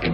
[0.00, 0.08] We'll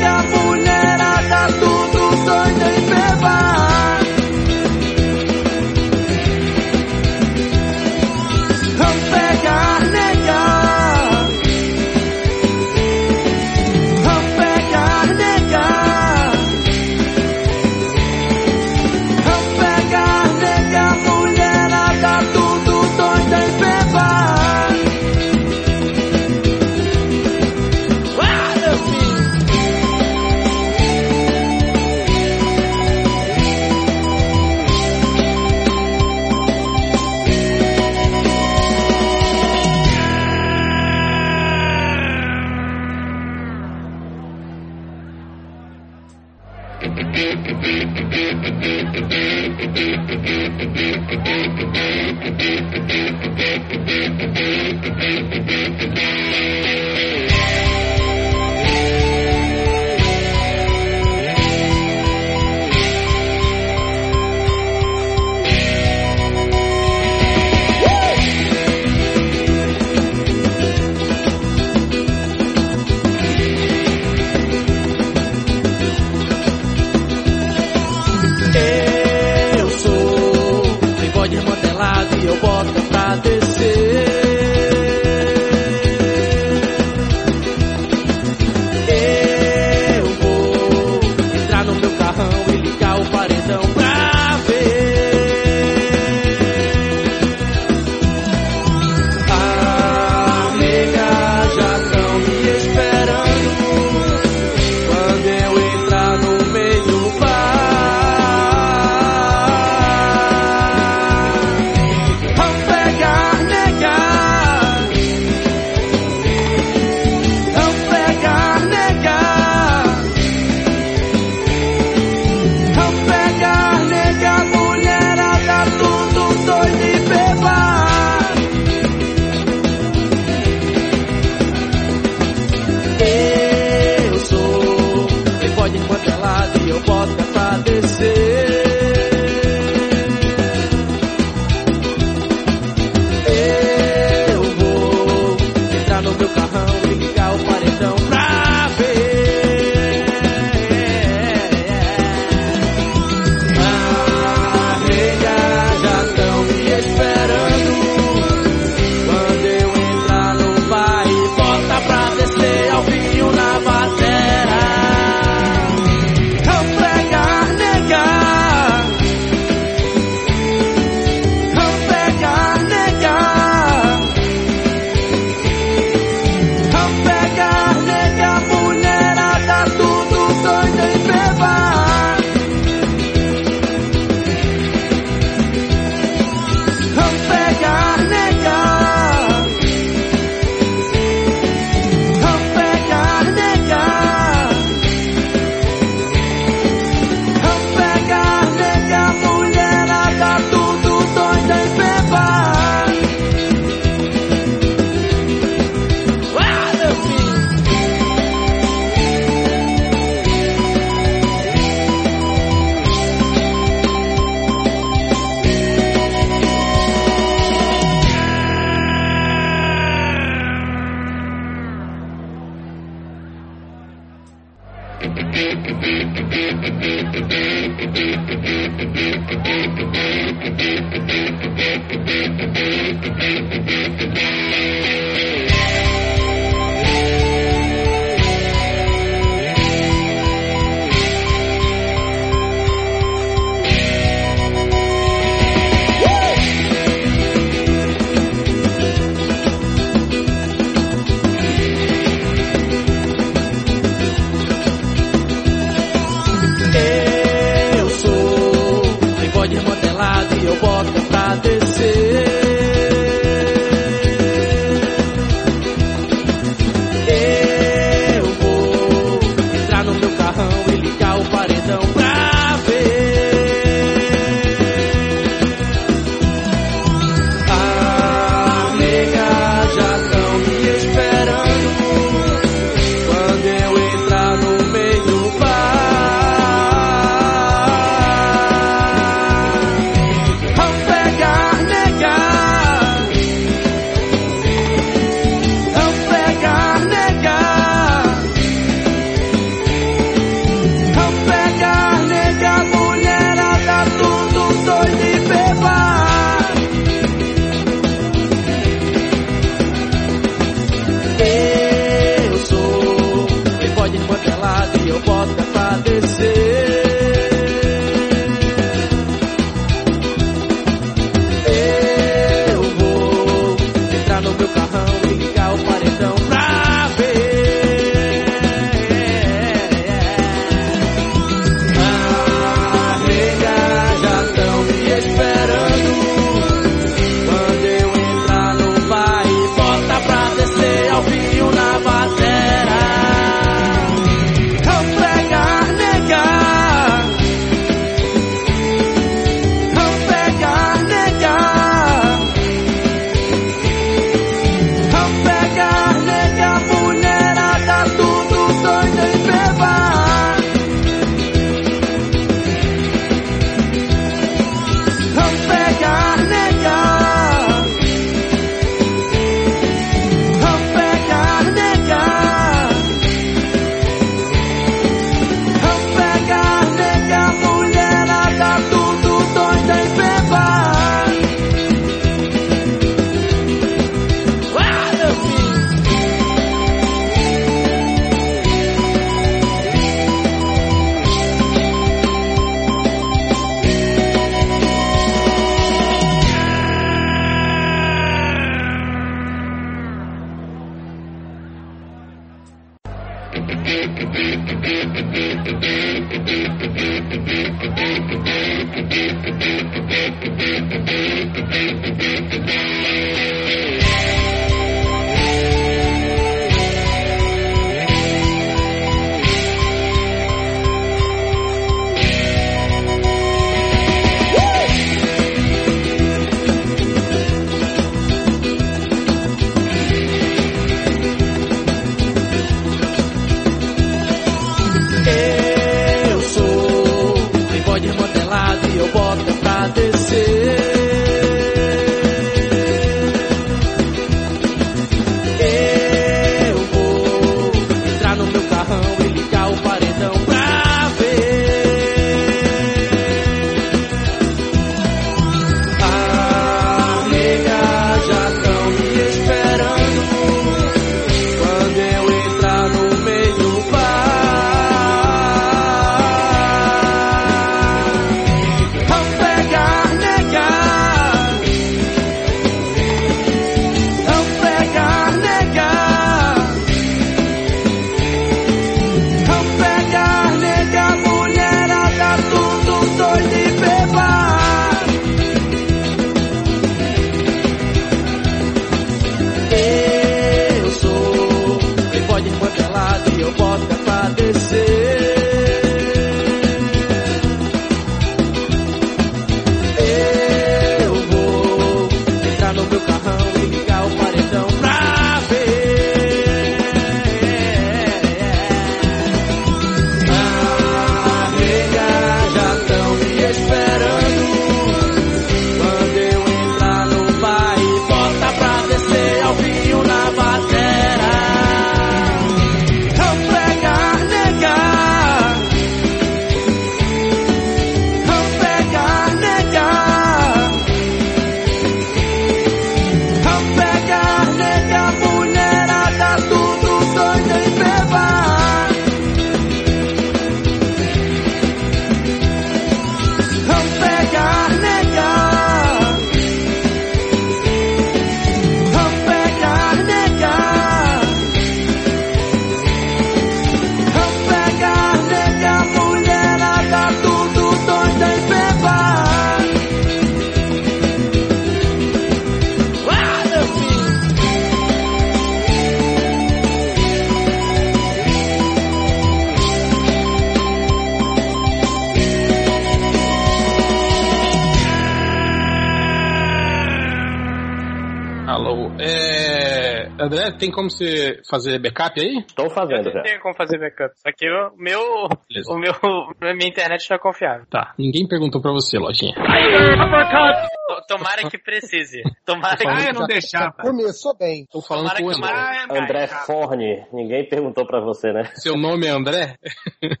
[580.40, 582.18] tem como você fazer backup aí?
[582.18, 582.98] Estou fazendo Eu já.
[582.98, 583.92] não tenho como fazer backup.
[583.96, 584.80] Só que o meu.
[585.28, 585.52] Beleza.
[585.52, 585.72] O meu.
[585.72, 587.46] A minha internet não é confiável.
[587.50, 589.14] Tá, ninguém perguntou pra você, lojinha.
[589.14, 592.02] To- Tomara que precise.
[592.34, 592.66] Tomara que.
[592.68, 593.52] Ah, eu não deixava.
[593.52, 594.46] Começou bem.
[594.50, 595.80] Tô falando Tomara com o André.
[595.82, 598.30] André Forne, ninguém perguntou pra você, né?
[598.36, 599.36] Seu nome é André?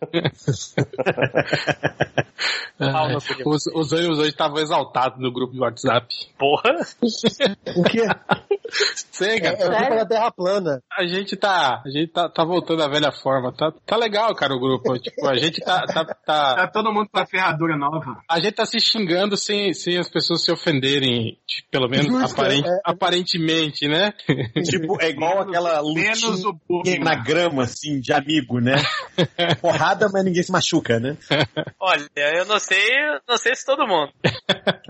[2.80, 6.06] De- os, os ânimos hoje estavam exaltados no grupo de WhatsApp.
[6.38, 6.70] Porra.
[7.76, 8.06] O quê?
[9.10, 9.54] Sei, É, cara.
[9.56, 10.82] é culpa da Terra plana.
[10.90, 11.82] A gente tá.
[11.84, 13.52] A gente tá, tá voltando à velha forma.
[13.52, 14.98] Tá, tá legal, cara, o grupo.
[14.98, 15.82] Tipo, a gente tá.
[15.86, 18.22] tá, tá- Tá todo mundo com a ferradura nova.
[18.28, 22.40] a gente tá se xingando sem, sem as pessoas se ofenderem, tipo, pelo menos Justo,
[22.40, 22.80] aparente- é, é.
[22.84, 24.12] aparentemente, né?
[24.64, 26.98] Tipo, é igual aquela Menos lutinha o bullying.
[27.00, 28.76] na grama, assim, de amigo, né?
[29.60, 31.16] Porrada, mas ninguém se machuca, né?
[31.80, 32.78] Olha, eu não sei.
[33.28, 34.12] Não sei se todo mundo.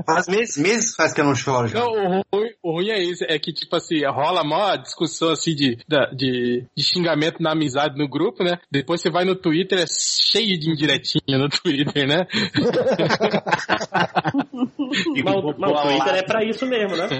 [0.06, 1.78] Faz meses, meses faz que eu não choro já.
[1.80, 5.54] Não, o ruim, o ruim é isso, é que, tipo assim, rola mó discussão assim
[5.54, 5.76] de,
[6.16, 8.58] de, de xingamento na amizade no grupo, né?
[8.70, 12.26] Depois você vai no Twitter, é cheio de indiretinha no Twitter, né?
[15.24, 17.19] Mas, o- mas o Twitter é pra isso mesmo, né?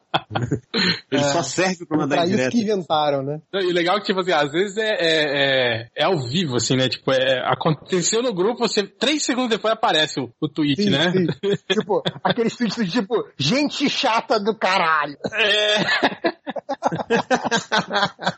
[1.11, 2.51] Ele só serve pra mandar Pra isso direto.
[2.51, 3.39] que inventaram, né?
[3.53, 6.57] E o legal é que, tipo assim, às vezes é, é, é, é ao vivo,
[6.57, 6.89] assim, né?
[6.89, 11.11] Tipo, é, aconteceu no grupo, você, três segundos depois aparece o, o tweet, Sim, né?
[11.11, 11.27] sim.
[11.71, 15.17] tipo, aqueles tweets do tipo, gente chata do caralho.
[15.33, 16.31] É.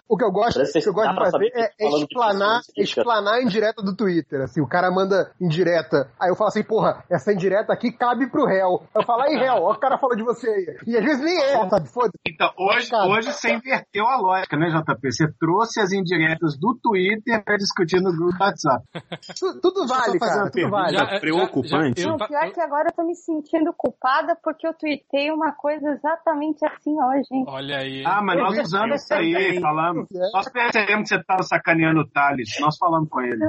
[0.07, 3.81] O que eu gosto, o que eu gosto de fazer é, explanar, explanar a indireta
[3.81, 4.41] do Twitter.
[4.41, 8.45] Assim, o cara manda indireta, aí eu falo assim, porra, essa indireta aqui cabe pro
[8.45, 8.83] réu.
[8.95, 10.77] Eu falo, aí réu, ó, o cara falou de você aí.
[10.85, 11.89] E às vezes nem é, sabe?
[11.89, 12.13] Foda-se.
[12.27, 13.07] Então, hoje, Cara.
[13.09, 15.11] hoje você inverteu a lógica, né, JP?
[15.11, 18.83] Você trouxe as indiretas do Twitter pra discutir no grupo do WhatsApp.
[19.39, 20.97] Tu- Tudo vale, fazer cara, tudo vale.
[20.97, 21.19] pergunta.
[21.19, 22.01] preocupante.
[22.01, 25.89] eu Não, pior que agora eu tô me sentindo culpada porque eu tuitei uma coisa
[25.91, 27.45] exatamente assim hoje, hein?
[27.47, 28.03] Olha aí.
[28.05, 30.07] Ah, mas nós usamos isso aí, falamos.
[30.33, 32.49] Nós percebemos que você tava sacaneando o Thales.
[32.59, 33.43] Nós falamos com ele.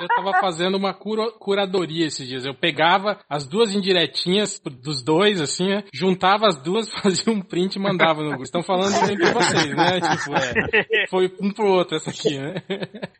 [0.00, 2.44] Eu tava fazendo uma cura- curadoria esses dias.
[2.44, 5.84] Eu pegava as duas indiretinhas dos dois, assim, né?
[5.92, 8.42] Juntava as duas, fazia um print e mandava no grupo.
[8.44, 10.00] Estão falando entre vocês, né?
[10.00, 12.54] Tipo, é, foi um pro outro essa aqui, né?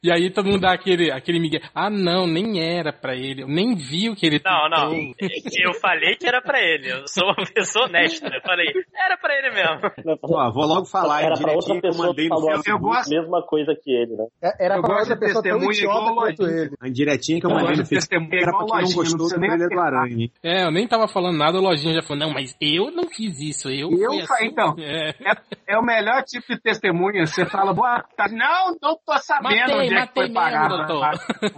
[0.03, 1.61] E aí todo mundo dá aquele, aquele migué.
[1.75, 3.43] Ah, não, nem era pra ele.
[3.43, 4.89] Eu nem vi o que ele Não, não.
[4.91, 5.29] tweetou.
[5.63, 6.91] Eu falei que era pra ele.
[6.91, 8.27] Eu sou uma pessoa honesta.
[8.29, 10.19] Eu falei, era pra ele mesmo.
[10.23, 12.51] Ó, vou logo falar, Era pra outra direitinho que eu pessoa mandei que no falou
[12.51, 14.27] a Eu gosto- mesma coisa que ele, né?
[14.43, 16.71] É- Era Eu pra gosto outra pessoa tão idiota igual quanto ele.
[16.81, 19.19] A indiretinha que eu mandei no Facebook testemunha era pra igual quem não não gostou
[19.29, 19.81] do trailer do.
[19.81, 20.29] Aranha.
[20.43, 23.41] É, eu nem tava falando nada, a lojinha já falou, não, mas eu não fiz
[23.41, 24.47] isso, eu, Eu assim.
[24.47, 24.75] então.
[24.83, 25.11] É.
[25.11, 27.27] É, é o melhor tipo de testemunha.
[27.27, 28.35] Você fala, boa tarde.
[28.35, 30.69] Não, não tô sabendo Matei, onde é que matei foi mesmo, parar.
[30.69, 31.11] doutor.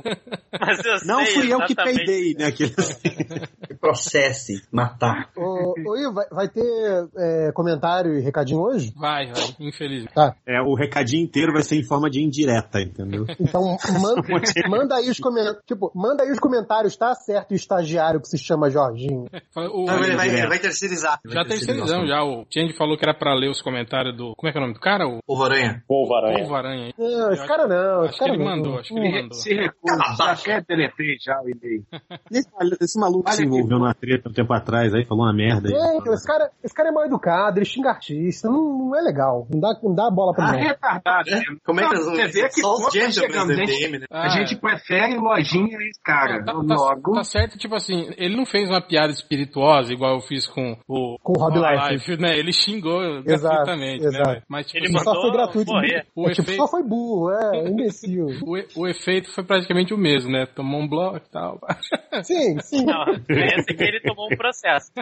[0.61, 2.47] Mas eu Não sei fui eu que peidei, né?
[2.47, 2.75] Aquele...
[3.81, 5.31] Processe, matar.
[5.37, 6.63] Ô, ô Ivo, vai, vai ter
[7.19, 8.93] é, comentário e recadinho hoje?
[8.97, 10.07] Vai, vai, infeliz.
[10.47, 13.27] É, o recadinho inteiro vai ser em forma de indireta, entendeu?
[13.39, 14.23] Então, manda,
[14.69, 15.63] manda aí os comentários.
[15.67, 19.27] Tipo, manda aí os comentários, tá certo o estagiário que se chama Jorginho.
[19.57, 21.21] O- Não, ele, vai, ele vai terceirizar.
[21.27, 22.24] Já terceirizamos, já.
[22.25, 24.35] O Change falou que era pra ler os comentários do.
[24.37, 25.07] Como é que é o nome do cara?
[25.07, 25.83] O Povo Aranha.
[25.87, 26.39] Povo Aranha.
[26.41, 26.93] Povo Aranha.
[26.99, 28.51] Não, esse cara não, esse Acho que cara ele não.
[28.57, 29.35] mandou, acho que ele Se, mandou.
[29.35, 31.85] se recusa, já quer deletei já o e-mail.
[32.31, 32.49] Esse,
[32.81, 35.75] esse maluco se que- envolveu numa treta um tempo atrás aí, falou uma merda aí.
[35.75, 39.03] É, então, esse cara, esse cara é mal educado, ele xinga artista, não, não é
[39.03, 39.47] legal.
[39.53, 40.59] Não dá, não dá bola pra Ah, ele.
[40.63, 40.69] não.
[40.69, 41.31] retardado.
[41.31, 41.41] É?
[41.65, 44.07] Como é que Você vê que Só os chegamos, do a gente, MDM, né?
[44.11, 46.45] Ah, a gente prefere lojinha e cara.
[46.45, 47.13] Tá, tá- logo.
[47.15, 51.17] tá certo, tipo assim, ele não fez uma piada espirituosa igual eu fiz com o
[51.23, 51.61] Com o Rob com
[52.19, 52.37] né?
[52.39, 54.31] Ele xingou Exato, gratuitamente, exato.
[54.31, 54.43] né?
[54.49, 55.73] Mas tipo, Ele assim, Só mandou foi gratuito.
[55.73, 56.07] morrer.
[56.15, 58.27] o, É, tipo, efeito, só foi burro, é, imbecil.
[58.45, 60.47] o, e- o efeito foi praticamente o mesmo, né?
[60.47, 61.59] Tomou um bloco e tal.
[62.23, 62.85] Sim, sim.
[62.85, 64.93] Não, esse aqui ele tomou um processo.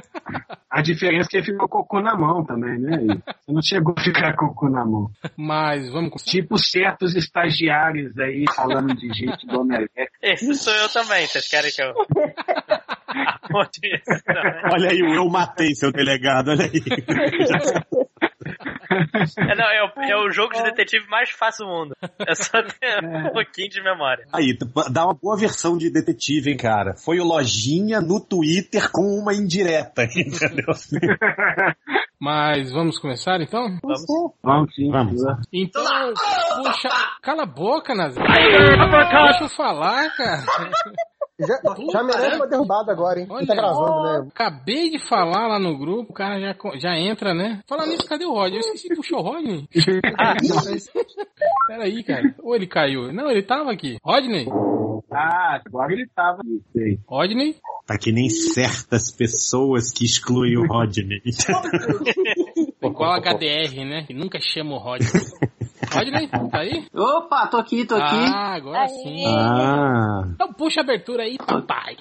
[0.71, 2.97] A diferença é que ele ficou com o cu na mão também, né?
[3.45, 5.11] Você não chegou a ficar com o cu na mão.
[5.37, 9.91] Mas vamos com Tipo certos estagiários aí falando de gente do Omelete.
[10.23, 11.27] Esse sou eu também.
[11.27, 11.93] Vocês querem que eu.
[13.53, 14.73] Também?
[14.73, 16.83] Olha aí, o eu matei seu delegado, olha aí.
[19.39, 21.97] É, não, é, o, é o jogo de detetive mais fácil do mundo.
[22.27, 24.27] É só ter um pouquinho de memória.
[24.33, 24.57] Aí,
[24.91, 26.95] dá uma boa versão de detetive, hein, cara.
[26.97, 30.75] Foi o Lojinha no Twitter com uma indireta, entendeu?
[32.21, 33.79] Mas vamos começar então?
[33.83, 34.35] Vamos.
[34.43, 34.91] Vamos sim.
[34.91, 35.21] Vamos.
[35.53, 35.83] Então,
[36.63, 36.89] puxa,
[37.21, 38.23] cala a boca, Nazir.
[38.23, 40.45] Deixa eu falar, cara.
[41.47, 41.61] Já,
[41.93, 43.27] já merece uma derrubada agora, hein?
[43.27, 44.29] Quem tá gravando, né?
[44.33, 47.61] Acabei de falar lá no grupo, o cara já, já entra, né?
[47.67, 48.57] Falar nisso, cadê o Rodney?
[48.57, 49.69] Eu esqueci de puxar o Rodney.
[51.67, 52.35] Peraí, cara.
[52.43, 53.13] Ou ele caiu?
[53.13, 53.97] Não, ele tava aqui.
[54.03, 54.47] Rodney?
[55.11, 56.43] Ah, agora ele tava.
[56.73, 56.99] Sei.
[57.07, 57.57] Rodney?
[57.87, 61.21] Tá que nem certas pessoas que excluem o Rodney.
[62.83, 64.05] igual a HDR, né?
[64.07, 65.09] Que nunca chama o Rodney.
[65.93, 66.87] Rodney, tá aí?
[66.95, 68.17] Opa, tô aqui, tô aqui.
[68.35, 69.25] Ah, agora sim.
[69.27, 70.23] Ah.
[70.35, 71.97] Então puxa a abertura aí, papai.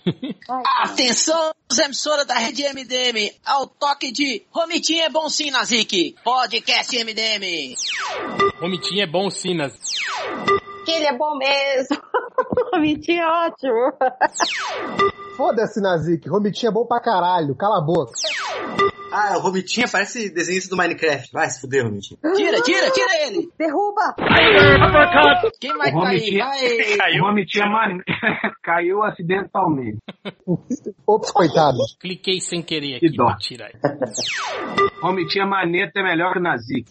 [0.84, 1.52] Atenção,
[1.86, 6.16] emissora da rede MDM, ao toque de Romitinho é bom sim, Nazik.
[6.24, 7.76] Podcast MDM.
[8.60, 9.74] Romitinho é bom sim, nas...
[10.86, 11.98] Que ele é bom mesmo.
[12.80, 13.94] Mentira, é ótimo.
[15.38, 16.28] Foda-se, Nazik.
[16.28, 17.56] Romitinho é bom pra caralho.
[17.56, 18.14] Cala a boca.
[19.12, 21.32] Ah, o Romitinha parece desenhista do Minecraft.
[21.34, 22.17] Vai se fuder, Romitinha.
[22.36, 23.50] Tira, tira, tira ele.
[23.58, 24.15] Derruba.
[25.60, 26.38] Quem vai O cair?
[26.38, 26.97] Vai.
[26.97, 27.24] Caiu.
[27.24, 28.00] o Romitinha man...
[28.63, 29.97] caiu acidentalmente.
[31.06, 31.78] Ops, coitado.
[32.00, 33.36] Cliquei sem querer aqui Que dó.
[33.38, 33.71] tirar.
[35.02, 36.86] Romitinha maneta é melhor que o Nazik.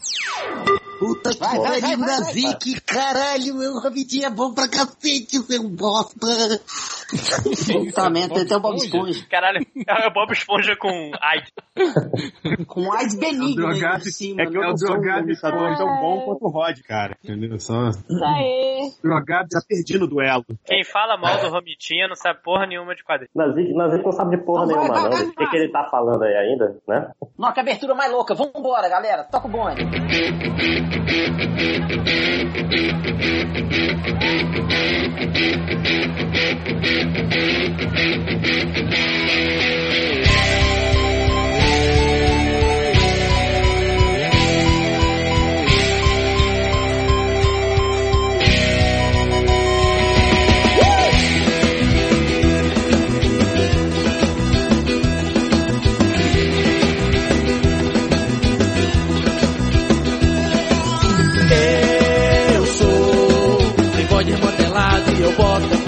[0.99, 2.81] Puta que Vai, pariu, vai, Nazik.
[2.83, 6.19] Caralho, meu Romitinha é bom pra cacete, seu bosta.
[7.73, 9.27] Puta merda, até o Bob Esponja.
[9.31, 11.51] Caralho, é o Bob Esponja com AIDS.
[12.67, 14.43] Com AIDS benigno É drogado- por cima.
[14.43, 17.17] É que eu não sou um drogado imitador tão bom quanto o Rod, cara.
[17.23, 17.59] Entendeu?
[17.61, 18.91] Só Isso aí.
[19.03, 20.45] Drogado já perdi no duelo.
[20.65, 23.31] Quem fala mal do Romitinha não sabe porra nenhuma de quadrinho.
[23.35, 25.11] Nazik, Nazik não sabe de porra Não, nenhuma, vai, não.
[25.11, 27.11] vai, O que, que ele tá falando aí ainda, né?
[27.39, 28.35] Nossa, que abertura mais louca.
[28.35, 29.25] Vambora, galera.
[29.25, 29.83] Toca o bonde.
[40.95, 41.00] Eu
[65.01, 65.80] remodelado e eu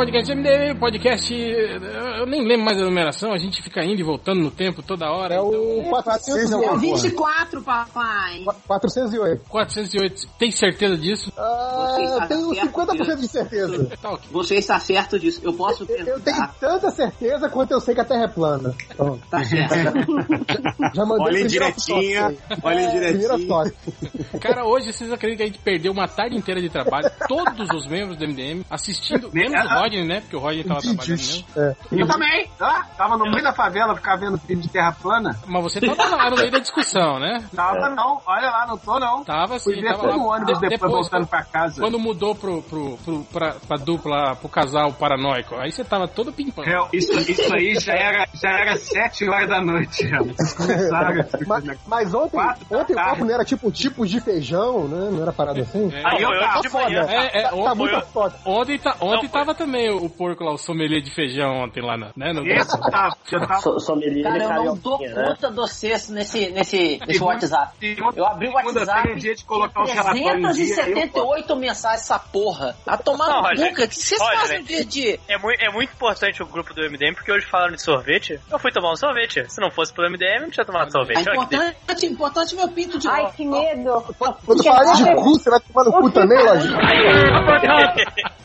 [0.00, 1.34] podcast MDM, podcast.
[1.34, 5.10] Eu nem lembro mais a numeração, a gente fica indo e voltando no tempo toda
[5.10, 5.34] hora.
[5.34, 6.64] É o então, 408.
[6.64, 8.44] É o 24, papai.
[8.66, 9.44] 408.
[9.46, 10.28] 408.
[10.38, 11.30] Tem certeza disso?
[11.36, 13.96] Ah, eu tenho 50% de certeza.
[14.00, 14.18] Tá.
[14.30, 15.40] Você está certo disso.
[15.42, 16.54] Eu posso Eu tenho tentar.
[16.60, 18.74] tanta certeza quanto eu sei que a Terra é plana.
[18.96, 19.20] Pronto.
[19.30, 19.74] Tá certo.
[20.94, 22.58] Já mandei Olha o em primeiro direitinha, toque aí.
[22.62, 24.40] olha em Primeiro direitinho.
[24.40, 27.86] Cara, hoje vocês acreditam que a gente perdeu uma tarde inteira de trabalho, todos os
[27.86, 30.20] membros do MDM, assistindo Menos o Rodney, né?
[30.20, 31.44] Porque o Rodney tava trabalhando mesmo.
[31.56, 31.76] É.
[31.92, 32.50] Eu também.
[32.60, 35.38] Ah, tava no meio da favela, ficava vendo vídeo de terra plana.
[35.46, 37.44] Mas você tava lá no meio da discussão, né?
[37.54, 39.24] Tava não, olha lá, não tô não.
[39.24, 40.16] Tava Fui sim, ver tava lá.
[40.16, 41.80] ônibus De- depois, voltando pra casa.
[41.80, 46.32] Quando mudou pro, pro, pro, pra, pra dupla, pro casal paranoico, aí você tava todo
[46.32, 46.68] pimpando.
[46.68, 50.08] Hel, isso, isso aí já era, já era sete horas da noite,
[50.56, 51.24] começaram.
[51.46, 52.38] Mas, mas ontem,
[52.70, 55.08] ontem o papo não era tipo tipos de feijão, né?
[55.10, 55.90] Não era parada assim?
[55.92, 56.02] É.
[56.04, 56.70] Aí eu tava manhã.
[56.70, 57.12] foda.
[57.12, 58.34] É, é, Tá, tá ontem, muito foda.
[58.44, 61.82] ontem, tá, ontem Não, foi- tava também o porco lá, o sommelier de feijão ontem
[61.82, 62.32] lá, na- né?
[62.32, 63.60] No, Esse tava, já tava.
[63.60, 65.12] So, sommelier Cara, eu não dou né?
[65.26, 67.96] conta do cesto nesse, nesse, nesse Segunda- WhatsApp.
[68.16, 69.08] Eu abri o segunda-feira WhatsApp.
[69.10, 72.76] é dia de colocar os relatórios em dia, 378 mensagens essa porra.
[72.86, 73.82] A tomar Não, no cu.
[73.82, 74.84] O que vocês fazem de...
[74.84, 75.20] de...
[75.28, 78.40] É muito, é muito importante o grupo do MDM, porque hoje falaram de sorvete.
[78.50, 79.50] Eu fui tomar um sorvete.
[79.50, 81.24] Se não fosse pelo MDM, eu não tinha tomado É sorvete.
[81.24, 84.02] Que importante, importante meu pinto de Ai, que medo.
[84.18, 86.78] Quando falar de cu, você vai tomar no cu também, Lojinha?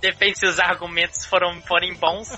[0.00, 2.28] Depende se os argumentos foram, forem bons.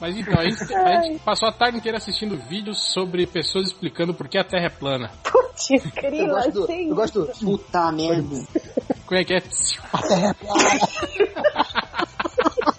[0.00, 4.14] Mas então, a gente, a gente passou a tarde inteira assistindo vídeos sobre pessoas explicando
[4.14, 5.10] por que a Terra é plana.
[5.22, 6.66] Putz, Eu grila, gosto do.
[6.66, 6.88] sim.
[6.88, 7.32] Eu gosto do.
[7.32, 8.44] Puta merda.
[9.06, 9.42] Como é que é?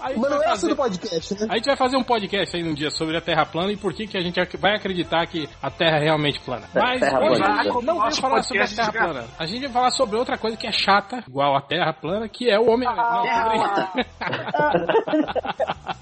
[0.00, 1.46] Aí Mas não é essa do podcast, né?
[1.50, 3.92] A gente vai fazer um podcast aí um dia sobre a Terra plana e por
[3.92, 6.68] que, que a gente vai acreditar que a Terra é realmente plana.
[6.74, 7.64] Mas Terra hoje plana.
[7.82, 9.24] não vai Nosso falar sobre a Terra plana.
[9.38, 12.50] A gente vai falar sobre outra coisa que é chata, igual a Terra plana, que
[12.50, 12.88] é o homem.
[12.88, 13.92] Não, Terra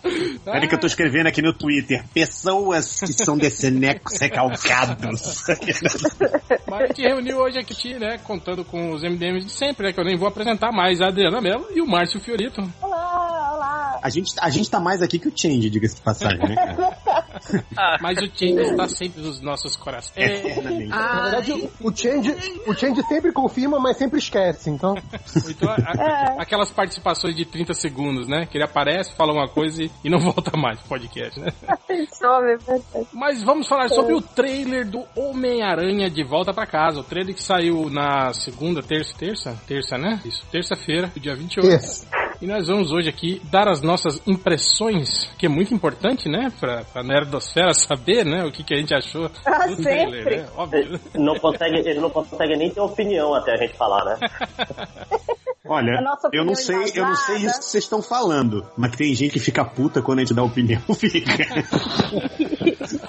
[0.45, 2.05] Peraí que eu tô escrevendo aqui no Twitter.
[2.13, 5.45] Pessoas que são descenecos recalcados.
[6.69, 10.01] Mas a gente reuniu hoje aqui, né, contando com os MDMs de sempre, né, que
[10.01, 12.63] eu nem vou apresentar mais, a Adriana Mello e o Márcio Fiorito.
[12.85, 13.99] Olá, olá.
[14.03, 16.95] A gente, a gente tá mais aqui que o Change, diga-se de passagem, né, cara?
[17.77, 20.17] Ah, Mas o Change está sempre nos nossos corações.
[20.17, 20.87] É.
[20.87, 22.31] Na verdade, o- o Change,
[22.67, 24.95] o Change sempre confirma, mas sempre esquece, então.
[25.51, 29.83] então, a- a- aquelas participações de 30 segundos, né, que ele aparece, fala uma coisa
[29.83, 31.53] e, e não volta mais pro podcast, né.
[31.89, 33.07] Verdade.
[33.13, 37.01] Mas vamos falar sobre o trailer do Homem-Aranha de Volta pra Casa.
[37.01, 39.59] O trailer que saiu na segunda, terça, terça?
[39.67, 40.21] Terça, né?
[40.25, 41.69] Isso, terça-feira, dia 28.
[41.69, 42.07] Esse.
[42.41, 46.53] E nós vamos hoje aqui dar as nossas impressões, que é muito importante, né?
[46.59, 48.45] Pra, pra Nerdosfera saber, né?
[48.45, 50.47] O que, que a gente achou Ah, do trailer, né?
[50.57, 51.01] Óbvio.
[51.15, 54.19] Ele não consegue, ele não consegue nem ter opinião até a gente falar, né?
[55.67, 58.99] Olha, A eu não sei, eu não sei isso que vocês estão falando, mas que
[58.99, 61.33] tem gente que fica puta quando a gente dá opinião, fica.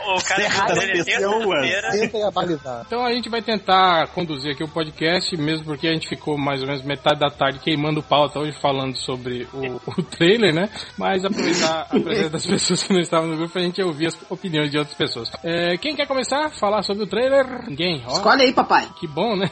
[0.06, 1.92] o cara é terça-feira.
[1.92, 2.84] Tentem abalizar.
[2.88, 6.62] Então a gente vai tentar conduzir aqui o podcast, mesmo porque a gente ficou mais
[6.62, 10.70] ou menos metade da tarde queimando pauta hoje falando sobre o, o trailer, né?
[10.98, 14.32] Mas aproveitar a presença das pessoas que não estavam no grupo pra gente ouvir as
[14.32, 15.30] opiniões de outras pessoas.
[15.44, 17.68] É, quem quer começar a falar sobre o trailer?
[17.68, 18.02] Ninguém?
[18.08, 18.88] Ó, Escolhe aí, papai.
[18.98, 19.52] que bom, né?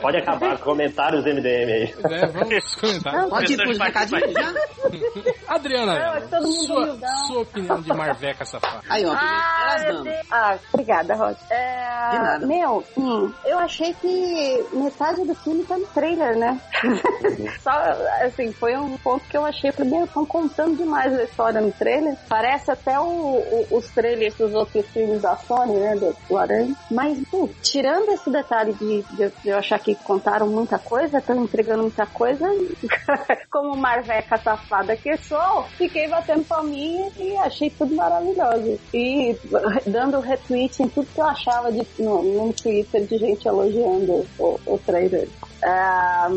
[0.00, 1.94] Pode acabar, comentários MDM aí.
[2.14, 3.28] É, vamos comentar.
[3.28, 4.54] Pode ir pros recadinhos já?
[5.48, 8.80] Adriana, Não, é todo mundo sua, sua opinião de Marveca safada.
[8.88, 9.12] Aí, ó.
[9.12, 9.76] Ah,
[10.30, 11.36] ah, obrigada, Roger.
[11.50, 12.46] É, De nada.
[12.46, 16.60] Meu, hum, eu achei que metade do filme tá no trailer, né?
[17.60, 17.70] Só,
[18.24, 19.72] assim, foi um ponto que eu achei.
[19.72, 22.14] Primeiro, estão contando demais a história no trailer.
[22.28, 23.04] Parece até o-
[23.38, 25.94] o- os trailers dos outros filmes da Sony, né?
[25.96, 26.74] Do, do Aranha.
[26.90, 31.42] Mas, pô, tirando esse detalhe de, de, de eu achar que contaram muita coisa, estão
[31.42, 32.46] entregando muita coisa,
[33.50, 38.78] como Marveca safada que sou, fiquei batendo palminha e achei tudo maravilhoso.
[38.94, 39.36] E
[39.86, 44.60] dando retweet em tudo que eu achava de, no, no Twitter de gente elogiando o,
[44.66, 45.28] o trailer.
[45.62, 46.28] Ah,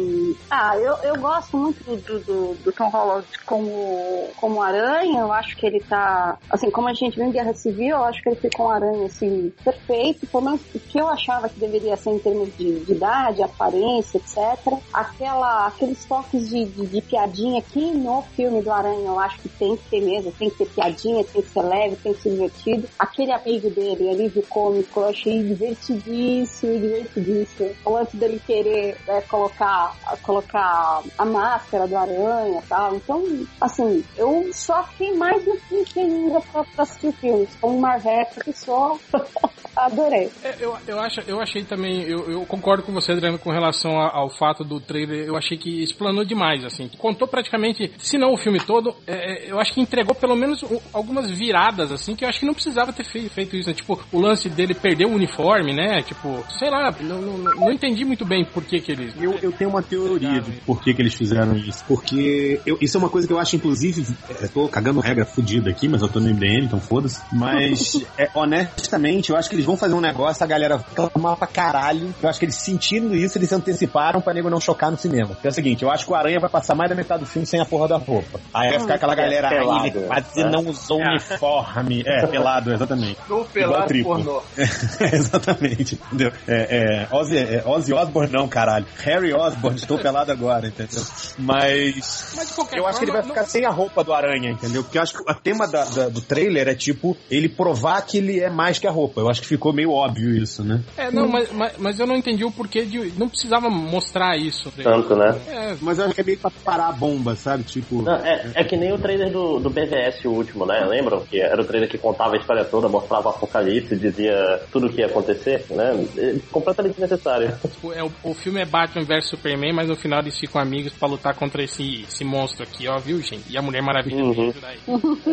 [0.49, 5.21] ah, eu, eu gosto muito do, do, do Tom Holland como, como aranha.
[5.21, 6.37] Eu acho que ele tá.
[6.49, 9.05] Assim, como a gente viu em Guerra Civil, eu acho que ele ficou um aranha
[9.05, 10.25] assim, perfeito.
[10.25, 14.17] Pelo menos o que eu achava que deveria ser em termos de, de idade, aparência,
[14.17, 14.79] etc.
[14.91, 19.49] Aquela, aqueles toques de, de, de piadinha que no filme do Aranha eu acho que
[19.49, 22.29] tem que ter mesmo, tem que ter piadinha, tem que ser leve, tem que ser
[22.31, 22.89] divertido.
[22.99, 27.69] Aquele amigo dele, alívio cômico, eu achei divertidíssimo, divertidíssimo.
[27.85, 32.95] Lance dele querer né, colocar, colocar a máscara do aranha e tal.
[32.95, 33.23] Então,
[33.59, 37.47] assim, eu só fiquei mais do que ainda pra, pra assistir o filme.
[37.59, 38.97] Como Marveca que só
[39.75, 40.31] adorei.
[40.43, 43.99] É, eu, eu, acho, eu achei também, eu, eu concordo com você, Adriano, com relação
[43.99, 46.89] a- ao fato do trailer, eu achei que explanou demais, assim.
[46.97, 50.63] Contou praticamente, se não o filme todo, é, é, eu acho que entregou pelo menos
[50.63, 53.75] um- algumas viradas, assim, que eu acho que não precisava ter fei- feito isso, né?
[53.75, 56.01] Tipo, o lance dele perder o uniforme, né?
[56.03, 59.13] Tipo, sei lá, não, não, não entendi muito bem por que que eles...
[59.21, 61.83] Eu, eu tenho uma teoria de por que, que eles fizeram isso.
[61.87, 64.05] Porque eu- isso é uma coisa que eu acho, inclusive,
[64.41, 67.21] eu tô cagando regra fodida aqui, mas eu tô no MDM, então foda-se.
[67.31, 71.35] Mas, é, honestamente, eu acho que eles vão fazer um negócio, a galera vai reclamar
[71.37, 72.13] pra caralho.
[72.21, 75.20] Eu acho que eles sentindo isso, eles anteciparam pra nego não chocar no cinema.
[75.27, 77.25] Que é o seguinte, eu acho que o Aranha vai passar mais da metade do
[77.29, 78.39] filme sem a porra da roupa.
[78.53, 82.03] Aí vai ficar aquela galera, aí pelado, ele quase não usou uniforme.
[82.05, 83.17] É, pelado, exatamente.
[83.29, 84.41] No Igual pelado pornô.
[85.13, 86.31] Exatamente, entendeu?
[86.47, 88.85] É, é, Ozzy, é, Ozzy Osbourne não, caralho.
[89.03, 91.03] Harry Osbourne, estou pelado agora, entendeu?
[91.37, 94.13] Mas, Mas de qualquer eu acho que ele vai forma, ficar sem a roupa do
[94.13, 94.83] aranha, entendeu?
[94.83, 98.17] Porque eu acho que o tema da- da- do trailer é tipo, ele provar que
[98.17, 99.21] ele é mais que a roupa.
[99.21, 100.83] Eu acho que ficou meio óbvio isso, né?
[100.97, 103.11] É, não, mas, mas, mas eu não entendi o porquê de...
[103.17, 104.71] Não precisava mostrar isso.
[104.83, 105.39] Tanto, né?
[105.47, 107.63] É, Mas eu acho que é meio pra parar a bomba, sabe?
[107.63, 108.01] Tipo.
[108.01, 110.85] Não, é, é que nem o trailer do, do BVS, o último, né?
[110.87, 111.21] Lembram?
[111.25, 114.89] Que era o trailer que contava a história toda, mostrava o apocalipse, dizia tudo o
[114.91, 116.05] que ia acontecer, né?
[116.17, 117.51] É completamente desnecessário.
[117.61, 120.93] tipo, é, o, o filme é Batman vs Superman, mas no final eles ficam amigos
[120.93, 123.43] pra lutar contra esse, esse monstro aqui, ó, viu, gente?
[123.49, 124.53] E a Mulher Maravilha Uhum.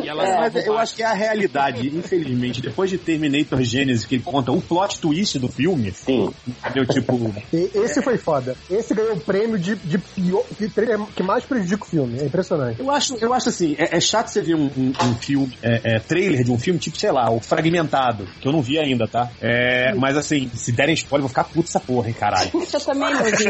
[0.02, 0.80] E ela É, mas eu Batman.
[0.80, 2.60] acho que é a realidade, infelizmente.
[2.60, 6.32] Depois de Terminator Genesis, que ele conta o plot twist do filme, Sim.
[6.46, 6.86] entendeu?
[6.86, 8.56] Tipo, esse foi foda.
[8.70, 12.18] Esse ganhou o prêmio de, de pior, de trailer que mais prejudica o filme.
[12.20, 12.80] É impressionante.
[12.80, 15.96] Eu acho, eu acho assim, é, é chato você ver um, um- um filme, é,
[15.96, 19.06] é, trailer de um filme, tipo, sei lá, o Fragmentado, que eu não vi ainda,
[19.08, 19.28] tá?
[19.40, 22.50] É, mas assim, se derem spoiler, eu vou ficar puto essa porra, hein, caralho.
[22.78, 23.44] Eu também não vi.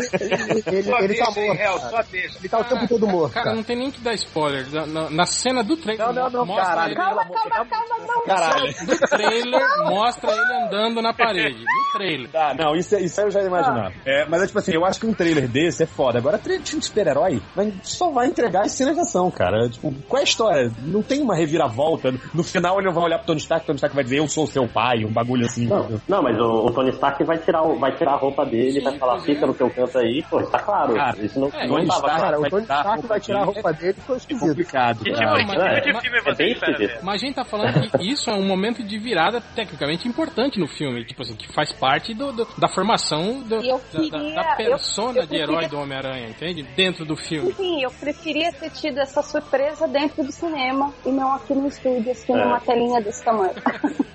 [0.66, 1.90] Ele, Só ele tá morto.
[1.90, 2.38] só deixa.
[2.38, 3.56] Ele tá o tempo todo morto, Cara, cara.
[3.56, 4.66] não tem nem que dar spoiler.
[4.72, 6.06] Na, na- na cena do trailer.
[6.06, 6.88] Não, não, não, mostra caralho.
[6.88, 8.24] ele- Calma, calma, calma, calma.
[8.26, 8.74] Caralho.
[8.86, 11.58] do trailer mostra ele andando na parede.
[11.64, 12.30] No trailer.
[12.30, 13.92] Tá, não, isso, é- isso aí eu já imaginava.
[14.06, 16.07] É, mas é tipo assim, eu acho que um trailer desse é foda.
[16.16, 17.42] Agora, trailer de filme de super-herói
[17.82, 19.68] só vai entregar as cenas de ação, cara.
[19.68, 20.70] Tipo, qual é a história?
[20.82, 22.12] Não tem uma reviravolta.
[22.32, 24.28] No final ele não vai olhar pro Tony Stark, o Tony Stark vai dizer, eu
[24.28, 25.66] sou seu pai, um bagulho assim.
[25.66, 28.80] Não, não mas o, o Tony Stark vai tirar, o- vai tirar a roupa dele,
[28.80, 30.94] vai falar, fica no seu canto aí, pô, tá claro.
[30.94, 32.20] Cara, isso não, é, não Tony Stark-.
[32.20, 34.48] Cara, o Tony a Stark vai tirar a roupa dele, ficou É esquisito.
[34.48, 34.98] complicado.
[35.04, 36.98] Que tipo, é, de mas- filme é você espera ver?
[37.02, 40.66] Mas a gente tá falando que isso é um momento de virada tecnicamente importante no
[40.66, 41.04] filme.
[41.04, 45.18] Tipo assim, que faz parte do, do- da formação do- da, da- queria- da persona
[45.18, 46.62] eu- eu de herói preferia- do Homem-Aranha, entende?
[46.76, 47.50] Dentro do filme.
[47.50, 52.12] Enfim, eu preferia ter tido essa surpresa dentro do cinema e não aqui no estúdio,
[52.12, 52.44] assim, É.
[52.44, 53.52] numa telinha desse tamanho.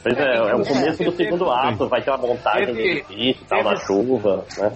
[0.03, 3.45] Pois é, é o começo do segundo ato, vai ter uma montagem teve- edifício e
[3.47, 4.71] tal, teve- na chuva, né?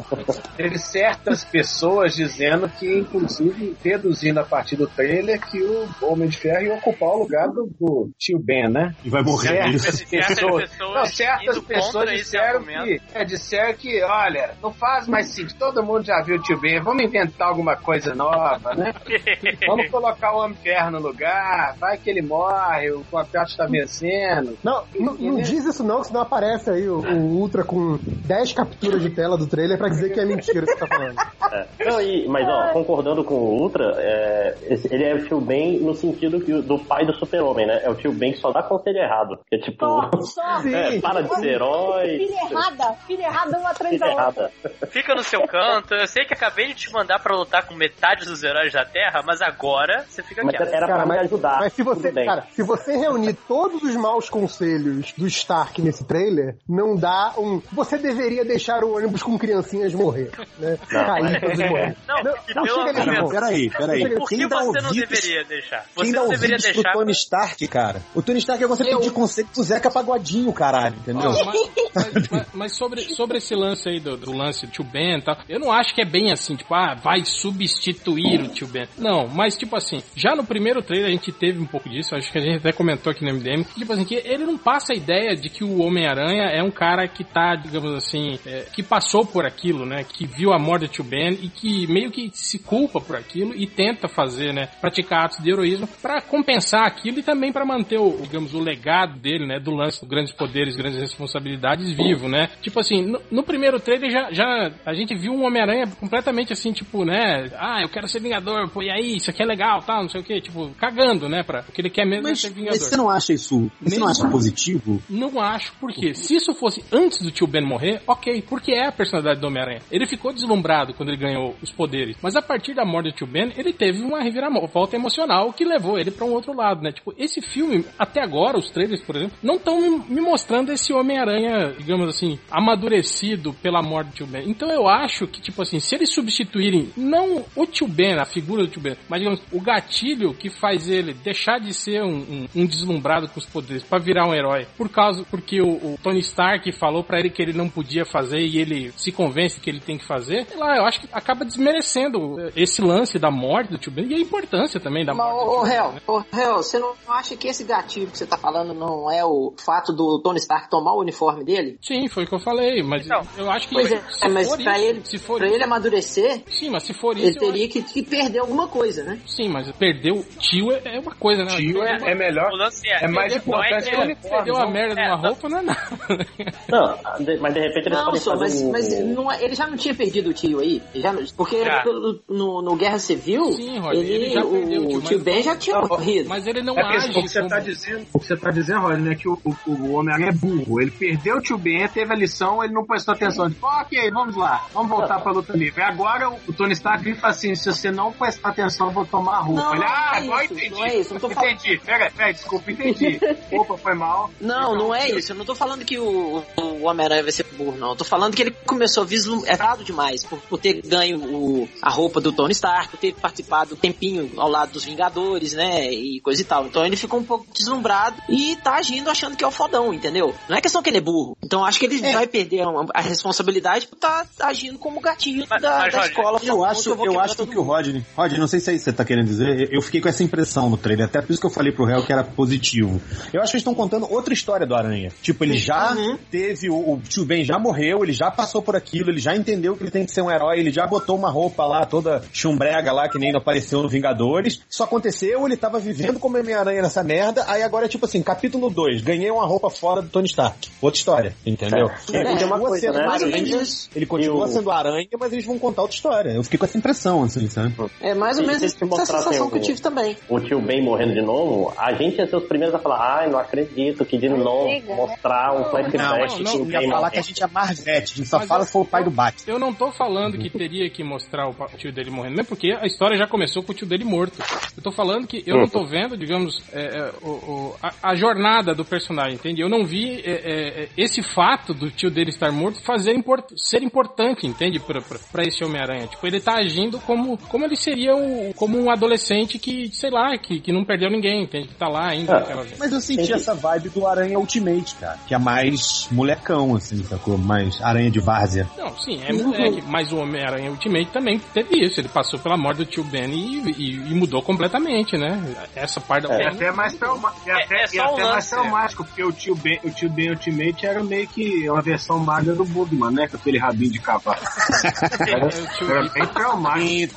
[0.55, 6.37] Teve certas pessoas dizendo que, inclusive, deduzindo a partir do trailer, que o Homem de
[6.37, 8.93] Ferro ia ocupar o lugar do, do tio Ben, né?
[9.03, 9.47] E vai morrer.
[9.73, 10.07] Certas isso.
[10.07, 15.27] Certas pessoas, pessoas não, certas pessoas disseram que, é, disseram que, olha, não faz mais
[15.27, 18.93] sentido, todo mundo já viu o tio Ben, vamos inventar alguma coisa nova, né?
[19.67, 24.57] Vamos colocar o Ferro no lugar, vai que ele morre, o contrato está vencendo.
[24.63, 28.53] Não, não, não diz isso não, que senão aparece aí o, o Ultra com 10
[28.53, 31.15] capturas de tela do trailer pra dizer que é mentira o que você tá falando.
[31.51, 31.67] É.
[31.85, 35.79] Não, e, mas ó, concordando com o Ultra, é, esse- ele é o tio Ben
[35.79, 37.81] no sentido que, do pai do super-homem, né?
[37.83, 39.39] É o tio Ben que só dá conselho errado.
[39.49, 39.85] Que é tipo,
[40.73, 42.17] é, para de ser herói.
[42.17, 44.51] Filha errada, filha errada uma atrás da outra.
[44.89, 45.93] Fica no seu canto.
[45.93, 49.21] Eu sei que acabei de te mandar pra lutar com metade dos heróis da Terra,
[49.25, 50.67] mas agora você fica Mas quieto.
[50.69, 51.59] era Cara, pra me mas, ajudar.
[51.59, 56.55] mas se você, cara, se você reunir todos os maus conselhos do Stark nesse trailer,
[56.67, 57.61] não dá um.
[57.73, 60.77] Você deveria deixar o ônibus com criancinhas morrer, né?
[60.91, 61.05] Não.
[61.05, 61.95] Cair todos morrer.
[62.07, 63.21] Não, e pelo chega nesse argumento.
[63.23, 63.31] ponto.
[63.33, 64.15] Peraí, peraí.
[64.17, 65.85] Por que Quem você não deveria deixar?
[65.95, 66.81] Quem Você dá não deveria deixar.
[66.81, 68.01] pro Tony Stark, cara?
[68.15, 71.31] O Tony Stark é você Eu- pedir conselho pro Zeca Pagodinho, caralho, entendeu?
[71.31, 74.83] Não, mas, mas- mas- mas sobre, sobre esse lance aí do, do lance do tio
[74.83, 78.49] Ben e tal, eu não acho que é bem assim, tipo, ah, vai substituir o
[78.49, 78.87] tio Ben.
[78.97, 82.31] Não, mas tipo assim, já no primeiro trailer a gente teve um pouco disso, acho
[82.31, 84.93] que a gente até comentou aqui no MDM, que, tipo assim, que ele não passa
[84.93, 88.83] a ideia de que o Homem-Aranha é um cara que tá, digamos assim, é, que
[88.83, 92.29] passou por aquilo, né, que viu a morte do tio Ben e que meio que
[92.33, 97.19] se culpa por aquilo e tenta fazer, né, praticar atos de heroísmo pra compensar aquilo
[97.19, 100.75] e também pra manter o, digamos, o legado dele, né, do lance do grandes poderes,
[100.75, 102.49] grandes responsabilidades vivo, né?
[102.61, 106.66] Tipo assim, no, no primeiro trailer já, já a gente viu um Homem-Aranha completamente assim,
[106.73, 110.03] tipo, né, ah, eu quero ser Vingador, pô, e aí, isso aqui é legal, tal,
[110.03, 112.47] não sei o que, tipo, cagando, né, pra, o que ele quer mesmo Mas, ser
[112.47, 112.79] mas Vingador.
[112.79, 115.01] você não acha isso, você não acha positivo?
[115.09, 118.91] Não acho, porque se isso fosse antes do tio Ben morrer, ok, porque é a
[118.91, 119.81] personalidade do Homem-Aranha.
[119.91, 123.27] Ele ficou deslumbrado quando ele ganhou os poderes, mas a partir da morte do tio
[123.27, 126.91] Ben, ele teve uma reviravolta emocional que levou ele pra um outro lado, né?
[126.91, 131.73] Tipo, esse filme, até agora, os trailers, por exemplo, não estão me, mostrando esse Homem-Aranha,
[131.77, 134.49] digamos assim, amadurecido pela morte do tio Ben.
[134.49, 136.11] Então eu acho que, tipo assim, se eles
[136.51, 140.49] substituírem não o tio Ben, a figura do tio Ben, mas digamos, o gatilho que
[140.49, 144.33] faz ele deixar de ser um, um- um deslumbrado com os poderes pra virar um
[144.33, 148.05] herói, por causa, porque o, o Tony Stark falou pra ele que ele não podia
[148.05, 151.07] fazer e ele se convence que ele tem que fazer, sei lá, eu acho que
[151.11, 155.13] acaba desmerecendo eh, esse lance da morte do tio Ben e a importância também da
[155.13, 156.01] Mas, morte ô, Hel, né?
[156.07, 159.53] ô, Hel, você não acha que esse gatilho que você tá falando não é o
[159.57, 161.77] fato do Tony Stark tomar o uniforme dele?
[161.81, 164.57] Sim, foi o que eu falei, mas eu acho que Pois é, se mas for
[164.61, 167.37] pra isso- ele, se for pra isso- ele amadurecer, Sim, mas se for ele isso,
[167.39, 169.19] eu teria que, que perder alguma coisa, né?
[169.25, 171.55] Sim, mas perder o tio é, é uma coisa, né?
[171.55, 172.51] Tio é, é melhor.
[172.51, 174.35] O lance é, É mais não é importante que- uniforme.
[174.37, 176.27] Perdeu a merda de uma É, roupa, não é nada.
[176.69, 176.97] Não,
[177.41, 178.71] mas de repente eles Não, podem só, fazer mas, um...
[178.71, 180.81] mas não é- ele já não tinha perdido o tio aí?
[180.93, 181.81] Ele já não- porque Já.
[181.83, 185.43] pelo- no, no Guerra Civil, Sim, Roger, ele, ele já o, perdeu o tio, Ben
[185.43, 186.29] já tinha morrido.
[186.29, 187.49] Mas ele não É age o que você como...
[187.49, 190.33] tá dizendo, o que você tá dizendo, Rodney, é que o, o, o Homem-Aranha é
[190.33, 190.81] burro.
[190.81, 193.49] Ele perdeu o tio Ben, teve a lição, ele não prestou atenção.
[193.49, 195.81] Tipo, ok, vamos lá, vamos voltar pra luta livre.
[195.81, 199.05] Agora o, o Tony Stark e fala assim: se você não prestar atenção, eu vou
[199.05, 199.61] tomar a roupa.
[199.63, 200.69] Não, ele, não ah, é agora isso, entendi.
[200.71, 201.77] não é isso, não tô falando- Entendi.
[201.79, 203.19] Pera, pera, desculpa, entendi.
[203.51, 204.29] Opa, foi mal.
[204.39, 205.31] Não, não é isso.
[205.31, 207.89] Eu não tô falando que o, o Homem-Aranha vai ser burro, não.
[207.91, 211.89] Eu tô falando que ele começou a vislumbrado demais por, por ter ganho o- a
[211.89, 215.91] roupa do Tony Stark, por ter participado do tempinho ao lado dos Vingadores, né?
[215.91, 216.65] E coisa e tal.
[216.65, 220.33] Então ele ficou um pouco deslumbrado e tá agindo achando que é o fodão, entendeu?
[220.49, 221.37] Não é questão que ele é burro.
[221.43, 225.61] Então acho que ele vai perder a, a responsabilidade por estar agindo como gatinho Mas-
[225.61, 227.61] da, mas, da Roger, Eu acho, eu quebrar acho que o.
[227.63, 228.03] Rodney.
[228.15, 229.69] Rodney, não sei se é isso que você tá querendo dizer.
[229.71, 231.05] Eu fiquei com essa impressão no trailer.
[231.05, 233.01] Até por isso que eu falei pro réu que era positivo.
[233.33, 235.11] Eu acho que eles estão contando outra história do Aranha.
[235.21, 236.17] Tipo, ele já Uhum.
[236.29, 236.69] teve.
[236.69, 239.83] O, o tio Ben já morreu, ele já passou por aquilo, ele já entendeu que
[239.83, 243.09] ele tem que ser um herói, ele já botou uma roupa lá toda chumbrega lá,
[243.09, 244.61] que nem apareceu no Vingadores.
[244.69, 247.45] Isso aconteceu, ele tava vivendo como Homem-Aranha nessa merda.
[247.47, 250.69] Aí agora é tipo assim, capítulo 2, ganhei uma roupa fora do Tony Stark.
[250.81, 251.87] Outra história, entendeu?
[251.87, 252.99] É, Ele é, continua coisa, né?
[253.07, 253.63] aranha,
[253.95, 256.06] ele continua sendo aranha, mas eles vão contar outra história.
[256.35, 257.73] Eu fiquei com essa impressão, assim, sabe?
[258.01, 260.15] É mais ou menos essa sensação que eu tive também.
[260.29, 263.29] o tio Ben morrendo de novo, a gente ia ser os primeiros a falar, ai,
[263.29, 264.81] não acredito que de novo né?
[264.95, 268.27] mostrar um flashback não, não, tio ia falar que a gente é Marvete, a gente
[268.27, 269.53] só Mas fala eu- se for o pai do Batman.
[269.53, 272.85] Eu não tô falando que teria que mostrar o tio dele morrendo, mesmo porque a
[272.85, 274.37] história já começou com o tio dele morto.
[274.75, 278.15] Eu tô falando que eu não tô vendo, digamos, é, é, o- o- a, a
[278.15, 279.61] jornada do personagem, entende?
[279.61, 284.45] Eu não vi é, esse fato do tio dele estar morto fazer import- ser importante,
[284.47, 284.79] entende?
[284.79, 285.96] Pra, pra, pra esse Homem-Aranha.
[286.05, 290.37] Tipo, ele tá agindo como, como ele seria o, como um adolescente que, sei lá,
[290.37, 291.69] que, que não perdeu ninguém, entende?
[291.69, 292.65] Que tá lá ainda Ah.
[292.77, 295.17] Mas eu senti essa vibe do Aranha Ultimate, cara.
[295.27, 297.37] Que é mais molecão, assim, sacou?
[297.37, 298.67] Mais aranha de várzea.
[298.77, 301.99] Não, sim, é moleque, mas o Homem-Aranha Ultimate também teve isso.
[301.99, 305.41] Ele passou pela morte do tio Ben e, e- e mudou completamente, né?
[305.75, 308.23] Essa parte da É Ben- até mais, trauma, é É- até, é e só até
[308.23, 312.19] mais traumático, porque o tio Ben, o tio Ben Ultimate era meio que uma versão
[312.19, 313.27] magra do Bugman, né?
[313.27, 314.37] Com aquele rabinho de cavalo.
[315.27, 317.13] É, o tio Era bem traumático.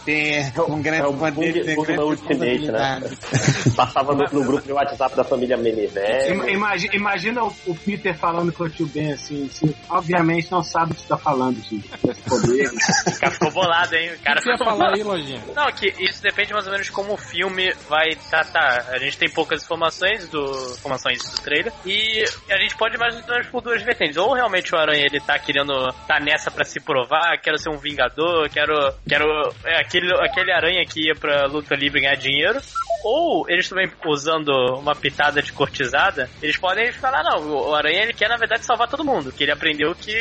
[0.69, 3.01] um grande É o Bug Bug da Ultimate, né?
[3.77, 5.57] Passava no, no grupo de WhatsApp da família.
[6.31, 10.63] Ima- Imagina, imagina o, o Peter falando com o tio Ben assim, assim, obviamente não
[10.63, 11.83] sabe o que está falando, tio.
[12.09, 12.69] Esse poder.
[12.69, 14.11] O cara ficou bolado, hein?
[14.11, 15.43] O O cara que você ia falar aí, Lojinha?
[15.55, 18.87] Não, que isso depende mais ou menos como o filme vai tratar.
[18.91, 20.41] A gente tem poucas informações do
[20.79, 24.17] informações do trailer e a gente pode mais ou menos por duas vertentes.
[24.17, 25.73] Ou realmente o Aranha ele tá querendo
[26.07, 28.60] tá nessa pra se provar, quero ser um vingador, quero
[29.09, 32.61] quero é aquele aquele Aranha que ia pra luta livre ganhar dinheiro.
[33.03, 38.13] Ou eles também usando uma pitada de cortizada, eles podem falar não, o Aranha ele
[38.13, 40.15] quer na verdade salvar todo mundo, que ele aprendeu que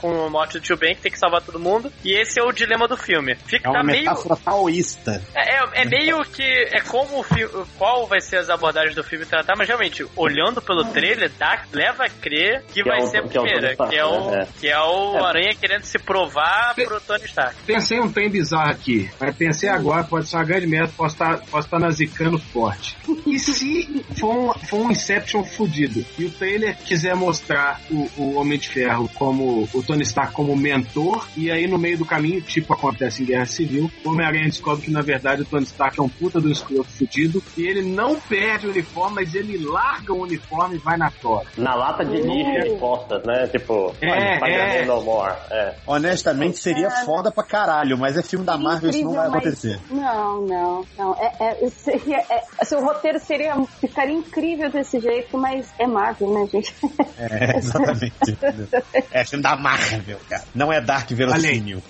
[0.00, 2.42] com a morte do Tio Ben que tem que salvar todo mundo e esse é
[2.42, 3.36] o dilema do filme.
[3.46, 5.22] Fica É uma tá meio metáfora taoísta.
[5.32, 6.42] é, é- é meio que.
[6.72, 7.64] É como o filme.
[7.78, 12.04] Qual vai ser as abordagens do filme tratar, mas realmente, olhando pelo trailer, dá, leva
[12.06, 13.76] a crer que, Que vai é o- ser a que é o primeira.
[13.76, 14.48] Que é o, né?
[14.60, 15.24] que é o É.
[15.24, 17.54] Aranha querendo se provar pro Tony Stark.
[17.74, 21.40] Pensei um trem bizarro aqui, mas pensei agora, pode ser uma grande merda, posso estar,
[21.40, 22.96] posso estar nazicando forte.
[23.26, 28.34] E se for um, for um Inception fudido, e o trailer quiser mostrar o, o
[28.36, 32.40] Homem de Ferro como o Tony Stark como mentor, e aí no meio do caminho,
[32.40, 36.02] tipo acontece em Guerra Civil, o Homem-Aranha descobre que na verdade o Tony Stark é
[36.02, 40.22] um puta do escroto fudido, e ele não perde o uniforme, mas ele larga o
[40.22, 41.46] uniforme e vai na tora.
[41.58, 43.48] Na lata de lixo de costas, né?
[43.48, 44.84] Tipo, É, é.
[44.84, 45.34] No More.
[45.50, 45.74] É.
[45.84, 47.63] Honestamente, seria foda pra caralho,
[47.98, 49.80] mas é filme da Marvel, isso não vai Incrível, mas- acontecer.
[49.90, 51.14] Não, não, não.
[51.18, 51.32] É,
[51.64, 56.46] é, seria, é, se o roteiro seria, ficaria incrível desse jeito, mas é Marvel, né,
[56.52, 56.74] gente?
[57.18, 58.38] É, exatamente.
[59.12, 60.44] é filme da Marvel, cara.
[60.54, 61.82] Não é Dark Verossímil.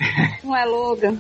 [0.43, 1.17] Não é Logan.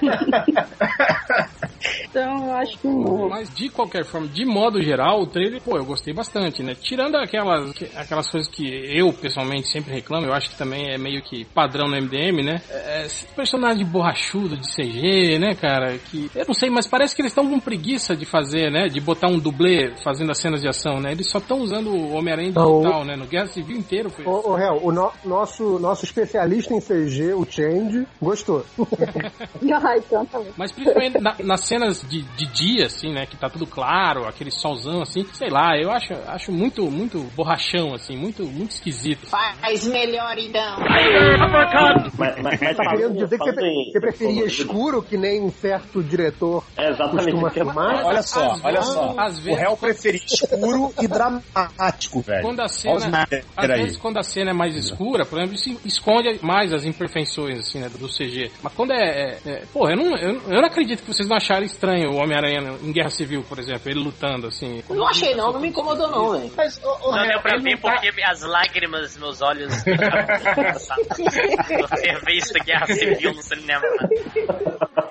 [2.04, 3.28] então, eu acho que não.
[3.28, 6.74] Mas de qualquer forma, de modo geral, o trailer, pô, eu gostei bastante, né?
[6.74, 10.98] Tirando aquelas, que- aquelas coisas que eu pessoalmente sempre reclamo, eu acho que também é
[10.98, 12.60] meio que padrão no MDM, né?
[12.70, 15.98] É, esse personagem borrachudo de CG, né, cara?
[15.98, 18.86] Que eu não sei, mas parece que eles estão com preguiça de fazer, né?
[18.88, 21.12] De botar um dublê fazendo as cenas de ação, né?
[21.12, 23.16] Eles só estão usando o Homem-Aranha digital, né?
[23.16, 24.24] No Guerra Civil inteiro foi.
[24.24, 28.64] Ô, ô Hel, o no- nosso, nosso especialista em CG, o Change, gostou.
[29.96, 30.46] Então tá bom.
[30.56, 33.26] Mas principalmente na- nas cenas de, de dia, assim, né?
[33.26, 35.26] Que tá tudo claro, aquele solzão, assim.
[35.32, 39.26] Sei lá, eu acho, acho muito, muito borrachão, assim, muito, muito esquisito.
[39.26, 40.76] Faz melhor então.
[40.78, 45.50] Mas, mas, mas Tá querendo dizer que você, em- você preferia escuro, que nem um
[45.50, 48.04] certo diretor É exatamente costuma?
[48.04, 49.14] Olha só, Às olha vezes- só.
[49.18, 52.42] às O réu preferia escuro e dramático, velho.
[52.42, 53.82] Quando a cena, às aí.
[53.82, 57.78] vezes quando a cena é mais escura, por exemplo, isso esconde mais as imperfeições assim,
[57.80, 58.50] né, do CG.
[58.62, 61.36] Mas quando é, é, é- pô, eu não, eu, eu não acredito que vocês não
[61.36, 64.82] acharam estranho o Homem-Aranha em Guerra Civil, por exemplo, ele lutando assim.
[64.88, 66.52] Eu não achei não, não me incomodou não, velho.
[66.56, 69.72] Mas, Não deu pra não tá- porque as lágrimas dos meus olhos.
[69.86, 73.82] Eu ter visto Guerra Civil no cinema.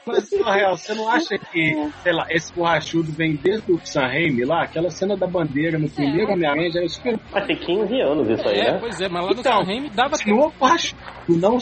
[0.05, 4.43] Mas, Hel, você não acha que, sei lá, esse borrachudo vem desde o Sam Raimi
[4.45, 4.63] lá?
[4.63, 7.17] Aquela cena da bandeira no primeiro Homem-Aranha já é super...
[7.31, 8.77] Vai ter 15 anos isso aí, É, né?
[8.79, 11.01] pois é, mas lá no Então, Sam Raimi dava Continua borrachudo.
[11.29, 11.57] Não,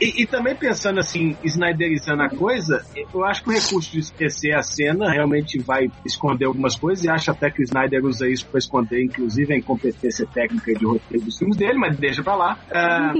[0.00, 4.54] e, e também pensando assim, snyderizando a coisa, eu acho que o recurso de esquecer
[4.54, 8.46] a cena realmente vai esconder algumas coisas e acho até que o Snyder usa isso
[8.46, 12.58] para esconder, inclusive, a incompetência técnica de roteiro dos filmes dele, mas deixa pra lá.
[12.72, 13.12] Ah,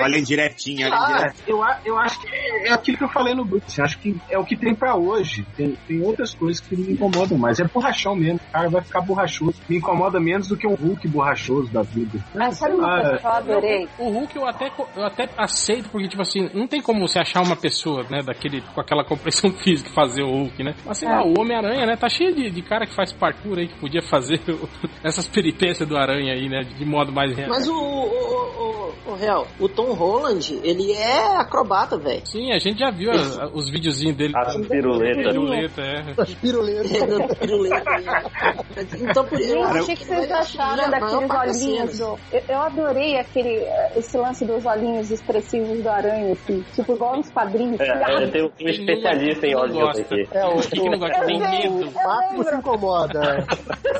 [0.00, 1.42] Olha direitinho, olha ah, direitinho.
[1.48, 3.78] eu, eu acho que é, é aquilo que eu falei no Brooks.
[3.80, 5.46] Acho que é o que tem pra hoje.
[5.56, 7.58] Tem, tem outras coisas que me incomodam mais.
[7.60, 8.40] É borrachão mesmo.
[8.48, 9.54] O cara vai ficar borrachoso.
[9.68, 12.18] Me incomoda menos do que um Hulk borrachoso da vida.
[12.34, 13.88] Mas sabe uma Ah, coisa que eu adorei?
[13.98, 17.42] O Hulk eu até, eu até aceito, porque, tipo assim, não tem como você achar
[17.42, 20.74] uma pessoa, né, daquele, com aquela compreensão física fazer o Hulk, né?
[20.84, 23.68] Mas sei lá, o Homem-Aranha, né, tá cheio de, de cara que faz parkour aí,
[23.68, 24.68] que podia fazer o-
[25.02, 27.48] essas peripécias do Aranha aí, né, de modo mais real.
[27.50, 32.26] Mas o, o, o, o, o Real, o Tom Holland, ele é acrobata, velho.
[32.26, 34.32] Sim, a gente já viu a- a- os videozinhos dele.
[34.36, 35.32] As piruletas.
[35.32, 36.04] Piruleta, é.
[36.16, 36.92] As piruletas.
[37.08, 37.84] Dando piruleta.
[39.00, 42.18] Então, por isso, Eu cara, achei que vocês acharam daqueles olhinhos do...
[42.32, 43.64] Eu, eu adorei aquele,
[43.96, 46.64] esse lance dos olhinhos expressivos do aranha, assim.
[46.74, 47.80] Tipo, igual nos quadrinhos.
[47.80, 50.28] É, tem um especialista em olhos aqui.
[50.32, 51.24] É, o, que não gosta?
[51.24, 51.88] Tem medo.
[51.88, 53.20] o Máximo se incomoda.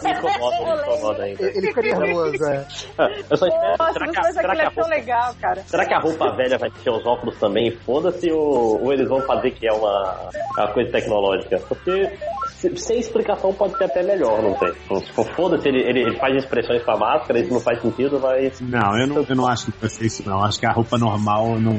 [0.03, 1.43] Me incomoda, me incomoda ainda.
[1.45, 2.67] Ele fica nervoso, é.
[2.99, 3.77] Ah, Eu só espero.
[3.79, 3.93] Nossa,
[4.33, 5.63] será, que, é tão roupa, legal, cara.
[5.63, 7.71] será que a roupa velha vai ter os óculos também?
[7.71, 9.97] Foda-se ou, ou eles vão fazer que é uma,
[10.57, 11.59] uma coisa tecnológica?
[11.68, 12.11] Porque
[12.77, 14.73] sem explicação pode ser até melhor, não sei.
[15.03, 18.51] Tipo, foda-se, ele, ele, ele faz expressões com a máscara, isso não faz sentido, vai.
[18.61, 20.43] Não, eu não, eu não acho que vai ser isso, não.
[20.45, 21.75] Acho que a roupa normal não,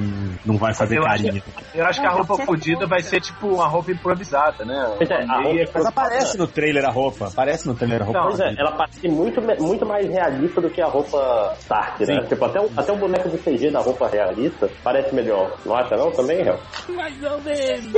[0.45, 1.43] não vai fazer Eu acho carinho.
[1.75, 4.93] Eu acho que a roupa fodida vai ser tipo uma roupa improvisada, né?
[4.97, 7.27] Pois é, a roupa- Mas aparece no trailer a roupa.
[7.27, 8.19] Aparece no trailer a roupa.
[8.19, 12.21] Não, Pois é, ela parece muito, muito mais realista do que a roupa Stark, né?
[12.21, 12.27] Sim.
[12.27, 15.55] Tipo, até o, até o boneco de CG da roupa realista parece melhor.
[15.65, 16.59] Não acha não também, Hel?
[16.89, 17.91] Mais ou menos.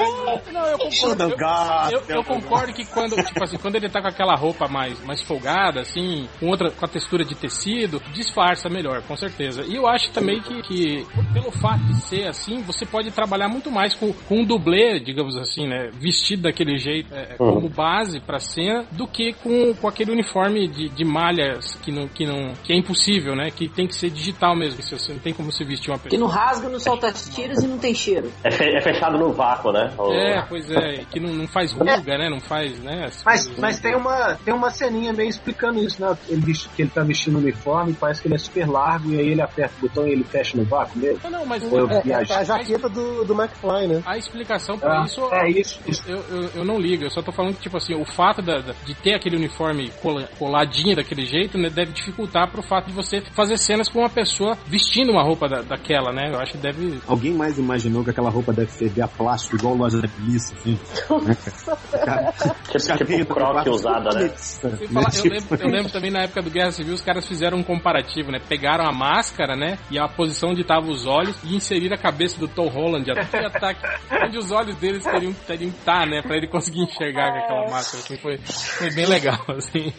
[0.52, 1.36] Não, eu concordo.
[1.38, 5.04] Gato, Eu, eu concordo que quando, tipo assim, quando ele tá com aquela roupa mais,
[5.06, 9.64] mais folgada, assim, com outra, com a textura de tecido, disfarça melhor, com certeza.
[9.68, 13.72] E eu acho também que, que pelo fato de ser assim, você pode trabalhar muito
[13.72, 17.54] mais com, com um dublê, digamos assim, né, vestido daquele jeito, é, Uhum.
[17.56, 22.08] como base pra cena, do que com, com aquele uniforme de, de malhas que não,
[22.08, 25.20] que não, que é impossível, né, que tem que ser digital mesmo, se você não
[25.20, 26.20] tem como se vestir uma Que pessoa.
[26.22, 28.32] não rasga, não solta as tiras e não tem cheiro.
[28.44, 29.92] É, é fechado no vácuo, né?
[30.12, 32.30] É, pois é, que não, não faz ruga, né?
[32.30, 33.06] Não faz, né?
[33.06, 33.90] as Mas, coisas, mas né?
[33.90, 36.16] tem uma, tem uma ceninha meio explicando isso, né?
[36.30, 39.30] Ele que ele tá vestindo o uniforme, parece que ele é super largo, e aí
[39.30, 41.20] ele aperta o botão e ele fecha no vácuo mesmo.
[41.24, 44.02] Não, não, mas eu É, é, é a jaqueta do, do McFly, né?
[44.06, 46.04] a explicação pra Ah, isso, é isso, isso.
[46.08, 47.04] Eu, eu, eu não ligo.
[47.04, 49.90] Eu só tô falando que, tipo assim, o fato da- da- de ter aquele uniforme
[50.02, 54.10] cola- coladinho daquele jeito, né, deve dificultar pro fato de você fazer cenas com uma
[54.10, 56.30] pessoa vestindo uma roupa da- daquela, né?
[56.34, 57.00] Eu acho que deve.
[57.08, 60.80] Alguém mais imaginou que aquela roupa deve servir a plástico igual loja da polícia, assim?
[61.26, 61.38] Né?
[62.54, 64.32] Tipo, tipo croque usada, né?
[64.64, 67.58] Eu, falar- eu lembro, eu lembro também na época do Guerra Civil, os caras fizeram
[67.58, 68.40] um comparativo, né?
[68.48, 69.78] Pegaram a máscara, né?
[69.90, 73.46] E a posição onde estavam os olhos e inseriram a cabeça do Tom Holland até
[73.46, 73.82] ataque,
[74.26, 76.22] onde os olhos deles teriam, teriam que estar, né?
[76.22, 78.04] Pra ele conseguir enxergar com aquela máscara.
[78.04, 79.94] Assim, foi, foi bem legal, assim.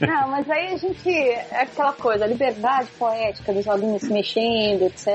[0.00, 1.08] Não, mas aí a gente.
[1.10, 5.08] É aquela coisa, a liberdade poética dos olhinhos se mexendo, etc.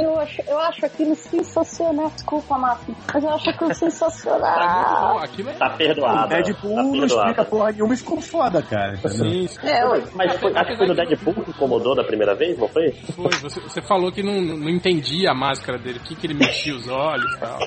[0.00, 2.10] Eu acho, eu acho aquilo sensacional.
[2.10, 5.18] Desculpa, Máximo, mas eu acho aquilo sensacional.
[5.18, 5.54] Aquilo, aquilo é...
[5.54, 6.28] Tá perdoado.
[6.28, 8.96] Deadpool tá não explica porra nenhuma e ficou foda, cara.
[9.08, 9.82] Sim, É.
[10.14, 12.92] Mas foi, acho que foi no Deadpool que incomodou da primeira vez, não foi?
[12.92, 13.30] foi.
[13.42, 16.74] Você, você falou que não, não entendia a máscara dele, o que, que ele mexia
[16.74, 17.58] os olhos e tal.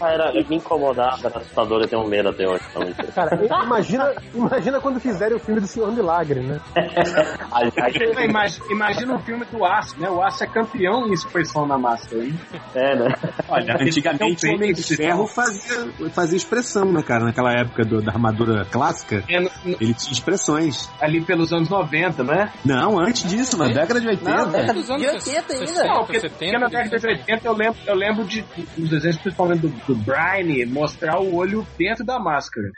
[0.00, 2.62] Ah, era, me incomodava, era assustador, eu tenho medo até hoje.
[2.70, 6.60] Então, Cara, imagina, imagina quando fizerem o filme do Senhor Milagre, né?
[8.26, 10.08] Imagina, imagina o filme do Aço, né?
[10.10, 12.24] O Aço é campeão em expressão na máscara.
[12.24, 12.38] Hein?
[12.74, 13.08] é, né?
[13.48, 17.15] Olha, antigamente o Homem de Ferro fazia, fazia expressão, né, cara?
[17.24, 20.88] Naquela época do- da armadura clássica, É no- no- ele tinha expressões.
[21.00, 22.52] ali pelos anos 90, né?
[22.64, 24.30] Não, antes disso, na década de 80.
[24.30, 25.66] Não, década Dos anos de 80 ainda.
[25.66, 28.44] 60, Não, porque, 70, porque na década de 80 eu lembro, eu lembro de,
[28.76, 32.68] dos desenhos, principalmente do, do Brian, mostrar o olho dentro da máscara.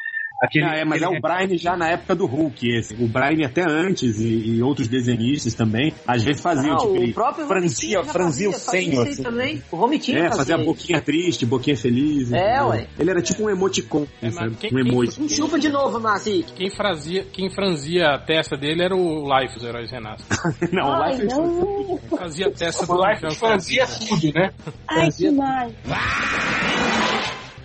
[0.41, 2.95] Aquele, Ah, é, mas é o Brian já na época do Hulk, esse.
[2.95, 7.11] O Brian até antes, e, e outros desenhistas também, às vezes faziam, Não, tipo, ele
[7.11, 9.23] o próprio franzia, franzia o senho, assim.
[9.23, 9.63] também.
[9.73, 12.31] O Romitinho É, fazia boquinha triste, boquinha feliz.
[12.33, 12.87] É, ué.
[12.99, 15.21] Ele era tipo um emoticon, É, quem- um quem- emoji.
[15.21, 16.45] Um chupa de novo, Márcio.
[16.55, 20.27] Quem, frazia, quem franzia a testa dele era o Life, os Heróis Renascem.
[20.73, 21.99] Não, Ai, não.
[22.17, 24.51] Fazia a testa do O Life John fazia tudo, né?
[24.89, 25.73] Ai, que mais.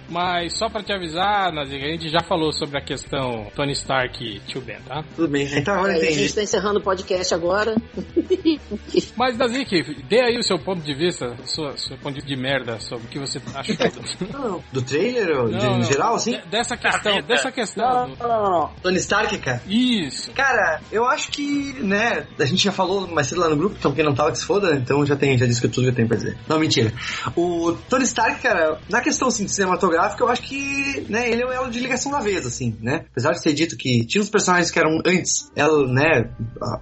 [0.09, 4.23] Mas só pra te avisar, Naziga, a gente já falou sobre a questão Tony Stark
[4.23, 5.03] e Tio Ben, tá?
[5.15, 7.75] Tudo bem, então agora É, a gente tá encerrando o podcast agora.
[9.15, 13.05] Mas, Nazik, dê aí o seu ponto de vista, sua, seu ponto de merda sobre
[13.05, 13.75] o que você achou.
[13.75, 16.31] do- Do trailer, ou de, Não, no não, geral, assim?
[16.31, 17.85] de- Dessa questão, dessa questão.
[18.07, 18.69] Não, do- não, não, não.
[18.81, 19.61] Tony Stark, cara.
[19.67, 20.31] Isso.
[20.31, 23.91] Cara, eu acho que, né, a gente já falou mais cedo lá no grupo, então
[23.93, 25.95] quem não tava que se foda, então já tem, já disse que tudo que eu
[25.95, 26.37] tenho pra dizer.
[26.47, 26.91] Não, mentira.
[27.35, 31.51] O Tony Stark, cara, na questão assim, cinematográfica, eu acho que, né, ele é o
[31.51, 33.05] elo de ligação da vez, assim, né?
[33.11, 36.29] Apesar de ter dito que tinha uns personagens que eram antes, elo, né,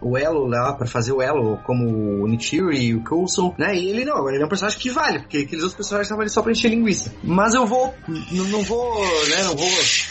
[0.01, 3.75] o elo lá pra fazer o elo, como o Nick Fury e o Coulson, né?
[3.75, 6.21] E ele não, agora ele é um personagem que vale, porque aqueles outros personagens estavam
[6.21, 7.13] ali só pra encher linguiça.
[7.23, 9.69] Mas eu vou, n- não vou, né, não vou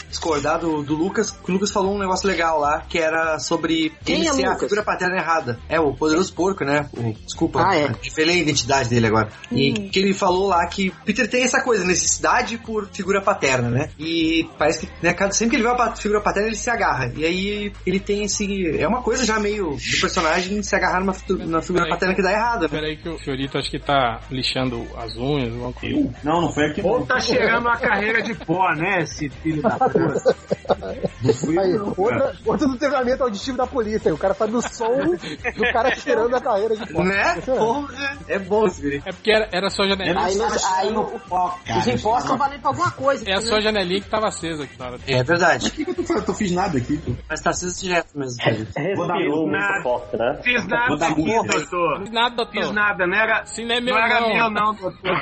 [0.09, 3.91] discordar do, do Lucas, que o Lucas falou um negócio legal lá, que era sobre
[4.03, 5.59] Quem ele é ser a figura paterna errada.
[5.69, 6.89] É, o poderoso porco, né?
[6.93, 7.91] O, desculpa, Ah, é.
[8.01, 9.29] revelei a identidade dele agora.
[9.51, 13.89] E que ele falou lá que Peter tem essa coisa, necessidade por figura paterna, né?
[13.97, 17.11] E parece que, né, sempre que ele vê uma figura paterna, ele se agarra.
[17.15, 18.77] E aí ele tem esse.
[18.77, 21.89] É uma coisa já meio do personagem se agarrar numa, numa figura Peraí.
[21.91, 22.67] paterna que dá errado, né?
[22.69, 26.09] Peraí que o Fiorito acho que tá lixando as unhas, alguma coisa.
[26.23, 26.81] Não, não foi aqui.
[26.83, 28.99] Ou tá cheirando uma carreira de pó, né?
[29.03, 30.35] Esse filho da puta.
[31.61, 34.13] Aí, outra, outra do treinamento auditivo da polícia.
[34.13, 37.05] O cara sabe o som do cara tirando a carreira de fora.
[37.05, 37.41] Né?
[37.45, 38.97] Porra, é bom esse.
[39.05, 40.25] É porque era, era a sua janelinha.
[40.25, 43.29] Aí, não- aí o- os impostos valendo pra alguma coisa.
[43.29, 44.99] É a sua janelinha que tava acesa aqui na hora.
[45.05, 45.69] É verdade.
[45.69, 46.97] Por que, que eu, tô, eu tô fiz nada aqui?
[46.97, 47.11] pô?
[47.29, 48.37] Mas tá sendo direto mesmo.
[48.43, 49.07] Respirou
[49.47, 49.83] muito nada.
[49.83, 50.39] forte, né?
[50.43, 51.57] Fiz Vou nada dar aqui, multa.
[51.59, 52.09] doutor.
[52.11, 52.51] Nada, doutor.
[52.63, 54.29] Fiz nada, não era, Se não é meu, não era não.
[54.33, 55.21] meu não, doutor.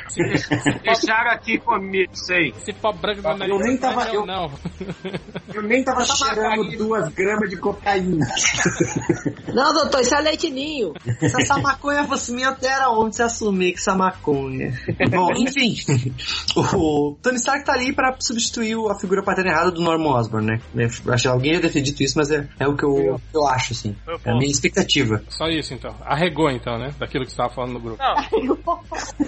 [0.84, 2.48] Deixaram aqui comigo, sei.
[2.50, 3.52] Esse pó branco da nariz.
[3.54, 4.50] Eu nem tava- não é meu, eu- não.
[5.52, 8.26] Eu nem tava cheirando duas gramas de cocaína.
[9.52, 10.92] Não, doutor, isso é leite ninho.
[11.18, 14.72] Se essa maconha fosse minha, até era onde se assumir que essa maconha.
[15.10, 15.74] Bom, enfim.
[16.56, 20.60] o Tony Stark tá ali pra substituir a figura paterna errada do Norman Osborn, né?
[20.74, 23.46] Eu acho que alguém ia ter dito isso, mas é, é o que eu, eu
[23.48, 23.96] acho, assim.
[24.24, 25.22] É a minha expectativa.
[25.28, 25.94] Só isso então.
[26.04, 26.90] Arregou então, né?
[26.98, 28.02] Daquilo que você tava falando no grupo.
[28.02, 28.80] Não,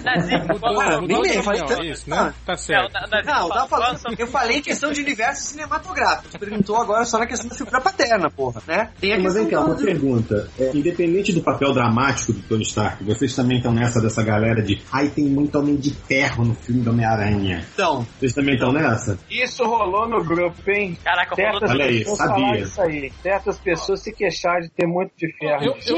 [0.03, 2.17] Nazi, Mudou, mudou bem, falei isso, né?
[2.17, 2.33] Ah.
[2.45, 2.93] Tá certo.
[2.93, 6.31] Não, Nazi, Não, eu tava falando, eu falei em questão de universo cinematográfico.
[6.31, 8.89] Você perguntou agora só na questão da figura paterna, porra, né?
[8.99, 10.49] Tem a Mas vem cá, uma do- pergunta.
[10.59, 14.81] É, independente do papel dramático do Tony Stark, vocês também estão nessa dessa galera de
[14.91, 17.65] ai, tem muito Homem de Ferro no filme do Homem-Aranha.
[17.73, 19.17] Então, Vocês também estão nessa?
[19.29, 20.97] Isso rolou no grupo, hein?
[21.03, 22.59] Caraca, rolou Certas Olha aí, sabia.
[22.59, 23.11] isso aí.
[23.21, 25.63] Certas pessoas se queixaram de ter muito de ferro.
[25.63, 25.95] Eu, eu, Gente, eu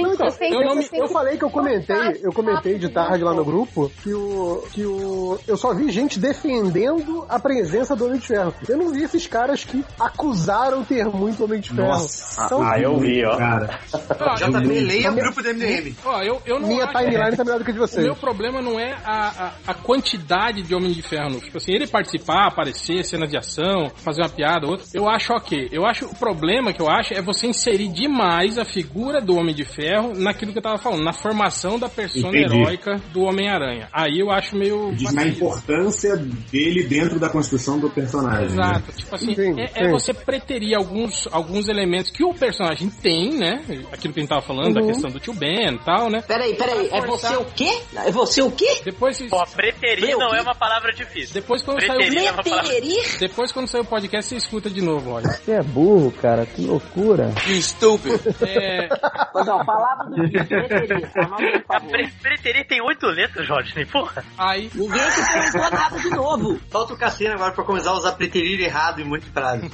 [0.62, 3.44] eu não me, sei- Eu falei que eu comentei, eu comentei de tarde lá no
[3.46, 8.28] grupo que o que o eu só vi gente defendendo a presença do Homem de
[8.28, 8.54] Ferro.
[8.68, 11.88] Eu não vi esses caras que acusaram ter muito Homem de Ferro.
[11.90, 13.38] Nossa, Ah, eu vi, ó.
[13.38, 15.96] Cara, Ah, eu, JB, leia o grupo do MDM.
[16.06, 18.06] ó, eu, eu não minha acho- timeline tá melhor do que a de O vocês.
[18.06, 19.28] meu problema não é a,
[19.68, 23.90] a, a quantidade de Homem de Ferro Tipo assim, ele participar, aparecer, cena de ação,
[23.96, 25.70] fazer uma piada, outra, eu acho ok.
[25.72, 29.56] Eu acho, o problema que eu acho é você inserir demais a figura do Homem
[29.56, 32.56] de Ferro naquilo que eu tava falando, na formação da persona Entendi.
[32.56, 33.90] heróica do Homem-Aranha.
[33.92, 34.94] Aí eu acho meio...
[34.94, 36.16] diz na importância
[36.52, 38.50] dele dentro da construção do personagem.
[38.50, 38.54] né?
[38.54, 38.92] Exato.
[38.92, 43.64] Tipo assim, Sim, é, é você preterir alguns, alguns elementos que o personagem tem, né?
[43.92, 46.22] Aquilo que a gente tava falando, da questão do tio Ben e tal, né?
[46.22, 47.82] Peraí, peraí, é você o quê?
[47.96, 48.82] É você o quê?
[48.84, 51.34] Depois, Pô, preterir não é uma palavra difícil.
[51.34, 55.28] depois quando sai é Depois, quando sair o podcast, você escuta de novo, olha.
[55.28, 57.34] Você é burro, cara, que loucura.
[57.48, 58.20] Estúpido.
[58.42, 58.88] É,
[59.34, 61.12] Não, palavra do preterir.
[61.70, 64.24] A pre preterir tem oito letras, Rodney, porra.
[64.38, 64.70] Aí.
[64.74, 66.60] Ninguém te perguntou nada de novo.
[66.70, 69.72] Falta o Cassino agora pra começar a usar preterir errado em muitas frases.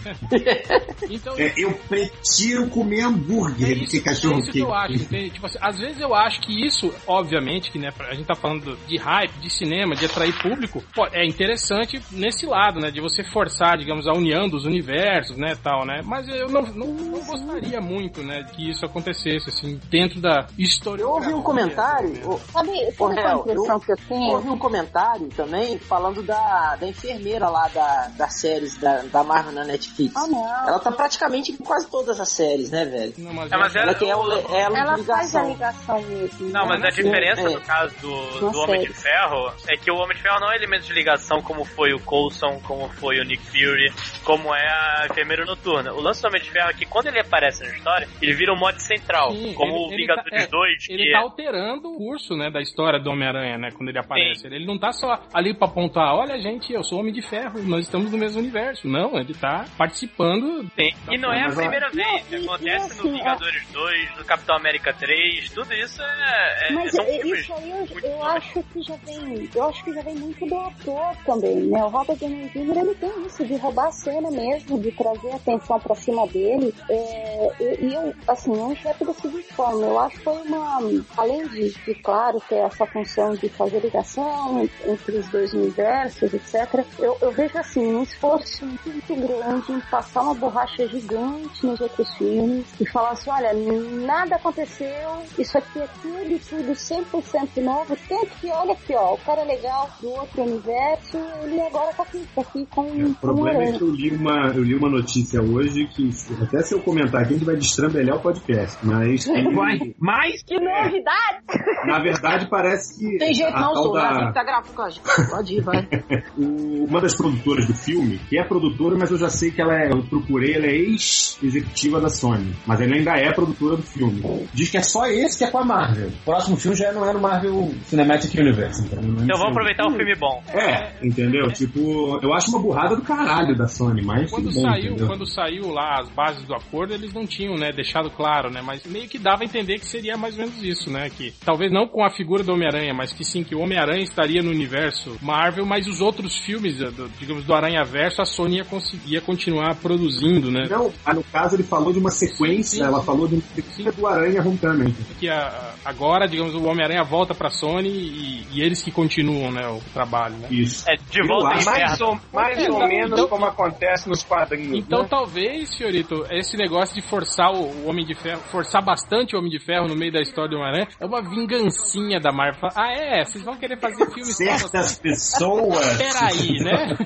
[1.09, 4.97] então, É, eu prefiro comer hambúrguer do que É cachorro isso que eu acho?
[5.05, 8.77] Tipo assim, às vezes eu acho que isso, obviamente, que né, a gente tá falando
[8.87, 12.91] de hype, de cinema, de atrair público, pô, é interessante nesse lado, né?
[12.91, 16.01] De você forçar, digamos, a união dos universos, né, tal, né?
[16.03, 21.01] Mas eu não, não, não gostaria muito, né, que isso acontecesse, assim, dentro da história.
[21.03, 22.15] Eu ouvi um comentário.
[22.23, 24.31] Sabe, sabe qual a Hel, impressão eu que eu tenho?
[24.33, 29.51] ouvi um comentário também falando da, da enfermeira lá da, das séries da, da Marvel
[29.53, 30.15] na Netflix.
[30.15, 30.45] Ah, não.
[30.67, 33.13] Ela tá praticamente em quase todas as séries, né, velho?
[33.17, 36.01] Não, mas É, mas ela ela- tem ela, ela, Ela faz a ligação.
[36.01, 36.49] mesmo.
[36.49, 36.67] Não, né?
[36.69, 37.49] mas a diferença É.
[37.49, 40.55] no caso do, do Homem de Ferro é que o Homem de Ferro não é
[40.55, 43.91] elemento de ligação como foi o Coulson, como foi o Nick Fury,
[44.23, 45.93] como é a Enfermeira Noturna.
[45.93, 48.53] O lance do Homem de Ferro é que quando ele aparece na história, ele vira
[48.53, 51.17] um mote central, Sim, como ele- o ele Vingadores tá- é, 2, Ele que tá
[51.19, 51.21] é...
[51.21, 54.47] alterando o curso, né, da história do Homem-Aranha, né, quando ele aparece.
[54.47, 57.85] Ele não tá só ali pra apontar, olha, gente, eu sou Homem de Ferro, nós
[57.85, 58.87] estamos no mesmo universo.
[58.87, 60.63] Não, ele tá participando.
[60.75, 60.91] Sim.
[61.09, 62.77] E não é a a- primeira vez, Não, acontece e no
[63.09, 67.39] assim, Vingadores 2, no Capitão América 3, tudo isso é, é Mas são é- filmes
[67.39, 69.49] isso aí eu, eu acho que já vem.
[69.55, 71.80] Eu acho que já vem muito do ator também, né?
[71.85, 72.77] O Robert Downey Jr.
[72.77, 76.73] ele tem isso, de roubar a cena mesmo, de trazer atenção pra cima dele.
[76.89, 80.79] É, e eu, assim, eu enxergo da seguinte forma, eu acho que foi uma.
[81.17, 86.85] Além de, de, claro, ter essa função de fazer ligação entre os dois universos, etc.,
[86.99, 92.13] eu, eu vejo assim, um esforço muito grande em passar uma borracha gigante nos outros
[92.15, 98.27] filmes e falar assim, olha, nada aconteceu, isso aqui é tudo, tudo 100% novo, tanto
[98.39, 102.23] que, olha aqui, ó, o cara é legal do outro universo, ele agora tá aqui,
[102.35, 103.77] tá aqui com, O com o problema é Aranha.
[103.77, 106.09] que eu li uma, eu li uma notícia hoje que,
[106.41, 108.77] até se eu comentar aqui, a gente vai destrambelhar o podcast.
[108.83, 111.37] Mas, que, Mas Que novidade!
[111.85, 113.17] na verdade, parece que.
[113.17, 113.97] Tem jeito a não, sou.
[113.97, 115.01] A da- gente tá gravando com a gente.
[115.29, 115.87] Pode ir, vai.
[116.37, 119.73] o- uma das produtoras do filme, que é produtora, mas eu já sei que ela
[119.75, 119.91] é.
[119.91, 122.53] Eu procurei, ela é ex-executiva da Sony.
[122.65, 124.21] Mas ela ainda é produtora do filme.
[124.53, 126.07] Diz que é só esse que é com a Marvel.
[126.09, 128.83] O próximo filme já não é no Marvel Cinematic Universe.
[128.85, 130.43] Então, não é Então vamos aproveitar um filme bom.
[130.49, 131.49] É, entendeu?
[131.65, 134.29] Tipo, eu acho uma burrada do caralho da Sony, mas.
[134.31, 135.07] Quando bem, saiu, entendeu?
[135.07, 138.83] quando saiu lá as bases do acordo, eles não tinham, né, deixado claro, né, mas
[138.85, 141.87] meio que dava a entender que seria mais ou menos isso, né, que talvez não
[141.87, 145.65] com a figura do Homem-Aranha, mas que sim, que o Homem-Aranha estaria no universo Marvel,
[145.65, 150.67] mas os outros filmes, do- digamos, do Aranha-Verso, a Sony ia conseguir continuar produzindo, né.
[150.69, 153.91] Não, no caso ele falou de uma sequência, Sim, sim, ela falou de uma sequência
[153.91, 154.93] do Aranha Homecoming.
[155.19, 159.67] Que a- agora, digamos, o Homem-Aranha volta pra Sony e, e eles que continuam, né,
[159.67, 160.47] o trabalho, né.
[160.49, 160.83] Isso.
[160.89, 162.05] É de volta Mais inferno.
[162.07, 164.77] ou, mais É, ou então- menos então- como acontece nos quadrinhos.
[164.79, 165.07] Então né?
[165.09, 169.51] talvez, senhorito, esse negócio de forçar o, o Homem de Ferro, forçar bastante o Homem
[169.51, 172.69] de Ferro no meio da história do Homem-Aranha, é uma vingancinha da Marvel.
[172.75, 173.23] Ah, é?
[173.25, 175.97] Vocês vão querer fazer filmes só Certas pessoas.
[175.97, 176.97] Peraí, né?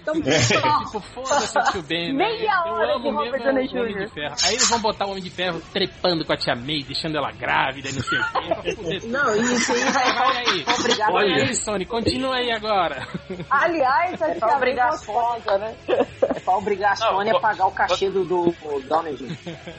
[0.00, 0.14] Então,
[0.84, 2.24] tipo, foda-se o tio Ben, né?
[2.24, 4.34] Meia Eu hora amo mesmo o Homem de Ferro.
[4.44, 7.30] Aí eles vão botar o Homem de Ferro trepando com a tia May, deixando ela
[7.32, 8.22] grávida e não sei o
[9.00, 9.06] quê.
[9.08, 10.64] Não, isso aí Vai, vai aí.
[10.78, 11.12] Obrigado.
[11.12, 13.06] Olha aí, Sony, continua aí agora.
[13.82, 15.74] Aliás, a É gente pra obrigar abriu a Sony, né?
[15.88, 18.54] É pra obrigar a Não, Sony a pagar o cachê do, do
[18.88, 19.36] Downey Jr.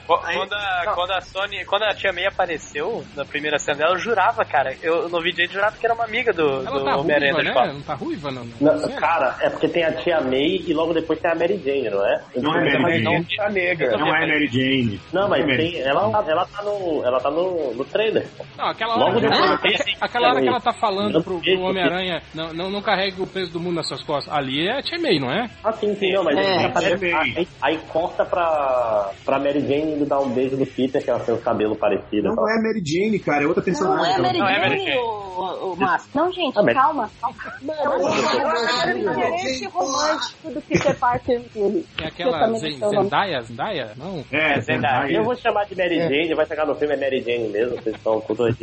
[0.08, 3.99] Quando a, quando a Sony, quando a Tia May apareceu na primeira cena dela, eu
[3.99, 4.76] jurava, cara.
[4.82, 7.74] Eu no vídeo eu jurava que era uma amiga do, Ela do tá Homem-Aranha né?
[7.74, 8.45] Não tá ruiva, não?
[8.60, 11.89] Não, cara, é porque tem a tia May e logo depois tem a Mary Jane,
[11.89, 12.22] não é?
[12.36, 13.04] Não é Mary Mas Jane.
[13.04, 13.97] não tá negra.
[13.97, 15.01] Não é Mary Jane.
[15.12, 18.28] Não, mas é Mary tem, ela, ela tá no, ela tá no, no trailer.
[18.58, 20.80] Não, aquela hora, Logo que ela, depois aquela, tem- aquela hora que ela tá Não
[20.80, 24.34] falando pro, pro Homem-Aranha, não, não, não carregue o peso do mundo nas costas.
[24.34, 25.50] Ali é a Tia May, não é?
[25.64, 27.34] Ah, sim, sim, não, mas É, aparece- é May.
[27.38, 31.20] aí, aí corta pra, pra Mary Jane indo dar um beijo no Peter, que ela
[31.20, 31.36] tem
[31.76, 32.12] parecidos.
[32.14, 32.36] e tal.
[32.36, 34.14] Não é Mary Jane, cara, é outra Não personagem.
[34.16, 34.98] é Mary Não é Mary Jane, Jane.
[35.00, 36.10] ô, ô, Márcio.
[36.16, 37.12] Não, gente, Ah, calma.
[37.22, 37.36] calma.
[37.62, 41.86] Não, Não, eu não, acho não, interesse romântico do Peter Parker dele.
[42.00, 42.89] É Eu aquela não o.
[42.89, 43.41] Zendaya?
[43.41, 43.91] Zendaya?
[43.98, 44.24] Não?
[44.32, 45.12] É, Zendaya.
[45.12, 47.96] Eu vou chamar de Mary Jane, vai chegar no filme é Mary Jane mesmo, vocês
[47.96, 48.54] estão tudo aí.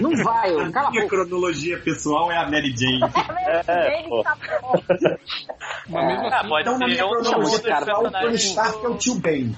[0.00, 3.00] Não vai, ô, cala a Minha cronologia pessoal é a Mary Jane.
[3.66, 4.22] É, pô.
[4.22, 4.72] Tá bom.
[5.88, 8.34] Mas mesmo Ah, assim, pode Então, na ser minha um dos cronologia, cara, o Tony.
[8.36, 9.56] Stark é o tio Ben.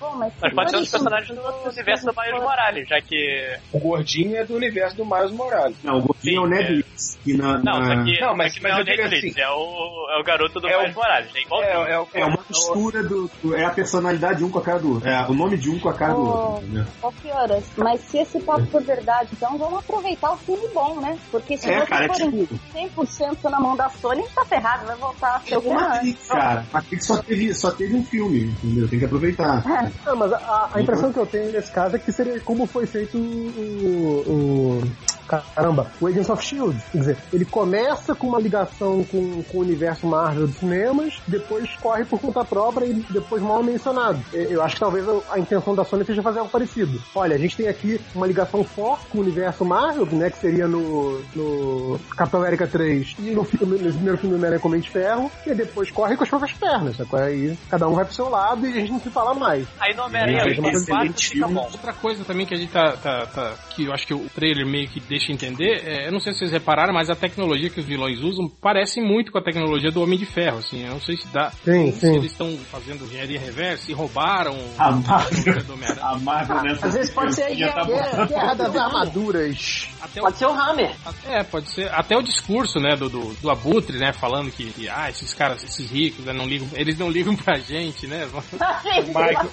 [0.00, 3.56] Bom, mas, Mas pode ser um dos personagens do universo do Miles Morales, já que.
[3.72, 5.76] O gordinho é do universo do Miles Morales.
[5.84, 7.58] Não, o gordinho é o Ned Leeds, que na...
[7.58, 8.20] Não, na- que.
[8.20, 10.60] Não, mas- mas não é eu o digo Netflix, assim- é o, é o garoto
[10.60, 11.30] do É o- Miles Morales.
[11.34, 11.40] É.
[11.40, 14.62] É, é, o- É uma mistura do, do- É a personalidade de um com a
[14.62, 15.08] cara do outro.
[15.08, 16.24] É o nome de um com a cara do Oh.
[16.52, 16.64] outro.
[16.66, 16.84] entendeu?
[17.02, 17.64] Ó, que horas?
[17.76, 21.16] Mas se esse papo for verdade, então vamos aproveitar o filme bom, né?
[21.30, 24.44] Porque se É, vocês cara, é forem tipo- 100% na mão mundo da Sony tá
[24.44, 26.28] ferrado, vai voltar a ser o Matrix, antes.
[26.28, 26.66] cara.
[26.72, 28.88] Matrix só teve, só teve um filme, entendeu?
[28.88, 29.62] Tem que aproveitar.
[30.04, 32.86] Não, mas a, a impressão que eu tenho nesse caso é que seria como foi
[32.86, 34.80] feito o.
[34.80, 34.82] o
[35.30, 36.76] caramba, o Agents of Shield.
[36.90, 41.70] Quer dizer, ele começa com uma ligação com, com o universo Marvel dos cinemas, depois
[41.76, 44.20] corre por conta própria e depois mal mencionado.
[44.32, 47.00] Eu acho que talvez a, a intenção da Sony seja fazer algo parecido.
[47.14, 50.66] Olha, a gente tem aqui uma ligação forte com o universo Marvel, né, que seria
[50.66, 54.80] no, no Capitão América 3 e no, filme, no primeiro filme do Homem-Aranha com Homem
[54.80, 57.18] de Ferro, e depois corre com as próprias pernas, sacou?
[57.20, 59.66] Aí cada um vai pro seu lado e a gente não se fala mais.
[59.80, 61.62] Aí no Homem-Aranha É, 84 excelente fica bom.
[61.72, 64.66] Outra coisa também que a gente tá, tá- tá- que eu acho que o trailer
[64.66, 67.80] meio que deixa entender, é, eu não sei se vocês repararam, mas a tecnologia que
[67.80, 71.00] os vilões usam parece muito com a tecnologia do Homem de Ferro, assim, eu não
[71.00, 72.14] sei se dá, Sim, se sim.
[72.16, 76.06] eles estão fazendo engenharia reversa, se roubaram A Marvel, do Homem-Aranha.
[76.06, 79.88] a Marvel nessa Às vezes pode ser a tá guerra- das Armaduras.
[80.02, 80.90] Até o, Pode ser o Hammer.
[81.26, 84.88] é, pode ser, até o discurso, né, do, do, do Abutre, né, falando que, que,
[84.88, 88.28] ah, esses caras, esses ricos, né, não ligam, eles não ligam pra gente, né,
[89.06, 89.50] Michael.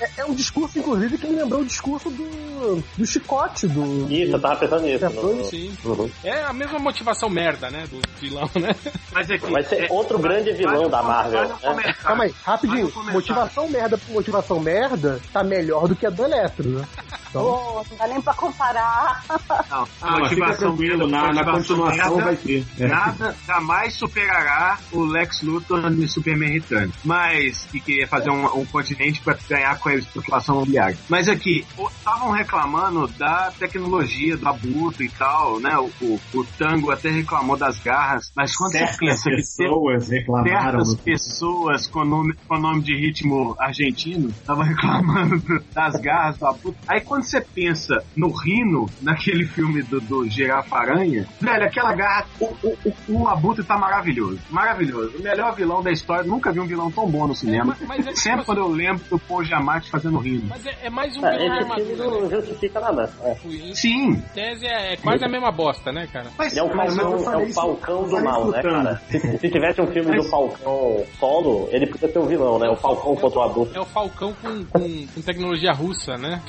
[0.00, 4.10] É, é um discurso, inclusive, que me lembrou o discurso do, do chicote do.
[4.12, 5.04] Isso, eu tava pensando nisso.
[5.04, 5.72] É, no- Sim.
[5.84, 6.10] Uhum.
[6.24, 8.74] É a mesma motivação merda, né, do vilão, né?
[9.12, 11.48] Mas aqui, Vai ser é- outro grande vilão da Marvel.
[11.48, 11.94] Né?
[12.02, 12.92] Calma aí, rapidinho.
[13.12, 16.84] Motivação merda por motivação merda tá melhor do que a do Eletro, né?
[17.30, 19.22] Então, Pô, não dá nem pra comparar.
[19.28, 22.64] Não, Ah, mas fica motivação tranquilo, na, na continuação merda, vai ter.
[22.78, 22.86] É.
[22.88, 26.92] Nada jamais superará o Lex Luthor no Superman Return.
[27.04, 30.96] Mas, que queria fazer um, um continente para ganhar com a especulação imobiliária.
[31.08, 31.64] Mas aqui,
[31.98, 35.76] estavam reclamando da tecnologia do abutre e tal, né?
[35.78, 40.08] O, o, o Tango até reclamou das garras, mas quando você Certas pensa que pessoas
[40.08, 40.84] reclamaram.
[40.84, 46.46] certas pessoas com nome, com nome de ritmo argentino estavam reclamando do- das garras do
[46.46, 46.80] abutre.
[46.88, 52.26] Aí quando você pensa no Rino, naquele filme do, do Girafa Aranha, velho, aquela garra,
[52.40, 52.76] o, o,
[53.08, 54.38] o, o abutre tá maravilhoso.
[54.50, 55.16] Maravilhoso.
[55.18, 56.24] O melhor vilão da história.
[56.24, 57.76] Nunca vi um vilão tão bom no cinema.
[57.80, 60.44] É, mas- mas é que, Sempre quando eu lembro do Paul Giamatti fazendo Rino.
[60.48, 62.20] Mas é, é mais um É, vilão armadura, né?
[62.20, 63.10] não justifica nada.
[63.24, 63.34] É.
[63.74, 64.22] Sim.
[64.34, 66.26] tese é, é quase a mesma bosta, né, cara?
[66.38, 69.00] Mas, é o Mas Falcão, é o isso- Falcão do mal, né, cara?
[69.10, 72.68] Se, se tivesse um filme do Falcão solo, ele podia ser o vilão, né?
[72.68, 73.76] O Falcão contra o Abutre.
[73.76, 76.40] É o Falcão com, com, com tecnologia russa, né?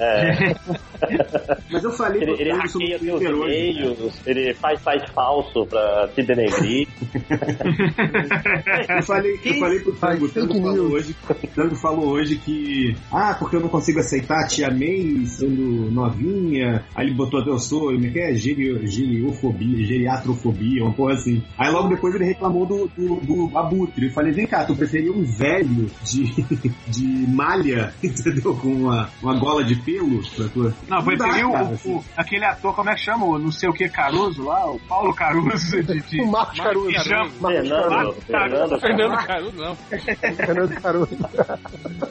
[0.00, 0.54] É.
[1.70, 3.54] Mas eu falei Ele, que ele hackeia Twitter hoje.
[3.70, 6.88] e-mails, ele faz site falso pra te denegrir.
[8.88, 12.96] Eu falei, eu falei pro Tango, o Tango falou, hoje, o Tango falou hoje que,
[13.12, 17.50] ah, porque eu não consigo aceitar a tia May sendo novinha, aí ele botou até
[17.50, 18.34] eu sou, como é que é?
[18.34, 21.42] Geri- Geriofobia, geriatrofobia, uma porra assim.
[21.58, 24.06] Aí logo depois ele reclamou do, do, do abutre.
[24.06, 26.24] Eu falei, vem cá, tu preferia um velho de,
[26.88, 28.54] de malha, entendeu?
[28.56, 30.74] Com uma, uma gola de pelo pra tua...
[30.88, 31.94] Não, foi dá, o, o- assim.
[31.94, 33.24] o- aquele ator, como é que chama?
[33.24, 36.86] O não sei o que Caruso lá, o Paulo Caruso de, de o Marcos Caruso.
[36.86, 37.48] pijama.
[37.48, 39.74] Fernando, Fernando, Fernando Caruso, não.
[39.74, 41.16] Fernando Caruso.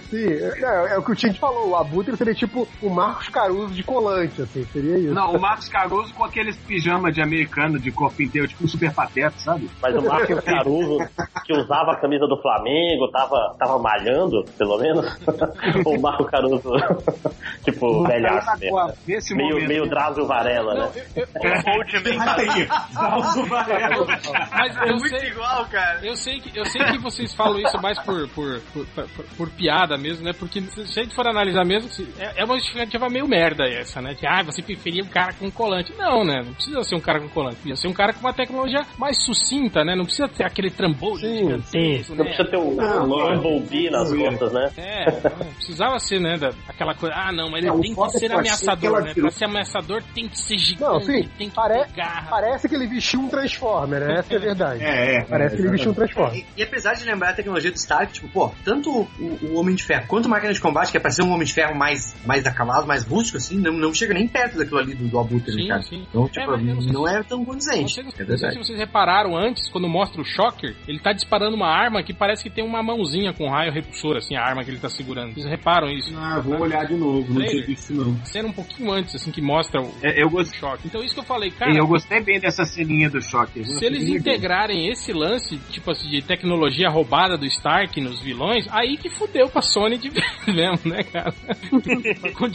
[0.10, 1.70] Sim, é, é o que o Tite falou.
[1.70, 4.64] O Abutre seria tipo o Marcos Caruso de colante, assim.
[4.66, 5.14] Seria isso.
[5.14, 8.92] Não, o Marcos Caruso com aqueles pijama de americano de corpo inteiro, tipo um super
[8.92, 9.70] pateta, sabe?
[9.80, 10.98] Mas o Marcos Caruso,
[11.46, 15.06] que usava a camisa do Flamengo, tava, tava malhando, pelo menos.
[15.86, 16.72] o Marcos Caruso,
[17.64, 19.38] tipo, velhaço mesmo.
[19.38, 19.68] Meio, momento.
[19.68, 20.92] meio Drauzio Varela, Não, né?
[21.16, 24.06] eu, eu, Man Aí, Celso Varela.
[24.52, 26.00] mas É eu muito sei, igual, cara.
[26.06, 29.50] eu sei que eu sei que vocês falam isso mais por por, por, por- por
[29.52, 30.32] piada mesmo, né?
[30.38, 31.90] Porque se a gente for analisar mesmo,
[32.20, 34.16] é, é uma justificativa meio merda essa, né?
[34.16, 35.94] Que ah, você preferia um cara com colante.
[35.98, 36.42] Não, né?
[36.46, 37.56] Não precisa ser um cara com colante.
[37.58, 39.96] Precisa ser um cara com uma tecnologia mais sucinta, né?
[39.96, 42.32] Não precisa ter aquele trambolho Sim, gigantesco, Não né?
[42.34, 43.40] precisa ter o Ah, um.
[43.42, 44.70] Bumblebee nas costas, né?
[44.78, 45.12] É, é,
[45.56, 46.38] precisava ser, né?
[46.38, 49.02] Da, aquela coisa, ah, não, mas É, ele o tem que é ser que ameaçador,
[49.04, 49.14] né?
[49.14, 51.86] Pra ser ameaçador tem que ser gigante, Não, sim, tem que pare-.
[52.30, 54.20] Parece que ele vestiu um Transformer, né?
[54.20, 54.84] Essa é a verdade.
[54.84, 55.24] É, é.
[55.24, 56.36] Parece que ele vestiu um Transformer.
[56.38, 59.76] E, e apesar de lembrar a tecnologia do Stark, tipo, pô, tanto o, o Homem
[59.76, 61.76] de Ferro quanto o Máquina de Combate, que é pra ser um Homem de Ferro
[61.76, 65.20] mais, mais acabado, mais rústico, assim, não, não chega nem perto daquilo ali do, do
[65.20, 65.82] Abutre, né, Sim, cara?
[65.84, 66.06] sim.
[66.10, 67.82] Então, É, tipo, eu não sei não é tão condizente.
[67.82, 71.12] Não sei, é não sei se vocês repararam antes, quando mostra o Shocker, ele tá
[71.14, 74.64] disparando uma arma que parece que tem uma mãozinha com raio repulsor, assim, a arma
[74.64, 75.34] que ele tá segurando.
[75.34, 76.14] Vocês reparam isso?
[76.18, 78.16] Ah, vou olhar de novo, não tinha visto não.
[78.26, 80.88] Cena um pouquinho antes, assim, que mostra o É, eu, gostei, choque.
[80.88, 83.62] Então isso que eu falei, cara, eu gostei bem dessa ceninha do choque.
[83.62, 83.78] viu?
[83.78, 88.98] se eles integrarem esse lance, tipo assim, de tecnologia roubada do Stark nos vilões, aí
[88.98, 90.12] que fudeu pra Sony de
[90.48, 91.34] mesmo, né, cara?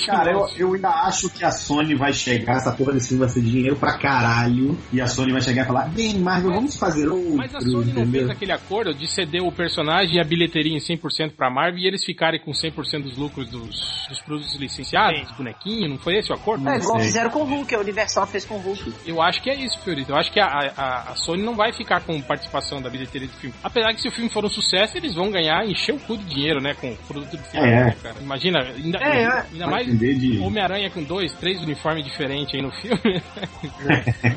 [0.07, 3.29] Cara, eu, eu ainda acho que a Sony vai chegar, essa porra desse filme vai
[3.29, 7.09] ser dinheiro pra caralho, e a Sony vai chegar e falar, bem, Marvel, vamos fazer
[7.09, 8.11] outro, Mas a Sony não entendeu?
[8.11, 11.87] fez aquele acordo de ceder o personagem e a bilheteria em 100% pra Marvel e
[11.87, 14.79] eles ficarem com 100% dos lucros dos, dos produtos licenciados.
[14.79, 16.69] licenciado, os bonequinhos, não foi esse o acordo?
[16.69, 18.93] É, igual fizeram com o Hulk, a Universal fez com o Hulk.
[19.07, 20.13] Eu acho que é isso, Fiorito.
[20.13, 20.47] Eu acho que a,
[20.77, 23.55] a, a Sony não vai ficar com participação da bilheteria do filme.
[23.63, 26.25] Apesar que se o filme for um sucesso, eles vão ganhar, encher o cu de
[26.25, 26.75] dinheiro, né?
[26.75, 27.85] Com o produto do filme, É.
[27.87, 28.17] né, cara?
[28.21, 29.47] Imagina, ainda, É, é.
[29.53, 33.23] ainda mais de- Homem-Aranha com dois, três uniformes diferentes aí no filme.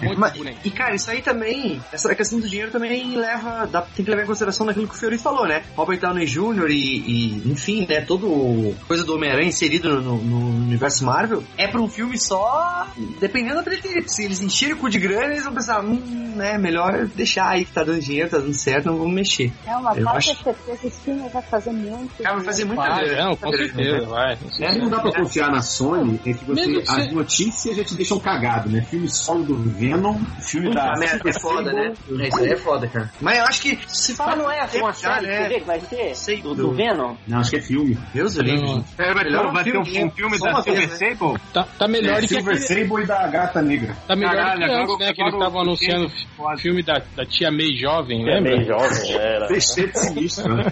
[0.02, 0.60] um monte Mas- de boneco.
[0.64, 4.24] e cara, isso aí também, essa questão do dinheiro também leva, dá- tem que levar
[4.24, 5.64] em consideração naquilo que o Fiori falou, né?
[5.76, 6.70] Robert Downey Jr.
[6.70, 11.68] e, e, enfim, né, todo o- coisa do Homem-Aranha inserido no, no universo Marvel, é
[11.68, 12.88] pra um filme só,
[13.22, 14.02] dependendo da bilheteria.
[14.08, 17.64] Se eles encherem o cu de grana, eles vão pensar, hum, né, melhor deixar aí
[17.64, 19.52] que tá dando dinheiro, tá dando certo, não vamos mexer.
[19.66, 22.22] É uma Eu acho- certeza, esse filme vai fazer muito.
[22.24, 23.24] Cara, vai fazer muita Vai, grana.
[23.30, 24.36] não, com certeza, vai.
[24.38, 27.96] Que não dá pra confiar na Sony é que você, Mesmo as notícias já te
[27.96, 28.82] deixam cagado, né?
[28.82, 30.94] Filme solo do Venom, filme da.
[30.98, 31.94] Merda, é foda, né?
[32.20, 33.12] É, isso aí é foda, cara.
[33.22, 35.50] Mas eu acho que se Fala, não é uma já, série né?
[35.50, 36.16] Que vai ter?
[36.16, 37.16] Sei Do, do- Venom?
[37.28, 37.98] Não, acho que é filme.
[38.14, 38.84] Deus do livre.
[38.98, 40.96] É, vai ter, Melhor vai ter um, filme, da Silver né?
[40.96, 41.40] Sable?
[41.54, 43.96] Tá, tá melhor É, que Silver Sable e da Gata Negra.
[44.08, 45.14] Tá melhor Caralho, que antes, né?
[45.14, 48.56] Que eles estavam anunciando o filme da, da tia May jovem, É lembra?
[48.58, 49.48] bem jovem, era.
[49.48, 50.72] Fechete sinistro, né?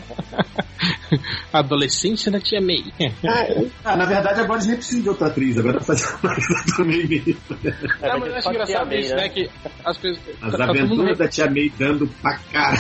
[1.52, 2.84] A adolescência da tia May.
[3.84, 7.08] Ah, na verdade, agora eles nem precisam de outra atriz, agora tá fazendo mais também
[7.08, 7.36] mesmo.
[8.02, 9.30] É, mas eu acho engraçado Tia May, isso, né?
[9.30, 9.50] Que
[9.84, 10.36] as pessoas.
[10.42, 12.78] As tá, tá todo mundo aventuras da tia May dando pra cara.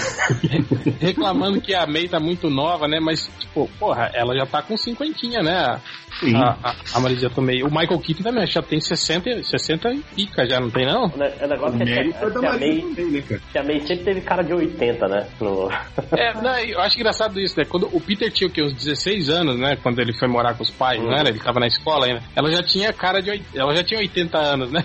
[0.99, 2.99] reclamando que a May tá muito nova, né?
[3.01, 5.80] Mas, tipo, porra, ela já tá com cinquentinha, né?
[6.20, 6.36] Sim.
[6.36, 7.63] A, a, a Marisa Tomei.
[7.63, 11.05] O Michael Keaton também já tem 60, 60 e pica, já não tem não?
[11.05, 13.41] O ne- o negócio O é que a mérito é Marisa May, também, né, cara?
[13.51, 15.28] tia May sempre teve cara de 80, né?
[15.39, 15.70] No...
[16.11, 17.65] É, não, eu acho engraçado isso, né?
[17.65, 18.61] Quando o Peter tinha o quê?
[18.63, 19.78] Uns 16 anos, né?
[19.82, 21.30] Quando ele foi morar com os pais, não era?
[21.30, 22.22] Ele tava na escola ainda.
[22.36, 23.30] Ela já tinha cara de.
[23.32, 24.84] oit- Ela já tinha 80 anos, né?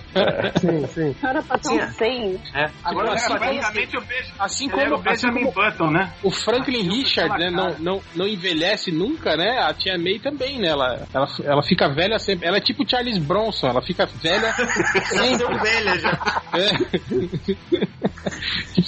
[0.61, 1.15] Sim, sim.
[1.21, 2.41] Cara, pra ter um 100.
[2.55, 2.71] É.
[2.85, 4.33] Agora, assim, Basicamente, o beijo.
[4.39, 6.13] Assim como, era o assim como Button, né?
[6.23, 9.59] o Franklin Richard, né, não, não, não envelhece nunca, né?
[9.61, 10.69] A tia May também, né?
[10.69, 12.47] Ela, ela, ela fica velha sempre.
[12.47, 14.53] Ela é tipo Charles Bronson, ela fica velha
[15.09, 15.37] sempre.
[15.39, 16.43] Deu velha já.
[16.55, 17.75] É.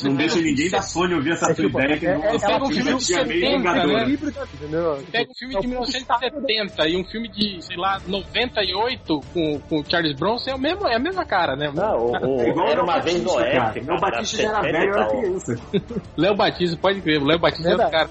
[0.04, 2.46] Não deixa ninguém da Sony ouvir essa É tipo, ideia que é- não é- essa
[2.46, 3.86] pega um filme de tia May 70, Vingadora.
[3.86, 4.08] né?
[4.10, 5.04] Híbrido, entendeu?
[5.12, 9.20] Pega um filme É o de ponto 1970 e um filme de, sei lá, 98
[9.32, 11.70] com, com o Charles Bronson é, o mesmo, é a mesma cara, né?
[11.74, 13.30] Não, o, o- É igual era o uma vez no.
[13.32, 15.60] Oeste, Léo Batista já era 70 velho, eu era criança.
[16.16, 17.20] Léo Batista, pode crer.
[17.22, 18.08] O Léo Batista é o cara.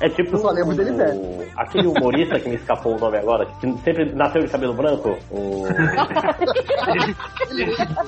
[0.00, 1.52] É tipo Eu só lembro dele o- velho.
[1.56, 5.16] aquele humorista que me escapou o nome agora, que sempre nasceu de cabelo branco.
[5.30, 5.64] O,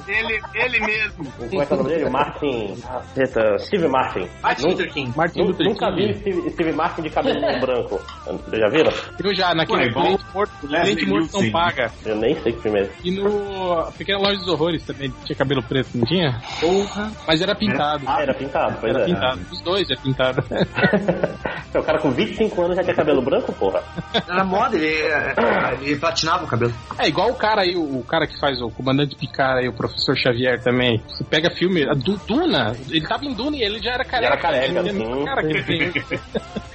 [0.09, 1.25] Ele, ele mesmo.
[1.41, 2.05] o- como é que é o nome dele?
[2.05, 2.75] O Martin.
[3.17, 4.29] Eita, Steve Martin.
[4.43, 5.13] Martin Luther King.
[5.17, 6.13] Martin Luther Nunca King.
[6.13, 8.01] vi Steve, Steve Martin de cabelo branco.
[8.27, 8.93] Vocês já viram?
[9.23, 11.91] Eu já, naquele Pô, é morto, cliente morto não paga.
[12.05, 12.91] Eu nem sei que filme é.
[13.05, 16.41] E no Pequena Loja dos Horrores também tinha cabelo preto, não tinha?
[16.61, 17.11] Porra.
[17.27, 18.05] Mas era pintado.
[18.07, 19.07] Ah, era pintado, pois Era é.
[19.07, 19.41] pintado.
[19.53, 20.43] Os dois é pintado.
[21.75, 23.83] o cara com 25 anos já tinha cabelo branco, porra?
[24.29, 25.35] Era moda, ele, é,
[25.83, 26.73] ele platinava o cabelo.
[26.99, 29.73] É igual o cara aí, o, o cara que faz o comandante Picard aí, o
[29.73, 31.03] professor Xavier também.
[31.09, 34.33] Você pega filme, a Du- Duna, ele tava em Duna e ele já era careca.
[34.33, 35.93] era careca, ele cara que ele tem.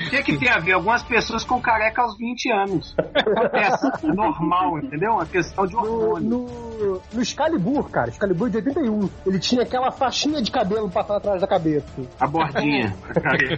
[0.07, 0.73] O que, que tem a ver?
[0.73, 2.95] Algumas pessoas com careca aos 20 anos.
[2.97, 3.87] Acontece.
[4.03, 5.13] É normal, entendeu?
[5.13, 6.29] Uma questão de No, hormônio.
[6.29, 11.41] no, no Excalibur, cara, Excalibur de 81, ele tinha aquela faixinha de cabelo passando atrás
[11.41, 11.85] da cabeça,
[12.19, 12.93] A bordinha.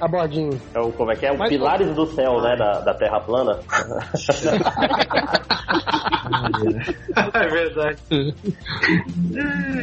[0.01, 0.59] a bordinha.
[0.73, 1.31] É o, como é que é?
[1.31, 2.55] O Mas- Pilares do Céu, né?
[2.57, 3.59] Da, da Terra plana.
[7.33, 7.97] é verdade.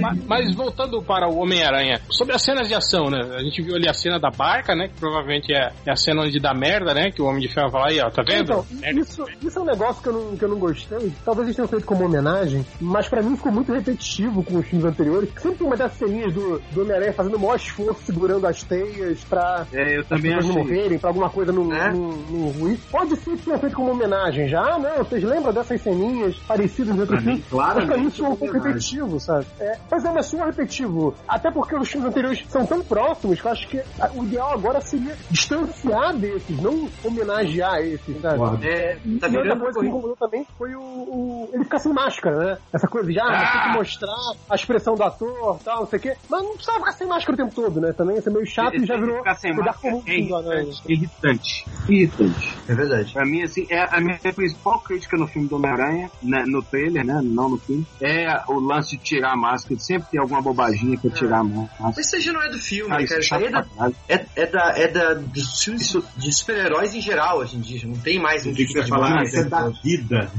[0.00, 3.18] mas, mas voltando para o Homem-Aranha, sobre as cenas de ação, né?
[3.36, 4.88] A gente viu ali a cena da barca, né?
[4.88, 7.10] Que provavelmente é, é a cena onde dá merda, né?
[7.10, 8.42] Que o Homem de Ferro vai aí, ó, tá vendo?
[8.42, 8.66] Então,
[9.00, 11.12] isso, isso é um negócio que eu, não, que eu não gostei.
[11.24, 14.86] Talvez eles tenham feito como homenagem, mas pra mim ficou muito repetitivo com os filmes
[14.86, 15.30] anteriores.
[15.38, 19.22] Sempre tem uma dessas ceninhas do, do Homem-Aranha fazendo o maior esforço, segurando as teias
[19.24, 20.74] pra É, eu as também pessoas não achei.
[20.74, 21.90] morrerem, pra alguma coisa não, É?
[21.92, 22.78] não, não ruir.
[22.90, 26.98] Pode ser que tenha feito como homenagem já, ah, não, vocês lembram dessas ceninhas parecidas
[26.98, 27.44] outros Pra mim, filmes?
[27.52, 29.46] Mas pra mim isso é um pouco repetitivo, sabe?
[29.60, 31.14] É, mas é, mas soa repetitivo.
[31.28, 33.80] Até porque os filmes anteriores são tão próximos que eu acho que
[34.14, 38.66] o ideal agora seria distanciar desses, não homenagear esses, sabe?
[38.66, 41.92] É, tá e outra coisa que me incomodou também foi o, o- ele ficar sem
[41.92, 42.58] máscara, né?
[42.72, 44.16] Essa coisa de, ah, mas tem que mostrar
[44.48, 46.16] a expressão do ator tal, não sei o quê.
[46.28, 47.92] Mas não precisava ficar sem máscara o tempo todo, né?
[47.92, 50.62] Também isso é meio chato e já virou Ficar sem lugar máscara é do Aranha.
[50.62, 50.84] irritante.
[50.88, 51.64] Irritante.
[51.88, 52.58] Irritante.
[52.68, 53.12] É verdade.
[53.12, 57.04] Pra mim, assim, é a minha principal crítica no filme do Homem-Aranha, né, no trailer,
[57.04, 59.78] né, não no filme, é o lance de tirar a máscara.
[59.78, 61.68] Sempre tem alguma bobaginha pra tirar a máscara.
[61.80, 63.04] Mas isso já não é do filme, Ah, cara.
[63.04, 63.66] isso é Isso é da,
[64.08, 65.22] é, é da, é da
[65.62, 67.80] filmes su- de super-heróis em geral hoje em dia.
[67.86, 69.22] Não tem mais um O que que você vai de falar?
[69.24, 70.30] Isso é da vida.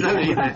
[0.00, 0.54] Da vida.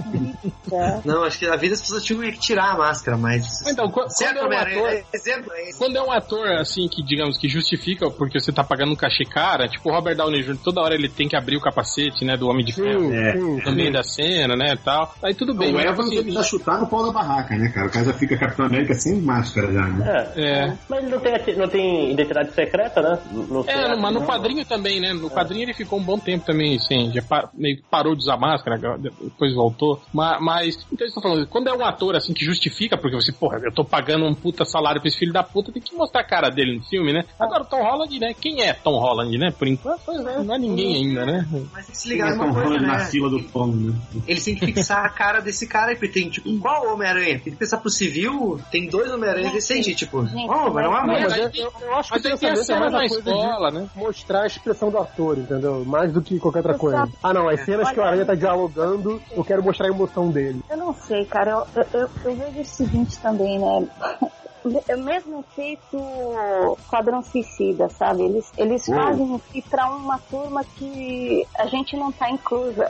[1.05, 3.62] Não, acho que a vida as pessoas tinham que tirar a máscara, mas.
[3.66, 5.78] Então, qu- certo, quando é um ator- é exemplo, é esse.
[5.78, 9.24] Quando é um ator, assim, que, digamos, que justifica porque você tá pagando um cachê
[9.24, 12.36] cara, tipo o Robert Downey Jr., toda hora ele tem que abrir o capacete, né,
[12.36, 13.34] do Homem de Ferro, É.
[13.34, 15.14] no meio da cena né, tal.
[15.22, 15.74] Aí tudo bem.
[15.74, 17.86] o Evans assim, ele já chutar no pau da barraca, né, cara?
[17.86, 20.32] O cara já fica Capitão América sem máscara já, né?
[20.36, 20.42] É.
[20.42, 20.72] É.
[20.88, 23.18] Mas ele não tem, não tem identidade secreta, né?
[23.48, 23.74] Não sei.
[23.74, 25.12] É, mas no quadrinho também, né?
[25.12, 28.22] No quadrinho ele ficou um bom tempo também, assim, já pa- meio que parou de
[28.22, 30.01] usar máscara, depois voltou.
[30.12, 33.32] Mas, mas então eu estou falando, quando é um ator assim que justifica, porque você,
[33.32, 36.20] porra, eu tô pagando um puta salário pra esse filho da puta, tem que mostrar
[36.20, 37.24] a cara dele no filme, né?
[37.38, 38.34] Agora o Tom Holland, né?
[38.38, 39.51] Quem é Tom Holland, né?
[39.57, 41.47] Por enquanto, não é ninguém ainda, né?
[41.72, 43.05] Mas tem que se ligar é Tom numa coisa, Holland na né?
[43.07, 43.95] fila do pão, né?
[44.26, 47.40] Eles têm que fixar a cara desse cara e tem, tipo, qual Homem-Aranha?
[47.40, 51.22] Tem que pensar pro civil, tem dois Homem-Aranhas decentes, tipo, oh, mas não é mais.
[51.24, 53.90] mas eu, eu- eu acho que Mas tem é cena mais na escola, de né?
[53.95, 55.85] mostrar a expressão do ator, entendeu?
[55.85, 57.09] Mais do que qualquer outra coisa.
[57.22, 60.62] Ah, não, as cenas que o Aranha tá dialogando, eu quero mostrar a emoção dele.
[60.70, 61.64] Eu não sei, cara.
[61.74, 63.89] Eu, eu, eu vejo o seguinte também, né?
[64.89, 65.99] É o mesmo efeito
[66.89, 68.23] Quadrão Suicida, sabe?
[68.25, 72.89] Eles, eles fazem isso pra uma turma que a gente não tá inclusa.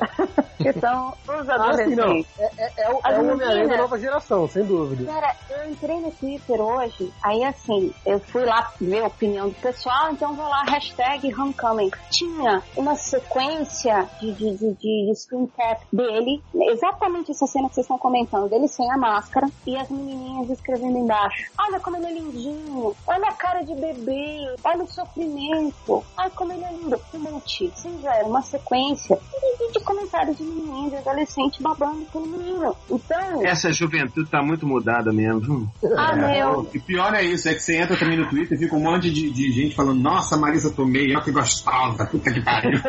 [0.59, 2.27] que são os Ah, adolescentes.
[2.39, 5.11] É, é, é o, é o Homem-Aranha da nova geração, sem dúvida.
[5.11, 9.55] Cara, eu entrei no Twitter hoje, aí assim, eu fui lá ver a opinião do
[9.57, 11.91] pessoal, então vou lá, hashtag Homecoming.
[12.11, 17.85] Tinha uma sequência de, de, de, de screen cap dele, exatamente essa cena que vocês
[17.85, 21.51] estão comentando, dele sem a máscara, e as menininhas escrevendo embaixo.
[21.65, 26.53] Olha como ele é lindinho, olha a cara de bebê, olha o sofrimento, olha como
[26.53, 27.01] ele é lindo.
[27.15, 29.17] Um monte, fizeram uma sequência
[29.59, 32.77] de, de comentários de menininha, de adolescente babando pelo menino.
[32.91, 35.71] Então, Essa juventude tá muito mudada mesmo.
[35.97, 38.75] ah, meu, E pior é isso, é que você entra também no Twitter e fica
[38.77, 42.79] um monte de, de gente falando, nossa, Marisa Tomei, olha que gostosa, puta que pariu.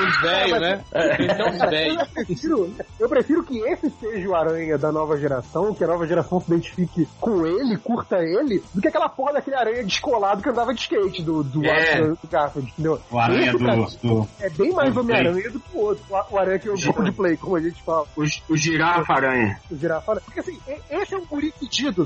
[0.00, 0.84] Os velhos, né?
[1.18, 1.96] Então os velhos.
[1.98, 6.06] Eu prefiro, eu prefiro que esse seja o Aranha da nova geração, que a nova
[6.06, 10.48] geração se identifique com ele, curta ele, do que aquela porra daquele aranha descolado que
[10.48, 12.00] andava de skate do, do, É.
[12.00, 13.00] do Garfield, entendeu?
[13.10, 14.28] O aranha Esse, cara, do, do...
[14.40, 16.04] É bem mais Homem-Aranha do que o outro.
[16.10, 18.06] O- O aranha que é o jogo de play, como a gente fala.
[18.16, 18.22] O,
[18.52, 19.60] o girafa aranha.
[19.70, 20.20] O girafa.
[20.24, 20.58] Porque assim,
[20.90, 21.52] esse é um guri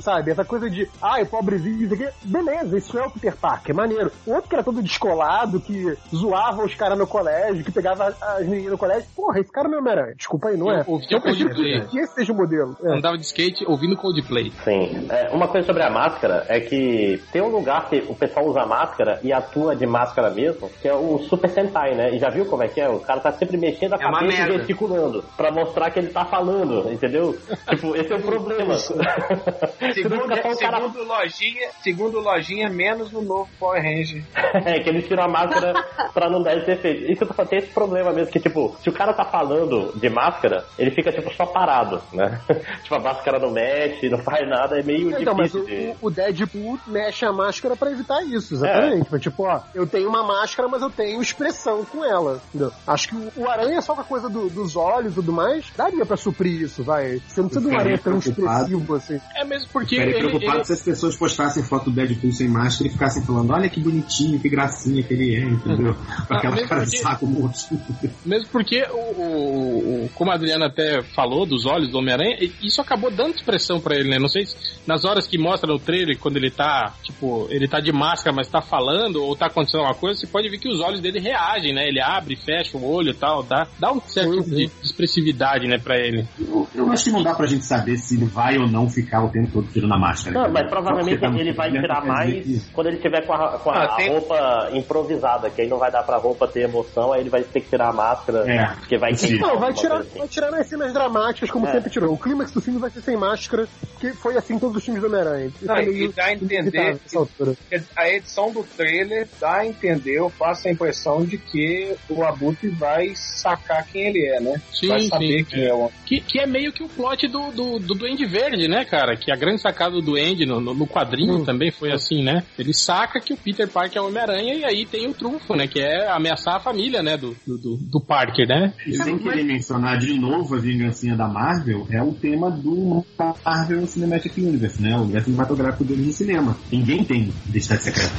[0.01, 0.31] sabe?
[0.31, 2.09] Essa coisa de, ai, pobrezinho, isso aqui.
[2.25, 4.11] Beleza, isso é o Peter Parker, é maneiro.
[4.27, 8.23] O outro que era todo descolado, que zoava os caras no colégio, que pegava as-
[8.23, 9.09] as meninas no colégio.
[9.15, 10.15] Porra, esse cara não é Homem-Aranha.
[10.17, 10.81] Desculpa aí, não é?
[10.81, 11.49] Eu ouvi Eu o Coldplay.
[11.55, 12.77] prefiro que esse seja o modelo.
[12.83, 12.97] É.
[12.97, 14.53] Andava de skate ouvindo Coldplay.
[14.65, 15.07] Sim.
[15.11, 18.65] É, uma coisa sobre a máscara é que tem um lugar que o pessoal usa
[18.67, 22.15] máscara e atua de máscara mesmo, que é o Super Sentai, né?
[22.15, 22.89] E já viu como é que é?
[22.89, 26.25] O cara tá sempre mexendo a É cabeça e gesticulando pra mostrar que ele tá
[26.25, 27.37] falando, entendeu?
[27.71, 28.75] tipo, esse é o problema.
[29.95, 34.23] Segundo, o cara segundo lojinha, segundo lojinha, menos no novo Power Ranger.
[34.65, 35.75] É, que eles tiram a máscara
[36.15, 37.11] pra não dar esse efeito.
[37.11, 39.93] Isso eu tô falando, tem esse problema mesmo, que tipo, se o cara tá falando
[39.97, 42.41] de máscara, ele fica tipo só parado, né?
[42.83, 46.07] tipo, a máscara não mexe, não faz nada, é meio Então, mas difícil o, de...
[46.07, 49.09] o- Deadpool mexe a máscara pra evitar isso, exatamente.
[49.11, 52.41] Mas, Tipo, ó, eu tenho uma máscara, mas eu tenho expressão com ela.
[52.49, 52.71] entendeu?
[52.87, 55.65] Acho que o, o aranha, só com a coisa do- dos olhos e tudo mais,
[55.77, 57.21] daria pra suprir isso, vai.
[57.27, 59.21] Você não precisa de um aranha tão expressivo assim.
[59.37, 62.49] É mesmo porque Ficaria ele, preocupado ele- se as pessoas postassem foto do Deadpool sem
[62.49, 65.95] máscara e ficassem falando, olha que bonitinho, que gracinha que ele é, entendeu?
[66.29, 67.55] Com Ah, aquela mesmo cara de saco morto.
[68.25, 72.81] Mesmo porque, o, o- o- como a Adriana até falou, dos olhos do Homem-Aranha, isso
[72.81, 74.19] acabou dando expressão pra ele, né?
[74.19, 77.79] Não sei se nas horas que mostra no trailer, quando ele tá, tipo, ele tá
[77.81, 80.81] de máscara, mas tá falando, ou tá acontecendo alguma coisa, você pode ver que os
[80.81, 81.87] olhos dele reagem, né?
[81.87, 85.79] Ele abre, fecha o olho e tal, dá, dá um certo tipo de expressividade, né,
[85.79, 86.27] pra ele.
[86.39, 89.23] Eu, eu acho que não dá pra gente saber se ele vai ou não ficar
[89.25, 90.41] o tempo todo tirando a máscara.
[90.43, 93.71] Não, mas provavelmente tá ele vai tirar mais que- quando ele tiver com a, com
[93.71, 97.21] a Ah, tem- roupa improvisada, que aí não vai dar pra roupa ter emoção, aí
[97.21, 99.29] ele vai ter que tirar a máscara, É, porque vai sim.
[99.29, 100.19] queimar Não, vai tirar, assim.
[100.19, 101.73] vai tirar nas cenas dramáticas, como É.
[101.73, 102.13] sempre tirou.
[102.13, 105.09] O clímax do filme vai ser sem máscara, porque foi assim todos os filmes do
[105.09, 105.34] Homem-Aranha.
[105.43, 109.67] Isso Não, é e meio dá a entender que a edição do trailer dá a
[109.67, 114.61] entender, eu faço a impressão de que o Abutre vai sacar quem ele é, né?
[114.73, 115.09] Sim, vai sim.
[115.09, 118.27] saber quem é o Que, que é meio que o plot do, do, do Duende
[118.27, 119.17] Verde, né, cara?
[119.17, 121.45] Que a grande sacada do Duende no, no, no quadrinho Hum.
[121.45, 122.43] também foi assim, né?
[122.59, 125.67] Ele saca que o Peter Parker é o Homem-Aranha e aí tem o trunfo, né?
[125.67, 127.17] Que é ameaçar a família, né?
[127.17, 128.73] Do, do, do- Parker, né?
[128.87, 133.03] E sem querer mencionar de novo a vingancinha da Marvel, é o tema do
[133.45, 134.97] Marvel Cinematic Universe, né?
[134.97, 136.57] O universo cinematográfico dele no cinema.
[136.71, 138.13] Ninguém tem identidade secreta.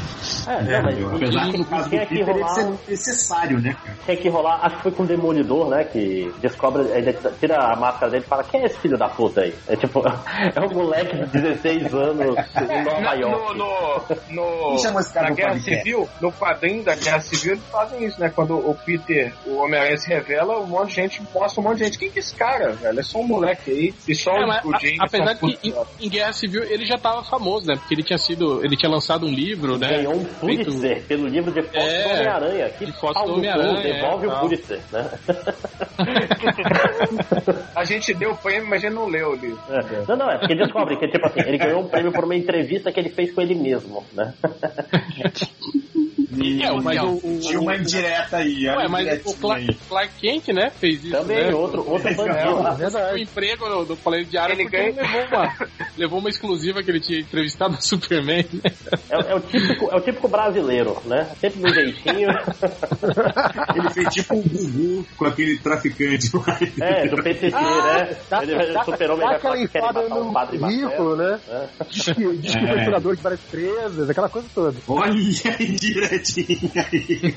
[0.48, 3.76] É, não, mas Apesar e- que no caso do Peter ele rolar- ser necessário, né,
[3.84, 3.98] cara?
[4.06, 5.84] Tinha que rolar, acho que foi com o Demolidor, né?
[5.84, 9.42] Que descobre, ele tira a máscara dele e fala: Quem é esse filho da puta
[9.42, 9.54] aí?
[9.68, 12.36] É tipo, é um moleque de 16 anos
[12.70, 13.58] em Nova York.
[13.58, 14.84] no, no, no,
[15.16, 15.60] na Guerra?
[15.60, 18.30] Civil, no quadrinho da Guerra Civil, eles fazem isso, né?
[18.30, 21.86] Quando o Peter, o Homem-Aranha se revela, um monte de gente mostra um monte de
[21.86, 21.98] gente.
[21.98, 23.00] Quem que é esse cara, velho?
[23.00, 23.94] É só um moleque aí.
[24.08, 24.98] E só É, o, o James.
[25.00, 27.76] apesar que em, em Guerra Civil ele já tava famoso, né?
[27.76, 28.64] Porque ele tinha sido.
[28.64, 29.98] Ele tinha lançado um livro, né?
[29.98, 32.70] Ganhou um feito- Pulitzer pelo livro de foto É, do Homem-Aranha.
[32.70, 34.40] Que de foto pau do Homem-Aranha, Devolve é, o tal.
[34.42, 35.10] Pulitzer, né?
[37.76, 39.60] A gente deu o prêmio, mas a gente não leu o livro.
[39.70, 40.06] É.
[40.08, 42.92] Não, não, é porque descobre que, tipo assim, ele ganhou um prêmio por uma entrevista
[42.92, 44.34] que ele fez com ele mesmo, né?
[46.38, 49.74] É, mas o, o, Tinha uma indireta aí, Ué, mas o Clark.
[49.88, 51.16] Clark Kent, né, fez isso.
[51.16, 51.56] Também, né?
[51.56, 53.14] outro, outro bandido.
[53.14, 55.56] O emprego no, do Palheiro Diário Ele ganha- ele levou uma,
[55.98, 58.46] levou uma exclusiva que ele tinha entrevistado o Superman.
[58.54, 58.72] né?
[59.10, 61.30] É, é o típico, é o típico brasileiro, né?
[61.40, 62.30] Sempre do jeitinho.
[63.76, 66.32] Ele fez tipo um Gugu com aquele traficante.
[66.82, 68.18] É, do PCC, Ah, né?
[68.30, 71.40] dá- Ele aquela que querem enfada matar o no padre currículo, né?
[71.50, 71.68] É.
[71.90, 72.68] Diz que, diz que É.
[72.68, 74.78] foi curador de várias presas, aquela coisa toda.
[74.88, 75.16] Olha a
[75.64, 77.36] indiretinha aí.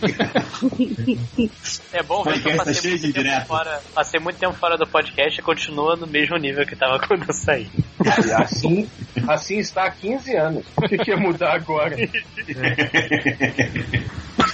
[1.92, 4.54] É bom ver que eu tá passei cheio muito, de tempo fora, passei muito tempo
[4.54, 7.68] fora do podcast e continua no mesmo nível que tava quando eu saí.
[8.48, 8.88] Assim,
[9.26, 10.64] assim está há 15 anos.
[10.76, 11.96] O que, que ia mudar agora?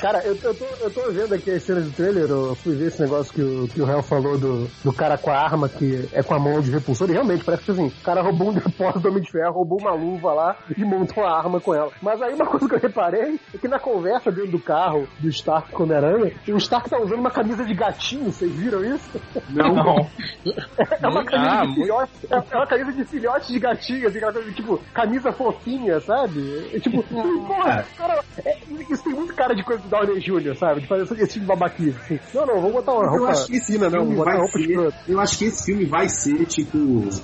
[0.00, 2.88] Cara, eu, eu, tô, eu tô vendo aqui as cenas do trailer, eu fui ver
[2.88, 6.08] esse negócio que o, que o Hell falou do, do cara com a arma que
[6.12, 8.52] é com a mão de repulsor, e realmente parece que assim, o cara roubou um
[8.52, 11.90] depósito do Homem de Ferro, roubou uma luva lá e montou uma arma com ela.
[12.02, 15.28] Mas aí uma coisa que eu reparei é que na conversa dentro do carro do
[15.28, 19.20] Stark com o Homem-Aranha, o Stark tá usando uma camisa de gatinho, vocês viram isso?
[19.50, 20.06] Não.
[21.00, 24.32] É uma camisa Ah, de filhote, é é uma camisa de filhote de gatinho, aquela
[24.32, 26.70] coisa de, tipo, camisa fofinha, sabe?
[26.72, 28.58] É, tipo, porra, cara, é,
[28.90, 30.80] isso tem muito cara de coisa do Downey Jr., sabe?
[30.80, 32.20] De fazer esse tipo de babaquice, assim.
[32.34, 34.40] Não, não, vamos botar uma Eu roupa acho que esse fina, não, vamos botar vai
[34.40, 34.94] roupa ser.
[35.08, 36.78] Eu acho que esse filme vai ser tipo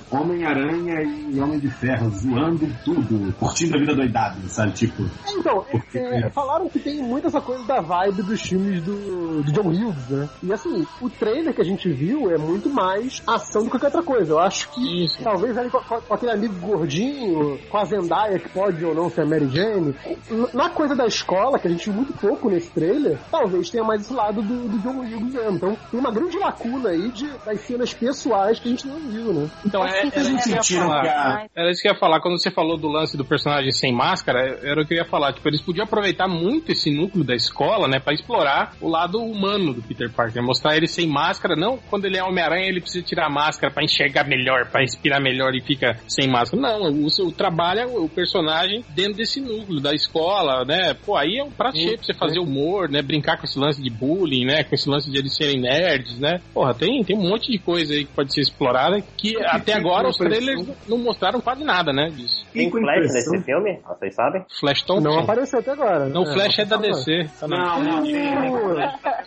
[0.09, 4.71] Homem-Aranha e Homem de Ferro zoando tudo, curtindo a vida doidada, sabe?
[4.73, 5.03] Tipo.
[5.37, 5.65] Então,
[5.95, 10.09] é, falaram que tem muito essa coisa da vibe dos filmes do, do John Hughes,
[10.09, 10.29] né?
[10.43, 13.87] E assim, o trailer que a gente viu é muito mais ação do que qualquer
[13.87, 14.33] outra coisa.
[14.33, 18.83] Eu acho que talvez ali com, com aquele amigo gordinho, com a Zendaya que pode
[18.83, 19.95] ou não ser a Mary Jane,
[20.53, 24.01] na coisa da escola, que a gente viu muito pouco nesse trailer, talvez tenha mais
[24.01, 25.55] esse lado do, do John mesmo.
[25.55, 29.33] Então tem uma grande lacuna aí de, das cenas pessoais que a gente não viu,
[29.33, 29.49] né?
[29.65, 31.01] Então, é, era isso que eu ia sentiram falar.
[31.01, 32.21] que a- Era isso que eu ia falar.
[32.21, 35.33] Quando você falou do lance do personagem sem máscara, era o que eu ia falar.
[35.33, 39.73] Tipo, eles podiam aproveitar muito esse núcleo da escola, né, pra explorar o lado humano
[39.73, 40.41] do Peter Parker.
[40.43, 41.55] Mostrar ele sem máscara.
[41.55, 45.21] Não, quando ele é Homem-Aranha, ele precisa tirar a máscara pra enxergar melhor, pra respirar
[45.21, 46.40] melhor e fica sem máscara.
[46.53, 50.93] Não, o, o trabalho é o personagem dentro desse núcleo da escola, né?
[50.93, 53.01] Pô, aí é um prato cheio pra você fazer humor, né?
[53.01, 54.63] Brincar com esse lance de bullying, né?
[54.63, 56.41] Com esse lance de eles serem nerds, né?
[56.53, 60.09] Porra, tem, tem um monte de coisa aí que pode ser explorada que até agora
[60.09, 62.09] os trailers não mostraram quase nada, né?
[62.09, 62.43] Disso.
[62.53, 63.79] Tem Flash impressão- nesse filme?
[63.87, 64.45] Vocês sabem?
[64.59, 65.09] Flash Thompson.
[65.09, 66.05] Não apareceu até agora.
[66.05, 66.11] né?
[66.13, 67.29] Não, o Flash é da DC.
[67.39, 68.13] Tá na- Não, não, tem,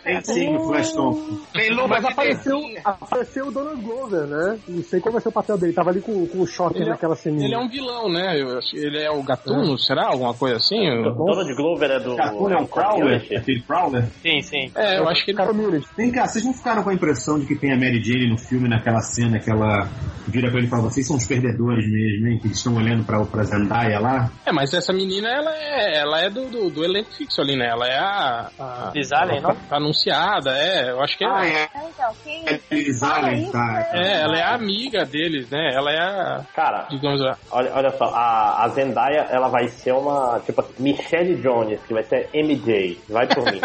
[0.03, 1.39] tem sim o Flash Thompson.
[1.53, 4.59] Tem luva Mas apareceu, apareceu o Donald Glover, né?
[4.67, 5.73] Não sei qual vai ser o papel dele.
[5.73, 7.45] Tava ali com, com o Shocker Ele é- ceninha.
[7.45, 8.37] Ele é um vilão, né?
[8.73, 10.07] Ele é o Gatuno, será?
[10.07, 10.87] Alguma coisa assim?
[10.87, 12.15] Eu- Donald Glover é do.
[12.15, 13.21] Gatuno é um Prowler?
[13.37, 14.05] Aquele Prowler?
[14.21, 14.71] Sim, sim.
[14.75, 15.45] É, eu acho que ele.
[15.45, 15.85] Community.
[15.97, 18.37] Vem cá, vocês não ficaram com a impressão de que tem a Mary Jane no
[18.37, 19.87] filme, naquela cena que ela
[20.27, 22.39] vira pra ele e fala, vocês são os perdedores mesmo, hein?
[22.39, 24.31] Que eles estão olhando pra, pra Zendaya lá.
[24.45, 27.67] É, mas essa menina, ela é, ela é do, do, do elenco fixo ali, né?
[27.67, 28.49] Ela é a.
[28.57, 30.91] a Liz Allen, ela tá anunciada, é.
[30.91, 31.27] Eu acho que é.
[31.29, 31.63] Ah, é.
[31.75, 33.89] Então, quem É Liz Allen, tá.
[33.93, 35.71] É, ela é a amiga deles, né?
[35.73, 36.45] Ela é a.
[36.55, 40.73] Cara, Digamos, a, olha, olha só, a, a Zendaya, ela vai ser uma, tipo assim,
[40.79, 42.99] Michelle Jones, que vai ser MJ.
[43.09, 43.61] Vai por mim.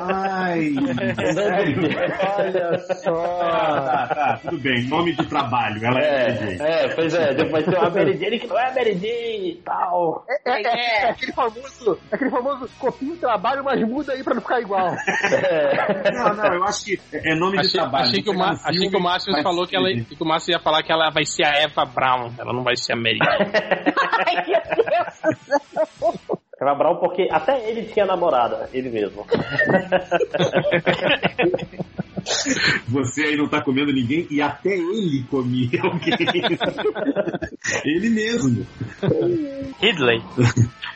[0.00, 0.72] Ai,
[1.32, 1.76] sério?
[2.38, 3.12] Olha só.
[3.12, 4.86] Tá, tá, tudo bem.
[4.88, 6.60] Nome de trabalho, ela é, Mary Jane.
[6.60, 9.50] É, é, pois é, depois vai ser uma Mary Jane que não é Mary Jane
[9.50, 10.24] e tal.
[10.28, 14.34] É, é, é, é aquele famoso, aquele famoso copinho de trabalho, mas muda aí pra
[14.34, 14.88] não ficar igual.
[15.32, 16.12] É.
[16.12, 18.04] Não, não, eu acho que é nome de achei, trabalho.
[18.04, 20.82] achei que o, achei que o Márcio falou que, ela, que o Márcio ia falar
[20.82, 22.30] que ela vai ser a Eva Brown.
[22.46, 23.18] Ela não vai ser a Mary.
[24.24, 26.38] Ai, meu Deus do céu.
[26.60, 29.26] Eva Brown, porque até ele tinha namorada, ele mesmo.
[32.88, 36.14] Você aí não tá comendo ninguém e até ele comia alguém.
[37.84, 38.66] ele mesmo.
[39.80, 40.22] Ridley.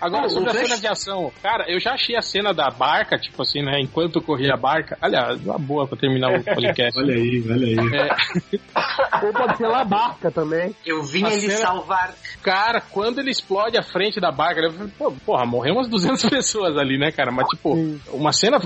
[0.00, 3.42] Agora, sobre a cena de ação, cara, eu já achei a cena da barca, tipo
[3.42, 3.80] assim, né?
[3.80, 4.96] Enquanto corria a barca.
[5.00, 6.98] Aliás, uma boa pra terminar o podcast.
[6.98, 7.76] Olha aí, olha aí.
[7.96, 10.74] É, Ou pode ser Labarca também.
[10.86, 12.14] Eu vim A lhe cena- salvar.
[12.42, 16.22] cara, quando ele explode a frente da barca, eu falei, pô, porra, morreu umas 200
[16.30, 17.30] pessoas ali, né, cara?
[17.30, 17.74] Mas, tipo,
[18.12, 18.58] uma cena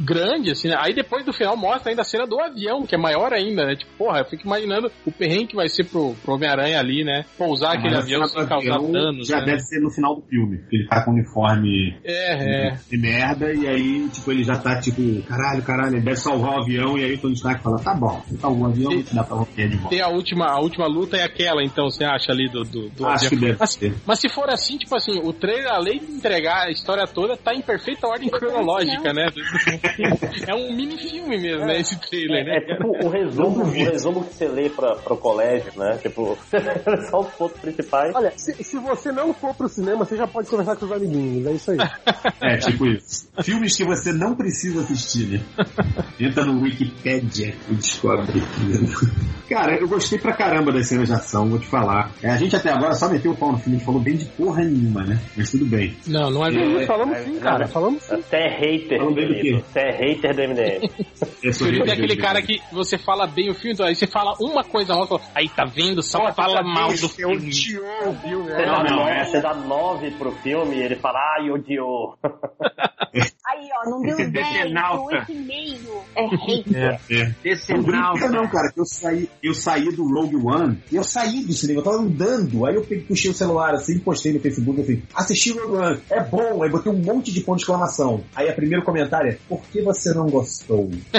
[0.00, 0.76] grande, assim, né?
[0.78, 3.76] Aí depois do final mostra ainda a cena do avião, que é maior ainda, né?
[3.76, 7.24] Tipo, porra, eu fico imaginando o perrengue que vai ser pro, pro Homem-Aranha ali, né?
[7.36, 9.46] Pousar aquele Mas a avião sem causar avião danos, Já né?
[9.46, 12.78] deve ser no final do filme, porque ele tá com o uniforme É, é.
[12.90, 16.62] de merda, e aí, tipo, ele já tá tipo, caralho, caralho, ele deve salvar o
[16.62, 19.24] avião, e aí o Tony Stark fala, tá bom, você salvou o avião, te dar
[19.24, 19.90] pra você de volta.
[19.90, 23.06] Tem a última, a última luta é aquela, então, você acha ali do, do, do
[23.06, 23.48] Acho que avião.
[23.50, 23.94] deve mas, ser.
[24.06, 27.54] mas se for assim, tipo assim, o trailer, além de entregar a história toda, tá
[27.54, 29.26] em perfeita ordem cronológica, né?
[30.46, 31.77] É um mini filme mesmo, né?
[31.80, 32.56] Esse trailer, né?
[32.56, 35.98] É tipo o resumo, o resumo que você lê pra, pro colégio, né?
[36.02, 36.36] Tipo,
[37.10, 38.14] só os pontos principais.
[38.14, 41.46] Olha, se, se você não for pro cinema, você já pode conversar com os amiguinhos,
[41.46, 41.78] é isso aí.
[42.40, 43.28] É, tipo isso.
[43.42, 45.40] Filmes que você não precisa assistir, né?
[46.20, 48.40] Entra no Wikipedia e descobre.
[49.48, 52.12] Cara, eu gostei pra caramba das cenas de ação, vou te falar.
[52.22, 54.16] É, a gente até agora só meteu o pau no filme, a gente falou bem
[54.16, 55.18] de porra nenhuma, né?
[55.36, 55.96] Mas tudo bem.
[56.06, 58.16] Não, não é Sim, falamos sim, cara, falamos sim.
[58.16, 59.62] Você é hater, Falando bem do quê?
[59.66, 60.90] Você é hater do MDM.
[61.42, 64.06] Eu sou Felipe é aquele cara que você fala bem o filme, então aí você
[64.06, 67.36] fala uma coisa mal, fala, aí tá vendo, só fala mal do filme.
[67.36, 68.66] odiou o filme, Você né?
[68.66, 72.16] dá, não, nove, é- você dá nove pro filme e ele fala, ai, odiou.
[73.50, 75.26] Aí, ó, não deu 10, deu Decenalta.
[75.26, 75.78] 8,5.
[76.14, 77.00] É hater.
[77.10, 77.24] É.
[77.24, 78.12] Não Decenal.
[78.12, 81.52] brinca não, cara, que eu saí, eu saí do Rogue One e eu saí do
[81.54, 85.02] cinema, eu tava andando, aí eu peguei, puxei o celular assim, postei no Facebook assim,
[85.14, 88.22] assisti Rogue One, é bom, aí botei um monte de ponto de exclamação.
[88.36, 90.90] Aí a primeiro comentário é, por que você não gostou?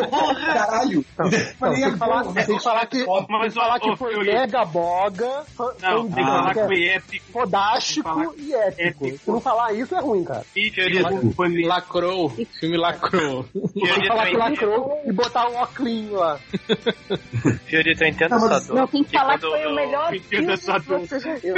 [0.00, 1.04] Caralho!
[1.18, 3.90] Não, Falei, tem que falar, tem que falar que, tem Mas, que falar ô, que
[3.90, 7.32] ô, foi mega boga, foi, Não, foi tem que falar que foi épico.
[7.32, 9.08] fodástico e épico.
[9.18, 10.44] Se não falar isso, é ruim, cara.
[10.52, 11.66] Fiorito, foi meio...
[11.68, 13.44] Lacrou, filme lacrou.
[13.52, 16.38] Tem que falar que lacrou e botar um óculos lá.
[17.66, 18.76] Fiorito, eu entendo Não, mas- essa dor.
[18.76, 20.56] Não, tem que Porque falar que quando foi o eu- melhor filme que
[21.06, 21.54] você já viu.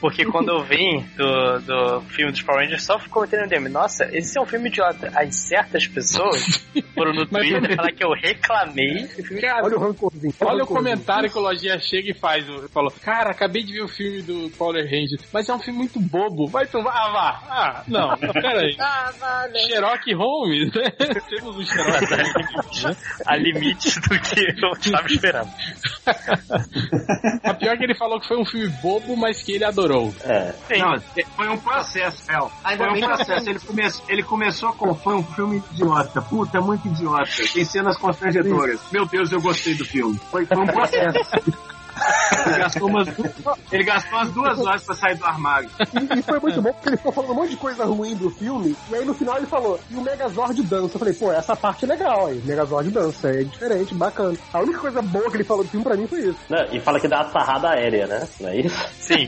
[0.00, 3.68] Porque quando eu vim do, do filme dos Power Rangers, só ficou entendendo DM.
[3.68, 5.10] Nossa, esse é um filme idiota.
[5.14, 9.08] Aí certas pessoas foram no Twitter falar que eu reclamei.
[9.18, 10.34] E filme Olha o rancorzinho.
[10.40, 10.66] Olha o rancorzinho.
[10.66, 12.46] comentário que o Lojinha chega e faz.
[12.48, 15.78] Ele falou, cara, acabei de ver o filme do Power Rangers, mas é um filme
[15.78, 16.46] muito bobo.
[16.46, 16.90] Vai tomar.
[16.90, 17.42] Ah, vá.
[17.48, 18.76] Ah, não, pera aí.
[18.88, 19.58] Ah, vale.
[19.60, 20.90] Sherlock Holmes, né?
[21.28, 22.84] Temos um Sherlock Holmes.
[22.84, 22.96] né?
[23.26, 25.50] a limites do que eu estava esperando.
[27.44, 30.12] A pior é que ele falou que foi um filme bobo, mas que ele adorou.
[30.24, 30.54] É.
[30.78, 30.98] Não,
[31.36, 32.22] foi um processo.
[32.64, 33.50] Ainda Foi um processo.
[33.50, 33.82] Ele, come...
[34.08, 34.94] ele começou com.
[34.94, 36.22] Foi um filme idiota.
[36.22, 37.30] Puta, muito idiota.
[37.52, 38.80] Tem cenas constrangedoras.
[38.92, 40.18] Meu Deus, eu gostei do filme.
[40.30, 41.18] Foi, foi um processo.
[42.46, 43.32] Ele gastou, umas duas,
[43.72, 45.70] ele gastou umas duas horas pra sair do armário.
[45.80, 48.30] E, e foi muito bom porque ele ficou falando um monte de coisa ruim do
[48.30, 50.94] filme, e aí no final ele falou, e o Megazord dança.
[50.94, 54.36] Eu falei, pô, essa parte é legal aí, Megazord dança, é diferente, bacana.
[54.52, 56.38] A única coisa boa que ele falou do filme pra mim foi isso.
[56.48, 56.68] Né?
[56.72, 58.28] E fala que dá uma sarrada aérea, né?
[58.40, 58.88] Não é isso?
[59.00, 59.26] Sim,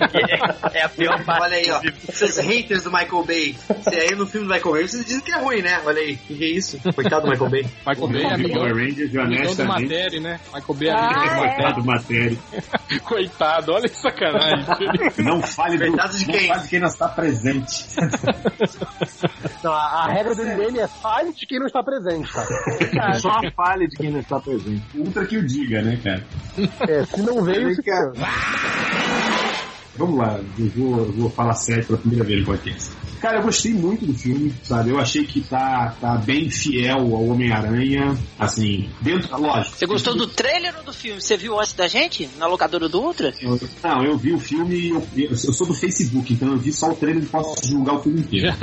[0.72, 1.42] é, é a pior parte.
[1.50, 1.80] Olha aí, ó.
[2.06, 3.56] Vocês haters do Michael Bay.
[3.82, 5.80] Se aí no filme do Michael Bay, vocês dizem que é ruim, né?
[5.84, 6.16] Olha aí.
[6.16, 6.78] Que que é isso?
[6.94, 7.66] Coitado do Michael Bay.
[7.86, 9.82] Michael Bay é Power amigão, Rangers, amigão do honestamente.
[9.82, 10.40] Matéria, né?
[10.54, 11.54] Michael Bay é Ah, amigo do é.
[11.54, 12.38] Coitado, matéria.
[13.04, 14.66] Coitado, olha que sacanagem.
[15.24, 16.48] Não fale do, de não quem?
[16.48, 17.86] fale de quem não está presente.
[19.62, 23.14] Não, a, a regra do MDM é fale de quem não está presente, cara.
[23.14, 24.82] Só a falha de quem não está presente.
[24.94, 26.24] Ultra que o diga, né, cara?
[26.88, 28.12] É, se não veio, fica...
[29.96, 32.90] Vamos lá, eu vou, eu vou falar sério pela primeira vez no podcast.
[33.20, 34.90] Cara, eu gostei muito do filme, sabe?
[34.90, 39.76] Eu achei que tá, tá bem fiel ao Homem-Aranha, assim, dentro, lógico.
[39.76, 41.20] Você gostou do trailer ou do filme?
[41.20, 42.28] Você viu antes da gente?
[42.38, 43.34] Na locadora do Ultra?
[43.40, 46.72] Eu- não, eu vi o filme e eu, eu, sou do Facebook, então eu vi
[46.72, 48.54] só o trailer e posso julgar o filme inteiro.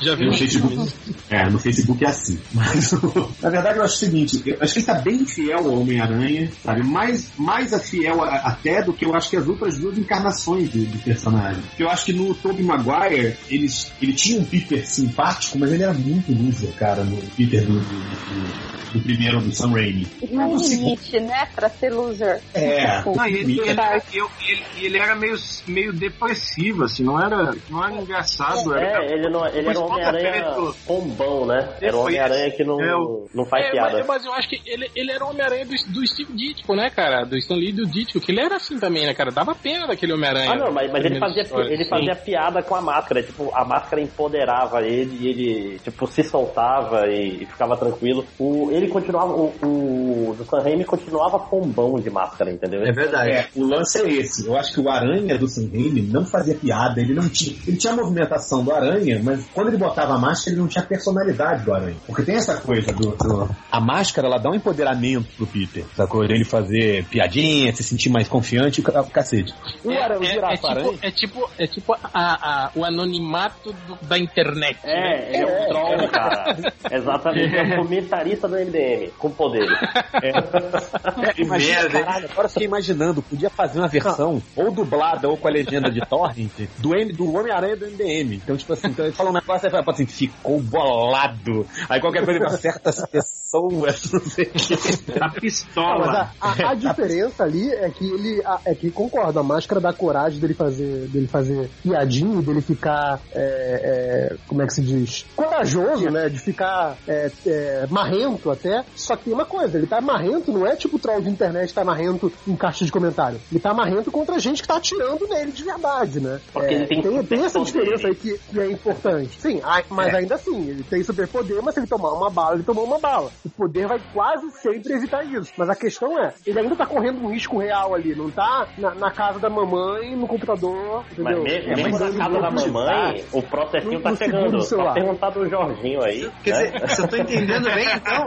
[0.00, 0.92] Já viu No o Facebook,
[1.30, 2.38] é, no Facebook é assim.
[2.52, 2.92] Mas,
[3.40, 6.50] na verdade, eu acho o seguinte: eu acho que ele tá bem fiel ao Homem-Aranha,
[6.62, 6.82] sabe?
[6.84, 10.70] Mais, mais a fiel a- até do que eu acho que as outras duas encarnações
[10.70, 11.62] do, do personagem.
[11.62, 15.82] Porque eu acho que no Tobey Maguire, eles, ele tinha um Peter simpático, mas ele
[15.82, 20.06] era muito loser, cara, no Peter do, do, do- do primeiro do Sam Raimi.
[20.30, 21.46] Não limite, né?
[21.54, 22.42] Pra ser loser.
[22.52, 22.98] É.
[22.98, 23.80] Tipo, Não, e ele, ele,
[24.12, 25.34] eu- ele, ele era meio,
[25.66, 28.74] meio depressivo, assim, não era, não era engraçado.
[28.74, 30.76] Era, É, ele, não, ele era um Homem-Aranha perto.
[30.86, 31.68] bombão, né?
[31.80, 33.92] Era um Homem-Aranha que não, É o- não faz É, piada.
[33.98, 36.90] mas, mas eu acho que ele, ele era o Homem-Aranha do, do Steve Ditko, né,
[36.90, 37.24] cara?
[37.24, 39.30] Do Stan Lee e do Ditko, que ele era assim também, né, cara?
[39.30, 40.50] Dava pena daquele Homem-Aranha.
[40.52, 41.90] Ah, não, mas, mas ele, fazia, história, ele sim.
[41.90, 43.22] fazia piada com a máscara.
[43.22, 48.24] Tipo, a máscara empoderava ele e ele, tipo, se soltava e, e ficava tranquilo.
[48.38, 52.82] O, ele continuava, o, o do Sam Raimi continuava pombão de máscara, entendeu?
[52.82, 53.30] É verdade.
[53.30, 54.46] É, o lance é esse.
[54.46, 57.56] Eu acho que o Aranha do Sam Raimi não fazia piada, ele não tinha.
[57.66, 60.84] Ele tinha a movimentação do Aranha, mas quando ele botava a máscara, ele não tinha
[60.84, 61.96] a personalidade do Aranha.
[62.06, 63.10] Porque tem essa coisa do.
[63.16, 66.22] do- A máscara, ela dá um empoderamento pro Peter, sacou?
[66.24, 69.52] Ele fazer piadinha, se sentir mais confiante, o ca- o cacete.
[69.84, 70.20] O É, Aranha,
[70.56, 74.78] tipo, é tipo, é tipo a, a- o anonimato do- da internet.
[74.84, 76.56] É, ele é um troll, cara.
[76.90, 79.68] Exatamente, é um comentarista do MDM, com poderes.
[80.22, 85.48] É, imagina, caralho, agora eu fiquei imaginando, podia fazer uma versão, ou dublada, ou com
[85.48, 88.34] a legenda de Torrent, do, M- do Homem-Aranha do MDM.
[88.36, 91.66] Então, tipo assim, então ele fala um negócio, aí fala assim, ficou bolado.
[91.88, 95.12] Aí qualquer coisa pra certas pessoas, não sei o que.
[95.12, 96.30] Tá Não, pistola.
[96.40, 99.92] a, a- a diferença ali é que ele a- é que concordo, a máscara dá
[99.92, 105.26] coragem dele fazer dele fazer piadinho, dele ficar é, é, como é que se diz?
[105.36, 106.28] Corajoso, né?
[106.28, 108.84] De ficar é, é, marrento até.
[108.94, 111.84] Só que tem uma coisa, ele tá marrento, não é tipo troll de internet tá
[111.84, 113.40] marrento em caixa de comentário.
[113.50, 116.40] Ele tá marrento contra gente que tá atirando nele de verdade, né?
[116.52, 119.40] Porque É, ele tem tem, tem essa diferença aí que, que é importante.
[119.40, 119.60] Sim,
[119.90, 122.98] mas ainda assim, ele tem superpoder, mas se ele tomar uma bala, ele tomou uma
[122.98, 123.30] bala.
[123.44, 125.52] O poder vai quase sempre evitar isso.
[125.56, 128.94] Mas a questão é, ele ainda tá correndo um risco real ali, não tá na,
[128.94, 131.42] na casa da mamãe, no computador, Mas entendeu?
[131.42, 134.60] mesmo, É, mesmo mas na casa da mamãe, o processinho no- tá chegando.
[134.62, 134.94] Só celular.
[134.94, 136.30] perguntar do Jorginho aí.
[136.42, 136.70] Quer né?
[136.80, 138.24] dizer, se eu tô entendendo bem, então.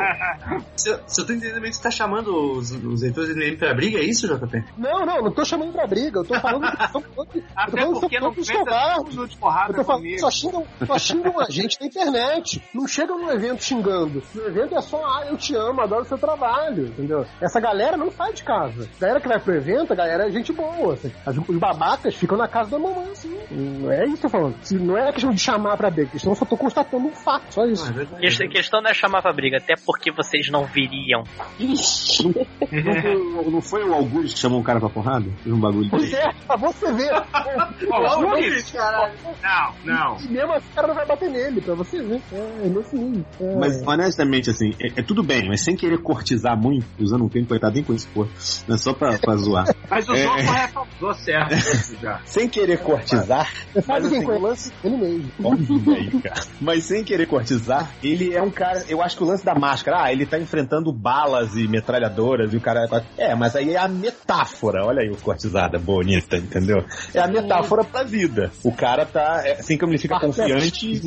[0.78, 3.58] Se eu, se eu tô entendendo bem, você tá chamando os, os leitores do MDM
[3.58, 4.64] pra briga, é isso, JP?
[4.78, 7.48] Não, não, não tô chamando pra briga, eu tô falando que são todos, eu tô
[7.56, 9.18] Até falando que porque não pensa covardes.
[9.18, 9.28] Eu
[9.76, 10.20] tô falando comigo.
[10.20, 12.64] só xingam, só xingam a gente na internet.
[12.74, 14.22] Não chegam no evento xingando.
[14.34, 17.26] No evento é só, ah, eu te amo, adoro o seu trabalho, entendeu?
[17.42, 18.88] Essa galera não sai de casa.
[18.98, 20.94] A galera que vai pro evento, a galera é gente boa.
[20.94, 21.12] assim.
[21.26, 23.36] As- os babacas ficam na casa da mamãe, assim.
[23.52, 24.56] Não é isso que eu tô falando.
[24.62, 27.46] Se- Não é questão de chamar pra briga, questão eu só tô constatando um fato,
[27.50, 27.86] só isso.
[27.90, 31.24] A questão não é chamar pra briga, até porque vocês não viriam.
[31.60, 35.26] Ixi, não, foi, não foi o Augusto que chamou um cara pra porrada?
[35.44, 36.16] Fez um bagulho Pois desse.
[36.18, 37.12] é, pra você ver.
[37.92, 38.74] Ó, Não, não, não, isso.
[38.76, 39.14] caralho.
[39.42, 40.18] Não, não.
[40.22, 42.22] E mesmo assim o cara não vai bater nele, pra você ver.
[42.34, 43.26] É, nesse nível.
[43.40, 43.56] É.
[43.56, 47.48] Mas honestamente, assim, é, é tudo bem, mas sem querer cortizar muito, usando um termo
[47.48, 48.30] coitado nem com esse porra,
[48.68, 49.66] não é só pra, pra zoar.
[49.90, 50.26] Mas usou É.
[50.46, 51.56] correto, usou certo
[52.02, 52.20] já.
[52.26, 54.74] Sem querer cortizar, sabe mas quem assim, conhece?
[54.84, 55.05] Ele mesmo.
[55.44, 56.41] Óbvio aí, cara.
[56.61, 58.84] Mas sem querer cortizar, ele é um cara.
[58.90, 62.57] Eu acho que o lance da máscara, ah, ele tá enfrentando balas e metralhadoras e
[62.57, 62.86] o cara.
[63.18, 64.86] É, mas aí é a metáfora.
[64.86, 66.84] Olha aí o cortizada bonita, entendeu?
[67.14, 68.52] É a metáfora pra vida.
[68.64, 69.41] O cara tá.
[69.45, 71.02] É, assim como ele fica confiante.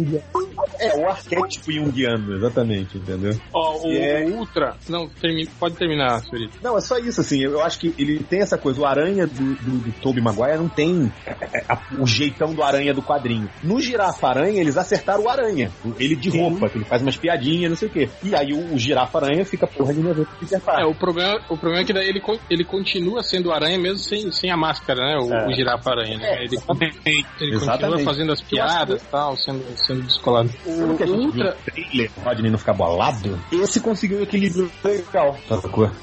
[0.78, 3.32] É, o arquétipo junguiano, exatamente, entendeu?
[3.52, 4.24] Ó, o, É.
[4.24, 4.76] o Ultra.
[4.88, 6.56] Não, termi- pode terminar, Felipe.
[6.62, 7.42] Não, é só isso, assim.
[7.42, 8.80] Eu acho que ele tem essa coisa.
[8.80, 12.92] O aranha do, do, do Tobey Maguire não tem é, a- o jeitão do aranha
[12.94, 13.48] do quadrinho.
[13.62, 15.70] No Girafa Aranha, eles acertaram o aranha.
[15.98, 18.09] Ele de roupa, que ele faz umas piadinhas, não sei o quê.
[18.23, 20.01] E aí o, o Girafa Aranha fica porra de
[20.40, 23.98] Peter É, o problema, o problema é que daí ele, ele continua sendo aranha mesmo
[23.98, 25.19] sem, sem a máscara, né?
[25.19, 25.47] O, É.
[25.47, 26.44] o girafa aranha, né?
[26.44, 28.05] Ele, ele continua Exatamente.
[28.05, 30.51] fazendo as piadas e tal, sendo, sendo descolado.
[30.66, 34.23] O, que a gente viu no trailer, o Rodney não ficar bolado, esse conseguiu um
[34.23, 35.36] equilíbrio legal.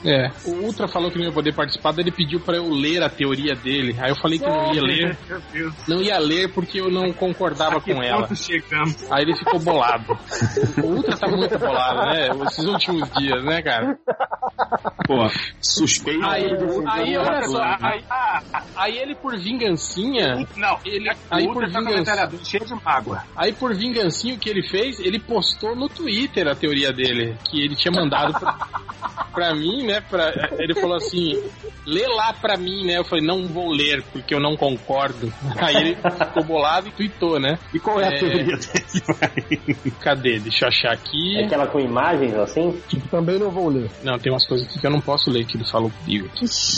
[0.06, 3.03] É, o Ultra falou que não ia poder participar, daí ele pediu pra eu ler
[3.03, 3.95] a teoria dele.
[3.99, 5.18] Aí eu falei que não ia ler.
[5.88, 8.35] Não ia ler porque eu não concordava A que com ela.
[8.35, 9.11] chegamos?
[9.11, 10.18] Aí ele ficou bolado.
[10.84, 12.30] O Ultra tá muito bolado, né?
[12.47, 13.97] Esses últimos dias, né, cara?
[15.07, 15.27] Pô,
[15.61, 16.26] suspeito.
[16.26, 16.45] Aí,
[16.88, 18.03] aí olha só, Ah, aí,
[18.76, 23.23] aí ele por vingancinha, Não, ele, o aí por metralhador cheio de mágoa.
[23.35, 27.61] aí por vingancinha o que ele fez, ele postou no Twitter a teoria dele, que
[27.64, 28.57] ele tinha mandado pra,
[29.34, 31.41] pra mim, né, pra, ele falou assim,
[31.86, 35.76] lê lá pra mim, né, eu falei, não vou ler, porque eu não concordo, aí
[35.76, 37.57] ele ficou bolado e tweetou, né.
[37.74, 38.18] E qual é a É.
[38.20, 39.91] teoria dele?
[40.02, 40.40] Cadê?
[40.40, 41.38] Deixa eu achar aqui.
[41.38, 42.80] É aquela com imagens assim?
[42.88, 43.90] Tipo, também não vou ler.
[44.03, 46.28] Não, tem umas coisas aqui que eu não posso ler que ele falou comigo.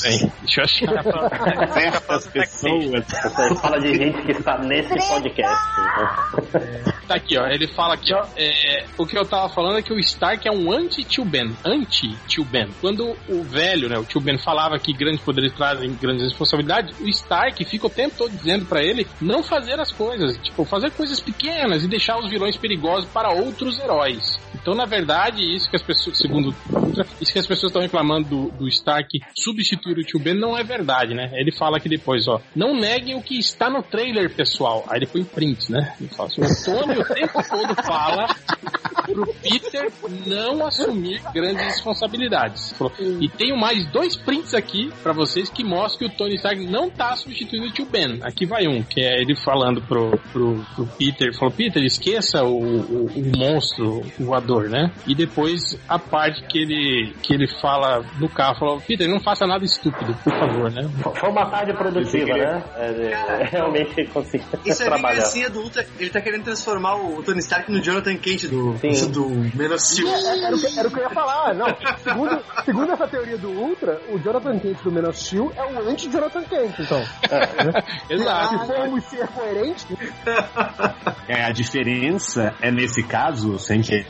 [0.03, 1.03] Bem, deixa eu achar.
[1.73, 3.05] Certas pessoas.
[3.05, 5.57] Você fala de gente que está nesse podcast.
[5.79, 6.93] então.
[7.07, 7.47] Tá aqui, ó.
[7.47, 8.25] Ele fala aqui, ó.
[8.35, 11.55] é, o que eu tava falando é que o Stark é um anti-Tio Ben.
[11.65, 12.67] Anti-Tio Ben.
[12.81, 17.07] Quando o velho, né, o Tio Ben falava que grandes poderes trazem grandes responsabilidades, o
[17.07, 20.37] Stark fica o tempo todo dizendo pra ele não fazer as coisas.
[20.37, 24.37] Tipo, fazer coisas pequenas e deixar os vilões perigosos para outros heróis.
[24.55, 26.53] Então, na verdade, isso que as pessoas, segundo
[27.21, 30.63] isso que as pessoas estão reclamando do, do Stark substituir o Tio Ben não é
[30.63, 31.31] verdade, né?
[31.33, 32.41] Ele fala aqui depois, ó.
[32.55, 34.85] Não neguem o que está no trailer, pessoal.
[34.89, 35.95] Aí ele põe print, né?
[35.99, 38.27] Ele fala assim, o Antônio o tempo todo fala
[39.05, 39.91] pro Peter
[40.25, 42.75] não assumir grandes responsabilidades.
[43.21, 46.89] E tenho mais dois prints aqui pra vocês que mostram que o Tony Stark não
[46.89, 48.19] tá substituindo o tio Ben.
[48.23, 52.57] Aqui vai um, que é ele falando pro, pro, pro Peter, falou, Peter, esqueça o,
[52.57, 54.91] o, o monstro voador, né?
[55.05, 59.45] E depois a parte que ele, que ele fala no carro, falou, Peter, não faça
[59.47, 60.89] nada estúpido, por favor, né?
[61.15, 62.63] Foi uma tarde produtiva, né?
[62.75, 65.15] É, é, realmente consegui Isso é trabalhar.
[65.15, 65.85] vingancinha do Ultra.
[65.99, 68.77] Ele tá querendo transformar o Tony Stark no Jonathan Kent do.
[68.77, 70.07] Sim, do Steel.
[70.07, 71.53] É, Era o, que, era o que eu ia falar.
[71.53, 71.67] Não,
[72.03, 75.89] segundo, segundo essa teoria do Ultra, o Jonathan Kent do Man of Steel é o
[75.89, 77.03] anti-Jonathan Kent, então.
[78.09, 78.59] Exato.
[78.59, 79.87] Se formos ser coerentes,
[81.27, 84.05] É, a diferença é nesse caso, sem que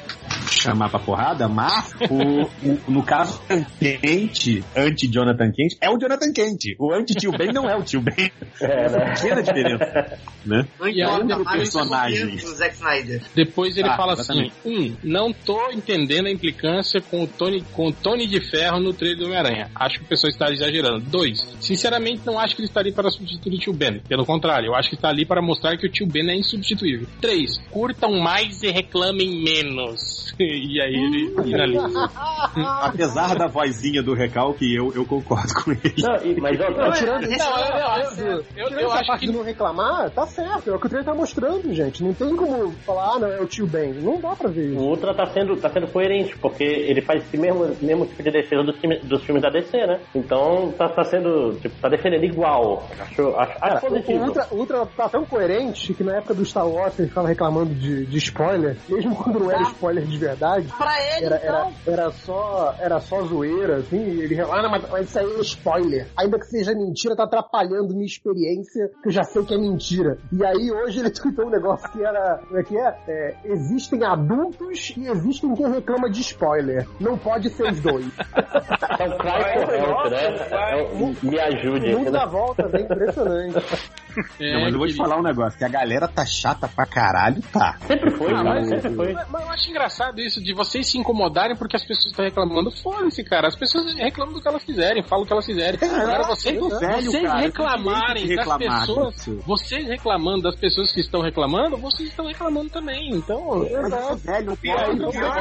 [0.52, 3.41] chamar pra porrada, mas o, o- no caso
[3.80, 6.76] Kent, anti-Jonathan Kent, é o Jonathan Kent.
[6.80, 8.31] O anti-Tio Ben não é o Tio Ben.
[8.61, 9.14] É, né?
[9.15, 10.19] Pequena diferença.
[10.45, 10.65] Né?
[10.81, 12.35] E aí, importa depois- mais o personagem.
[12.35, 13.22] do Zack Snyder.
[13.35, 14.53] Depois ele Ah, fala exatamente.
[14.64, 18.80] assim: um, não tô entendendo a implicância com o Tony, com o Tony de Ferro
[18.80, 19.69] no trailer do Homem-Aranha.
[19.76, 20.99] Acho que o pessoal está exagerando.
[21.02, 23.99] Dois, sinceramente não acho que ele está ali para substituir o tio Ben.
[24.07, 27.07] Pelo contrário, eu acho que está ali para mostrar que o tio Ben é insubstituível.
[27.22, 30.34] Três, curtam mais e reclamem menos.
[30.40, 32.10] e aí ele finaliza.
[32.82, 35.94] Apesar da vozinha do recalque, eu, eu concordo com ele.
[35.99, 39.28] Não, mas ó, Não, tirando não, é eu, o- eu, eu, eu- acho parte que-
[39.28, 40.69] de não reclamar, tá certo.
[40.69, 42.03] É o que o trailer tá mostrando, gente.
[42.03, 43.94] Não tem como falar, ah, não, é o tio Ben.
[43.94, 44.80] Não dá pra ver o isso.
[44.84, 48.64] Ultra tá sendo, tá sendo coerente, porque ele faz esse mesmo, mesmo tipo de defesa
[48.64, 49.99] dos, filmes- dos filmes da DC, né?
[50.15, 50.36] Então
[50.77, 52.84] tá, tá sendo, tipo, tá defendendo igual.
[52.99, 54.26] Acho, acho, acho Cara, o positivo.
[54.26, 57.73] Ultra, o Ultra tá tão coerente que na época do Star Wars ele ficava reclamando
[57.73, 60.68] de, de spoiler, mesmo quando não era spoiler de verdade.
[60.77, 61.93] Pra ele, Era, era, então.
[61.93, 65.41] era, só, era só zoeira, assim, e ele ah, não, mas, mas isso aí é
[65.41, 66.07] spoiler.
[66.18, 70.18] Ainda que seja mentira, tá atrapalhando minha experiência, que eu já sei que é mentira.
[70.31, 72.39] E aí hoje ele tweetou um negócio que era.
[72.47, 72.97] Como é que é?
[73.07, 76.88] É, existem adultos e existem quem reclama de spoiler.
[76.99, 78.07] Não pode ser os dois.
[78.99, 80.27] É o Cry for Help, né?
[80.34, 81.94] É me ajude.
[81.94, 82.20] O mundo né?
[82.20, 83.54] dá voltas, é impressionante.
[84.40, 86.86] Não, mas eu vou te que- falar um negócio, que a galera tá chata pra
[86.88, 87.78] caralho, tá.
[87.86, 89.14] Sempre foi, Ah, mas, sempre foi.
[89.14, 92.72] mas- mas eu acho engraçado isso, de vocês se incomodarem porque as pessoas estão reclamando.
[92.72, 93.48] Foda-se, cara.
[93.48, 95.80] As pessoas reclamam do que elas quiserem, falam o que elas quiserem.
[95.82, 99.44] Agora, vocês, muito velho, vocês cara, reclamarem de das reclamar pessoas, disso.
[99.45, 103.12] vocês reclamando das pessoas que estão reclamando, vocês estão reclamando também.
[103.12, 104.18] Então, Exato.
[104.18, 105.32] Velho, Pior, pior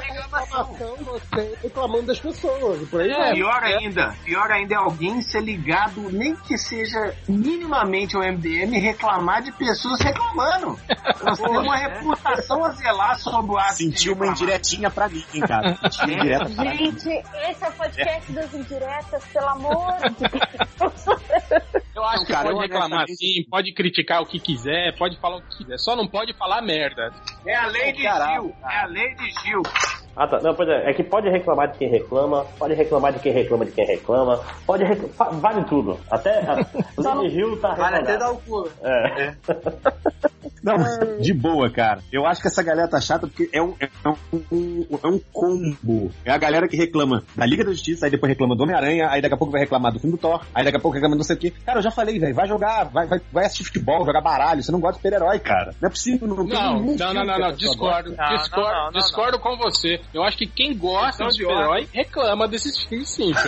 [0.00, 2.88] reclamação, você reclamando das pessoas.
[2.88, 3.34] Por aí É, vai.
[3.34, 9.42] pior ainda, pior ainda é alguém ser ligado, nem que seja minimamente ao MDM, reclamar
[9.42, 10.78] de pessoas reclamando.
[11.24, 15.40] Nós temos uma reputação a zelar sobre o ato Sentiu uma indiretinha pra mim, hein,
[15.40, 15.74] cara.
[15.74, 16.76] Sentiu uma indireta pra mim.
[16.76, 21.06] Gente, esse é o podcast das indiretas, pelo amor de Deus.
[21.96, 25.42] eu acho que cara, pode reclamar sim, pode criticar o que quiser, pode falar o
[25.42, 27.12] que quiser, só não pode falar merda.
[27.44, 29.62] É a lei de Caralho, Gil, é a lei de Gil.
[30.20, 30.38] Ah, tá.
[30.42, 33.64] Não, pois é, é que pode reclamar de quem reclama, pode reclamar de quem reclama
[33.64, 35.98] de quem reclama, pode reclamar, vale tudo.
[36.10, 36.42] Até
[36.98, 38.68] Lady Gil tá Vale até dar o cu.
[38.82, 39.34] É.
[40.62, 40.76] Não,
[41.20, 42.00] de boa, cara.
[42.12, 46.10] Eu acho que essa galera tá chata porque é um, é um, é um combo.
[46.22, 49.22] É a galera que reclama da Liga da Justiça, aí depois reclama do Homem-Aranha, aí
[49.22, 51.18] daqui a pouco vai reclamar do filme do Thor, aí daqui a pouco reclama do
[51.18, 51.52] não sei o quê.
[51.64, 54.62] Cara, eu já falei, velho, vai jogar, vai, vai, vai assistir futebol, jogar baralho.
[54.62, 55.74] Você não gosta de super-herói, cara.
[55.80, 58.14] Não é possível, não Não, não, não, não, discordo.
[58.14, 59.98] Discordo, discordo com você.
[60.12, 63.30] Eu acho que quem gosta de super-herói reclama desses filmes sim.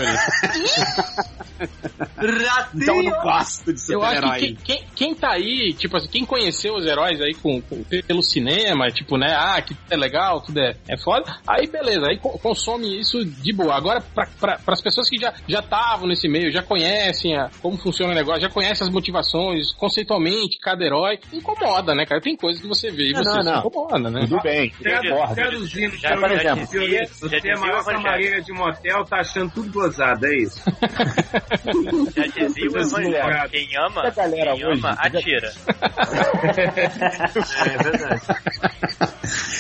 [2.74, 6.24] Então eu não gosto de Eu acho que quem, quem, tá aí, tipo assim, quem
[6.24, 10.59] conheceu os heróis aí com, com- pelo cinema, tipo, né, ah, que é legal, tudo
[10.60, 13.74] é, é foda, aí beleza, aí co- consome isso de boa.
[13.74, 17.76] Agora, pra, pra, pras pessoas que já já estavam nesse meio, já conhecem a- como
[17.76, 22.20] funciona o negócio, já conhecem as motivações, conceitualmente, cada herói, incomoda, né, cara?
[22.20, 23.59] Tem coisas que você vê e Não, você não, se não.
[23.59, 24.20] incomoda, né?
[24.28, 25.34] Tudo bem, Tradu- concordo.
[25.34, 29.20] Traduzindo, Já, então, por já dizia, já você dizia a maior camareira de motel, tá
[29.20, 30.60] achando tudo gozado, é isso?
[32.14, 35.52] Já dizia o Evangelho, quem ama, A galera quem hoje- ama, atira.
[37.66, 38.23] É verdade.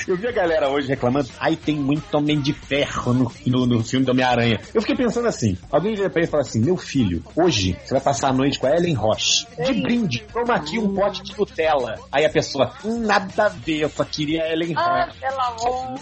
[0.06, 3.84] Eu vi a galera hoje reclamando, ai, tem muito Homem de Ferro no, no, no
[3.84, 4.60] filme do Homem-Aranha.
[4.74, 7.94] Eu fiquei pensando assim, alguém vira pra ele e fala assim, meu filho, hoje você
[7.94, 9.46] vai passar a noite com a Ellen Roche.
[9.64, 11.98] De brinde, toma aqui um pote de Nutella.
[12.10, 15.18] Aí a pessoa, "Hum, nada a ver, eu só queria a Ellen Ah, Roche.
[15.20, 16.00] pelo amor.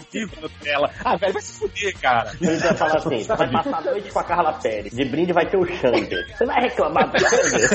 [0.71, 0.89] Nutella.
[1.03, 2.31] Ah, velho, vai se fuder, cara.
[2.41, 4.93] Ele vai falar assim, vai passar a noite com a Carla Pérez.
[4.93, 6.25] De brinde vai ter o Xander.
[6.37, 7.69] Você vai reclamar do Xander?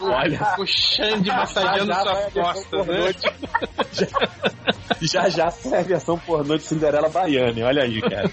[0.00, 3.12] Olha, o Xande massageando Já, já suas vai a versão costas, pornô né?
[5.00, 8.30] Já já sai a versão pornô de Cinderela Baiane, olha aí, cara.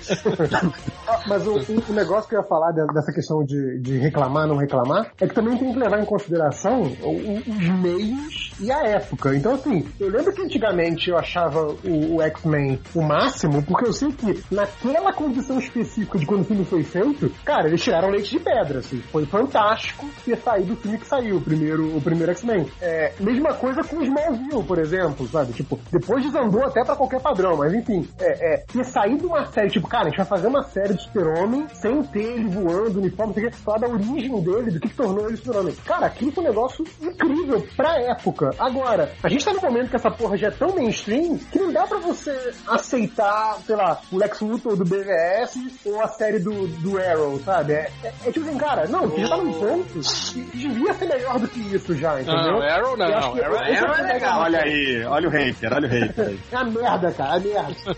[1.08, 4.48] Ah, Mas o, o- negócio que eu ia falar de- dessa questão de, de reclamar,
[4.48, 7.68] não reclamar, é que também tem que levar em consideração o- o- os
[8.12, 9.36] meios e a época.
[9.36, 13.94] Então, assim, eu lembro que antigamente eu achava o, o X-Men o máximo, porque eu
[13.94, 18.32] sei que naquela condição específica de quando o filme foi feito, cara, eles tiraram leite
[18.32, 19.02] de pedra, assim.
[19.12, 22.68] Foi fantástico ter saído o filme que saiu, o primeiro, o primeiro X-Men.
[22.82, 25.54] É, mesma coisa com o Smallville, por exemplo, sabe?
[25.54, 29.70] Tipo, depois desandou até pra qualquer padrão, mas enfim, é, é, ter saído uma série,
[29.70, 33.34] tipo, cara, a gente vai fazer uma série de super-homem, sem ter ele voando, uniforme,
[33.34, 35.76] não sei o quê, falar da origem dele, do que, que tornou ele super-homem.
[35.86, 38.52] Cara, aquilo foi um negócio incrível pra época.
[38.60, 41.72] Agora, a gente tá num momento que essa porra já é tão mainstream que não
[41.72, 42.32] dá pra você
[42.68, 47.74] aceitar, sei lá, o Lex Luthor do BVS ou a série do, do Arrow, sabe?
[47.74, 51.06] É, é, é tipo assim, cara, não, que já tá num ponto que devia ser
[51.08, 52.54] melhor do que isso já, entendeu?
[52.54, 54.40] Não, Arrow não, que Arrow- Arrow é o legal.
[54.42, 56.40] Olha aí, olha o hater, olha o hater aí.
[56.52, 57.98] É a merda, cara, é a merda.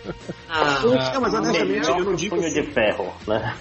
[1.13, 3.55] Não, mas honestamente, eu não digo punho de ferro, né?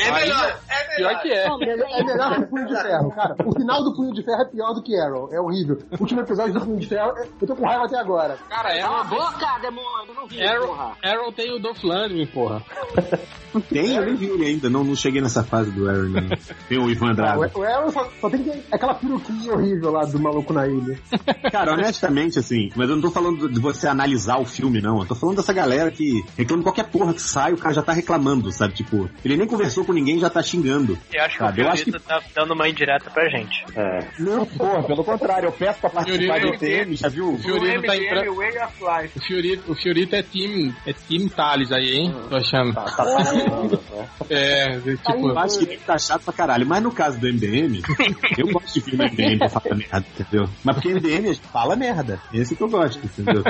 [0.00, 1.44] É melhor, é Pior que é.
[1.46, 3.36] É melhor, é melhor que o Punho de Ferro, cara.
[3.44, 5.28] O final do Punho de Ferro é pior do que Arrow.
[5.32, 5.65] É horrível.
[5.74, 8.36] O último episódio do Punho de Ferro, é- eu tô com raiva até agora.
[8.48, 10.92] Cara, Cala a Arrow, boca, demônio, não vi, Arrow, porra.
[11.04, 12.62] Arrow tem o Dolph Lundgren, porra.
[13.70, 16.28] Tem, eu nem vi ele ainda, não, não cheguei nessa fase do Aaron, não.
[16.68, 17.46] Tem o Ivan Drago.
[17.54, 20.66] O, o Arrow só, só tem que ter aquela peruquinha horrível lá do maluco na
[20.68, 20.98] ilha.
[21.50, 24.98] Cara, honestamente, assim, mas eu não tô falando de você analisar o filme, não.
[25.00, 27.82] Eu tô falando dessa galera que reclama de qualquer porra que sai, o cara já
[27.82, 28.74] tá reclamando, sabe?
[28.74, 30.98] Tipo, ele nem conversou com ninguém já tá xingando.
[31.10, 33.64] Eu acho que Sabe, eu o acho que- tá dando uma indireta pra gente.
[33.74, 34.06] É.
[34.18, 37.32] Não, porra, pelo contrário, eu peço pra participar Fiorito- do TM, já viu?
[37.34, 38.36] O Fiorito tá MDM entrando.
[38.36, 39.18] Way of Life.
[39.18, 42.14] O Fiorito, o Fiorito é time, é time Thales aí, hein?
[42.28, 42.74] Tô achando.
[42.74, 44.08] Tá, tá passando, né?
[44.30, 47.80] É, tipo, Eu acho que ele tá chato pra caralho, mas no caso do MDM,
[48.38, 50.48] eu gosto de filme MDM pra falar merda, entendeu?
[50.64, 52.20] Mas porque MDM fala merda.
[52.32, 53.42] Esse que eu gosto, entendeu?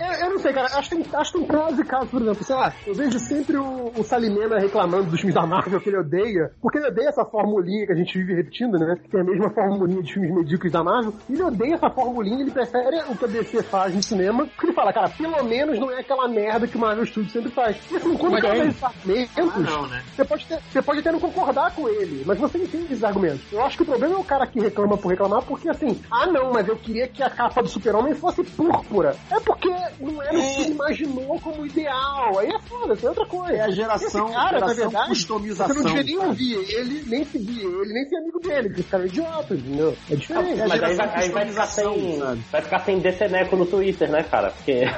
[0.00, 0.66] Eu, eu não sei, cara.
[0.78, 2.44] Acho que, tem, acho que tem casos e casos, por exemplo.
[2.44, 5.98] Sei lá, eu vejo sempre o, o Salimena reclamando dos filmes da Marvel que ele
[5.98, 8.96] odeia, porque ele odeia essa formulinha que a gente vive repetindo, né?
[9.10, 11.14] Que é a mesma formulinha de filmes medíocres da Marvel.
[11.28, 14.72] Ele odeia essa formulinha, ele prefere o que a DC faz no cinema, porque ele
[14.74, 17.76] fala, cara, pelo menos não é aquela merda que o Marvel Studios sempre faz.
[17.94, 18.74] Assim, quando cara é.
[18.82, 20.02] argumentos, não, né?
[20.14, 23.40] você pode, ter, você pode até não concordar com ele, mas você entende esses argumentos.
[23.52, 26.26] Eu acho que o problema é o cara que reclama por reclamar, porque assim, ah
[26.26, 29.16] não, mas eu queria que a capa do Super-Homem fosse púrpura.
[29.30, 29.68] É porque
[30.00, 32.38] não era o que ele imaginou como ideal.
[32.38, 33.52] Aí é foda, isso é outra coisa.
[33.52, 37.04] É a geração- Esse cara, na geração verdade, customização, Você não devia nem ouvir ele,
[37.06, 39.96] nem seguir ele, nem ser amigo dele, porque esse cara é idiota, entendeu?
[40.10, 40.45] É diferente.
[40.54, 42.18] Mas aí vai, aí vai ficar sem.
[42.52, 44.50] Vai ficar sem deceneco no Twitter, né, cara?
[44.50, 44.84] Porque.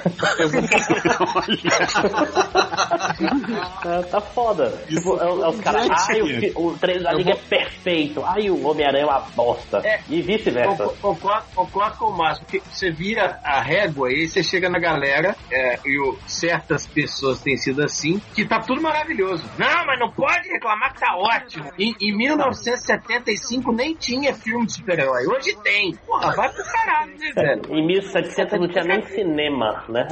[3.84, 4.70] É, tá foda.
[4.88, 5.88] Tipo, é, é os caras.
[6.08, 6.20] Ai,
[6.54, 8.22] o, o treino da Liga é perfeito.
[8.24, 9.80] Ai, o Homem-Aranha é uma bosta.
[10.08, 10.88] E vice-versa.
[11.00, 15.36] Concordo, com o Márcio, porque você vira a régua e aí você chega na galera,
[15.50, 19.44] é, e o- certas pessoas têm sido assim, que tá tudo maravilhoso.
[19.58, 21.70] Não, mas não pode reclamar que tá ótimo.
[21.78, 25.26] Em, em 1975 nem tinha filme de super-herói.
[25.28, 25.94] Hoje tem.
[26.06, 27.62] Porra, vai pro caralho, né, velho?
[27.74, 30.06] Em 1700 não tinha nem cinema, né?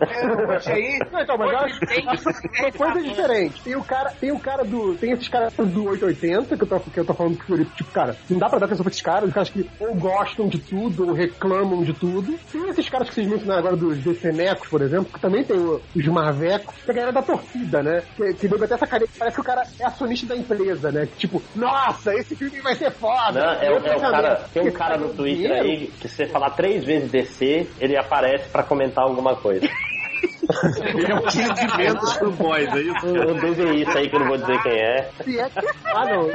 [0.00, 0.26] É,
[0.56, 0.98] hoje aí.
[1.10, 3.62] Não, então, mas acho tem São coisas diferentes.
[3.62, 4.94] Tem o cara, tem o cara do.
[4.96, 7.90] Tem esses caras do 880, que eu tô, que eu tô falando que Fiorito, tipo,
[7.90, 10.58] cara, não dá pra dar atenção pra esses caras, os caras que ou gostam de
[10.58, 12.38] tudo, ou reclamam de tudo.
[12.52, 16.06] Tem esses caras que vocês mencionaram agora dos DCNecos, por exemplo, que também tem os
[16.06, 18.02] Marvecos, que é a galera da torcida, né?
[18.16, 21.06] Que, que deu até essa carinha, parece que o cara é acionista da empresa, né?
[21.06, 23.32] Que tipo, nossa, esse filme vai ser foda.
[23.40, 26.16] Não, é, o- é o cara, tem um cara no tem Twitter aí que se
[26.16, 29.66] você falar três vezes DC, ele aparece pra comentar alguma coisa.
[30.94, 33.06] Ele é um time de vendas pro boys, é isso?
[33.06, 35.10] Um desenhista aí que eu não vou dizer quem é.
[35.22, 35.66] Se é que...
[35.86, 36.28] Ah, não.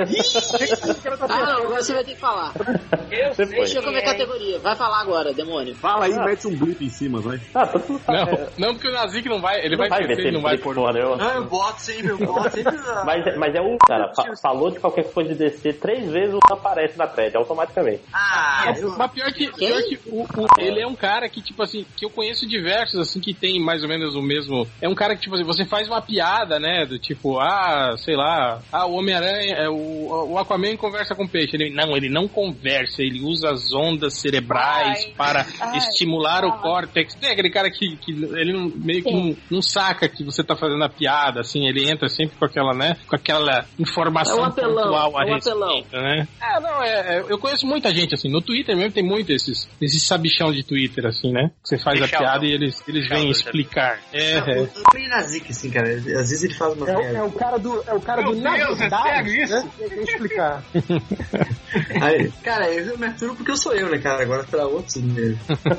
[1.30, 2.53] Ah, não, agora você vai ter que falar.
[2.53, 3.45] Foi.
[3.45, 4.60] Deixa eu ver a categoria.
[4.60, 5.76] Vai falar agora, demônio.
[5.76, 7.38] Fala aí, mete um blip em cima, vai.
[7.53, 8.32] Ah, todo mundo sabe.
[8.57, 10.57] Não, não porque o Nazik não vai, ele Não vai, vai ver ele não vai
[10.57, 10.76] pôr.
[10.76, 10.94] porra.
[10.94, 12.76] Não, eu boto sempre, eu boto sempre.
[13.06, 16.40] Mas, mas é um cara, fa- falou de qualquer coisa de DC, três vezes o
[16.53, 18.03] aparece na thread, automaticamente.
[18.14, 18.95] Ah, eu...
[18.98, 22.06] Mas pior que, pior que o, o- ele é um cara que, tipo assim, que
[22.06, 24.68] eu conheço diversos, assim, que tem mais ou menos o mesmo.
[24.81, 26.85] É um cara que, tipo assim, você faz uma piada, né?
[26.85, 31.30] Do tipo, ah, sei lá, ah, o Homem-Aranha, é, o, o Aquaman conversa com o
[31.30, 31.56] peixe.
[31.56, 35.14] Ele, não, ele não conversa, ele usa as ondas cerebrais Ai.
[35.15, 36.61] para Ai, estimular o fala.
[36.61, 37.15] córtex.
[37.15, 39.30] Tem aquele cara que, que ele não- meio que Sim.
[39.30, 42.73] não, não saca que você tá fazendo a piada, assim, ele entra sempre com aquela,
[42.73, 42.97] né?
[43.07, 45.84] Com aquela informação É um apelão, pontual a é um respeito, apelão.
[45.93, 46.27] né?
[46.41, 49.69] É, não, é, é, eu conheço muita gente, assim, no Twitter mesmo tem muito esses,
[49.81, 51.52] esses sabichão de Twitter, assim, né?
[51.64, 52.19] Você faz a Bichão.
[52.19, 53.31] piada e eles, eles vêm Bichão,
[53.66, 54.00] explicar.
[54.14, 54.70] É, Eu é.
[54.94, 55.90] meio nazique, assim, cara.
[55.96, 57.84] Às vezes ele faz uma É, é o cara do.
[57.88, 59.54] É o cara Meu do Deus, é sério isso?
[59.56, 59.70] né?
[59.78, 60.64] Tem que explicar.
[62.02, 64.22] Aí, cara, eu me aturo porque eu sou eu, né, cara?
[64.24, 64.96] Agora pra outros.
[64.96, 65.36] Né?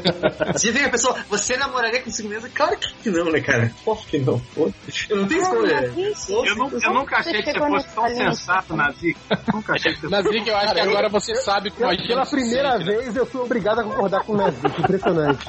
[0.56, 2.48] Se vem a pessoa, você namoraria consigo mesmo?
[2.50, 3.70] Claro que não, né, cara?
[3.84, 4.40] Por que não?
[4.56, 5.92] Eu não tenho escolha.
[5.96, 9.16] Eu sou- Eu, nu- eu nunca achei que você fosse tão sensato, Nazik.
[9.52, 12.26] Nunca achei que você Nazik, eu acho que agora você sabe como a gente Pela
[12.26, 12.84] primeira né?
[12.84, 14.80] vez eu fui obrigado a concordar com o Nazik.
[14.80, 15.46] Impressionante.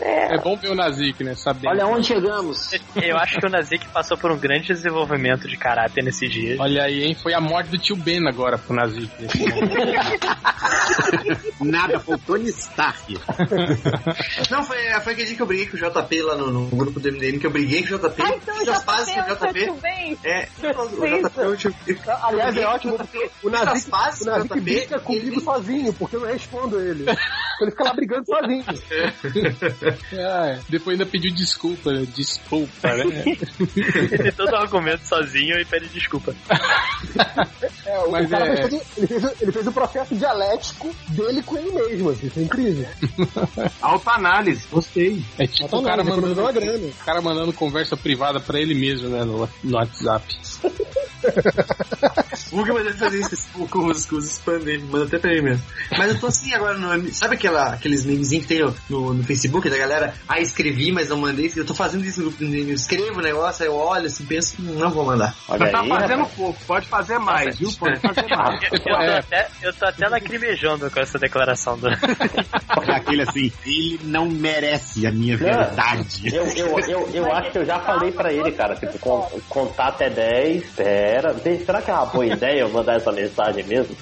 [0.00, 1.34] É bom ver o Nazik, né?
[1.34, 1.68] Saber.
[1.68, 2.70] Olha onde chegamos.
[2.96, 6.58] Eu acho que o Nazik passou por um grande desenvolvimento de caráter nesses dias.
[6.58, 7.14] Olha aí, hein?
[7.14, 9.10] Foi a morte do tio Ben agora pro Nazik.
[9.20, 10.26] nesse momento.
[11.60, 13.14] Nada, foi o Tony Stark.
[14.50, 17.00] Não, foi, foi aquele dia que eu briguei com o JP lá no, no grupo
[17.00, 19.24] do MDM, que eu briguei com o JP, Ah, então fiz as pazes com o
[19.24, 20.18] JP.
[20.24, 20.48] É,
[21.46, 23.90] o JP, Aliás, é ótimo porque o JP, Nazik,
[24.22, 27.04] o Nazik JP, briga comigo sozinho, porque eu não respondo ele.
[27.60, 28.64] Ele fica lá brigando sozinho.
[28.90, 29.12] É,
[30.68, 32.06] depois ainda pediu desculpa, né?
[32.14, 33.04] Desculpa, né?
[34.12, 36.34] Ele todo argumento sozinho e pede desculpa.
[37.86, 41.42] É, o Mas cara é- fez ele, fez, o- ele fez o processo dialético dele
[41.42, 42.88] com ele mesmo, assim, isso é incrível.
[43.80, 45.22] Autoanálise, gostei.
[45.38, 46.86] É tipo o cara mandando, economizou uma grana.
[46.86, 50.26] o cara mandando conversa privada pra ele mesmo, né, no, no WhatsApp.
[52.52, 53.36] O Hugo vai fazer isso
[53.68, 55.64] com os, com os spam dele, manda até pra ele mesmo.
[55.98, 59.68] Mas eu tô assim agora, no, sabe aquela, aqueles memezinhos que tem no, no, Facebook
[59.68, 60.14] da galera?
[60.26, 61.52] Ah, escrevi, mas não mandei.
[61.54, 62.44] Eu tô fazendo isso no grupo.
[62.44, 65.34] Eu escrevo o negócio, aí eu olho assim, penso, "Hum, não vou mandar.
[65.48, 66.34] Olha Você tá aí, fazendo rapaz.
[66.34, 67.68] pouco, pode fazer mais, viu?
[67.78, 68.62] Pode fazer mais.
[68.62, 69.18] Eu, eu tô É.
[69.18, 71.88] até, eu tô até lacrimejando com essa declaração do.
[71.88, 76.34] Aquele assim, ele não merece a minha verdade.
[76.34, 80.00] Eu, eu, eu, eu acho que eu já falei pra ele, cara, tipo, con- contato
[80.02, 81.32] é 10, pera.
[81.34, 83.94] Vê, Será que é uma boa ideia eu mandar essa mensagem mesmo?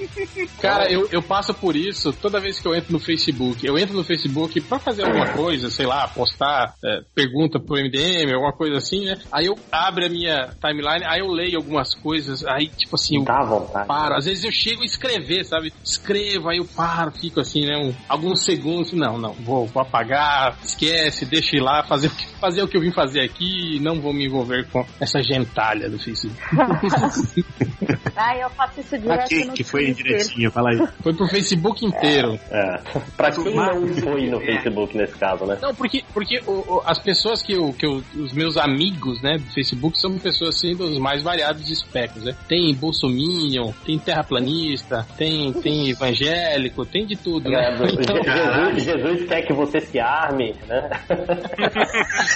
[0.61, 3.67] Cara, eu, eu passo por isso toda vez que eu entro no Facebook.
[3.67, 8.33] Eu entro no Facebook pra fazer alguma coisa, sei lá, postar é, pergunta pro MDM,
[8.33, 9.17] alguma coisa assim, né?
[9.33, 13.25] Aí eu abro a minha timeline, aí eu leio algumas coisas, aí tipo assim, eu
[13.25, 13.87] Dá vontade.
[13.87, 14.15] paro.
[14.15, 15.73] Às vezes eu chego a escrever, sabe?
[15.85, 17.77] Escrevo, aí eu paro, fico assim, né?
[17.77, 22.27] um- alguns segundos, não, não, vou, vou apagar, esquece, deixa ir lá, fazer, o que-
[22.41, 25.99] fazer o que eu vim fazer aqui não vou me envolver com essa gentalha do
[25.99, 26.36] Facebook.
[28.17, 30.51] Ai, eu faço isso direto Pra que, no que foi direitinho?
[30.51, 30.79] Fala aí.
[31.03, 32.39] Foi pro Facebook inteiro.
[32.51, 32.79] É.
[33.17, 35.59] Pra quem não foi no Facebook nesse caso, né?
[35.61, 39.37] Não, porque, porque o- o- as pessoas que, eu, que eu, os meus amigos, né,
[39.39, 42.35] do Facebook são pessoas assim dos mais variados espectros, né?
[42.49, 47.57] Tem bolsominion, tem terraplanista, tem, tem evangélico, tem de tudo, né?
[47.57, 50.91] É, Então, Jesus, Jesus quer que você se arme, né?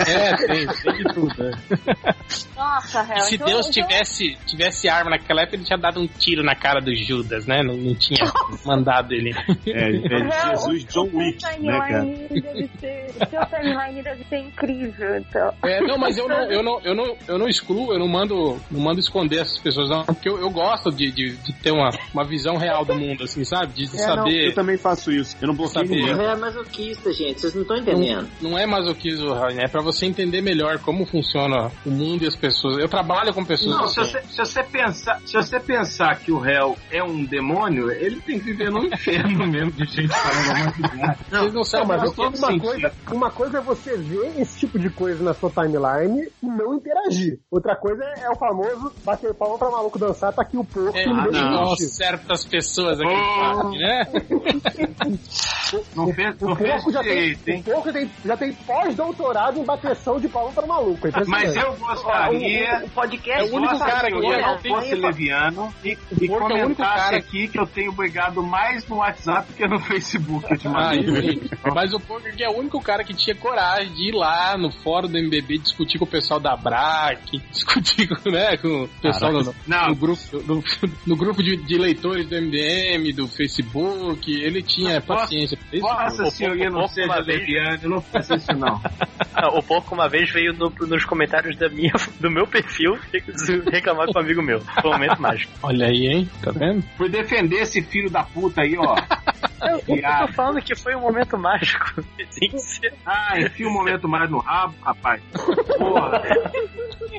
[0.07, 1.51] é, tem, tem de tudo, né?
[2.57, 6.07] Nossa, Hel, se então- Deus então- tivesse, tivesse arma naquela época, ele tinha dado um
[6.07, 7.63] tiro na cara do Judas, né?
[7.63, 8.21] Não, não tinha
[8.65, 9.31] mandado ele.
[9.67, 12.05] É, é Não, Jesus John o Wick, seu né, cara?
[12.05, 15.53] deve ser- O seu timeline deve ser incrível, então.
[15.65, 18.59] É, não, mas eu não, eu não, eu não, eu não excluo, eu não mando,
[18.71, 21.91] não mando esconder essas pessoas, não, porque eu, eu gosto de, de, de ter uma,
[22.15, 23.73] uma visão real do mundo, assim, sabe?
[23.75, 24.49] De, de É, não, saber.
[24.49, 25.37] eu também faço isso.
[25.41, 26.09] Eu não bloqueio Saber.
[26.21, 27.41] É masoquista, gente.
[27.41, 28.29] Vocês não estão entendendo.
[28.41, 32.27] Não, não é masoquismo, Rainer, é pra você entender melhor como funciona o mundo e
[32.27, 32.79] as pessoas.
[32.79, 34.11] Eu trabalho com pessoas Não, se assim.
[34.13, 38.39] você, se você pensar, se você pensar que o réu é um demônio, ele tem
[38.39, 40.09] que viver no inferno mesmo de gente.
[40.09, 44.79] Vocês não Não, sabem mas eu uma coisa, uma coisa é você ver esse tipo
[44.79, 47.39] de coisa na sua timeline e não interagir.
[47.51, 51.07] Outra coisa é o famoso bater palma pra maluco dançar, tá aqui o porco é,
[51.07, 53.41] meu não, certas pessoas aqui, Oh.
[53.63, 54.07] fazem, né?
[55.95, 57.63] Não fez, O não fez porco já tem, direito, o hein?
[57.63, 61.07] porco tem, já tem pós-doutorado em bateção de palma para maluco.
[61.07, 61.81] É Mas impressionante.
[61.81, 62.81] eu gostaria.
[62.83, 65.99] O, o podcast É o único gostaria cara que que eu não fosse leviano e,
[66.29, 70.53] único comentasse cara- aqui que eu tenho brigado mais no WhatsApp que no Facebook Ah,
[70.53, 71.11] ultimamente.
[71.11, 71.41] enfim.
[71.75, 72.01] Mas o
[72.37, 75.59] que é o único cara que tinha coragem de ir lá no fórum do MBB
[75.59, 79.89] discutir com o pessoal da BRAC, discutir com, né, com o pessoal no, Não.
[79.89, 80.65] no grupo, no,
[81.07, 84.31] no grupo de, de leitores do MDM, do Facebook.
[84.31, 85.59] Ele tinha paciência.
[85.75, 88.81] Nossa O senhoria, não seja leviano, eu não faço isso não.
[89.33, 92.99] Ah, o porco uma vez veio no- nos comentários da minha, do meu perfil
[93.71, 94.61] reclamar com um amigo meu.
[94.61, 95.53] Foi um momento mágico.
[95.63, 96.31] Olha aí, hein?
[96.43, 96.83] Tá vendo?
[96.97, 98.95] Fui defender esse filho da puta aí, ó.
[99.63, 102.03] Eu, eu tô falando que foi um momento mágico.
[102.17, 102.93] Tem que ser.
[103.05, 105.23] Ah, enfia um momento mais no rabo, rapaz.
[105.79, 106.23] Porra,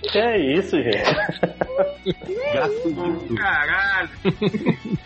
[0.03, 1.39] Que é isso, gente?
[2.53, 3.35] Gratuito.
[3.35, 4.09] caralho.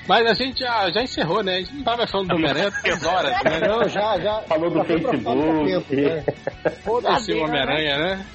[0.08, 1.56] Mas a gente já, já encerrou, né?
[1.56, 3.60] A gente não tava falando do Homem-Aranha três horas, né?
[3.68, 4.42] Não, já, já.
[4.42, 5.66] Falou do do Facebook.
[5.66, 6.24] tempo, né?
[6.84, 8.26] Foda-se o Homem-Aranha, né?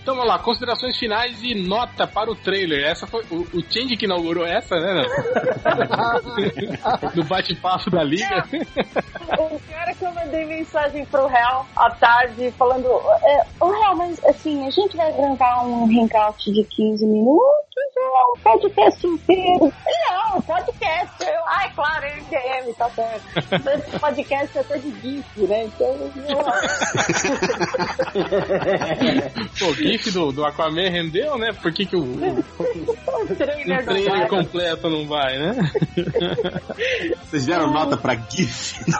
[0.00, 2.84] então vamos lá, considerações finais e nota para o trailer.
[2.84, 5.02] Essa foi o, o Change que inaugurou essa, né?
[7.14, 7.24] Do
[7.60, 8.44] bate-papo da Liga.
[9.38, 12.88] O cara que eu mandei mensagem pro réu à tarde falando:
[13.22, 17.60] é, Ô réu, mas assim, a gente vai gravar um hangout de 15 minutos
[17.96, 19.72] ou um podcast inteiro?
[20.32, 21.14] Não, podcast.
[21.20, 23.22] Eu, ah, é claro, MDM, tá certo.
[23.70, 25.64] Esse podcast é até de GIF, né?
[25.64, 25.90] Então.
[29.58, 31.52] Pô, o GIF do, do Aquaman rendeu, né?
[31.52, 32.02] Por que, que o,
[32.58, 34.28] o, trailer Um não trailer vai.
[34.28, 35.54] completo não vai, né?
[37.24, 38.78] Vocês deram nota pra GIF?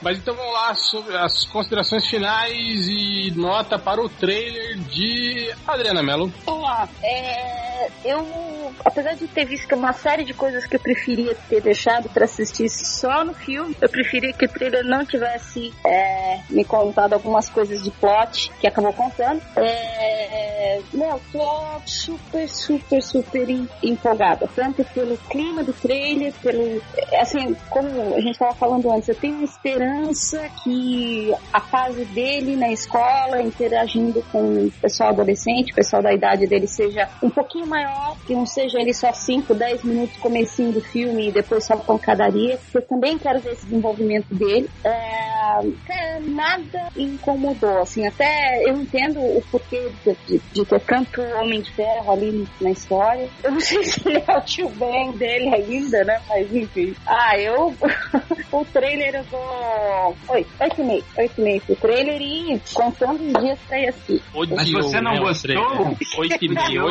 [0.00, 6.02] Mas então vamos lá sobre as considerações finais e nota para o trailer de Adriana
[6.02, 6.32] Mello.
[6.44, 6.88] Vamos lá.
[7.02, 12.08] É, eu, apesar de ter visto uma série de coisas que eu preferia ter deixado
[12.08, 17.12] pra assistir só no filme, eu preferia que o trailer não tivesse é, me contado
[17.14, 19.40] algumas coisas de plot que acabou contando.
[19.56, 21.48] É, meu, tô
[21.86, 24.48] super, super, super em- empolgada.
[24.54, 26.82] Tanto pelo clima do trailer, pelo.
[27.20, 32.72] Assim, como a gente tava falando antes, eu tenho esperança que a fase dele na
[32.72, 38.16] escola, interagindo com o pessoal adolescente, o pessoal da idade dele seja um pouquinho maior,
[38.26, 42.58] que não seja ele só 5, 10 minutos comecinho do filme e depois só pancadaria.
[42.74, 44.68] Eu também quero ver esse desenvolvimento dele.
[44.84, 51.60] É, nada incomodou, assim, até eu entendo o porquê de, de- de ter tanto Homem
[51.60, 53.28] de Ferro ali na história.
[53.42, 54.68] Eu não sei se ele é o tio
[55.16, 56.20] dele ainda, né?
[56.28, 56.94] Mas enfim.
[57.06, 57.74] Ah, eu.
[58.52, 60.16] o trailer eu dou.
[60.28, 61.04] Oi, 8,5.
[61.18, 64.22] 8,5 pro trailer e contando os dias pra ir assistir.
[64.34, 65.96] Odiou, você não né, o gostou?
[66.18, 66.84] Oito e meio,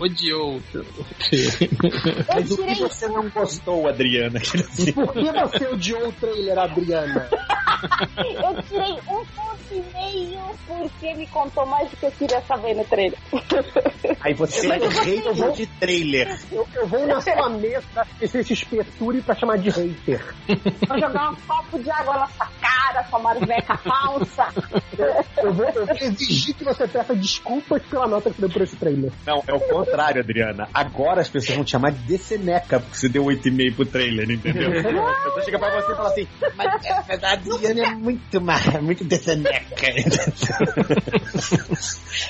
[0.00, 0.60] Odiou.
[2.34, 4.40] Mas o que tirei- você não gostou, Adriana?
[4.94, 7.28] Por que você odiou o trailer, Adriana?
[8.20, 12.74] Eu tirei um ponto e meio porque me contou mais do que eu queria saber
[12.74, 13.18] no trailer.
[14.20, 16.40] Aí você é hater de trailer.
[16.50, 18.84] Eu, eu vou na sua mesa esse XP
[19.24, 20.22] pra chamar de hater.
[20.88, 24.46] Vou jogar um copo de água na sua cara, sua marveca falsa.
[25.36, 28.76] Eu vou, eu vou exigir que você peça desculpas pela nota que deu por esse
[28.76, 29.12] trailer.
[29.26, 30.68] Não, é o contrário, Adriana.
[30.72, 34.70] Agora as pessoas vão te chamar de Deceneca, porque você deu 8,5 pro trailer, entendeu?
[34.70, 38.56] A pessoa chega pra você e fala assim, mas é verdade, Adriana é muito má,
[38.80, 39.66] muito Deceneca.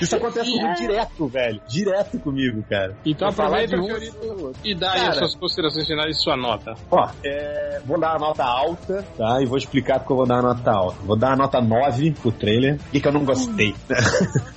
[0.01, 1.61] Isso acontece comigo direto, velho.
[1.67, 2.95] Direto comigo, cara.
[3.05, 5.11] Então aproveita, de um- e dá aí Cara.
[5.11, 6.73] as suas considerações finais e sua nota.
[6.91, 9.41] Ó, é, vou dar uma nota alta, tá?
[9.41, 10.97] E vou explicar porque eu vou dar uma nota alta.
[11.03, 12.79] Vou dar uma nota 9 pro trailer.
[12.93, 13.75] E que eu não gostei.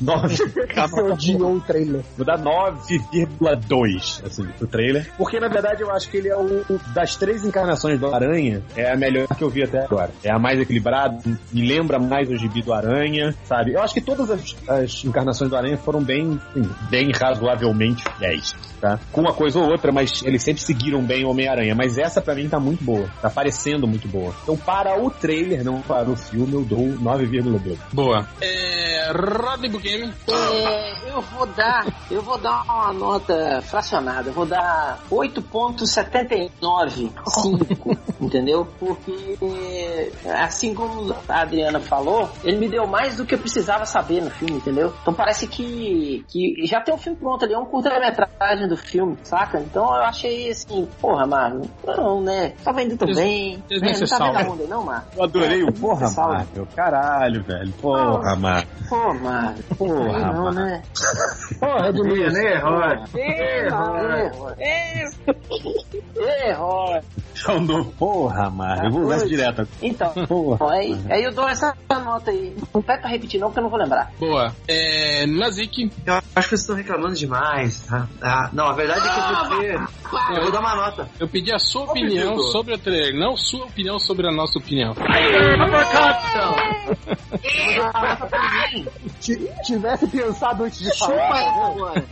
[0.01, 0.37] 9.
[0.37, 2.03] Você odiou o trailer.
[2.17, 5.11] Vou dar 9,2 assim, pro trailer.
[5.17, 6.65] Porque na verdade eu acho que ele é o.
[6.95, 10.11] Das três encarnações do Aranha, é a melhor que eu vi até agora.
[10.23, 11.19] É a mais equilibrada,
[11.53, 13.73] me lembra mais o gibi do Aranha, sabe?
[13.73, 18.55] Eu acho que todas as, as encarnações do Aranha foram bem, assim, bem razoavelmente fiéis,
[18.81, 18.99] tá?
[19.13, 21.75] Com uma coisa ou outra, mas eles sempre seguiram bem o Homem-Aranha.
[21.75, 24.35] Mas essa pra mim tá muito boa, tá parecendo muito boa.
[24.43, 27.79] Então para o trailer, não para o filme, eu dou 9,2.
[27.93, 28.27] Boa.
[28.41, 30.13] É, Rodney Game.
[30.29, 37.11] É, eu vou dar, eu vou dar uma nota fracionada, eu vou dar 8.79,
[38.21, 38.67] entendeu?
[38.79, 44.23] Porque assim como a Adriana falou, ele me deu mais do que eu precisava saber
[44.23, 44.93] no filme, entendeu?
[45.03, 49.17] Então parece que, que já tem um filme pronto ali, é um curta-metragem do filme,
[49.23, 49.59] saca?
[49.61, 52.53] Então eu achei assim, porra, Marvel, não, né?
[52.65, 53.93] Tava indo tão Des- bem, né?
[54.01, 55.09] não tá vendo a onda, não, Marvel?
[55.17, 56.35] Eu adorei o porra, Salve.
[56.37, 56.69] Marvel.
[56.75, 57.73] Caralho, velho.
[57.81, 58.69] Porra, Marvel.
[58.89, 60.53] Pô, Marvel, Porra, não, Marvel.
[60.53, 60.83] né?
[61.59, 62.39] Porra, Edmilson.
[62.39, 63.01] né, Rod?
[63.15, 64.53] Errou,
[66.49, 67.01] errou.
[67.49, 68.85] Eu dou porra, Marvel.
[68.87, 69.69] Eu vou usar isso direto.
[69.83, 70.73] Então, Porra.
[70.75, 72.55] aí, aí eu dou essa nota aí.
[72.75, 74.11] Não pede pra repetir não, porque eu não vou lembrar.
[74.19, 74.55] Boa.
[74.69, 75.91] É, Nazik.
[76.07, 77.81] Eu acho que vocês estão reclamando demais.
[77.87, 78.07] tá?
[78.23, 80.37] Ah, não, a verdade é que eu vou ter.
[80.37, 81.09] Eu vou dar uma nota.
[81.19, 82.49] Eu pedi a sua opinião Dudu.
[82.49, 84.95] sobre o trailer, não sua opinião sobre a nossa opinião.
[89.21, 91.95] Ti- Tivesse pensado antes de falar.
[91.95, 92.05] né?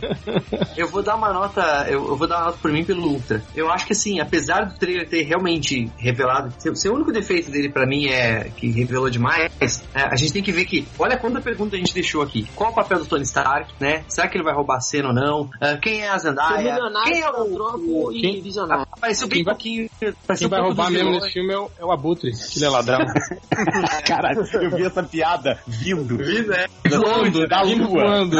[0.77, 1.61] Eu vou dar uma nota.
[1.89, 3.43] Eu, eu vou dar uma nota por mim pelo Ultra.
[3.55, 6.53] Eu acho que assim, apesar do trailer ter realmente revelado.
[6.57, 9.51] Se, se o único defeito dele pra mim é que revelou demais,
[9.93, 10.87] é, a gente tem que ver que.
[10.97, 12.47] Olha quanta pergunta a gente deixou aqui.
[12.55, 14.03] Qual o papel do Tony Stark, né?
[14.07, 15.49] Será que ele vai roubar a cena ou não?
[15.61, 16.77] Ah, quem é a Zendaya?
[17.05, 18.11] Quem é o.
[18.11, 18.85] e quem- visionário.
[18.91, 19.89] Apareceu bem Quem vai- pouquinho.
[19.99, 20.13] Quem
[20.47, 22.99] vai pouco roubar mesmo nesse filme é o, é o Abutre, que ele é ladrão.
[24.05, 26.17] Caralho, eu vi essa piada vindo.
[26.17, 26.65] Vi, né?
[26.89, 27.87] Voando, da lua.
[27.87, 28.37] voando.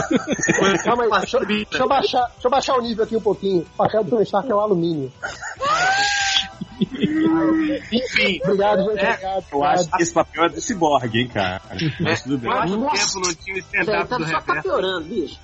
[0.83, 3.61] Calma aí, deixa, deixa eu baixar, deixa eu baixar o nível aqui um pouquinho.
[3.61, 5.11] O papel do Tony Stark é o alumínio.
[7.91, 8.39] Enfim.
[8.43, 8.99] Obrigado, gente.
[8.99, 9.43] É, obrigado.
[9.51, 11.61] Eu acho que esse papel é do Cyborg, hein, cara.
[11.99, 12.51] Mas tudo bem.
[12.51, 12.97] Quanto Nossa.
[13.15, 15.39] tempo não tinha o stand-up tá, do só tá piorando, bicho.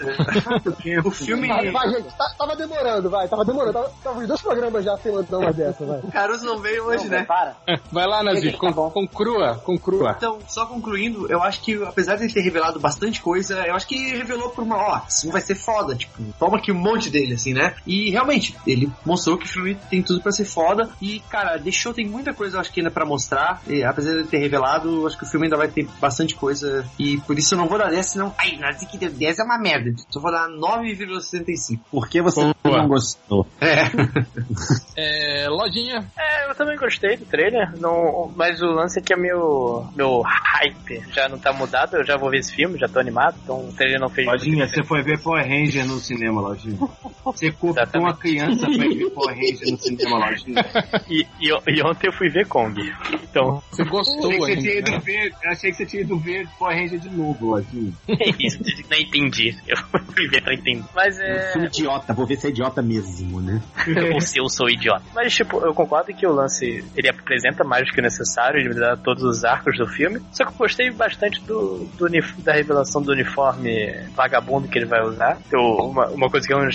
[1.04, 1.48] O filme.
[1.48, 3.74] Vai, vai, gente, tá- tava demorando, vai, tava demorando.
[3.74, 6.00] Tava, tava os dois programas já sem mandar uma dessa, vai.
[6.00, 7.24] O Caruso não veio hoje, Não, né?
[7.24, 7.56] Para.
[7.92, 8.90] Vai lá, Nazik, Tá com, bom.
[8.90, 10.16] concrua, concrua.
[10.18, 13.88] Então, só concluindo, eu acho que apesar de ele ter revelado bastante coisa, eu acho
[13.88, 17.34] que revelou por uma, ó, isso vai ser foda, tipo, toma aqui um monte dele,
[17.36, 17.76] assim, né?
[17.86, 20.90] E realmente, ele mostrou que o filme tem tudo pra ser foda.
[21.02, 23.62] E, cara, The Show tem muita coisa, eu acho que ainda pra mostrar.
[23.68, 26.86] E, apesar de ele ter revelado, acho que o filme ainda vai ter bastante coisa.
[27.00, 28.34] E por isso eu não vou dar 10, senão.
[28.38, 29.94] Ai, nada que deu 10 é uma merda.
[30.10, 31.80] Só vou dar 9,65.
[31.90, 33.48] Por que você não gostou?
[33.60, 33.86] É.
[34.98, 36.06] É, lojinha.
[36.18, 40.22] É, eu também gostei do trailer, não, mas o lance é que é meu, meu
[40.22, 43.68] hype já não tá mudado, eu já vou ver esse filme, já tô animado, então
[43.68, 46.78] o trailer não fez Lojinha, você foi ver Power Ranger no cinema, Lojinha.
[47.26, 50.66] Você cortou uma criança pra ir ver Power Ranger no cinema, Lojinha.
[51.16, 52.94] E, e, e ontem eu fui ver Kong,
[53.24, 53.62] então...
[53.72, 55.00] Você gostou Achei que você tinha ido né?
[55.00, 57.94] ver, eu achei que você tinha ido ver Power Ranger de novo, Lojinha.
[58.40, 58.60] Isso,
[58.90, 60.84] nem entendi, eu fui ver pra entender.
[60.94, 61.52] Mas é...
[61.52, 63.62] Sou idiota, vou ver se é idiota mesmo, né?
[64.14, 65.04] Ou se eu sou idiota.
[65.14, 68.74] Mas, tipo, eu concordo que o lance ele apresenta mais do que o necessário, ele
[68.74, 70.22] dá todos os arcos do filme.
[70.32, 72.06] Só que eu gostei bastante do, do
[72.40, 75.38] da revelação do uniforme vagabundo que ele vai usar.
[75.52, 76.70] Eu, uma, uma coisa que eu não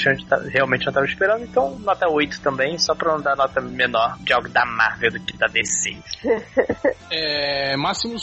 [0.49, 1.43] realmente não estava esperando.
[1.45, 5.21] Então, nota 8 também, só pra não dar nota menor de algo da Marvel do
[5.21, 5.97] que da DC.
[7.13, 8.23] É, Máximos.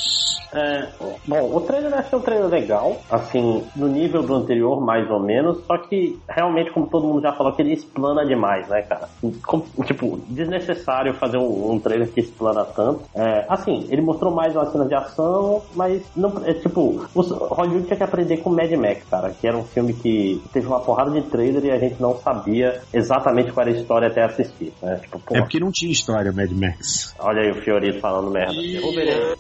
[0.54, 0.88] É,
[1.28, 5.20] bom, o trailer eu achei um trailer legal, assim, no nível do anterior, mais ou
[5.20, 9.10] menos, só que realmente, como todo mundo já falou, que ele explana demais, né, cara?
[9.46, 13.02] Com- tipo, desnecessário fazer um, um trailer que explana tanto.
[13.14, 17.88] É, assim, ele mostrou mais uma cena de ação, mas não, é tipo, o Hollywood
[17.88, 21.12] tinha que aprender com Mad Max, cara, que era um filme que teve uma porrada
[21.12, 24.96] de trailer e a gente não sabia exatamente qual era a história até assistir, né?
[25.02, 27.16] Tipo, É porque não tinha história, Mad Max.
[27.20, 28.54] olha aí o Fiorito falando merda.
[28.54, 29.38] Ô, beleza.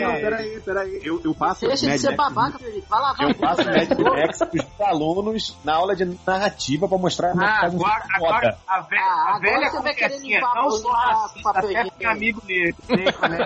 [0.00, 1.00] Não, peraí, peraí.
[1.04, 2.86] Eu, eu passo Deixa de Mad ser Max- babaca, Felipe.
[2.88, 3.30] Vai lá, vai.
[3.30, 7.52] Eu passo Mad Max pros alunos na aula de narrativa pra mostrar como é que
[7.52, 10.90] Ah, agora, agora a, ve Ah, a agora velha você vai querer limpar- não sou
[10.90, 12.42] limpar racista, papel até porque amigo.
[12.46, 12.72] Sei
[13.12, 13.42] como é que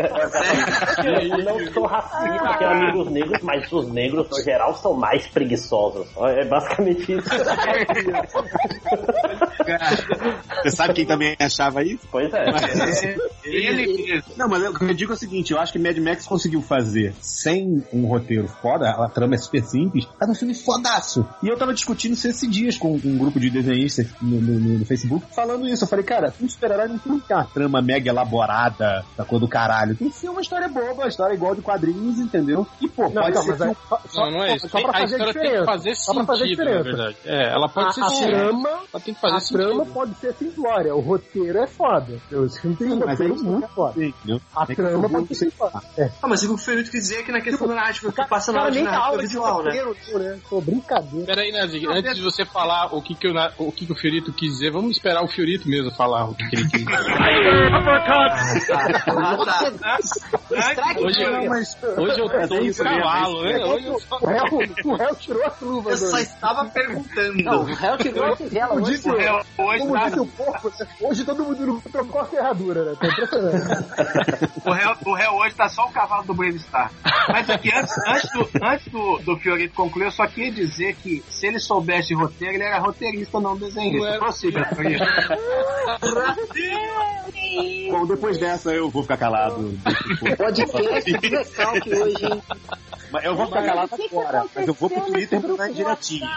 [0.00, 1.38] é.
[1.38, 6.06] Eu não sou racista, porque amigos negros, mas os negros, no geral, são mais preguiçosos.
[6.16, 7.28] É basicamente isso.
[10.62, 12.06] Você sabe quem também achava isso?
[12.10, 12.44] Pois é.
[13.44, 14.32] Ele mesmo.
[14.36, 16.26] Não, mas eu, o que eu digo é o seguinte, eu acho que Mad Max
[16.26, 21.26] conseguiu fazer sem um roteiro foda, a trama é super simples, mas um filme fodaço.
[21.42, 24.78] E eu tava discutindo isso esses dias com um grupo de desenhistas no, no- no-
[24.78, 25.84] no Facebook, falando isso.
[25.84, 29.94] Eu falei, cara, um super-herói não tem uma trama mega elaborada da cor do caralho.
[29.96, 32.66] Tem que ser uma história boba, uma história igual de quadrinhos, entendeu?
[32.80, 33.76] E, pô, Não, pode não, ser mas que aí,
[34.08, 34.68] só, Não, não é isso.
[34.68, 35.58] Só pra a fazer tem diferença.
[35.58, 36.96] que fazer Só pra fazer sentido, na diferença.
[36.96, 37.16] verdade.
[37.26, 38.23] É, ela pode A, ser a sim.
[38.26, 40.94] Trama, Ela tem que fazer a trama pode ser simplória.
[40.94, 42.20] O roteiro é foda.
[42.30, 44.00] Esse filme tem um mas roteiro é isso muito foda.
[44.54, 45.52] A É que trama eu pode ser.
[45.96, 46.10] É.
[46.22, 48.24] Ah, mas o que o Ferito quer dizer é que na questão da narrativa, que
[48.26, 49.82] passa na hora narrativa aula de visual, né?
[49.82, 50.38] não, né?
[50.48, 51.26] Pô, brincadeira.
[51.26, 53.28] Peraí, Nazi, antes de você falar o que, que,
[53.58, 56.48] o, que, que o Fiorito quis dizer, vamos esperar o Fiorito mesmo falar o que,
[56.48, 56.94] que ele quis dizer.
[60.98, 63.64] Hoje, Não, mas hoje eu tô um cavalo, né?
[63.64, 64.44] Hoje eu o réu,
[64.84, 66.02] o réu tirou as luvas.
[66.02, 67.42] Eu só estava perguntando.
[67.42, 68.92] Não, o réu tirou a fivela Como hoje.
[68.92, 72.94] disse, Hoje como disse o porco, hoje todo mundo trocou a ferradura, né?
[73.00, 73.64] Tá impressionante.
[74.64, 76.90] O réu, o réu hoje tá só o cavalo do Brave Star.
[77.28, 81.22] Mas aqui, antes, antes, do, antes do, do Fiorito concluir, eu só queria dizer que
[81.28, 84.06] se ele soubesse de roteiro, ele era roteirista, não desenhista.
[84.08, 85.04] Era- Prossiga, Fiorito.
[87.90, 89.78] Bom, depois dessa eu vou ficar calado.
[90.36, 92.42] Podcast do recalque hoje, hein?
[93.12, 96.28] Mas eu vou ficar calado agora, mas eu vou pro Twitter mandar direitinho.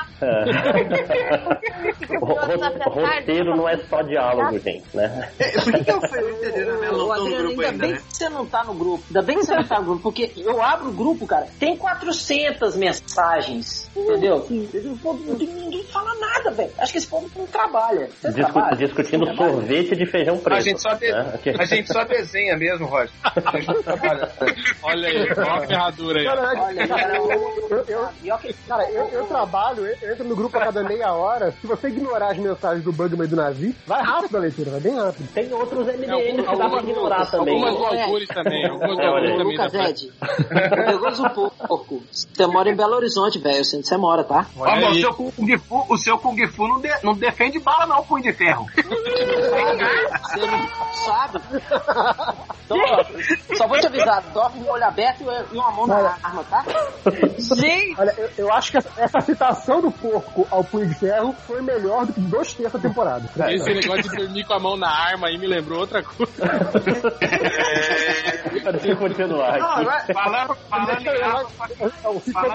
[2.21, 5.29] O, ro- roteiro não é só diálogo, gente, né?
[5.39, 7.43] É, Por que, que o Ferito e a Adriana Mello Ô, não estão no Adriano,
[7.47, 8.01] grupo ainda ainda, bem né?
[8.09, 9.03] que você não tá no grupo.
[9.07, 11.77] Ainda bem que você não tá no grupo, porque eu abro o grupo, cara, tem
[11.77, 14.45] 400 mensagens, entendeu?
[14.49, 16.71] Ninguém, fala nada, velho.
[16.79, 18.07] Acho que esse povo não trabalha.
[18.23, 18.75] Discu- trabalha?
[18.77, 20.57] discutindo sorvete de feijão preto.
[20.57, 21.39] A gente, só de- né?
[21.59, 23.09] a gente só desenha mesmo, Roger.
[23.47, 24.29] A gente não trabalha.
[24.83, 26.25] Olha aí, olha a ferradura aí.
[26.25, 30.57] Cara, Olha, cara, eu, eu, que- cara, eu, eu trabalho, eu eu entro no grupo
[30.57, 31.53] a cada meia hora.
[31.61, 34.79] Se você ignorar as mensagens do Bugman e do Nazi, vai rápido a leitura, vai
[34.79, 35.27] bem rápido.
[35.33, 37.55] Tem outros MDMs que dá pra Algumas- ignorar também.
[37.65, 37.97] Algumas É.
[38.05, 38.65] loucuras também.
[38.69, 39.57] Algumas É, olha também.
[39.57, 40.11] Lucas Ed,
[40.69, 42.03] perigoso um pouco.
[42.11, 43.57] Você mora em Belo Horizonte, velho.
[43.57, 44.45] Eu sei onde você mora, tá?
[44.55, 47.85] Ó, mas o seu Kung Fu, o seu Kung Fu não, de- não defende bala,
[47.87, 48.65] não, punho de ferro.
[48.77, 50.67] Você não
[51.05, 51.39] sabe.
[52.65, 56.43] Então, ó, só vou te avisar, dorme de olho aberto e uma mão na arma,
[56.43, 56.63] tá?
[57.97, 61.61] Olha, eu, eu acho que essa, essa citação do porco ao punho de ferro foi
[61.61, 63.29] melhor do que dois terços da temporada.
[63.49, 66.33] Esse negócio de dormir com a mão na arma aí me lembrou outra coisa.
[68.71, 70.13] Deixa eu continuar Não, aqui.
[70.13, 71.49] falando, falando em arma,
[71.79, 71.89] em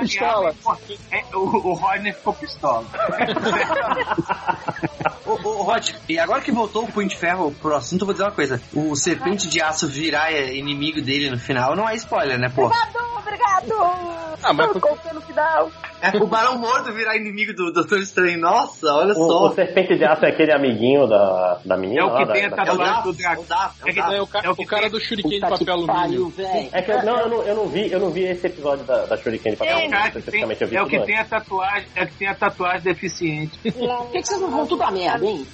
[0.00, 0.48] pistola.
[0.48, 0.78] arma,
[1.10, 2.84] é, o, o Rodney ficou pistola.
[5.32, 8.12] Ô, ô, Rod, e agora que voltou o Punho de Ferro pro assunto, eu vou
[8.14, 8.60] dizer uma coisa.
[8.74, 12.66] O Serpente de Aço virar é, inimigo dele no final não é spoiler, né, pô?
[12.66, 14.22] Obrigado, obrigado!
[14.44, 15.70] Ah, mas Ficou contando o final.
[16.00, 18.40] É, o Barão Morto virar inimigo do Doutor Estranho.
[18.40, 19.46] Nossa, olha O, só.
[19.46, 22.32] o Serpente de Aço é aquele amiguinho da, da menina É o lá, que da-
[22.32, 23.44] tem a tatuagem do dragão.
[23.52, 25.40] É o É É o, ca- É o que o cara tem- do shuriken de
[25.40, 26.34] Puta papel alumínio.
[26.72, 29.04] É que eu, não, eu não, eu não vi, eu não vi esse episódio da,
[29.06, 31.18] da Shuriken de papel É o alumínio, cara que tem, vi é o que tem
[31.18, 33.58] a tatuagem, é o que tem a tatuagem deficiente.
[33.72, 35.46] Por que, que vocês não vão tudo a merda, hein?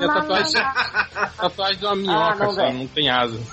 [0.00, 0.62] E a tatuagem,
[1.36, 3.38] tatuagem de uma minhoca, Ah, não, só, não tem asa.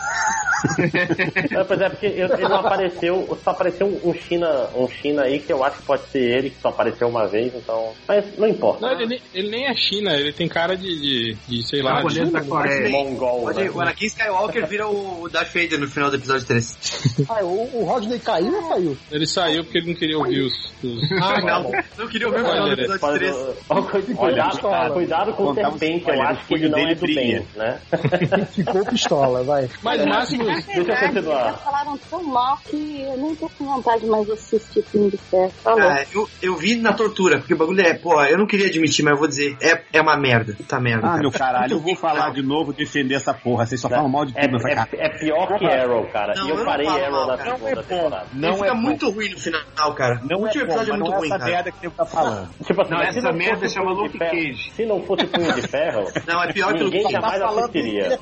[1.51, 5.39] É, pois é, porque eu- ele não apareceu, só apareceu um China, um China aí
[5.39, 7.93] que eu acho que pode ser ele, que só apareceu uma vez, então.
[8.07, 8.81] Mas não importa.
[8.85, 12.01] Não, ele, nem- ele nem é China, ele tem cara de, de, de, sei lá,
[12.01, 12.89] de, da Coreia.
[12.89, 13.69] Mongol, Pode, né?
[13.69, 17.25] o Anakin Skywalker vira o Darth Vader no final do episódio 3.
[17.29, 18.97] Ah, o, o Rodney caiu ou saiu?
[19.11, 20.53] ele saiu porque ele não queria ouvir os...
[20.83, 21.11] os...
[21.21, 23.35] Ah, não, não queria ouvir o final do Olha, episódio Pode- 3.
[23.69, 26.79] Ó, cu- Cuidado, cuidado com o Contar um serpente, eu acho que o ele não
[26.79, 27.45] é do bem, brilha.
[27.55, 27.79] né?
[28.53, 29.69] Ficou pistola, vai.
[29.81, 31.53] Mas, Máximo, Deixa eu Já continuar.
[31.59, 35.17] falaram tão mal que eu nem tô com vontade mais de assistir filme de.
[35.17, 35.81] Falou.
[35.89, 39.03] Ah, eu, eu vi na tortura, porque o bagulho é, pô, eu não queria admitir,
[39.03, 40.53] mas eu vou dizer, é, é uma merda.
[40.55, 41.05] Puta merda.
[41.07, 41.21] Ah, cara.
[41.21, 43.65] meu caralho, eu vou falar de novo, defender essa porra.
[43.65, 44.59] Vocês só falam mal de É, tudo.
[44.61, 46.33] Falei, é, é pior que Arrow, cara.
[46.35, 47.51] Não, e eu eu parei Arrow mal, na cara.
[47.51, 48.25] segunda é temporada.
[48.33, 50.21] Não fica é muito ruim no final, cara.
[50.29, 51.51] Não o é último bom, episódio é mas muito não é ruim, essa cara.
[51.51, 52.49] merda que você tá falando.
[52.65, 54.71] Tipo assim, Não, essa merda fosse chama Luke Cage.
[54.75, 58.19] Se não fosse punho de ferro, Não, é pior que o ninguém jamais Tá assistiria.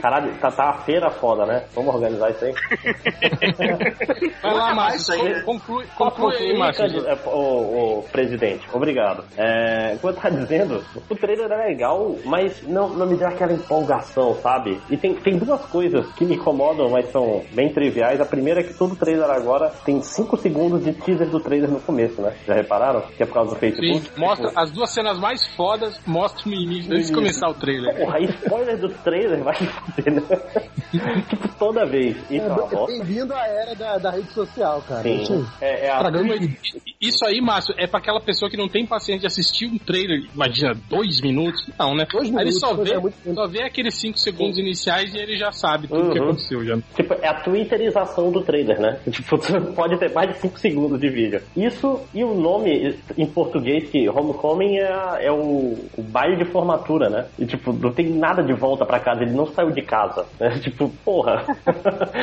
[0.00, 1.64] Caralho, tá, tá a feira foda, né?
[1.74, 2.54] Vamos organizar isso aí.
[4.42, 5.42] vai lá, mais Márcio, né?
[5.42, 6.84] conclui, conclui aí, Márcio.
[7.06, 9.24] É, o, o presidente, obrigado.
[9.36, 13.52] É, como eu tava dizendo, o trailer é legal, mas não, não me deu aquela
[13.52, 14.80] empolgação, sabe?
[14.90, 18.20] E tem, tem duas coisas que me incomodam, mas são bem triviais.
[18.20, 21.80] A primeira é que todo trailer agora tem 5 segundos de teaser do trailer no
[21.80, 22.34] começo, né?
[22.46, 23.02] Já repararam?
[23.16, 24.02] Que é por causa do Facebook?
[24.02, 27.94] Sim, mostra as duas cenas mais fodas, mostra no início, antes de começar o trailer.
[27.96, 30.22] Porra, spoiler do trailer vai foder, né?
[31.28, 32.16] tipo, toda vez.
[32.30, 32.86] Isso é É.
[32.86, 35.02] Bem-vindo à era da, da rede social, cara.
[35.02, 35.22] Sim.
[35.22, 36.02] Isso- É, é a.
[37.00, 40.22] Isso aí, Márcio, é pra aquela pessoa que não tem paciência de assistir um trailer,
[40.34, 41.60] imagina, dois minutos.
[41.78, 42.06] Não, né?
[42.10, 42.94] Dois aí ele minutos, só vê,
[43.30, 46.26] é só vê aqueles cinco segundos iniciais e ele já sabe tudo o que Uhum.
[46.26, 46.78] aconteceu já.
[46.94, 49.00] Tipo, é a twitterização do trailer, né?
[49.10, 49.36] Tipo,
[49.74, 51.40] pode ter mais de 5 segundos de vídeo.
[51.56, 54.06] Isso e o nome em português, que
[54.42, 57.30] Homecoming é, é o, o baile de formatura, né?
[57.38, 60.26] E tipo, não tem nada de volta pra casa, ele não saiu de casa.
[60.40, 60.50] Né?
[60.60, 61.44] Tipo, porra.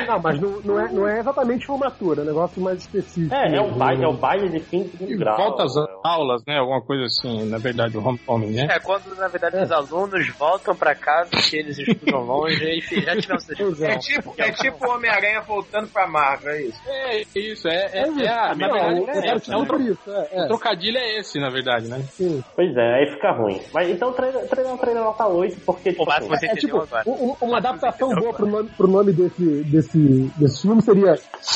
[0.07, 3.33] Não, mas não, não é, não é exatamente formatura, é um negócio mais específico.
[3.33, 5.37] É, é o baile, é o baile de fim de E grau.
[5.37, 5.73] volta às
[6.03, 6.57] aulas, né?
[6.57, 8.67] Alguma coisa assim, na verdade, o homecoming, né?
[8.71, 13.01] É, quando na verdade os alunos voltam pra casa, que eles estudam longe, e enfim,
[13.01, 13.87] já tivemos essa discussão.
[13.87, 16.79] É tipo, é tipo o Homem-Aranha voltando pra Marvel, é isso.
[16.87, 18.21] É isso, é, é, É isso.
[18.21, 20.43] é a, Não, verdade, o- o é, é, um por isso, é, é.
[20.43, 21.97] o trocadilho é esse, na verdade, né?
[22.11, 22.43] Sim.
[22.55, 23.61] Pois é, aí fica ruim.
[23.73, 26.27] Mas então o trailer, o trailer é um trailer nota 8, porque, tipo, mas assim,
[26.29, 27.03] você É entendeu tipo, agora.
[27.09, 31.15] um- um- uma adaptação boa pro nome, pro nome desse, desse, desse filme seria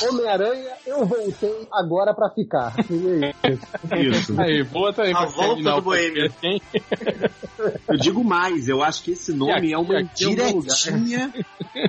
[0.09, 2.73] Homem-Aranha, eu voltei agora pra ficar.
[2.84, 3.63] Seria isso.
[4.31, 4.35] Isso.
[4.41, 6.61] Aí, boa também A volta do o podcast, hein?
[7.88, 11.34] Eu digo mais, eu acho que esse nome E é uma aqui- aqui é diretinha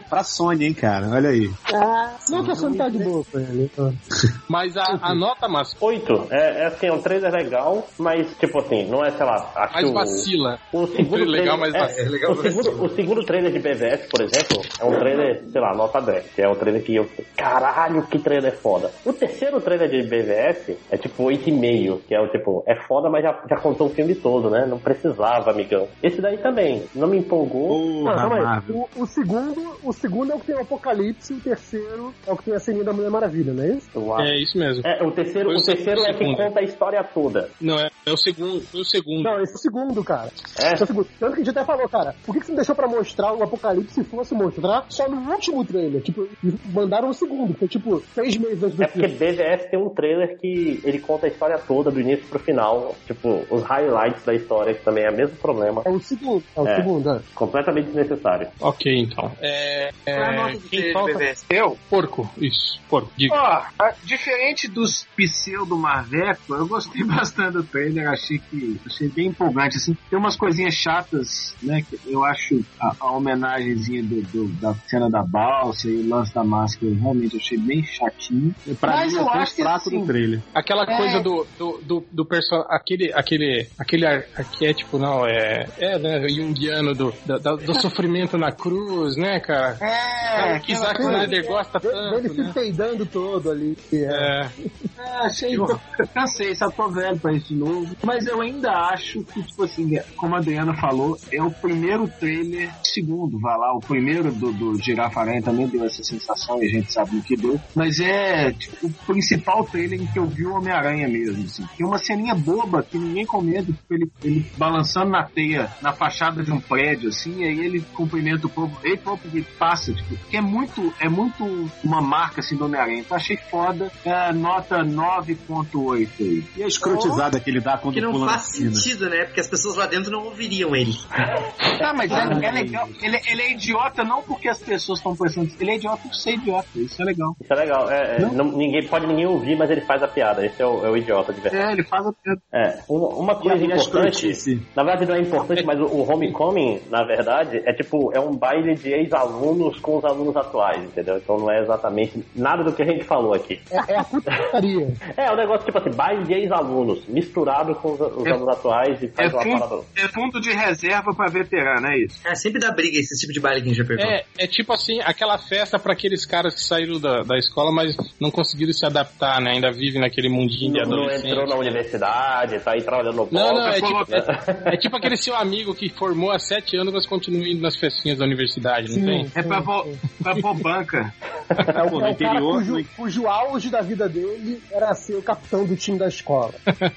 [0.09, 1.09] pra Sony, hein, cara?
[1.09, 1.51] Olha aí.
[1.73, 3.65] Ah, Não que a Sony tá de boa com ele.
[3.73, 3.93] então.
[4.49, 6.29] Mas a, a nota, Márcio, 8.
[6.31, 9.73] É, é assim, é um trailer legal, mas, tipo assim, não é, sei lá, acho
[9.75, 10.59] mais que o- vacila.
[10.73, 12.07] O segundo Legal, trailer, mas é, vacila.
[12.07, 15.61] É legal, o, segundo, o segundo trailer de BVS, por exemplo, é um trailer, sei
[15.61, 16.27] lá, nota 10.
[16.35, 17.09] Que é um trailer que eu.
[17.37, 18.91] Caralho, que trailer foda.
[19.05, 22.01] O terceiro trailer de BVS é tipo 8,5.
[22.09, 24.67] Que é o tipo, é foda, mas já, já contou o filme todo, né?
[24.67, 25.89] Não precisava, amigão.
[26.03, 28.05] Esse daí também, não me empolgou.
[28.05, 28.63] Não.
[28.71, 32.37] O, o segundo, o segundo é o que tem o Apocalipse, o terceiro é o
[32.37, 34.13] que tem a ceninha da Mulher Maravilha, não é isso?
[34.15, 34.23] Acho.
[34.23, 34.83] É isso mesmo.
[34.87, 37.51] É, o terceiro, Foi o o terceiro é que conta a história toda.
[37.61, 38.44] Não, é, é o segundo.
[38.71, 39.23] Foi o segundo.
[39.23, 40.31] Não, esse é o segundo, cara.
[40.59, 40.73] É?
[40.73, 41.09] Esse é o segundo.
[41.19, 43.33] Tanto que a gente até falou, cara, por que que você não deixou pra mostrar
[43.35, 46.03] o Apocalipse se fosse mostrar só no último trailer?
[46.03, 46.29] Tipo,
[46.73, 49.33] mandaram o segundo, foi tipo seis meses antes do É porque filme.
[49.33, 52.95] BVS tem um trailer que ele conta a história toda, do início pro final.
[53.07, 55.83] Tipo, os highlights da história, que também é o mesmo problema.
[55.85, 56.77] É o segundo, é o É.
[56.77, 57.21] segundo, é.
[57.35, 58.49] Completamente desnecessário.
[58.61, 59.31] Ok, então.
[59.41, 61.13] É, é é, quem falta?
[61.15, 61.45] BVS?
[61.51, 61.77] Eu?
[61.89, 62.81] Porco, isso.
[62.89, 63.35] Porco, diga.
[63.35, 69.29] Ó, a- diferente dos pseudo Marveco, eu gostei bastante do trailer, achei que achei bem
[69.29, 71.29] empolgante, assim, tem umas coisinhas chatas,
[71.63, 76.09] né, que eu acho a, a homenagenzinha do, do- da cena da balsa e o
[76.09, 78.53] lance da máscara, eu realmente achei bem chatinho.
[78.81, 80.41] Pra Mas mim, eu é o acho que, assim, do trailer.
[80.55, 80.97] Aquela É.
[80.97, 86.29] coisa do, do, do, do personagem, aquele, aquele, aquele ar- arquétipo, não, é, é, né,
[86.29, 89.79] junguiano do, da- do sofrimento na cruz, né, cara?
[89.83, 92.53] É, que Zack Snyder gosta De- Dele tanto, se né?
[92.55, 93.77] peidando todo ali.
[93.93, 94.45] É.
[94.45, 94.51] É,
[94.99, 95.55] Ah, achei.
[95.55, 95.67] Eu
[96.15, 97.95] cansei, só tô velho pra isso de novo.
[98.05, 102.73] Mas eu ainda acho que, tipo assim, como a Adriana falou, é o primeiro trailer,
[102.83, 106.69] segundo, vai lá, o primeiro do, do Girafa Aranha também deu essa sensação e a
[106.69, 107.61] gente sabe o que deu.
[107.75, 111.45] Mas é tipo, o principal trailer em que eu vi o Homem-Aranha mesmo.
[111.45, 111.67] Assim.
[111.77, 116.43] Tem uma ceninha boba que ninguém comenta, tipo, ele, ele balançando na teia, na fachada
[116.43, 120.17] de um prédio, assim, e aí ele cumprimenta o povo, ei, povo, e passa, tipo,
[120.29, 123.01] que é muito, é muito uma marca assim do Homem-Aranha.
[123.01, 123.91] Então achei foda.
[124.05, 126.45] É, nota 9.8 aí.
[126.57, 129.25] E a escrotizada que ele dá quando não faz sentido, né?
[129.25, 130.93] Porque as pessoas lá dentro não ouviriam ele.
[131.11, 132.89] Ah, mas é, é legal.
[133.01, 135.51] Ele, ele é idiota não porque as pessoas estão pensando.
[135.59, 136.69] Ele é idiota por ser idiota.
[136.75, 137.37] Isso é legal.
[137.41, 137.91] Isso é legal.
[137.91, 140.45] É, é, não- ninguém, pode ninguém ouvir, mas ele faz a piada.
[140.45, 141.65] Esse é o, é o idiota de verdade.
[141.65, 142.41] É, ele faz a piada.
[142.53, 146.11] É, uma, uma coisa E a importante, na verdade não é importante, mas o, o
[146.11, 151.17] homecoming, na verdade, é tipo, é um baile de ex-alunos com os alunos atuais, entendeu?
[151.17, 153.61] Então não é exatamente nada do que a gente falou aqui.
[153.71, 154.95] É, é a putaria.
[155.17, 159.03] É, um negócio tipo assim, baile de ex-alunos, misturado com os, os É- alunos atuais
[159.03, 159.83] e É faz uma fundo, parada.
[159.97, 162.21] é fundo de reserva pra veterano, é isso.
[162.27, 164.05] É, sempre dá briga esse tipo de baile que a gente já pegou.
[164.05, 167.97] É, é tipo assim, aquela festa pra aqueles caras que saíram da, da escola, mas
[168.21, 169.53] não conseguiram se adaptar, né?
[169.53, 171.31] Ainda vivem naquele mundinho de Não, não adolescente.
[171.31, 174.97] entrou na universidade, tá aí trabalhando no Não, não, é Coloca- tipo, é, é tipo
[174.97, 178.97] aquele seu amigo que formou há sete anos, mas continua indo nas festinhas da universidade,
[178.99, 179.31] não tem?
[179.35, 179.87] É pra, pôr-
[180.23, 181.13] pra pôr banca.
[181.49, 184.63] É o, Pô, no é o cara interior, cujo, no- cujo auge da vida dele
[184.73, 186.53] era ser o capitão do time da escola.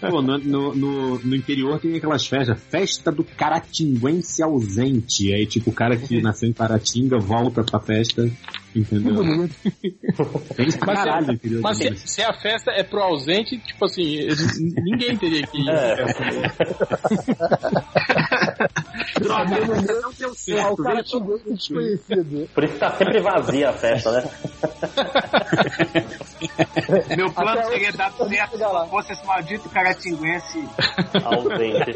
[0.10, 0.87] Pô, no, no, no,
[1.24, 5.34] no interior tem aquelas festas, festa do caratinguense ausente.
[5.34, 8.30] Aí, tipo, o cara que nasceu em Caratinga volta pra festa,
[8.76, 9.16] entendeu?
[10.56, 14.28] Tem pra Mas, caralho, mas se, se a festa é pro ausente, tipo assim,
[14.84, 15.70] ninguém teria que ir.
[15.70, 16.06] É.
[19.20, 20.84] Droga, não deu É o certo.
[20.84, 22.50] cara Veio xingou esse desconhecido.
[22.54, 24.30] Por isso que tá sempre vazia a festa, né?
[27.18, 30.68] Meu plano Até seria dar certo se fosse esse maldito caratinguense
[31.24, 31.96] Ausente.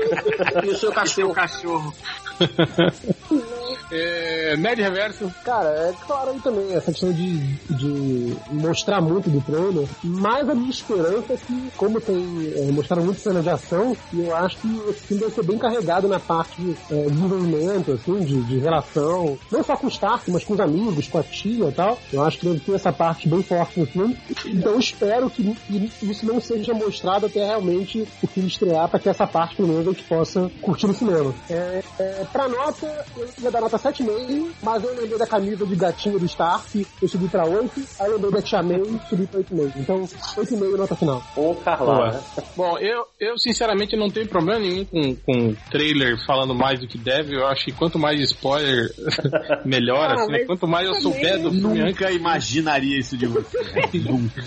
[0.64, 1.94] E o seu e seu cachorro.
[3.92, 7.38] É, Nerd Reverso, Cara, é claro aí também essa questão de,
[7.70, 13.04] de mostrar muito do trailer, mas a minha esperança é que, como tem é, mostraram
[13.04, 16.20] muito cena de ação, e eu acho que esse filme vai ser bem carregado na
[16.20, 20.54] parte de é, desenvolvimento, assim, de, de relação, não só com o Stark, mas com
[20.54, 21.98] os amigos, com a tia e tal.
[22.14, 24.18] Eu acho que deve ter essa parte bem forte no filme.
[24.46, 29.00] Então eu espero que, que isso não seja mostrado até realmente o filme estrear, para
[29.00, 31.34] que essa parte, pelo menos, a gente possa curtir no cinema.
[31.50, 35.76] É, é, pra nota, eu ia dar nota 7,5, mas eu lembrei da camisa de
[35.76, 39.40] gatinho do Stark, eu subi pra 8, aí eu lembrei da Tia May, subi pra
[39.42, 39.72] 8,5.
[39.78, 41.24] Então, 8,5 nota final.
[41.36, 42.22] Ou Carlá, né?
[42.56, 46.98] Bom, eu, eu sinceramente não tenho problema nenhum com, com trailer falando mais do que
[46.98, 47.36] deve.
[47.36, 48.90] Eu acho que quanto mais spoiler,
[49.66, 50.40] melhor, Ah, assim, né?
[50.46, 53.58] Quanto mais eu souber do filme Nunca imaginaria isso de você.
[53.94, 54.42] Nunca.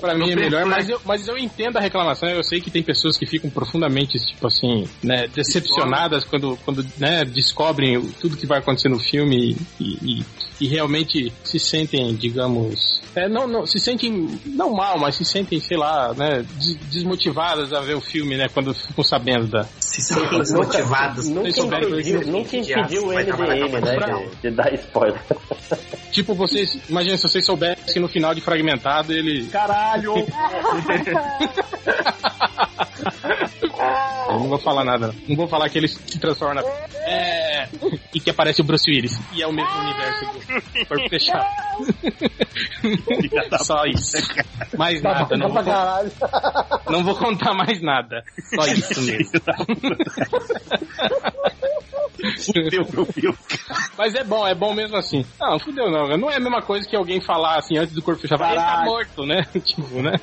[0.00, 0.64] pra mim é melhor.
[0.66, 2.28] Mas eu, mas eu entendo a reclamação.
[2.28, 7.24] Eu sei que tem pessoas que ficam profundamente, tipo assim, né, decepcionadas quando, quando né,
[7.24, 10.24] descobrem tudo que vai acontecer no filme e, e,
[10.60, 15.60] e realmente se sentem, digamos, é, não, não, se sentem, não mal, mas se sentem,
[15.60, 20.02] sei lá, né, des- desmotivadas a ver o filme, né, quando ficam sabendo da, Se
[20.02, 21.28] sentem desmotivados.
[21.28, 22.30] Nunca impediu, isso?
[22.30, 25.20] nunca impediu MDM, com né, pra- de, de dar spoiler.
[26.10, 26.78] Tipo, vocês.
[26.88, 29.46] Imagina se vocês soubessem que no final de fragmentado ele.
[29.48, 30.14] Caralho!
[34.28, 35.14] Eu não vou falar nada.
[35.28, 35.36] não.
[35.36, 36.62] Vou falar que ele se transforma.
[37.06, 37.68] É.
[38.14, 39.18] E que aparece o Bruce Willis.
[39.32, 41.44] E é o mesmo universo do corpo fechado.
[43.64, 44.16] Só isso.
[44.78, 45.36] Mais nada.
[45.36, 48.22] Não pra vou, não vou contar mais nada.
[48.54, 49.40] Só isso mesmo.
[52.38, 53.38] Fudeu meu filme.
[53.96, 55.24] Mas é bom, é bom mesmo assim.
[55.40, 56.16] Não, fudeu não.
[56.16, 58.42] Não é a mesma coisa que alguém falar assim antes do corpo fechado.
[58.44, 59.46] Ele tá morto, né?
[59.64, 60.14] tipo, né?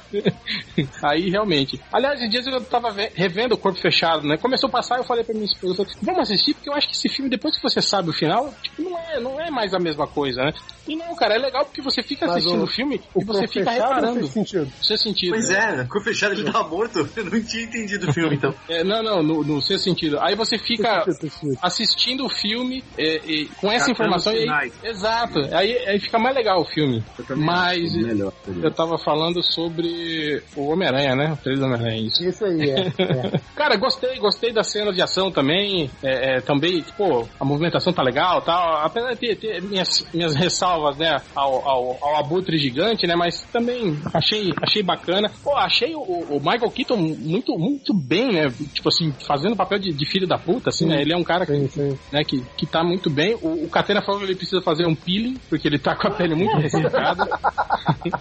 [1.03, 1.79] Aí realmente.
[1.91, 4.37] Aliás, esses dias eu tava ve- revendo o corpo fechado, né?
[4.37, 6.95] Começou a passar, eu falei pra minha esposa, falei, vamos assistir, porque eu acho que
[6.95, 9.79] esse filme, depois que você sabe o final, tipo, não é, não é mais a
[9.79, 10.53] mesma coisa, né?
[10.87, 13.39] E não, cara, é legal porque você fica Mas assistindo o- filme O e você
[13.39, 14.19] corpo fica não reparando.
[14.19, 14.71] fez sentido.
[14.81, 15.29] Seu sentido.
[15.31, 15.81] Pois né?
[15.81, 17.07] é, com o fechado ele tava morto.
[17.15, 18.53] Eu não tinha entendido o filme, então.
[18.67, 20.19] É, não, não, no, no seu sentido.
[20.19, 21.57] Aí você fica sentido.
[21.91, 26.17] Assistindo o filme é, e com essa Catando informação e aí, exato aí, aí fica
[26.17, 27.03] mais legal o filme
[27.35, 28.31] mas Melhor.
[28.47, 32.79] eu tava falando sobre o Homem-Aranha né o trailer do Homem-Aranha isso Isso aí, é.
[33.35, 33.39] é.
[33.55, 38.01] cara gostei gostei da cena de ação também é, é, também pô a movimentação tá
[38.01, 42.57] legal tal ape- apesar de ter, ter minhas, minhas ressalvas, né, ao, ao, ao abutre
[42.57, 45.31] gigante, né, mas também achei, achei bacana.
[45.43, 49.79] Pô, achei o, o Michael Keaton muito, muito bem, né, tipo assim, fazendo o papel
[49.79, 51.67] de, de filho da puta, assim, né, ele é um cara que,
[52.11, 53.35] né, que, que tá muito bem.
[53.41, 56.11] O, o Catena falou que ele precisa fazer um peeling, porque ele tá com a
[56.11, 57.27] pele muito ressecada.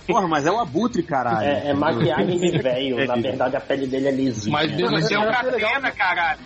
[0.07, 1.47] Porra, mas é o abutre, caralho.
[1.47, 4.53] É, é maquiagem de velho, na verdade a pele dele é lisinha.
[4.53, 6.41] Mas mesmo assim, é um é catena, caralho.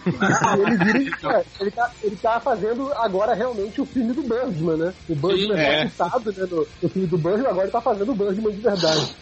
[0.59, 4.93] ele, vira, é, ele, tá, ele tá fazendo agora realmente o filme do Birdman, né?
[5.09, 5.89] O Birdman Sim, é é.
[5.89, 9.17] citado né, no, no filme do Birdman, agora ele tá fazendo o Birdman de verdade.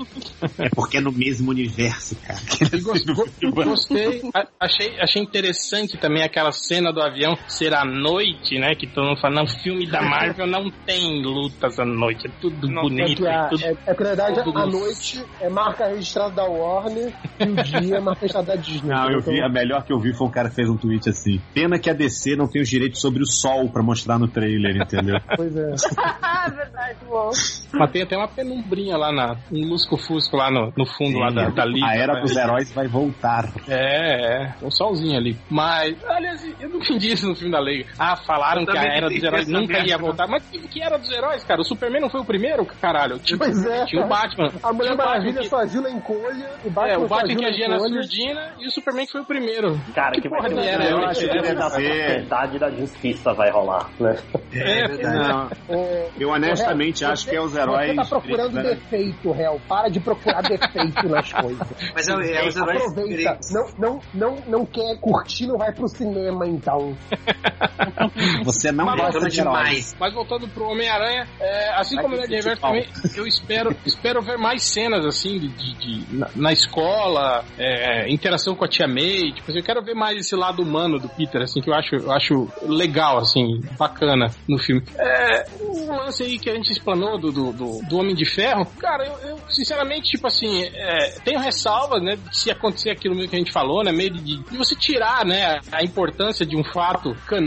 [0.59, 2.39] É porque é no mesmo universo, cara.
[2.83, 8.59] Gos- go- Gostei, a- achei, achei interessante também aquela cena do avião ser à noite,
[8.59, 8.75] né?
[8.75, 12.67] Que todo mundo fala, não, filme da Marvel não tem lutas à noite, é tudo
[12.67, 13.65] É bonito, que, a, é tudo...
[13.65, 17.45] é, é que na verdade tudo a no- noite é marca registrada da Warner e
[17.45, 18.89] o dia é marca registrada da Disney.
[18.89, 21.09] Não, eu vi, a melhor que eu vi foi um cara que fez um tweet
[21.09, 21.41] assim.
[21.55, 24.77] Pena que a DC não tem os direitos sobre o sol pra mostrar no trailer,
[24.77, 25.17] entendeu?
[25.37, 25.71] Pois é.
[26.55, 27.31] Verdade, bom.
[27.73, 31.49] Mas tem até uma penumbrinha lá na, um lusco-fusco lá no, no fundo lá da,
[31.51, 31.87] da liga.
[31.87, 32.21] a era né?
[32.21, 33.53] dos heróis vai voltar.
[33.69, 35.37] É, é, um solzinho ali.
[35.49, 37.91] Mas, aliás, eu não entendi isso no filme da Liga.
[37.99, 40.27] Ah, falaram que a Era dos Heróis nunca ia voltar.
[40.27, 41.61] Mas que, que Era dos Heróis, cara?
[41.61, 43.19] O Superman não foi o primeiro, caralho?
[43.19, 44.09] Tinha, Pois é, tinha o.
[44.09, 44.51] Batman.
[44.63, 47.49] A Mulher Maravilha que- só agiu na encolha, o Batman É, o Batman que na
[47.49, 49.81] agia na surdina e o Superman que foi o primeiro.
[49.95, 50.85] Cara, que, que porra era?
[50.85, 52.05] Eu acho que da ser.
[52.09, 54.17] sociedade da justiça vai rolar, né?
[54.55, 57.97] É, Não, É, eu honestamente acho que é os Você heróis.
[57.97, 58.63] tá procurando né?
[58.63, 59.61] defeito, réu.
[59.69, 61.69] Para de procurar defeito nas coisas.
[61.95, 63.39] Mas é, é os heróis Aproveita.
[63.51, 66.97] Não, não, não, não quer curtir, não vai pro cinema, então.
[68.45, 69.97] Você não Mas gosta de demais.
[69.99, 72.71] Mas voltando pro Homem-Aranha, é, assim Vai como ter na Reverso futebol.
[72.71, 75.75] também, eu espero, espero ver mais cenas assim de, de-
[76.07, 79.95] de- na, na escola, é, interação com a tia May, tipo assim, eu quero ver
[79.95, 84.29] mais esse lado humano do Peter, assim, que eu acho, eu acho legal, assim, bacana
[84.49, 84.83] no filme.
[84.99, 88.65] É, o lance aí que a gente explanou do, do, do- do Homem de Ferro,
[88.79, 93.31] cara, eu, eu, sinceramente, tipo assim, é, tenho ressalvas, né, de se acontecer aquilo mesmo
[93.31, 96.65] que a gente falou, né, meio de, de você tirar, né, a importância de um
[96.65, 97.42] fato canônico,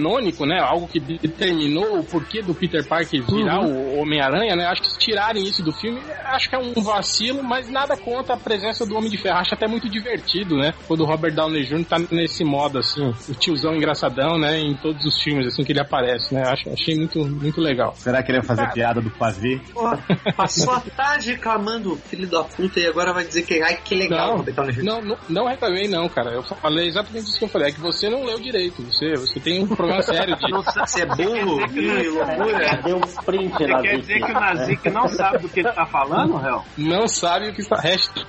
[0.46, 4.92] né, algo que determinou o porquê do Peter Parker virar o Homem-Aranha, né, acho que
[4.92, 8.86] se tirarem isso do filme, acho que é um vacilo, mas nada contra a presença
[8.86, 11.86] do Homem de Ferro, acho até muito divertido, né, quando o Robert Downey Jr.
[11.86, 15.82] tá nesse modo, assim, o tiozão engraçadão, né, em todos os filmes, assim, que ele
[15.82, 17.94] aparece, né, acho, achei muito, muito legal.
[17.96, 19.60] Será que ele vai fazer piada do pavê?
[19.74, 20.00] Porra,
[20.36, 24.30] passou a tarde reclamando, filho da puta, e agora vai dizer que, ai, que legal.
[24.30, 24.84] Não, Robert Downey Jr.
[24.84, 26.32] não, não, não reclamei não, cara.
[26.32, 27.70] Eu falei exatamente isso que eu falei.
[27.70, 28.82] É que você não leu direito.
[28.84, 32.82] Você, você tem um problema sério sabe se é burro, que loucura.
[32.84, 35.86] Deu uns print Você quer dizer que o Nazik não sabe do que ele tá
[35.86, 36.64] falando, réu?
[36.78, 37.78] Não sabe o que está...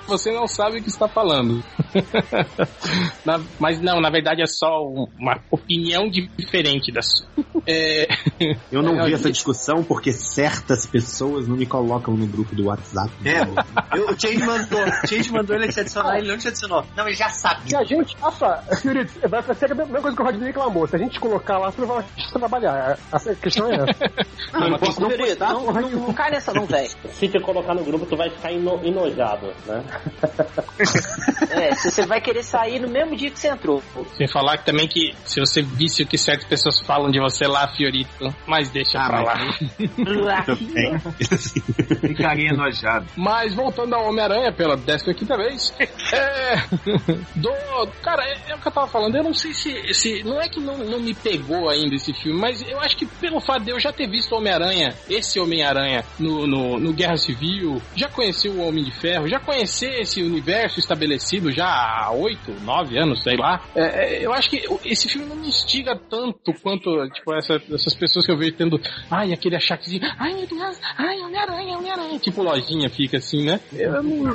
[0.07, 1.63] Você não sabe o que está falando.
[3.25, 7.27] Na- mas não, na verdade é só um- uma opinião diferente da sua.
[7.67, 8.07] É...
[8.71, 12.67] Eu não É, vi essa discussão porque certas pessoas não me colocam no grupo do
[12.67, 13.11] WhatsApp.
[13.25, 13.41] É,
[13.99, 16.85] eu, o Change mandou, o Change mandou ele te adicionar, ele não te adicionou.
[16.97, 17.69] Não, ele já sabe.
[17.69, 18.17] Se a gente.
[18.21, 20.87] Nossa, Fiorito, vai ser a mesma coisa que o Rodney reclamou.
[20.87, 22.99] Se a gente colocar lá, você não vai trabalhar.
[23.13, 24.27] A questão é essa.
[24.53, 26.89] Não, mas posso tem- não, não, não, não cai nessa não, velho.
[27.11, 29.83] Se te colocar no grupo, tu vai ficar eno- enojado, né?
[31.51, 33.83] É, você você vai querer sair no mesmo dia que você entrou.
[34.17, 37.47] Sem falar que também que se você visse o que certas pessoas falam de você
[37.47, 39.61] lá, Fiorito, mas deixa Ah, pra mas
[40.23, 40.45] lá.
[42.01, 43.07] Ficaria enojado.
[43.17, 45.75] Mas voltando ao Homem-Aranha pela 15 vez,
[46.13, 46.57] é.
[47.35, 47.53] Do,
[48.03, 49.17] cara, é, é o que eu tava falando.
[49.17, 49.95] Eu não sei se.
[49.95, 51.36] se não é que não, não me pegou
[51.69, 54.95] ainda esse filme, mas eu acho que pelo fato de eu já ter visto Homem-Aranha,
[55.09, 60.01] esse Homem-Aranha, no, no, no Guerra Civil, já conheci o Homem de Ferro, já conhecer
[60.01, 63.63] esse universo estabelecido já há 8, 9 anos, sei lá.
[63.75, 67.95] É, é, eu acho que esse filme não me instiga tanto quanto, tipo, essa, essas
[67.95, 68.81] pessoas que eu vejo tendo.
[69.11, 70.03] Ai, aquele achaquezinho.
[70.19, 72.19] Ai, meu Deus, ai, Homem-Aranha, Homem-Aranha.
[72.19, 73.61] Tipo, lojinha fica assim, né?
[73.73, 74.27] Eu não.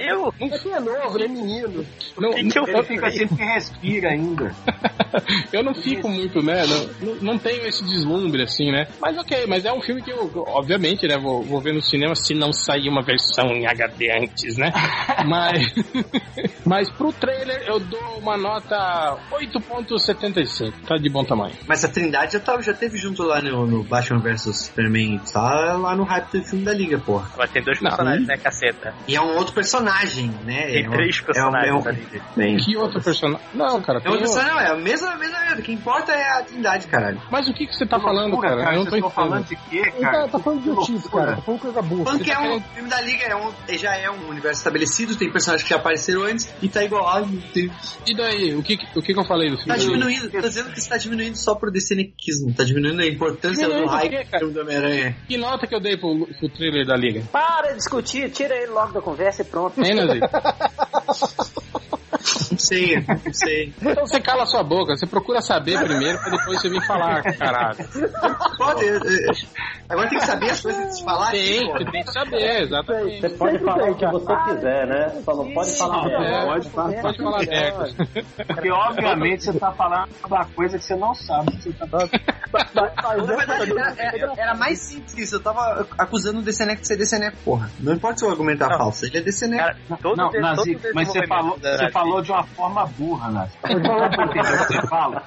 [0.00, 1.84] Eu Você é novo, né, menino?
[2.18, 4.54] não, Ele fica assim porque respira ainda.
[5.52, 6.62] eu não fico muito, né?
[7.00, 8.86] Não, não, tenho esse deslumbre, assim, né?
[9.00, 11.16] Mas ok, mas é um filme que eu, obviamente, né?
[11.18, 14.72] Vou, vou ver no cinema se não sair uma versão em HD antes, né?
[15.26, 15.72] Mas,
[16.66, 20.72] mas pro trailer eu dou uma nota 8.75.
[20.86, 21.54] Tá de bom tamanho.
[21.66, 25.20] Mas a Trindade já, tava, já teve junto lá no, no Batman vs Superman.
[25.32, 27.28] Tá lá no hype do filme da Liga, porra.
[27.36, 27.90] Vai ter dois Não.
[27.90, 28.94] personagens, né, caceta?
[29.06, 30.66] E é um outro personagem, né?
[30.66, 32.22] Tem é um- três é um- personagens é um- ali.
[32.34, 32.56] Tem.
[32.56, 33.46] Que outro personagem?
[33.54, 33.98] Não, cara.
[33.98, 34.40] É Tem outro outro.
[34.40, 35.38] personagem, não, é a mesma, a mesma.
[35.58, 37.20] O que importa é a Trindade, caralho.
[37.30, 38.72] Mas o que, que você tá falando, Loucura, cara?
[38.74, 39.10] Eu não tô entendendo.
[39.12, 40.22] falando de quê, Ele cara?
[40.22, 41.24] tá, tá falando de Que notícia, loucura.
[41.24, 41.36] cara.
[41.36, 42.04] Tá falando coisa burra.
[42.04, 45.16] Falando que é tá um filme da Liga é um, já é um universo estabelecido,
[45.16, 47.98] tem personagens que já apareceram antes, E tá igual, ai meu Deus.
[48.06, 49.72] E daí, o que, o que, que eu falei do filme?
[49.72, 53.88] Tá diminuindo, tô dizendo que está diminuindo só por decenequismo, tá diminuindo a importância Diminuindo
[53.90, 54.24] do hype cara?
[54.24, 55.16] do filme do Homem-Aranha.
[55.28, 57.22] Que nota que eu dei pro, pro trailer da Liga?
[57.32, 59.82] Para de discutir, tira ele logo da conversa e pronto.
[59.82, 60.20] Hein, Nazik?
[62.62, 63.74] Não sei, não sei.
[63.82, 67.22] Então você cala a sua boca, você procura saber primeiro pra depois você vir falar,
[67.36, 67.76] caralho.
[68.56, 69.32] Pode, é, é,
[69.88, 71.30] agora tem que saber as coisas antes de falar.
[71.32, 73.20] Tem, você tem que saber, exatamente.
[73.20, 75.22] Você pode falar o que você quiser, né?
[75.24, 77.96] Só não pode falar É, pode pode, pode falar aberto.
[78.46, 82.06] Porque obviamente você tá falando uma coisa que você não sabe que você tá
[82.52, 85.36] Na verdade, era, era- era mais simples que isso.
[85.36, 87.70] Eu tava acusando o Deceneco de ser Deceneco, porra.
[87.80, 89.22] Não importa se o argumento é falso, ele é.
[89.58, 93.48] Cara, todo não, de- Nazik, todo mas você falou, você falou de uma forma burra,
[93.60, 95.22] por que você fala?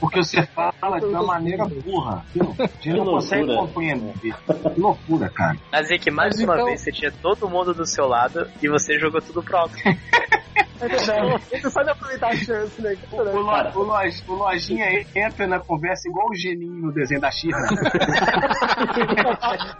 [0.00, 2.24] Porque você fala de uma maneira burra.
[2.58, 3.66] A gente não Que consegue loucura.
[3.68, 4.34] compreender.
[4.74, 5.56] Que loucura, cara.
[5.72, 8.98] Nazik, mais Mas uma então- vez você tinha todo mundo do seu lado e você
[8.98, 9.74] jogou tudo pro alto.
[10.80, 11.44] É verdade.
[11.50, 12.96] Você sabe aproveitar a chance, né?
[13.12, 17.30] O, lo, o, loj, o Lojinha entra na conversa igual o geninho no desenho da
[17.30, 17.58] Xirra.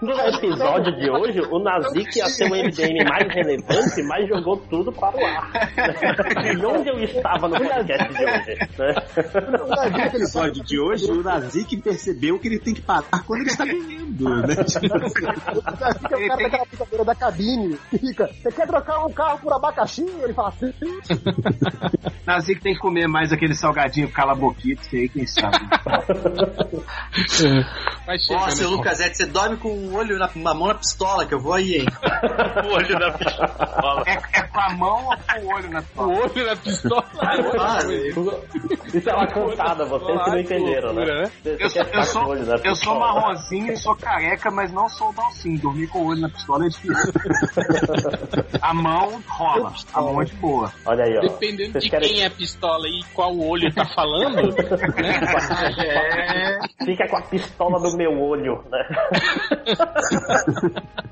[0.00, 4.92] No episódio de hoje, o Nazik ia ser o MDM mais relevante, mas jogou tudo
[4.92, 5.50] para o ar.
[6.44, 8.58] E onde eu estava no podcast de hoje?
[8.78, 8.94] Né?
[9.90, 13.64] No episódio de hoje, o Nazik percebeu que ele tem que parar quando ele está
[13.64, 14.56] ganhando, né?
[14.64, 14.96] Fica
[15.58, 20.02] o cara daquela brincadeira da cabine que fica, você quer trocar um carro por abacaxi?
[20.22, 20.72] Ele fala assim.
[22.26, 25.58] Nazik tem que comer mais aquele salgadinho cala-boquite, aí quem sabe.
[27.28, 27.66] Chega,
[28.06, 28.50] Nossa, né?
[28.50, 31.54] seu Lucasete, você dorme com o olho na uma mão na pistola, que eu vou
[31.54, 31.86] aí, hein?
[32.64, 34.02] o olho da pistola.
[34.06, 37.04] É, é com a mão ou com o olho na O olho na pistola.
[37.20, 37.78] Ah,
[38.94, 41.30] Isso é uma cantada, vocês que não entenderam, né?
[41.42, 42.98] Você Eu sou, eu sou, na eu sou pistola.
[42.98, 45.58] marronzinho e sou careca, mas não sou dalcinho.
[45.58, 47.12] Dormir com o olho na pistola é difícil.
[48.60, 50.72] a mão rola, a mão é de boa.
[50.86, 51.20] Olha aí, ó.
[51.20, 54.36] Dependendo Vocês de querem- quem é a pistola e qual olho tá falando,
[54.96, 55.20] né?
[55.84, 58.86] É, Fica com a pistola no meu olho, né?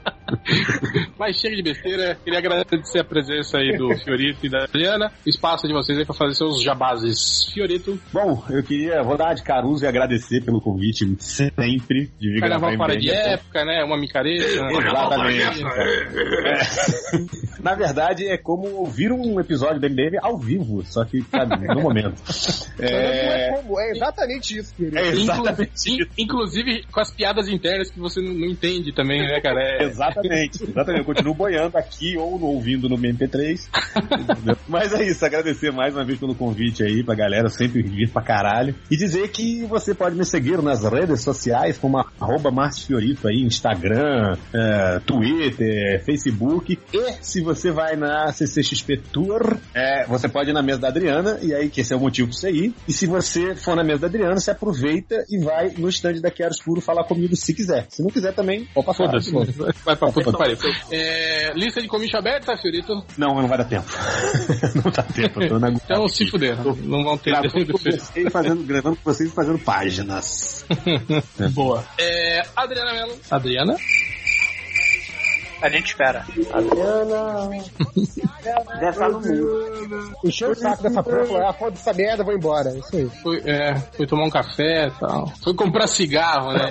[1.19, 2.17] Mas chega de besteira.
[2.25, 5.13] Queria agradecer a presença aí do Fiorito e da Adriana.
[5.27, 7.51] Espaço de vocês aí pra fazer seus jabazes.
[7.53, 12.41] Fiorito, Bom, eu queria, vou dar de Caruso e agradecer pelo convite sempre de vir
[12.41, 13.33] carnaval fora de Brasília.
[13.35, 13.85] época, né?
[13.85, 14.45] Uma micareta.
[14.45, 15.63] Exatamente.
[15.65, 17.63] É.
[17.63, 21.81] Na verdade, é como ouvir um episódio do MDM ao vivo, só que sabe, no
[21.81, 22.23] momento.
[22.79, 24.99] É, é como, é exatamente isso, querido.
[24.99, 29.21] é Inclu- exatamente in- inclusive com as piadas internas que você não, não entende também,
[29.23, 29.61] né, cara?
[29.63, 30.99] É, Exatamente, exatamente.
[31.01, 33.69] Eu continuo boiando aqui ou no- ouvindo no MP3.
[33.97, 34.57] entendeu?
[34.69, 38.23] Mas é isso, agradecer mais uma vez pelo convite aí pra galera, sempre vir pra
[38.23, 38.75] caralho.
[38.91, 42.51] E dizer que você pode me seguir nas redes sociais como arroba
[42.87, 46.79] Fiorito aí, Instagram, é, Twitter, Facebook.
[46.93, 51.39] E se você vai na CCXP Tour, é, você pode ir na mesa da Adriana,
[51.43, 52.75] e aí que esse é o motivo pra você ir.
[52.89, 56.31] E se você for na mesa da Adriana, você aproveita e vai no stand da
[56.31, 57.87] Quero Escuro falar comigo se quiser.
[57.91, 59.31] Se não quiser também, opa, foda-se.
[59.85, 60.59] Vai pra puta que pariu.
[60.91, 63.05] É, lista de comício aberta, Fiorito?
[63.17, 63.87] Não, não vai dar tempo.
[64.83, 66.57] não dá tempo, eu tô na Então se fuder.
[66.65, 67.79] Não vão ter tempo
[68.31, 70.67] fazendo, gravando com vocês e fazendo páginas.
[71.53, 71.85] Boa.
[71.99, 73.19] É, Adriana Mello.
[73.31, 73.77] Adriana?
[75.67, 76.25] A gente espera.
[76.53, 77.51] Adriana.
[78.79, 80.13] Deve estar no mundo.
[80.25, 82.71] Encheu o saco dessa porra, falou, ah, foda essa merda, vou embora.
[82.71, 83.11] É Isso aí.
[83.21, 85.27] Foi, é, foi tomar um café e tal.
[85.43, 86.69] Foi comprar cigarro, né?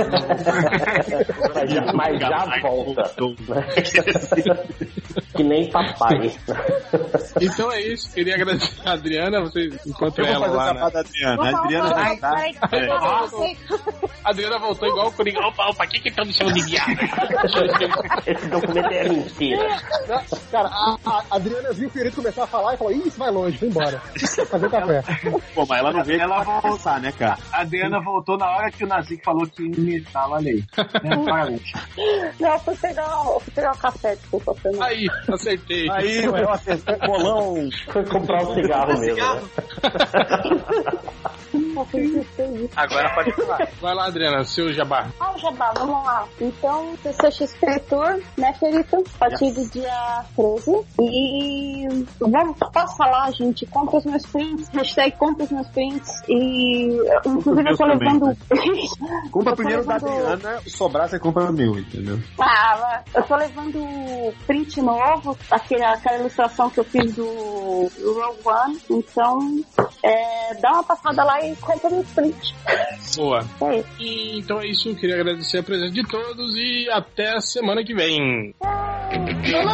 [1.53, 3.11] Mas já, mas já volta.
[5.36, 6.32] que nem papai.
[7.41, 8.14] Então é isso.
[8.14, 9.38] Queria agradecer a Adriana.
[9.38, 9.52] Eu
[9.99, 10.90] vou ela lá, né?
[10.90, 11.44] da Adriana.
[11.44, 12.30] A Adriana tá.
[12.30, 13.57] Peraí, peraí,
[14.24, 15.45] A Adriana voltou igual o Coringa.
[15.45, 16.91] Opa, opa, quem que estão me chamando de viado?
[18.26, 19.82] Esse documento é mentira.
[20.49, 23.32] Cara, a, a Adriana viu o Fiorito começar a falar e falou, ih, isso vai
[23.32, 23.99] longe, vou embora.
[24.49, 25.03] Fazer café.
[25.53, 26.72] Pô, mas ela não veio Ela voltou.
[26.72, 27.38] pensar, né, cara?
[27.52, 30.64] A Adriana voltou na hora que o Nazik falou que ia imitar a lei.
[31.06, 31.60] Né?
[32.40, 33.07] Não, fui pegar,
[33.40, 34.72] fui pegar o café, desculpa, foi.
[34.82, 35.89] Aí, acertei.
[35.89, 37.69] Aí, eu acertei o bolão.
[37.91, 39.41] Foi comprar um cigarro mesmo, né?
[41.76, 42.69] Eu.
[42.76, 43.68] Agora pode falar.
[43.81, 45.07] Vai lá, Adriana, seu jabá.
[45.19, 46.27] Ah, Jabá, vamos lá.
[46.39, 48.95] Então, CCXP Tour, né, Felipe?
[48.95, 50.85] A partir do dia 13.
[51.02, 51.88] E
[52.19, 53.65] vamos, posso falar, gente?
[53.68, 56.10] Compra os meus prints, hashtag compra os meus prints.
[56.27, 58.38] E inclusive eu tô levando.
[59.31, 62.19] Compra Eu primeiro da Adriana, sobrar você compra o meu, entendeu?
[62.39, 68.81] Ah, eu tô levando print novo, aquele, aquela ilustração que eu fiz do Rogue One.
[68.89, 69.39] Então,
[70.03, 72.54] é, dá uma passada lá e compra meus prints.
[73.16, 73.46] Boa.
[73.66, 73.88] É isso.
[74.00, 74.96] E, então é isso.
[74.96, 78.54] Queria agradecer a presença de todos e até a semana que vem.
[78.62, 79.66] Eu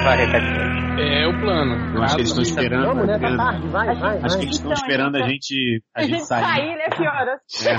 [0.00, 1.00] A gravar recadinho.
[1.00, 1.96] É o plano.
[1.96, 2.86] Eu acho que eles estão esperando.
[2.86, 3.18] Vamos, né?
[3.18, 4.38] Tá tarde, vai, vai, Acho vai.
[4.38, 6.44] que eles estão esperando a gente, a A gente gente sair.
[6.44, 7.40] sair, né, Fiora?
[7.66, 7.76] É.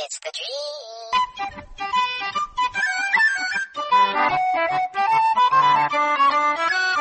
[0.00, 1.68] It's the dream.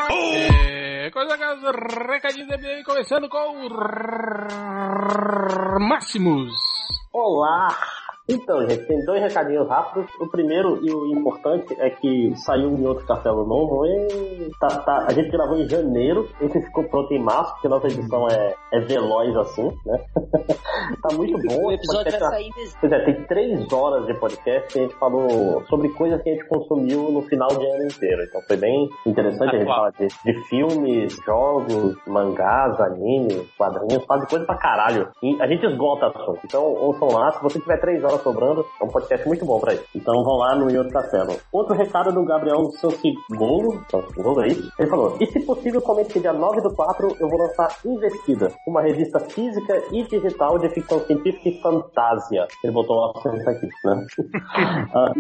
[0.10, 1.72] É, coisa casa,
[2.12, 3.70] recadinho da começando com o
[5.80, 6.54] Máximos.
[7.14, 7.68] Olá!
[8.30, 10.12] Então, gente, tem dois recadinhos rápidos.
[10.20, 13.86] O primeiro e o importante é que saiu um outro castelo novo.
[13.86, 17.88] E tá, tá- a gente gravou em janeiro, esse ficou pronto em março, porque nossa
[17.88, 19.98] edição é, é veloz assim, né?
[21.02, 21.68] tá muito bom.
[21.68, 22.78] O episódio vai sair mesmo.
[22.82, 26.34] Pois é, tem três horas de podcast que a gente falou sobre coisas que a
[26.34, 28.24] gente consumiu no final de ano inteiro.
[28.24, 34.28] Então foi bem interessante a gente falar de, de filmes, jogos, mangás, animes, quadrinhos, de
[34.28, 35.10] coisa pra caralho.
[35.24, 36.42] E a gente esgota assunto.
[36.44, 39.74] Então ouçam lá, se você tiver três horas sobrando, é um podcast muito bom pra
[39.74, 39.86] isso.
[39.96, 41.36] Então vão lá no Ioto Castelo.
[41.52, 44.72] Outro recado do Gabriel do segundo, então, segundo é isso.
[44.80, 48.52] Ele falou, e se possível, comente que dia 9 do 4 eu vou lançar Investida,
[48.68, 52.48] uma revista física e digital de ficção científica e fantasia.
[52.64, 54.06] Ele botou uma referência aqui, né?
[54.94, 55.12] Ah,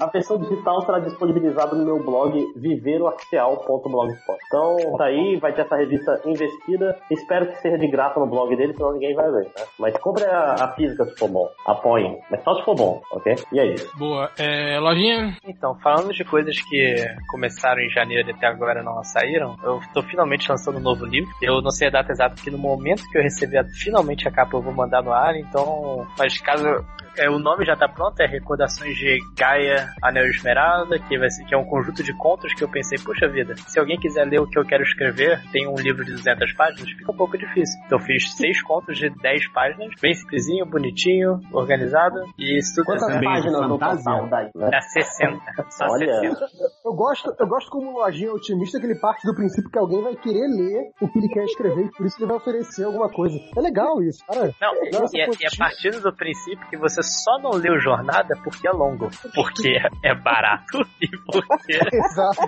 [0.00, 4.38] a versão digital será disponibilizada no meu blog viveroaxial.blogspot.
[4.46, 6.96] Então, tá aí, vai ter essa revista investida.
[7.10, 9.64] Espero que seja de graça no blog dele, senão ninguém vai ver, né?
[9.78, 11.48] Mas compre a, a física se for bom.
[11.66, 12.20] Apoiem.
[12.38, 13.34] Mas só se for bom, ok?
[13.52, 13.90] E é isso.
[13.96, 14.30] Boa.
[14.38, 15.36] É, lojinha?
[15.44, 16.96] Então, falando de coisas que
[17.30, 21.30] começaram em janeiro e até agora não saíram, eu tô finalmente lançando um novo livro.
[21.42, 24.56] Eu não sei a data exata, porque no momento que eu receber finalmente a capa
[24.56, 26.06] eu vou mandar no ar, então.
[26.18, 26.84] Mas caso.
[27.18, 31.44] É, o nome já tá pronto, é Recordações de Gaia Anel Esmeralda, que, vai ser,
[31.46, 34.40] que é um conjunto de contos que eu pensei, puxa vida, se alguém quiser ler
[34.40, 37.80] o que eu quero escrever, tem um livro de 200 páginas, fica um pouco difícil.
[37.86, 42.86] Então eu fiz seis contos de 10 páginas, bem simplesinho, bonitinho, organizado, e isso tudo
[42.86, 44.50] Quantas de páginas no total daí?
[44.54, 45.40] Dá 60.
[45.70, 46.20] Só Olha.
[46.20, 46.46] 60.
[46.88, 50.16] Eu gosto, eu gosto como lojinha otimista que ele parte do princípio que alguém vai
[50.16, 53.38] querer ler o que ele quer escrever e por isso ele vai oferecer alguma coisa.
[53.54, 54.54] É legal isso, cara.
[54.58, 58.34] Não, Nossa, e, é, e é partindo do princípio que você só não leu Jornada
[58.42, 59.10] porque é longo.
[59.34, 61.76] Porque é barato e porque.
[61.92, 62.40] Exato.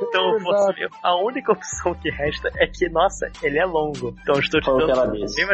[0.00, 4.14] então, você, a única opção que resta é que, nossa, ele é longo.
[4.22, 5.44] Então eu estou te Foi dando ela disse.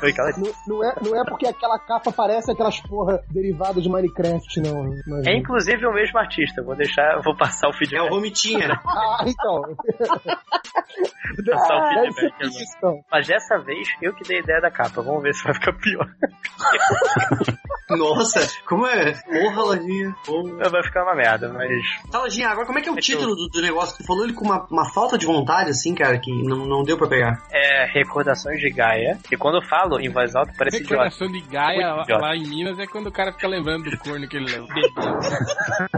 [0.00, 0.68] Foi ela disse.
[0.68, 4.84] Não, não é, não é porque aquela capa parece aquelas porra derivadas de Minecraft, não.
[5.06, 6.62] Mas- É inclusive o mesmo artista.
[6.62, 6.89] Vou deixar,
[7.24, 8.00] vou passar o feedback.
[8.00, 8.68] É o Romitinha.
[8.90, 9.62] Ah, então.
[9.62, 13.04] Vou passar o Ah, deve feedback isso, então.
[13.10, 15.02] Mas dessa vez eu que dei a ideia da capa.
[15.02, 16.06] Vamos ver se vai ficar pior.
[17.90, 19.12] Nossa, como é?
[19.12, 20.14] Porra, Lojinha.
[20.24, 20.70] Porra.
[20.70, 21.70] Vai ficar uma merda, mas.
[22.10, 23.96] Tá, Lojinha, agora como é que é o título do, do negócio?
[23.98, 26.96] Tu falou ele com uma, uma falta de vontade, assim, cara, que não, não deu
[26.96, 27.42] pra pegar.
[27.52, 29.18] É Recordações de Gaia.
[29.30, 31.04] E quando eu falo em voz alta, parece idiota.
[31.04, 32.22] Recordação de Gaia lá, idiota.
[32.22, 34.66] lá em Minas é quando o cara fica lembrando do corno que ele leu.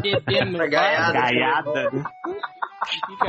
[0.00, 0.58] Bebendo.
[0.82, 1.12] Gaiada.
[1.12, 1.90] Gaiada.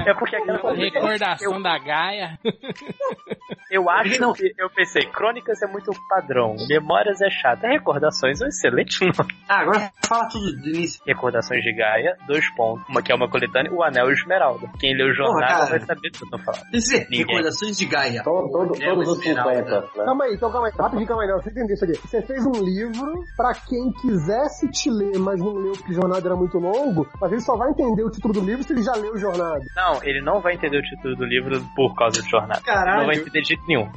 [0.06, 2.40] É porque aquela Recordação da Gaia.
[3.74, 8.48] Eu acho que eu pensei, Crônicas é muito padrão, Memórias é chata, Recordações é um
[8.48, 9.34] excelente nome.
[9.50, 11.02] Ah, agora fala tudo do início.
[11.08, 14.70] Recordações de Gaia, dois pontos, uma que é uma coletânea, o Anel e o Esmeralda.
[14.80, 16.66] Quem leu o jornal vai saber do que eu tô falando.
[16.72, 17.26] Ninguém.
[17.26, 18.24] Recordações de Gaia.
[18.24, 19.66] Todo, todo, todos os Esmeralda.
[19.66, 20.06] 50, né?
[20.06, 20.74] Calma aí, então calma aí.
[20.78, 21.36] Rapidinho, calma aí, não.
[21.38, 22.08] Deixa eu entender isso aqui.
[22.08, 26.36] Você fez um livro pra quem quisesse te ler, mas não leu porque Jornada era
[26.36, 29.18] muito longo, mas ele só vai entender o título do livro se ele já leu
[29.18, 29.60] Jornada.
[29.76, 32.60] Não, ele não vai entender o título do livro por causa do jornal.
[32.64, 33.00] Caralho.
[33.00, 33.90] Não vai entender de jeito nenhum.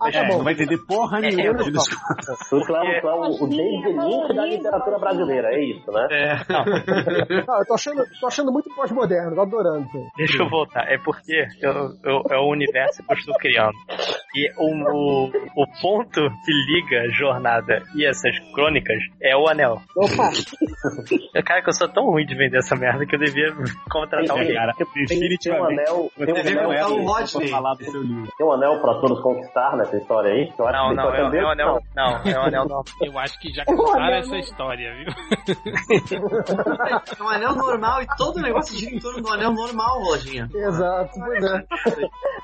[0.00, 0.38] Ah, tá bom.
[0.38, 1.58] Não vai entender porra É, nenhuma.
[1.58, 1.96] não discurso.
[2.60, 6.06] O Clau, o Clau, o David Lynch da literatura brasileira, é isso, né?
[6.10, 6.60] É, não,
[7.48, 9.80] Ah, eu tô achando, tô achando muito pós-moderno, tô adorando
[10.16, 10.84] deixa eu voltar.
[10.92, 11.72] É porque eu,
[12.04, 13.74] eu- é o universo que eu estou criando.
[14.34, 19.80] E o, o, o ponto que liga jornada e essas crônicas é o anel.
[19.96, 20.30] Opa,
[21.44, 23.54] Cara, que eu sou tão ruim de vender essa merda que eu devia
[23.90, 24.54] contratar alguém.
[24.54, 27.48] cara, Tem, tem um anel, tem um anel, é tem Rodney.
[27.50, 28.28] falar do seu livro.
[28.40, 30.50] um anel pra todos conquistar nessa história aí.
[30.50, 31.80] que eu acho Não, que não, é, é o anel.
[31.94, 32.82] Não, é o anel não.
[33.02, 35.10] Eu acho que já contaram essa história, viu?
[37.18, 40.48] É um anel normal e todo o negócio gira em torno do anel normal, Lojinha.
[40.54, 41.64] exato, pois é.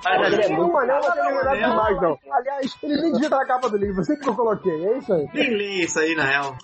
[0.04, 2.18] Mas, Ele é Não, anel não Não, demais, não.
[2.30, 5.12] Aliás, ele nem devia estar na capa do livro, sei que eu coloquei, é isso
[5.12, 5.28] aí.
[5.32, 6.54] Nem lê isso aí, na real.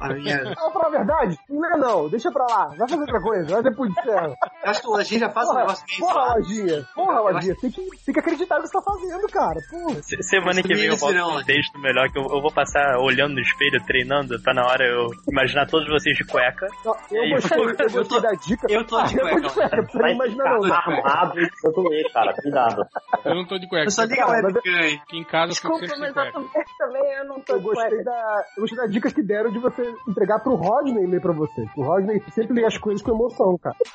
[0.00, 0.36] A minha...
[0.52, 3.54] Ah, pra falar a verdade, não é não, deixa pra lá, vai fazer outra coisa,
[3.54, 4.36] vai depois de ferro.
[4.64, 6.34] Eu acho que o Lojinha já faz um Porra, negócio bem porra.
[6.34, 10.02] Lojinha, porra, Lojinha, tem que, tem que acreditar no que você tá fazendo, cara, porra.
[10.02, 12.98] se- semana que vem eu volto com um texto melhor que eu, eu vou passar
[12.98, 16.66] olhando no espelho, treinando, pra na hora eu imaginar todos vocês de cueca.
[16.84, 18.66] Não, Eu gostei, eu eu gostei tô- da dica.
[18.70, 20.70] eu tô de Ah, eu tô de cueca, cueca, né?
[20.72, 22.32] armado enquanto lê, cara.
[22.34, 22.82] Cuidado.
[23.24, 23.86] Eu não tô de cueca.
[23.86, 24.94] Eu só aí.
[25.02, 26.70] Aqui em casa eu Desculpa, sempre mas eu cueca.
[26.78, 28.04] também, eu não tô Eu de gostei, cueca.
[28.04, 31.64] da, eu gostei da dica que deram de você entregar pro Rodney ler pra você.
[31.76, 33.76] O Rodney sempre lê as coisas com emoção, cara.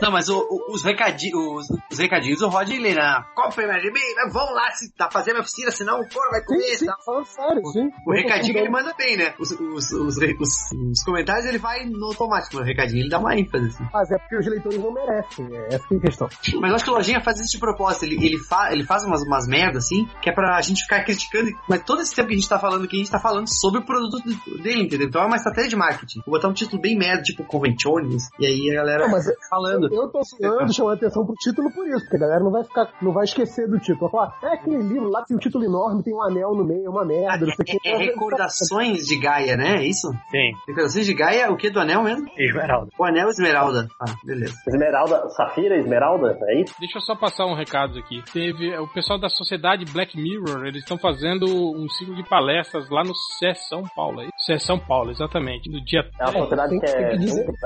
[0.00, 3.22] Não, mas o- o- os, recadi os, os recadinhos o Rod lê, né?
[3.34, 4.30] Compre mais de mim, né?
[4.32, 6.62] vão lá se, tá, fazer minha oficina, senão o couro vai comer.
[6.70, 6.96] Sim, sim, tá?
[7.04, 7.88] falando sério, sim.
[8.06, 9.34] O recadinho ele manda bem, né?
[9.38, 13.18] Os, os, os, re- os- os comentários ele vai no automático, o recadinho ele dá
[13.18, 13.84] uma ênfase, assim.
[13.92, 16.28] Mas é porque os leitores não merecem, é essa que é a questão.
[16.60, 19.04] Mas eu acho que o Lojinha faz isso de propósito, ele, ele, fa, ele faz
[19.04, 22.34] umas, umas merdas, assim, que é pra gente ficar criticando, mas todo esse tempo que
[22.34, 24.18] a gente tá falando aqui, a gente tá falando sobre o produto
[24.62, 25.08] dele, entendeu?
[25.08, 26.20] Então é uma estratégia de marketing.
[26.24, 27.44] Vou botar um título bem merda, tipo
[27.84, 29.92] Conventiones, e aí a galera Não, mas falando.
[29.92, 32.88] eu tô zoando, chamando atenção pro título por isso, porque a galera não vai ficar,
[33.00, 34.10] não vai esquecer do título.
[34.10, 36.64] Vai falar, é aquele livro lá que tem um título enorme, tem um anel no
[36.64, 37.88] meio, é uma merda, não sei o que.
[37.88, 39.76] É, é recordações de Gaia, né?
[39.76, 40.08] É isso?
[40.30, 42.26] Sim, Recordações de Gaia, o que do anel mesmo?
[42.36, 42.90] Esmeralda.
[42.98, 43.88] O anel Esmeralda.
[44.00, 44.54] Ah, beleza.
[44.66, 46.74] Esmeralda, Safira, Esmeralda, é isso?
[46.80, 48.22] Deixa eu só passar um recado aqui.
[48.32, 53.02] Teve o pessoal da sociedade Black Mirror, eles estão fazendo um ciclo de palestras lá
[53.02, 54.20] no CES São Paulo.
[54.20, 54.28] aí.
[54.46, 55.70] CES São Paulo, exatamente.
[55.70, 56.42] No dia É uma 3.
[56.44, 57.16] sociedade que é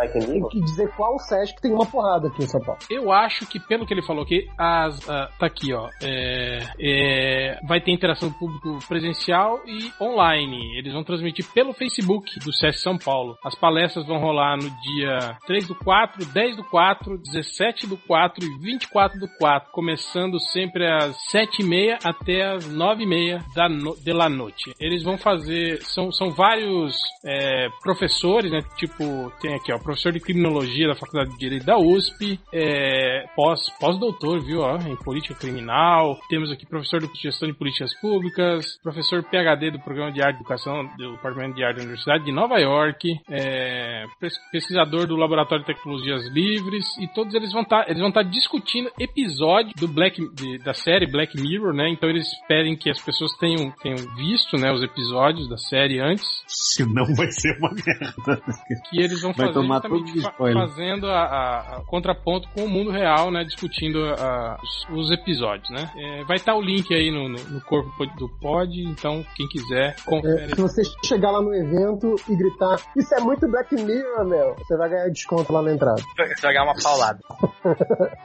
[0.02, 2.80] Black Tem que dizer qual SESC tem uma porrada aqui em São Paulo.
[2.90, 5.88] Eu acho que, pelo que ele falou aqui, as, ah, tá aqui, ó.
[6.02, 10.78] é, é, vai ter interação do público presencial e online.
[10.78, 13.36] Eles vão transmitir pelo Facebook do SES São Paulo.
[13.44, 18.44] As palestras vão rolar no dia 3 do 4, 10 do 4, 17 do 4
[18.44, 24.28] e 24 do 4, começando sempre às 7h30 até às 9h30 da, no, de la
[24.28, 24.72] noite.
[24.80, 28.60] Eles vão fazer, são, são vários é, professores, né?
[28.76, 33.60] Tipo, tem aqui, ó, professor de criminologia da Faculdade de Direito da USP, é, pós,
[33.78, 36.18] pós-doutor, viu, ó, em política criminal.
[36.30, 40.40] Temos aqui professor de gestão de políticas públicas, professor PhD do Programa de Arte e
[40.40, 45.64] Educação do Departamento de Arte da Universidade de Nova York, é, pes- pesquisador do Laboratório
[45.64, 50.18] de Tecnologias Livres, e todos eles vão estar eles vão estar discutindo episódio do Black
[50.34, 51.90] de- da série Black Mirror, né?
[51.90, 56.24] Então eles pedem que as pessoas tenham, tenham visto, né, os episódios da série antes
[56.46, 58.42] Senão vai ser uma merda.
[58.88, 62.68] que eles vão Vai fazer tomar os fa- fazendo a, a- a contraponto com o
[62.68, 63.44] mundo real, né?
[63.44, 65.90] Discutindo a- os, os episódios, né?
[65.96, 69.96] É, vai estar o link aí no, no- no corpo do pod, então quem quiser,
[70.04, 70.42] confere.
[70.44, 74.54] É, se você chegar lá no evento e gritar, isso é muito Black Mirror, meu,
[74.56, 76.00] você vai ganhar desconto lá na entrada.
[76.02, 77.18] Você vai ganhar uma paulada.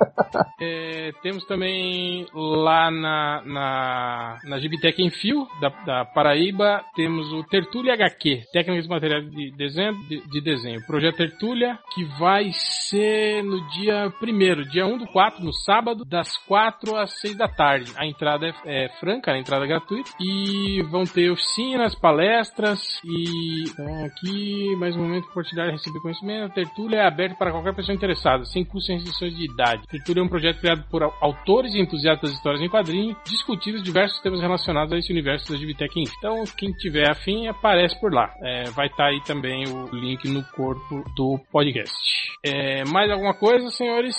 [0.60, 7.44] É, temos também lá na, na, na Gibitec em Fio, da, da Paraíba, temos o
[7.44, 10.86] Tertúlia HQ, Técnicas e Materiais de Desenho, de, de desenho.
[10.86, 11.18] Projeto
[11.48, 16.96] Tertúlia, que vai ser no dia 1 dia 1 do 4, no sábado, das 4
[16.98, 17.92] às 6 da tarde.
[17.96, 20.12] A entrada é, é franca, a entrada é gratuita.
[20.20, 26.52] E vão ter oficinas, palestras e então, aqui, mais um momento, compartilhar e receber conhecimento.
[26.52, 29.88] A Tertúlia é aberta para qualquer pessoa interessada, sem custo e restrições de idade.
[29.88, 33.82] Tertúlia é um projeto criado por au- autores e entusiastas de histórias em quadrinhos, discutindo
[33.82, 36.12] diversos temas relacionados a esse universo da Gibitec Inf.
[36.18, 38.34] Então, quem tiver afim, aparece por lá.
[38.44, 41.94] É, vai estar aí também o link no corpo do podcast.
[42.46, 44.16] É, mais alguma coisa, senhores?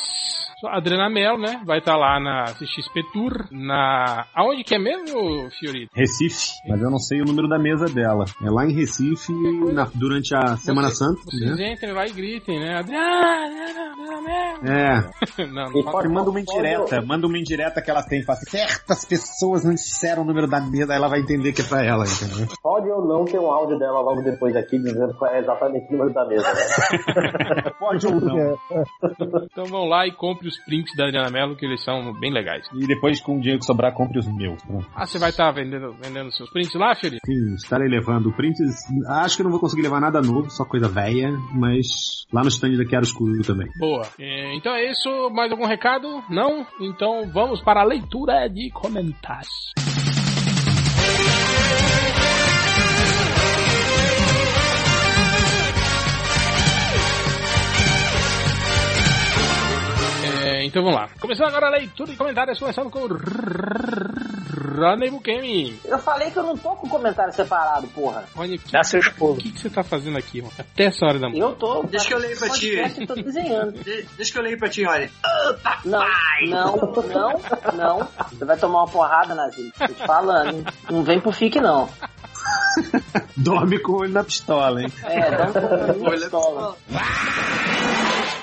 [0.66, 1.62] Adriana Mello, né?
[1.64, 4.26] Vai estar lá na CXP Tour, na...
[4.34, 5.92] Aonde que é mesmo, Fiorito?
[5.94, 8.24] Recife, mas eu não sei o número da mesa dela.
[8.44, 9.32] É lá em Recife,
[9.72, 11.74] na- durante a Semana Santa, Vocês né?
[11.74, 12.76] entrem lá e gritem, né?
[12.76, 15.08] Adriana, Adriana.
[15.38, 15.46] É.
[15.46, 19.04] não, não E pode, manda uma indireta, manda uma indireta que ela tem, fala certas
[19.04, 22.04] pessoas não disseram o número da mesa, aí ela vai entender que é pra ela,
[22.04, 22.48] entendeu?
[22.60, 25.92] Pode ou não ter um áudio dela logo depois aqui dizendo qual é exatamente o
[25.92, 26.97] número da mesa, né?
[27.78, 28.58] Pode ou não.
[29.44, 32.66] Então vão lá e compre os prints da Adriana Mello, que eles são bem legais.
[32.74, 34.62] E depois, com o dinheiro que sobrar, compre os meus.
[34.62, 34.86] Pronto.
[34.94, 37.24] Ah, você vai estar vendendo, vendendo seus prints lá, Fiorito?
[37.24, 38.58] Sim, estarei levando prints.
[39.08, 41.86] Acho que não vou conseguir levar nada novo, só coisa velha, mas
[42.32, 43.68] lá no stand da Quero Escuro também.
[43.78, 44.06] Boa.
[44.18, 45.30] É, então é isso.
[45.30, 46.22] Mais algum recado?
[46.28, 46.66] Não?
[46.80, 49.48] Então vamos para a leitura de comentários.
[60.68, 61.08] Então vamos lá.
[61.20, 63.08] Começando agora a leitura de comentários, começando com o
[64.76, 65.78] Ronnie Bukemi.
[65.84, 68.24] Eu falei que eu não tô com comentário separado, porra.
[68.34, 69.38] Rony, que, Dá seu o esposo.
[69.40, 70.52] que, que você tá fazendo aqui, mano?
[70.58, 71.40] Até essa hora da manhã.
[71.44, 71.82] Eu tô.
[71.84, 73.06] Deixa que eu leio pra ti.
[73.06, 73.72] tô desenhando.
[73.82, 75.10] De- deixa que eu leio pra ti, olha.
[75.84, 76.04] Não,
[76.48, 77.40] não, não,
[77.74, 78.08] não.
[78.32, 79.72] Você vai tomar uma porrada, Nazi.
[79.78, 80.54] Tô te falando.
[80.56, 80.64] hein?
[80.90, 81.88] Não vem pro fique, não.
[83.36, 84.92] Dorme com o olho na pistola, hein?
[85.04, 86.76] É, dá um pouco Olha de pistola.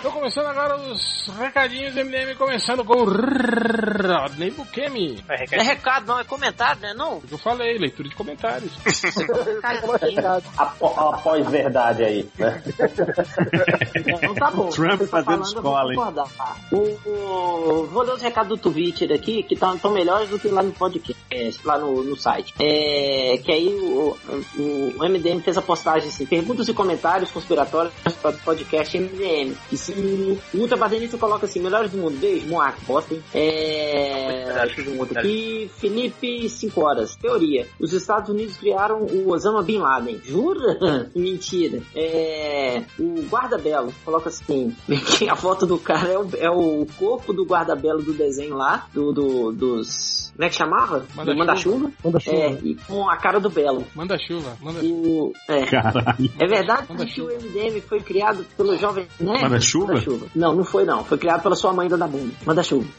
[0.05, 5.15] Tô começando agora os recadinhos MDM, começando com o Rodney Bukemi.
[5.27, 6.93] Vai, Não é recado, não, é comentário, né?
[6.93, 7.23] Não.
[7.31, 8.71] Eu falei, leitura de comentários.
[10.79, 12.61] Após verdade aí, né?
[13.95, 14.69] Então tá bom.
[14.69, 15.97] Trump fazendo escola, hein?
[15.97, 16.27] concordar.
[16.71, 16.77] O,
[17.09, 20.71] o- vou ler os recados do Twitter aqui, que estão melhores do que lá no
[20.71, 22.53] podcast, lá no, no site.
[22.59, 24.15] É, que aí o,
[24.55, 29.55] o, o MDM fez a postagem assim, perguntas e comentários conspiratórios para o podcast MDM.
[29.71, 33.21] E se o Ultra Badenista coloca assim, melhores do mundo, beijo, Moac, bosta, hein?
[33.33, 34.53] É,
[34.97, 37.15] outro aqui, Felipe, 5 horas.
[37.15, 40.19] Teoria, os Estados Unidos criaram o Osama Bin Laden.
[40.23, 40.77] Jura?
[41.15, 41.81] Mentira.
[41.95, 44.75] É, o guarda-belo, coloca assim,
[45.29, 49.11] a foto do cara é o, é o corpo do guarda-belo do desenho lá, do,
[49.11, 50.25] do- dos...
[50.35, 51.05] Como é que chamava?
[51.15, 51.33] Manda-chuva.
[51.33, 51.91] do Manda-chuva.
[52.03, 52.35] Manda-chuva.
[52.37, 53.85] É, e com a cara do Belo.
[53.95, 55.65] Manda chuva, manda O, é.
[55.65, 56.29] Caralho.
[56.37, 59.39] É verdade Manda que o MDM foi criado pelo jovem né?
[59.41, 59.74] Manda-chuva?
[59.79, 60.27] Manda-chuva.
[60.35, 61.03] Não, não foi não.
[61.03, 62.33] Foi criado pela sua mãe da bunda.
[62.45, 62.87] Manda-chuva.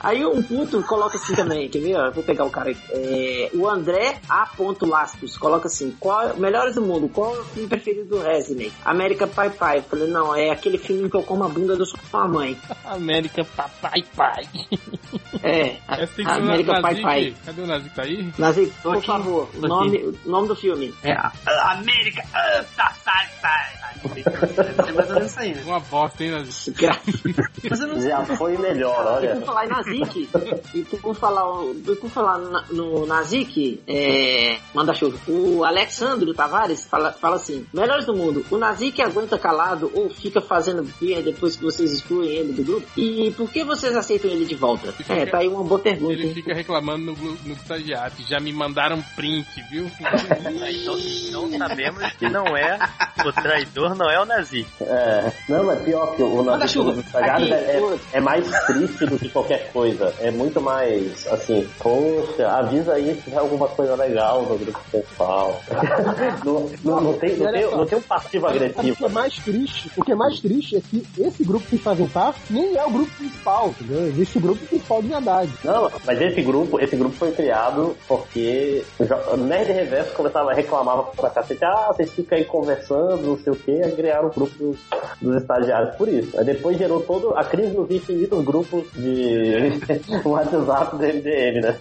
[0.00, 1.96] Aí um puto coloca assim também, quer ver?
[1.96, 2.80] Eu Vou pegar o cara aqui.
[2.90, 4.48] É, o André A.
[4.82, 8.72] Lastos coloca assim: qual, melhores do mundo, qual é o filme preferido do Resident?
[8.84, 9.78] América Pai Pai.
[9.78, 12.56] Eu falei, não, é aquele filme que eu como a bunda da sua mãe.
[12.84, 14.48] América Papai Pai.
[15.42, 15.76] É,
[16.14, 17.00] ser América Pai.
[17.00, 17.34] Pai.
[17.44, 17.94] Cadê o Nazik?
[17.94, 18.32] Tá aí?
[18.38, 19.06] Nazik, por aqui.
[19.06, 20.94] favor, o nome, nome do filme.
[21.02, 22.22] É a, a América.
[22.32, 24.17] Ah, tá, sai, sai.
[24.26, 25.62] É mais ou menos isso aí, né?
[25.66, 26.86] Uma bosta, hein, Nazik?
[27.78, 29.36] Não Já foi melhor, E olha.
[29.36, 30.28] por falar em Nazik,
[30.74, 35.18] e por falar, e por falar na- no Nazik, é, manda chuva.
[35.28, 40.40] O Alexandro Tavares fala, fala assim: melhores do mundo, o Nazik aguenta calado ou fica
[40.40, 42.86] fazendo birra depois que vocês excluem ele do grupo?
[42.96, 44.94] E por que vocês aceitam ele de volta?
[45.08, 46.12] É, tá aí uma boa pergunta.
[46.12, 46.34] Ele hein?
[46.34, 48.14] fica reclamando no, no estagiário.
[48.28, 49.90] Já me mandaram print, viu?
[49.98, 52.78] Então, então sabemos que não é
[53.24, 54.66] o traidor traidor não é o Nazi.
[54.80, 56.94] É, não, mas pior que o Manda chuva.
[56.94, 60.14] Nazi Sagrado Aqui, é, é, é mais triste do que qualquer coisa.
[60.20, 65.60] É muito mais, assim, poxa, avisa aí se tiver alguma coisa legal no grupo principal.
[66.44, 69.06] não, não, não tem, não, tem, não tem um passivo Sabe O que agressivo.
[69.06, 72.40] é mais triste, o que é mais triste é que esse grupo que fazem parte
[72.50, 74.06] nem é o grupo principal, entendeu?
[74.06, 75.52] Existe o grupo principal de verdade.
[75.64, 78.84] Não, mas esse grupo, esse grupo foi criado porque
[79.32, 83.52] o Nerd Reverso começava a reclamar pra cacete, ah, vocês ficam aí conversando, não sei
[83.52, 84.76] o aí criaram o grupo
[85.20, 86.38] dos, estagiários por isso.
[86.38, 89.80] Aí depois gerou todo a crise dos infinitos grupos de
[90.24, 91.78] WhatsApp do MDM, né?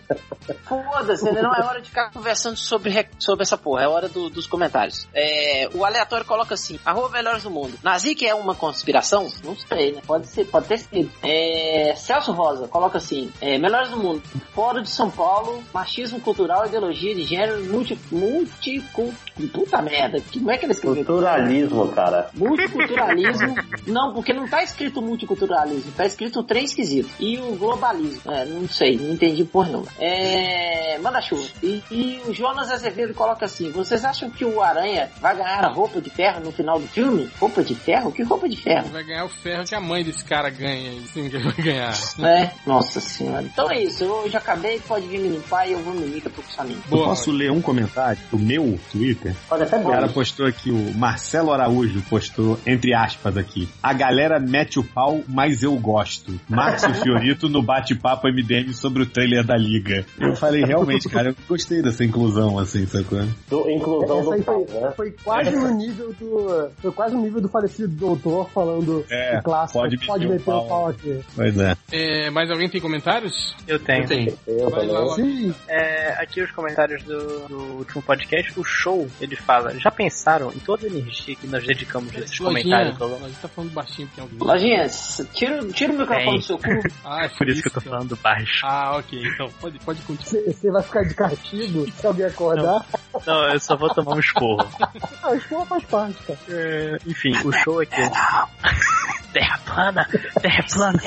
[0.67, 1.41] Foda-se, né?
[1.41, 4.47] não é hora de ficar conversando sobre, re- sobre essa porra, é hora do- dos
[4.47, 5.07] comentários.
[5.13, 7.77] É, o aleatório coloca assim: arroba melhores do mundo.
[7.83, 9.27] Nazi que é uma conspiração?
[9.43, 10.01] Não sei, né?
[10.05, 11.11] Pode ser, pode ter sido.
[11.23, 14.21] É, Celso Rosa coloca assim: é, melhores do mundo.
[14.53, 19.13] Fórum de São Paulo, machismo cultural, ideologia de gênero, multi, multicul...
[19.47, 21.05] Puta merda, como é que ele escreveu?
[21.05, 22.29] Culturalismo, cara.
[22.33, 23.55] Multiculturalismo.
[23.85, 27.09] não, porque não tá escrito multiculturalismo, tá escrito trem esquisito.
[27.19, 28.31] E o globalismo.
[28.31, 29.83] É, não sei, não entendi por não.
[29.99, 30.97] É.
[30.99, 31.47] Manda chuva.
[31.61, 35.69] E, e o Jonas Azevedo coloca assim: vocês acham que o Aranha vai ganhar a
[35.69, 37.29] roupa de ferro no final do filme?
[37.39, 38.11] Roupa de ferro?
[38.11, 38.87] Que roupa de ferro?
[38.89, 40.91] Vai ganhar o ferro que a mãe desse cara ganha.
[41.13, 41.93] Sim, que ele vai ganhar.
[42.19, 43.43] É, nossa senhora.
[43.43, 46.29] Então é isso, eu já acabei, pode vir me limpar e eu vou me limpar
[46.31, 46.81] pro caminho.
[46.91, 49.26] Eu posso ler um comentário do meu Twitter?
[49.47, 54.39] Pode até O cara postou aqui, o Marcelo Araújo postou, entre aspas aqui, a galera
[54.39, 56.39] mete o pau, mas eu gosto.
[56.49, 60.05] Márcio Fiorito no bate-papo MDM sobre o trailer da Liga.
[60.19, 63.23] Eu falei, realmente, cara, eu gostei dessa inclusão, assim, sacou?
[63.49, 64.91] Do, inclusão Essa aí do foi, pau, né?
[64.95, 66.69] foi quase no nível do.
[66.81, 69.79] Foi quase no nível do falecido doutor falando É, o clássico.
[69.79, 70.67] pode Pode, meter o o pau.
[70.67, 71.19] pau aqui.
[71.35, 71.75] Pois é.
[71.91, 73.55] É, mais alguém tem comentários?
[73.67, 74.03] Eu tenho.
[74.03, 74.37] Eu tenho.
[74.47, 74.87] Eu também.
[74.89, 75.15] lá.
[75.15, 80.51] Sim, É, aqui os comentários do, do último podcast, o show, ele fala, já pensaram
[80.51, 82.99] em toda a energia que nós dedicamos a esses Lojinha, comentários?
[82.99, 84.39] Lojinha tá falando baixinho porque é alguém.
[84.39, 84.89] Lojinha,
[85.33, 86.37] tira, tira o microfone Bem.
[86.37, 86.67] do seu cu.
[87.03, 88.65] Ah, é Por isso que eu tô falando baixo.
[88.65, 89.27] Ah, ok.
[89.27, 90.43] Então, pode, pode continuar.
[90.45, 92.85] você vai ficar de castigo se alguém acordar.
[93.25, 94.67] Não, eu só vou tomar um esporro.
[95.23, 96.39] Ah, não faz parte, cara.
[96.47, 98.01] É, enfim, o show aqui.
[99.33, 100.07] Terra plana,
[100.41, 101.01] terra plana.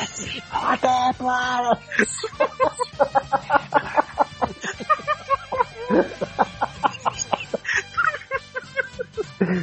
[0.53, 1.79] Até, claro!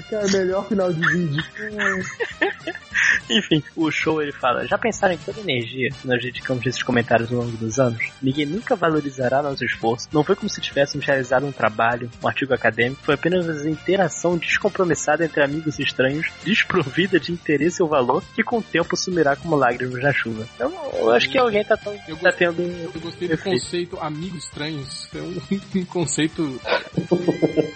[0.10, 1.44] Cara, melhor final de vídeo.
[3.30, 6.82] Enfim, o show ele fala: Já pensaram em toda a energia que nós dedicamos nesses
[6.82, 8.04] comentários ao longo dos anos?
[8.22, 10.08] Ninguém nunca valorizará nosso esforço.
[10.12, 14.38] Não foi como se tivéssemos realizado um trabalho, um artigo acadêmico, foi apenas uma interação
[14.38, 19.56] descompromissada entre amigos estranhos, desprovida de interesse ou valor, que com o tempo sumirá como
[19.56, 20.48] lágrimas na chuva.
[20.56, 22.62] Então, eu acho que alguém tá, tão, Eu tá gostei, tendo.
[22.62, 25.10] eu gostei do conceito amigos estranhos.
[25.14, 25.42] É um,
[25.82, 26.60] um conceito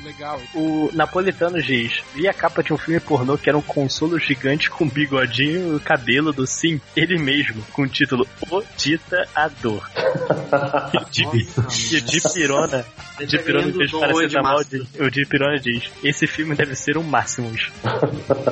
[0.03, 0.39] legal.
[0.55, 4.69] O Napolitano diz: Vi a capa de um filme pornô que era um consolo gigante
[4.69, 9.89] com bigodinho e o cabelo do Sim, ele mesmo, com o título O Ditador.
[10.93, 11.47] E o Di-
[11.93, 12.85] e o Di Pirona,
[13.45, 16.97] Pirona fez parecer de da mal de- O Di Pirona diz: Esse filme deve ser
[16.97, 17.71] um Máximos.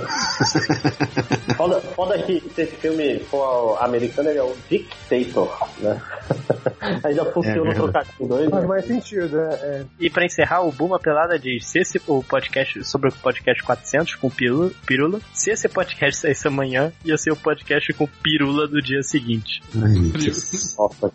[1.58, 6.02] Foda, foda que se esse filme for americano, ele é o Dictator, né?
[7.04, 8.50] Ainda funciona É o trocadilho dois.
[8.50, 9.54] Faz mais sentido, é.
[9.56, 9.86] é.
[10.00, 14.16] E pra encerrar, o Buma Pelada diz: se esse o podcast sobre o podcast 400
[14.16, 18.82] com Pirula, Pirula, se esse podcast saísse amanhã, ia ser o podcast com Pirula do
[18.82, 19.62] dia seguinte.
[19.76, 20.12] Ai,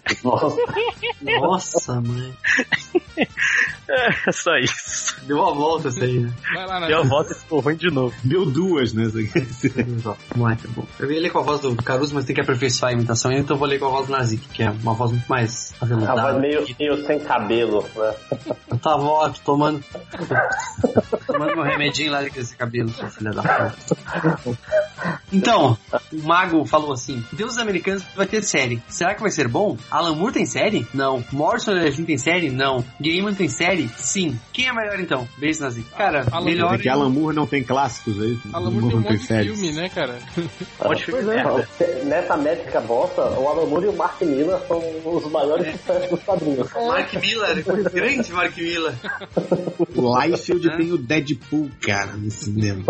[0.05, 0.57] que nossa.
[1.23, 2.35] Nossa, mãe.
[4.27, 5.15] É só isso.
[5.27, 6.33] Deu uma volta essa aí, né?
[6.55, 7.09] Vai lá, Deu a Nath.
[7.11, 8.15] volta e ficou ruim de novo.
[8.25, 9.05] Deu duas, né?
[9.05, 10.85] isso lá, tá bom.
[10.99, 13.55] Eu ia ler com a voz do Caruso, mas tem que aperfeiçoar a imitação, então
[13.55, 15.87] eu vou ler com a voz do Nazik, que é uma voz muito mais A
[15.87, 16.39] voz aveludada.
[16.39, 18.15] meio, meio sem cabelo, né?
[18.83, 19.85] Tava, ó, tomando.
[21.27, 23.71] tomando meu remedinho lá com esse cabelo, sua filha da
[24.43, 24.59] puta.
[25.33, 25.77] Então,
[26.13, 28.81] o Mago falou assim: Deus Americanos vai ter série.
[28.89, 29.77] Será que vai ser bom?
[29.91, 30.87] Alan Moore tem série?
[30.95, 31.25] Não.
[31.33, 32.51] Morrison Elephant tem série?
[32.51, 32.85] Não.
[33.01, 33.89] Gaiman tem série?
[33.97, 34.39] Sim.
[34.53, 35.29] Quem é melhor então?
[35.37, 35.89] Beijo, Nazik.
[35.91, 36.75] Cara, Alan melhor.
[36.75, 38.39] É que Alan Moore não tem clássicos aí.
[38.53, 40.19] Alan Moore tem um monte de filme, né, cara?
[40.79, 41.43] Pode filme Pois é.
[41.43, 41.69] merda.
[42.05, 46.23] Nessa métrica bosta, o Alan Moore e o Mark Miller são os maiores sucessos dos
[46.23, 46.71] quadrinhos.
[46.73, 48.95] Mark Miller, grande Mark Miller.
[49.97, 52.83] O Liefeld tem o Deadpool, cara, no cinema.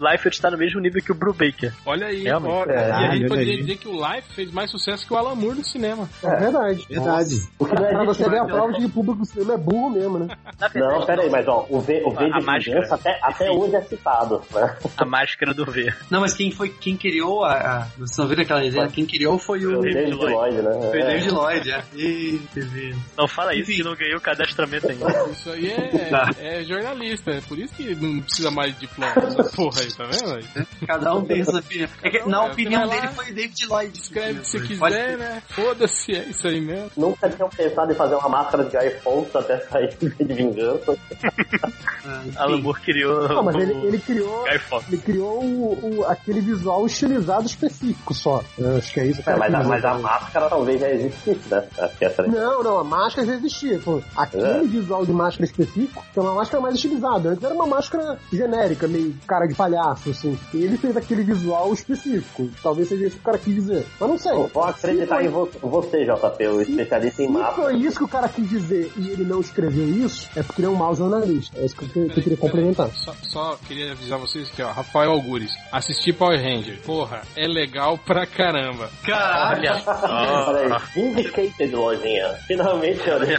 [0.00, 1.72] Liefeld tá no mesmo nível que o Brubaker.
[1.84, 3.60] Olha aí, ó, É, e a gente poderia aí.
[3.60, 6.08] dizer que o Life fez mais sucesso que o Alan Moore no cinema.
[6.22, 6.86] É verdade.
[6.88, 7.42] Verdade.
[7.58, 9.26] O que não é Pra você ver a difícil, prova de que o público do
[9.26, 10.36] cinema é burro mesmo, né?
[10.72, 12.58] Verdade, Não, pera aí, mas ó, o V, o v A de máscara.
[12.60, 14.76] vingança até, até hoje é citado, né?
[14.96, 15.92] a máscara do V.
[16.10, 17.52] Não, mas quem foi, quem criou a.
[17.54, 18.88] a vocês estão vendo aquela resenha?
[18.88, 19.78] Quem criou foi o.
[19.78, 20.70] O David Lloyd, né?
[20.90, 21.06] Foi o É.
[21.06, 21.82] David Lloyd, é.
[21.94, 22.94] Ih, TV.
[23.16, 25.06] Não fala isso que não ganhou o cadastramento ainda.
[25.30, 26.30] Isso aí é, Tá.
[26.38, 30.04] é jornalista, é por isso que não precisa mais de diploma, essa porra aí, tá
[30.04, 30.34] vendo?
[30.34, 30.66] aí?
[30.86, 31.88] Cada um tem sua opinião.
[32.02, 33.98] É que, na Você opinião dele foi David Lloyd.
[33.98, 35.42] Escreve o que você quiser, né?
[35.48, 36.90] Foda-se, é isso aí mesmo.
[36.96, 40.96] Nunca tinham pensado em fazer uma máscara de iPhone até sair de vingança.
[42.36, 43.28] Alan Moore criou.
[43.28, 44.44] Não, mas ele, ele criou.
[44.44, 44.88] Guy Fawkes.
[44.92, 48.42] Ele criou o, o- aquele visual estilizado específico só.
[48.58, 51.48] Eu acho que é isso que É, mas, a, mas a máscara talvez já existisse,
[51.48, 51.64] né?
[52.00, 53.78] Essa Não, não, a máscara já existia.
[53.78, 54.62] Pô, aquele É.
[54.62, 57.30] visual de máscara específico é uma máscara mais estilizada.
[57.30, 60.38] Antes era uma máscara genérica, meio cara de palhaço, assim.
[60.54, 62.48] E ele fez aquele visual específico.
[62.62, 63.86] Talvez seja isso que o cara quis dizer.
[63.98, 64.32] Mas não sei.
[64.32, 67.54] Vou vou acreditar Se em vo- você, JP, o especialista em Se máscara.
[67.62, 70.66] foi isso que o cara quis dizer e ele não escreveu isso, é porque ele
[70.66, 71.58] é um mau jornalista.
[71.58, 72.88] É isso que eu, que eu queria complementar.
[72.90, 76.80] Só, só queria avisar vocês que, ó, Rafael Algures, assisti Power Ranger.
[76.84, 78.90] Porra, é legal pra caramba.
[79.04, 79.62] Caralho.
[79.62, 80.78] Olha só.
[80.94, 82.28] Vindicated, lojinha.
[82.46, 83.32] Finalmente, olha.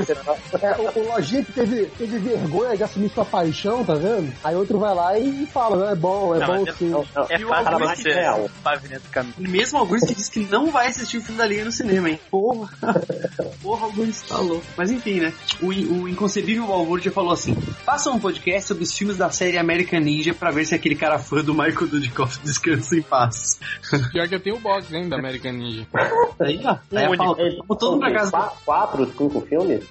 [0.62, 4.32] É, o, o Lojinha que teve, teve vergonha de assumir sua paixão, tá vendo?
[4.43, 6.90] Aí outro vai lá e fala, não, é bom, é Não, bom sim.
[6.90, 7.26] Não, não.
[7.30, 8.50] É E o Augusto você real.
[9.11, 9.34] caminho.
[9.40, 12.10] E mesmo Augusto que disse que não vai assistir o filme da Liga no cinema,
[12.10, 12.19] hein?
[12.32, 12.69] Porra.
[13.61, 14.66] Porra, Augusto, tá louco.
[14.77, 15.34] Mas enfim, né?
[15.61, 20.00] O, o inconcebível Balbúrdia falou assim: faça um podcast sobre os filmes da série American
[20.00, 23.60] Ninja pra ver se aquele cara fã do Michael Dudikoff descansa em paz.
[24.11, 25.88] Pior que eu tenho o box, hein, da American Ninja.
[26.40, 26.77] Aí, ó.
[26.95, 28.32] Aí ele- Vamos todo pra casa.
[28.32, 29.84] Qua- Quatro, cinco filmes?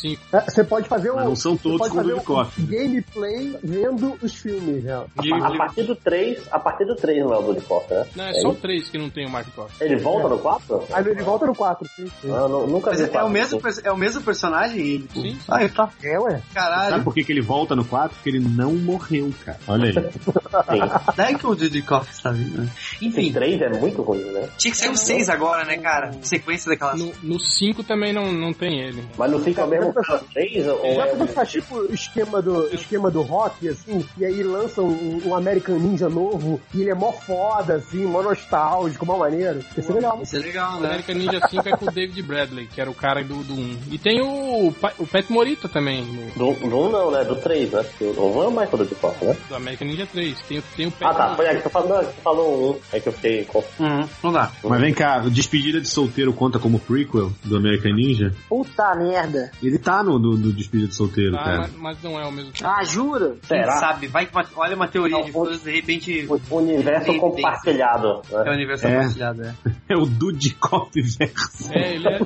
[0.00, 0.20] Cinco.
[0.32, 1.16] É, Você pode fazer um.
[1.16, 2.62] Mas não são você todos com o fazer um Dudikoff.
[2.62, 5.04] gameplay vendo os filmes, né?
[5.42, 8.06] A partir do 3, a partir do 3 não é o Dudikoff, né?
[8.16, 9.74] Não, é só o três que não tem o Mark Koff.
[9.82, 10.84] Ele volta no 4?
[10.92, 12.10] Aí ele volta no 4, sim.
[12.20, 12.30] sim.
[12.30, 13.28] Ah, não, nunca Mas vi é, é quatro.
[13.28, 14.80] o mesmo, é o mesmo personagem?
[14.80, 15.38] Ele, Sim.
[15.48, 15.90] Ah, tá.
[16.02, 16.42] É, ué.
[16.54, 16.90] Caralho.
[16.90, 18.16] Sabe por que, que ele volta no 4?
[18.16, 19.58] Porque ele não morreu, cara.
[19.68, 19.94] Olha aí.
[19.94, 20.80] Sim.
[21.16, 22.68] Daí que o Dudikoff está vindo, né?
[23.00, 24.48] Enfim, O 3 é muito ruim, né?
[24.58, 26.10] tinha que ser o 6 agora, né, cara?
[26.22, 26.98] Sequência daquelas.
[27.00, 29.02] No, no cinco também não, não tem ele.
[29.16, 32.74] Mas não fica o mesmo cara 3 ou Já é faz tipo o esquema do,
[32.74, 36.94] esquema do rock, assim, e aí lançam um, um American Ninja novo, e ele é
[36.94, 39.60] mó foda, assim, mó nostálgico, mó maneiro.
[39.76, 40.20] Isso é legal.
[40.22, 40.88] Isso é legal, O né?
[40.88, 43.78] American Ninja 5 é com o David Bradley, que era o cara do, do 1.
[43.92, 47.24] E tem o, o Pat Morita também, no, Do, do 1 não, né?
[47.24, 47.82] Do 3, né?
[47.82, 49.36] Porque O 1 é o Michael Dudikoff, né?
[49.48, 50.40] do American Ninja 3.
[50.42, 51.36] Tem, o- tem o Pat Ah, tá.
[51.36, 52.89] Foi aí que tu falou, que tu falou 1.
[52.92, 53.46] É que eu fiquei.
[53.78, 54.50] Uhum, não dá.
[54.64, 58.34] Mas vem cá, o Despedida de Solteiro conta como prequel do American Ninja?
[58.48, 59.50] Puta merda.
[59.62, 61.58] Ele tá no do, do Despedida de Solteiro, Ah, cara.
[61.58, 62.50] mas, mas não é o mesmo.
[62.64, 63.36] Ah, jura?
[63.46, 63.76] Quem Será?
[63.76, 64.06] sabe?
[64.08, 68.22] Vai olha uma teoria Não, de o- fãs, de repente O universo compartilhado.
[68.30, 68.50] é o Né?
[68.52, 68.94] universo É.
[68.96, 69.54] compartilhado, é.
[69.90, 71.72] É o Dudikoff verso.
[71.72, 72.18] É, ele era,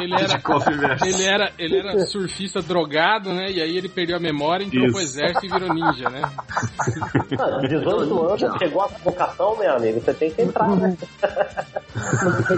[0.00, 3.50] ele era, ele era, ele era surfista drogado, né?
[3.50, 5.18] E aí ele perdeu a memória, entrou pro Isso.
[5.18, 6.22] exército e virou ninja, né?
[7.38, 9.93] Ah, 18 anos, chegou a vocação, meu amigo.
[9.94, 10.96] Você tem que entrar, né?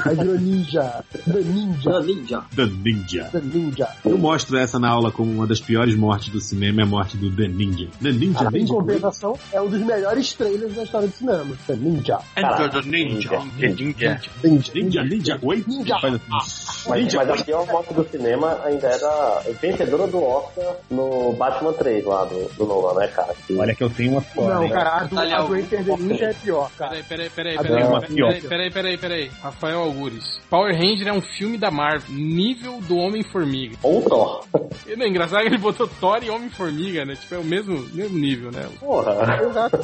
[0.06, 1.04] Aí virou ninja.
[1.24, 1.90] The Ninja.
[1.96, 2.42] Ah, ninja.
[2.54, 3.24] The Ninja.
[3.30, 3.88] The Ninja.
[4.04, 7.16] Eu mostro essa na aula como uma das piores mortes do cinema, é a morte
[7.16, 7.88] do The Ninja.
[8.02, 8.72] The Ninja, Em Ninja.
[8.74, 11.56] compensação, é um dos melhores trailers da história do cinema.
[11.66, 12.18] The Ninja.
[12.36, 13.38] Enter the Ninja.
[13.58, 14.20] Ninja.
[14.42, 14.72] Ninja.
[14.74, 15.64] Ninja, Ninja, oi?
[15.66, 15.96] Ninja.
[15.96, 16.20] Assim.
[16.88, 17.38] Mas, Ninja, mas oi?
[17.40, 22.48] a pior morte do cinema ainda era vencedora do Oscar no Batman 3 lá do,
[22.56, 23.34] do Nolan, né, cara?
[23.58, 26.24] Olha que eu tenho uma foda, Não, cara, a do, a do Enter the Ninja
[26.26, 26.90] é pior, cara.
[26.90, 29.30] Peraí, peraí, peraí, Ah, peraí, peraí, peraí, peraí, peraí, peraí.
[29.42, 30.40] Rafael Algures.
[30.48, 33.76] Power Ranger é um filme da Marvel, nível do Homem-Formiga.
[33.82, 34.44] Ou Thor.
[34.86, 37.16] E não é engraçado que ele botou Thor e Homem-Formiga, né?
[37.16, 38.66] Tipo, é o mesmo, mesmo nível, né?
[38.78, 39.42] Porra.
[39.42, 39.78] Exato.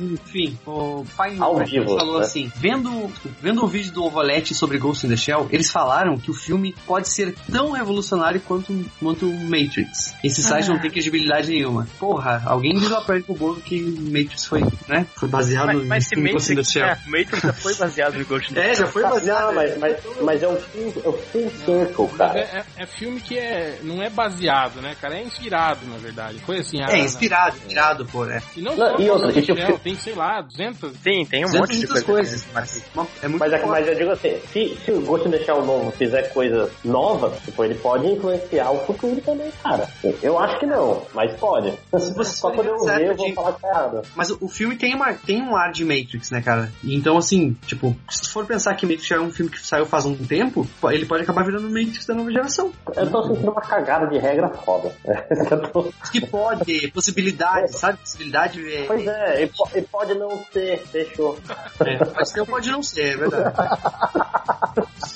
[0.00, 2.24] Enfim, o pai vivo, falou né?
[2.24, 6.30] assim: vendo, vendo o vídeo do Ovolete sobre Ghost in the Shell, eles falaram que
[6.30, 10.14] o filme pode ser tão revolucionário quanto, quanto Matrix.
[10.22, 11.86] Esse site não tem credibilidade nenhuma.
[11.98, 15.06] Porra, alguém diz lá pra ele pro bolo que Matrix foi, né?
[15.16, 16.84] Foi baseado Mas, mas se em Ghost Matrix, Shell.
[16.86, 19.46] é, Matrix já foi baseado no Ghost in the É, já foi baseado.
[19.46, 22.38] Não, mas, mas, mas é o full, é o full circle, cara.
[22.38, 25.16] é, é- é filme que é, não é baseado, né, cara?
[25.18, 26.38] É inspirado, na verdade.
[26.40, 28.40] Foi assim, ah, É, inspirado, inspirado, pô, é.
[28.56, 30.92] E não, Não, só e outra, e tipo- Shell, tem, sei lá, 200...
[31.02, 32.04] Sim, tem um monte de coisa.
[32.04, 32.46] coisas.
[32.52, 32.82] Mas,
[33.22, 35.64] É muito Mas, é, mas eu digo assim, se, se o Ghost in the Shell
[35.64, 39.88] novo fizer coisas novas, tipo, ele pode influenciar o futuro também, cara.
[40.22, 41.72] Eu acho que não, mas pode.
[41.90, 44.02] você Só for quando eu ver, eu vou de- falar que tá errado.
[44.14, 46.49] Mas o- o filme tem, uma, tem um ar de Matrix, né, cara?
[46.82, 49.64] E Então, assim, tipo, se tu for pensar que Matrix já é um filme que
[49.66, 52.72] saiu faz um tempo, ele pode acabar virando o Matrix da nova geração.
[52.94, 54.92] Eu tô sentindo uma cagada de regra foda.
[55.72, 57.98] Tô- Que pode, possibilidade, sabe?
[57.98, 58.84] Possibilidade é.
[58.86, 61.38] Pois é, e, po- e pode não ser, fechou.
[61.80, 63.54] é, pode ser ou pode não ser, é verdade.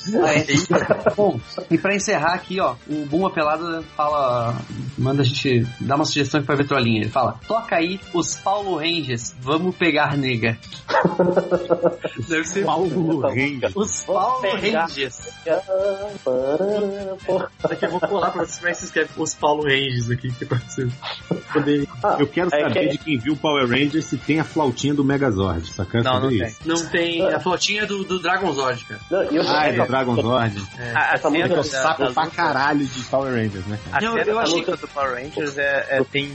[1.17, 4.55] Bom, e pra encerrar aqui, ó, o Buma Pelada fala.
[4.99, 7.01] Manda a gente dar uma sugestão aqui pra Vitrolinha.
[7.03, 10.59] Ele fala: toca aí os Paulo Rangers, vamos pegar nega.
[12.29, 13.73] Deve ser Paulo Rangers.
[13.75, 14.43] Os Paulo.
[14.53, 15.21] Rangers.
[17.69, 20.31] Daqui eu vou colar pra vocês como é que se escreve os Paulo Rangers aqui,
[20.33, 20.93] que é pra vocês
[21.53, 21.89] poderem.
[22.19, 25.05] Eu quero É saber que- de quem viu Power Rangers se tem a flautinha do
[25.05, 25.67] Megazord.
[25.73, 26.47] Só quero Não, saber não tem.
[26.49, 26.59] isso.
[26.65, 29.01] Não tem a flotinha do, do Dragon Zord, cara.
[29.11, 30.63] Não, e outra Ah, é do Dragon Zord.
[30.95, 33.79] A, a Essa cena da, Eu saco pra caralho de Power Rangers, né?
[33.93, 36.33] A cena eu achei luta do Power Rangers é, é- tem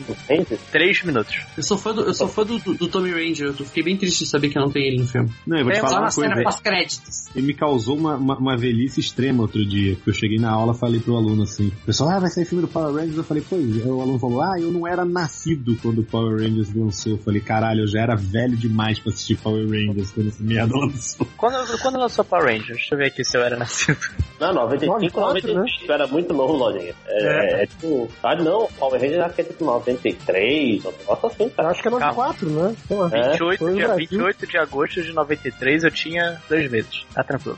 [0.72, 1.42] 3 minutos.
[1.58, 3.98] Eu sou fã do, eu sou fã do, do, do Tommy Ranger, eu fiquei bem
[3.98, 5.30] triste de saber que não tem ele no filme.
[5.46, 7.28] Não, eu vou te É, falar uma na cena pós-créditos.
[7.36, 9.96] Ele me causou uma, uma, uma velhice extrema outro dia.
[9.96, 12.46] Que eu cheguei na aula e falei pro aluno assim: o pessoal, ah, vai sair
[12.46, 13.18] filme do Power Rangers.
[13.18, 13.90] Eu falei, pois é.
[13.90, 17.14] O aluno falou, ah, eu não era nascido quando o Power Rangers lançou.
[17.14, 20.76] Eu falei, caralho, eu já era velho demais pra assistir Power Rangers quando essa merda
[20.78, 21.28] lançou.
[21.38, 22.78] Quando, quando lançou Power Rangers?
[22.78, 23.98] Deixa eu ver aqui se eu era nascido.
[24.40, 26.94] Não, 95, 94, 95 era muito novo, Lojinha.
[27.08, 27.66] É, é.
[27.66, 28.10] tipo.
[28.24, 31.70] Ah, não, Power Ranger acho que é tipo 93, um negócio assim, Eu cara.
[31.70, 32.76] acho que é 94, né?
[32.88, 33.10] Sei lá.
[33.12, 34.08] É, 28, foi no dia, Brasil.
[34.10, 37.06] 28 de agosto de 93 eu tinha dois meses.
[37.14, 37.58] Tá tranquilo.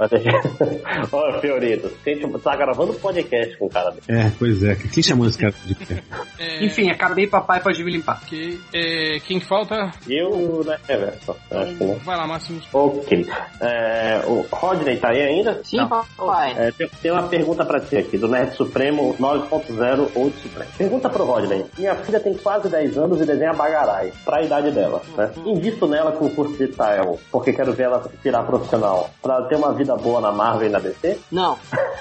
[1.11, 4.03] Olha, Fiorito, a gente tá gravando podcast com o cara dele.
[4.07, 4.75] É, pois é.
[4.75, 6.01] Quem chamou esse cara de pé?
[6.39, 8.21] É, Enfim, acabei papai pode me limpar.
[8.23, 8.59] ok.
[8.73, 9.91] É, quem falta?
[10.09, 11.95] Eu, né, que não.
[11.99, 12.59] Vai lá, Máximo.
[12.73, 13.27] Ok.
[13.61, 15.61] É, o Rodney tá aí ainda?
[15.63, 16.55] Sim, papai.
[16.57, 20.71] É, tem, tem uma pergunta pra ti aqui, do Nerd Supremo 9.0 ou Supremo.
[20.77, 21.65] Pergunta pro Rodney.
[21.77, 25.31] Minha filha tem quase 10 anos e desenha bagarai, pra idade dela, né?
[25.45, 29.09] Invisto nela com o curso de style, porque quero ver ela virar profissional.
[29.21, 31.19] Pra ter uma vida boa na Marvel e na DC?
[31.31, 31.57] Não.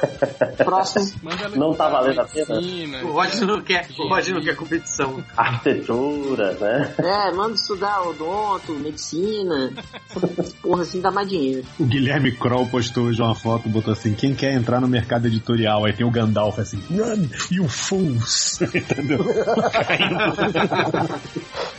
[0.65, 1.11] Próximo.
[1.57, 2.61] Não tá valendo a pena?
[2.61, 3.05] medicina.
[3.05, 5.23] O Rod não quer, o Rod não quer competição.
[5.37, 6.95] Arquitetura, né?
[6.99, 9.73] É, manda estudar odonto, medicina.
[10.63, 11.67] Porra, assim dá mais dinheiro.
[11.79, 15.85] O Guilherme Kroll postou hoje uma foto, botou assim: quem quer entrar no mercado editorial?
[15.85, 18.61] Aí tem o Gandalf assim: Run, you fools!
[18.75, 19.19] Entendeu?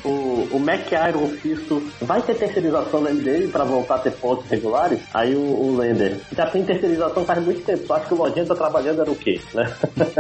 [0.03, 4.49] O, o Mac Iron Fisto vai ter terceirização no MDM pra voltar a ter pontos
[4.49, 4.99] regulares?
[5.13, 6.17] Aí o, o Lender.
[6.35, 7.83] Já tem terceirização faz muito tempo.
[7.85, 9.39] Tu acha que o Lojinha tá trabalhando era o quê?
[9.53, 9.71] Né?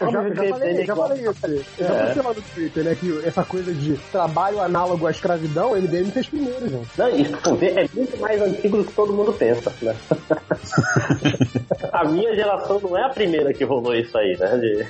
[0.00, 0.34] Eu já, eu
[0.84, 1.70] já falei, já falei isso.
[1.78, 2.14] Eu já É.
[2.14, 2.94] no Twitter, né?
[2.94, 6.88] Que essa coisa de trabalho análogo à escravidão, o MDM fez primeiro, gente.
[6.96, 9.94] Não, isso é muito mais antigo do que todo mundo pensa, né?
[11.92, 14.56] a minha geração não é a primeira que rolou isso aí, né?
[14.56, 14.86] De...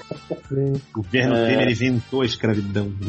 [0.94, 1.47] O governo É.
[1.49, 2.91] Temer inventou a escravidão.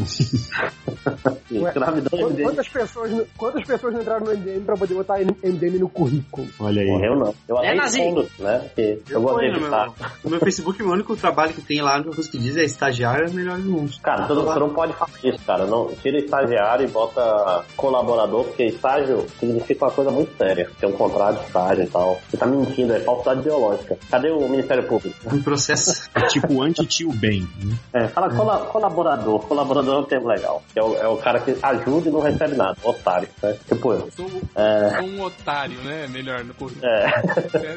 [1.51, 2.43] Ué, Escravidão Quantas, MDM.
[2.43, 6.47] quantas pessoas, não- quantas pessoas não entraram no MDM pra poder botar MDM no currículo?
[6.59, 6.87] Olha aí.
[6.87, 7.35] Morreu não.
[7.47, 7.99] Eu É, até Nazi.
[7.99, 8.69] escondo, né?
[8.77, 9.93] Eu, Eu de ponho meu,
[10.23, 12.63] no meu Facebook, o único trabalho que tem lá, a única coisa que diz é
[12.63, 13.91] estagiário é o melhor do mundo.
[14.01, 15.65] Cara, tu, não- tu não pode falar isso, cara.
[15.65, 20.69] Não, tira estagiário e bota colaborador, porque estágio significa uma coisa muito séria.
[20.79, 22.19] Tem um contrato de estágio tal.
[22.29, 23.97] Você tá mentindo, é falsidade ideológica.
[24.11, 25.15] Cadê o Ministério Público?
[25.33, 26.05] Um processo.
[26.15, 27.47] É tipo anti-tio Ben.
[27.63, 27.75] né?
[27.93, 29.39] É, fala cola- colaborador.
[29.47, 30.63] Colaborador é um termo legal.
[30.75, 32.77] É o, é o cara que ajuda e não recebe nada.
[32.83, 33.55] Otário, né?
[33.67, 34.09] Tipo eu.
[34.15, 34.95] Sou, É.
[34.97, 36.07] sou um otário, né?
[36.07, 36.85] Melhor no currículo.
[36.85, 37.21] É.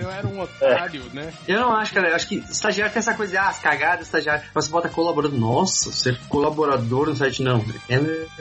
[0.03, 1.33] Eu era um otário, né?
[1.49, 2.09] Eu não acho, cara.
[2.11, 4.43] Eu acho que estagiário tem essa coisa de, ah, as cagadas, estagiário.
[4.55, 5.39] Mas você bota colaborador.
[5.39, 7.43] Nossa, você é colaborador no site.
[7.43, 7.97] Não, é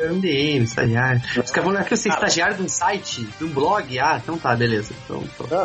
[0.09, 1.21] MDM, estagiário.
[1.43, 3.99] Os caras vão, que você é estagiário de um site, de um blog.
[3.99, 4.93] Ah, então tá, beleza.
[5.05, 5.23] Então,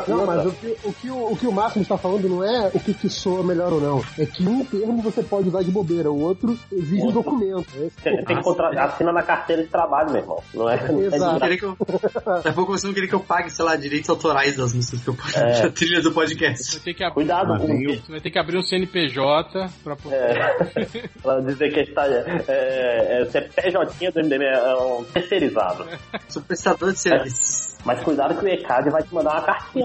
[0.09, 2.81] Não, mas o que o, que o, que o Máximo está falando não é o
[2.81, 4.05] que, que soa melhor ou não.
[4.19, 7.67] É que um termo você pode usar de bobeira, o outro exige um documento.
[7.77, 8.69] Esse Tem, tem que contra...
[8.85, 10.43] assina na carteira de trabalho, meu irmão.
[10.55, 10.75] Não é.
[10.77, 11.41] é Exato.
[11.59, 11.77] que eu...
[12.25, 15.01] Daqui a pouco você não querer que eu pague, sei lá, direitos autorais das músicas
[15.03, 15.69] que eu É.
[15.71, 16.73] trilha do podcast.
[16.77, 18.07] Vai ter que, ab- Cuidado com isso.
[18.07, 20.17] você vai ter que abrir um CNPJ pra poder.
[20.17, 25.87] É, pra dizer que está, é, é, você é PJ do MDM, é um terceirizado.
[26.29, 27.73] Sou prestador de serviço.
[27.85, 29.82] Mas cuidado que o ECAD vai te mandar uma cartinha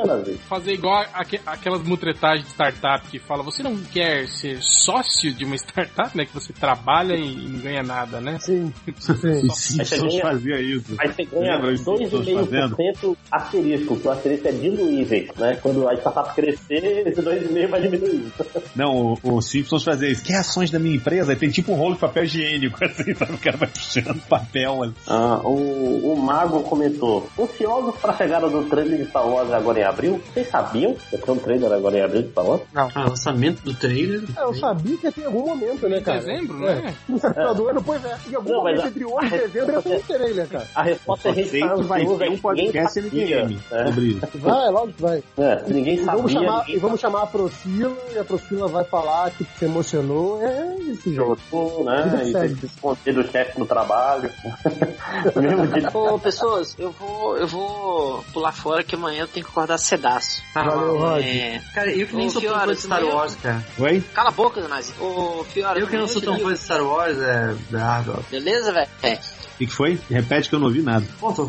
[0.50, 5.46] Fazer igual aque- aquelas mutretagens de startup que fala, você não quer ser sócio de
[5.46, 6.26] uma startup, né?
[6.26, 8.38] Que você trabalha e não ganha nada, né?
[8.40, 9.14] Sim, sim.
[9.48, 10.96] Os Simpsons ganha- fazia isso.
[11.00, 12.76] Aí você ganha Lembra os Simpsons fazendo?
[12.78, 15.60] 2,5% asterisco, que o asterisco é diluível, né?
[15.62, 18.32] Quando a startup crescer, esse 2,5% vai diminuir.
[18.76, 20.24] Não, o, o Simpsons fazia isso.
[20.24, 21.32] Quer ações da minha empresa?
[21.32, 23.34] Aí tem tipo um rolo de papel higiênico, assim, sabe?
[23.34, 24.84] O cara vai puxando papel.
[24.84, 24.94] Assim.
[25.08, 29.80] Ah, o, o Mago comentou: ansiosos para a chegada do trailer de Star Wars agora
[29.80, 30.22] em abril?
[30.34, 30.96] Vocês sabiam?
[31.12, 32.62] Vai ter um trailer agora em abril de Wars?
[32.74, 32.90] Não.
[32.94, 34.24] Ah, lançamento do trailer.
[34.38, 36.20] É, eu sabia que ia ter em algum momento, né, cara?
[36.20, 36.76] dezembro, é.
[36.76, 36.96] né?
[37.08, 38.18] No final do ano, pois é.
[38.30, 40.68] Em algum Não, mas momento a- entre hoje e dezembro ia ter um trailer, cara.
[40.76, 43.86] A resposta é que vai ter é um que podcast MDM né?
[43.88, 44.28] sobre isso.
[44.36, 45.24] Vai, logo que vai.
[45.38, 46.18] É, ninguém E sabia.
[46.18, 50.42] vamos, chamar, e vamos chamar a Procila, e a Procila vai falar que se emocionou.
[50.44, 51.16] É isso, gente.
[51.16, 52.24] sabia, né?
[52.26, 54.30] E tem que esconder do chefe no trabalho.
[55.36, 56.00] Mesmo.
[56.00, 60.42] Ô, pessoas, eu vou, eu vou pular fora que amanhã eu tenho que acordar cedaço.
[60.54, 61.24] Valeu, Rod.
[61.24, 61.62] É...
[61.74, 63.66] Cara, eu que nem Ô, sou tão fã de Star amanhã- Wars, cara.
[63.80, 64.04] Oi?
[64.14, 64.94] Cala a boca, Nazi.
[65.00, 67.56] Ô, Fiora, Eu que não sou tão fã de Star Wars, é.
[67.76, 68.04] Ah.
[68.30, 68.90] Beleza, velho?
[69.04, 69.14] É.
[69.14, 70.00] O que que foi?
[70.10, 71.04] Repete que eu não ouvi nada.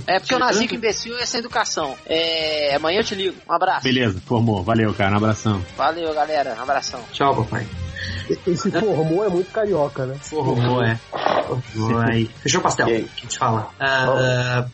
[0.06, 1.94] É porque o Nazico imbecil é sem educação.
[2.06, 2.74] É.
[2.74, 3.36] Amanhã eu te ligo.
[3.48, 3.84] Um abraço.
[3.84, 4.62] Beleza, formou.
[4.62, 5.12] Valeu, cara.
[5.12, 5.62] Um abração.
[5.76, 6.54] Valeu, galera.
[6.58, 7.00] Um abração.
[7.12, 7.66] Tchau, papai.
[8.46, 10.16] Esse formou é muito carioca, né?
[10.20, 10.96] Formou, é.
[10.96, 12.26] Formou aí.
[12.40, 13.70] Fechou o pastel, que a gente fala.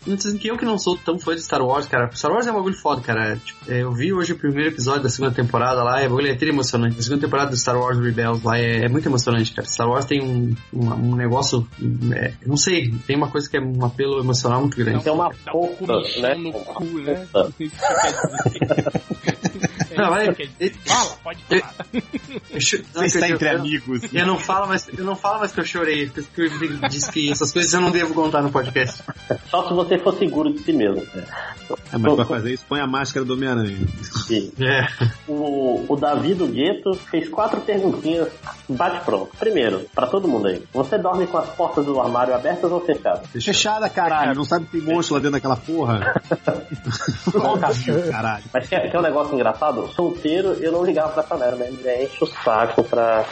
[0.06, 2.10] Não dizem que eu que não sou tão fã de Star Wars, cara.
[2.14, 3.36] Star Wars é um bagulho foda, cara.
[3.36, 6.98] Tipo, eu vi hoje o primeiro episódio da segunda temporada lá, o bagulho é emocionante.
[6.98, 9.66] A segunda temporada do Star Wars Rebels lá é, é muito emocionante, cara.
[9.66, 11.66] Star Wars tem um, um, um negócio,
[12.14, 15.02] é, não sei, tem uma coisa que é um apelo emocional muito grande.
[15.02, 16.34] Tem uma Dá um força, comichão né?
[16.34, 17.26] no cu, né?
[19.96, 20.50] Não dizer.
[20.60, 20.78] É dizer.
[20.86, 21.74] Fala, pode falar.
[22.50, 24.02] Eu Você está eu- entre eu- amigos.
[24.12, 27.30] Eu não falo, mas eu não falo mais que eu chorei, porque eu disse que
[27.30, 29.02] essas coisas eu não devo contar no podcast.
[29.50, 31.02] Só se você for seguro de si mesmo.
[31.92, 33.86] É, mas pra fazer isso, põe a máscara do Homem-Aranha.
[34.26, 34.52] Sim.
[34.60, 34.86] É.
[35.26, 38.28] O, o Davi do Gueto fez quatro perguntinhas
[38.68, 39.30] bate pronto.
[39.38, 40.62] Primeiro, pra todo mundo aí.
[40.72, 43.26] Você dorme com as portas do armário abertas ou fechadas?
[43.30, 44.34] Fechada, caralho.
[44.34, 46.14] Não sabe que tem monstro lá dentro daquela porra?
[47.34, 48.44] Óbvio, caralho.
[48.52, 49.83] Mas quer, quer um negócio engraçado?
[49.88, 51.22] Solteiro, eu não ligava pra
[51.56, 53.24] mas me enche o saco pra.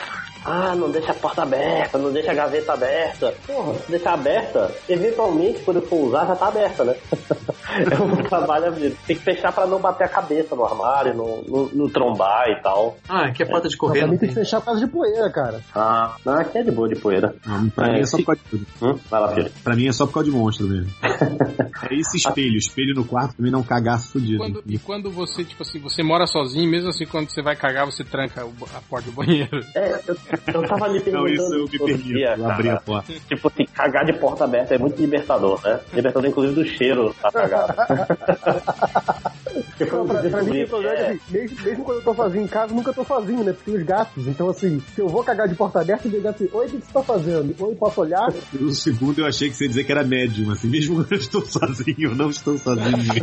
[0.45, 3.35] Ah, não deixa a porta aberta, não deixa a gaveta aberta.
[3.47, 6.97] Porra, se deixar aberta, eventualmente, quando eu for usar, já tá aberta, né?
[7.91, 8.97] é um trabalho a vida.
[9.07, 12.61] Tem que fechar pra não bater a cabeça no armário, no, no, no trombar e
[12.63, 12.97] tal.
[13.09, 14.81] Ah, aqui é porta de Não, correr, pra não mim tem que fechar por causa
[14.85, 15.61] de poeira, cara.
[15.75, 17.35] Ah, não, aqui é de boa de poeira.
[17.47, 18.67] Não, pra É, mim é só se- por causa de...
[18.83, 18.99] Hum?
[19.11, 19.53] Vai lá, filho.
[19.63, 20.91] Pra mim é só por causa de monstro mesmo.
[21.91, 22.57] É esse espelho.
[22.57, 24.39] Espelho no quarto também dá um cagaço fudido.
[24.39, 27.85] Quando, e quando você, tipo assim, você mora sozinho, mesmo assim, quando você vai cagar,
[27.87, 29.61] você tranca a porta do banheiro.
[29.75, 30.17] É, eu,
[30.55, 31.13] eu tava me perguntando.
[31.13, 32.09] Não, isso eu me todo permito.
[32.09, 33.13] dia, Eu abri a porta.
[33.29, 35.81] Tipo assim, cagar de porta aberta é muito libertador, né?
[35.93, 37.87] Libertador, inclusive, do cheiro da cagada.
[39.53, 42.15] Porque foi Não, um pra, pra mim que é- assim, mesmo, mesmo quando eu tô
[42.15, 43.53] sozinho em casa, nunca tô sozinho, né?
[43.53, 44.27] Porque tem os gatos.
[44.27, 46.77] Então, assim, se eu vou cagar de porta aberta, eu digo assim, oi, o que
[46.77, 47.55] você tá fazendo?
[47.59, 48.33] Oi, posso olhar?
[48.53, 51.19] No segundo eu achei que você ia dizer que era médium, assim, mesmo quando eu
[51.19, 53.15] estou sozinho, eu não estou sozinho.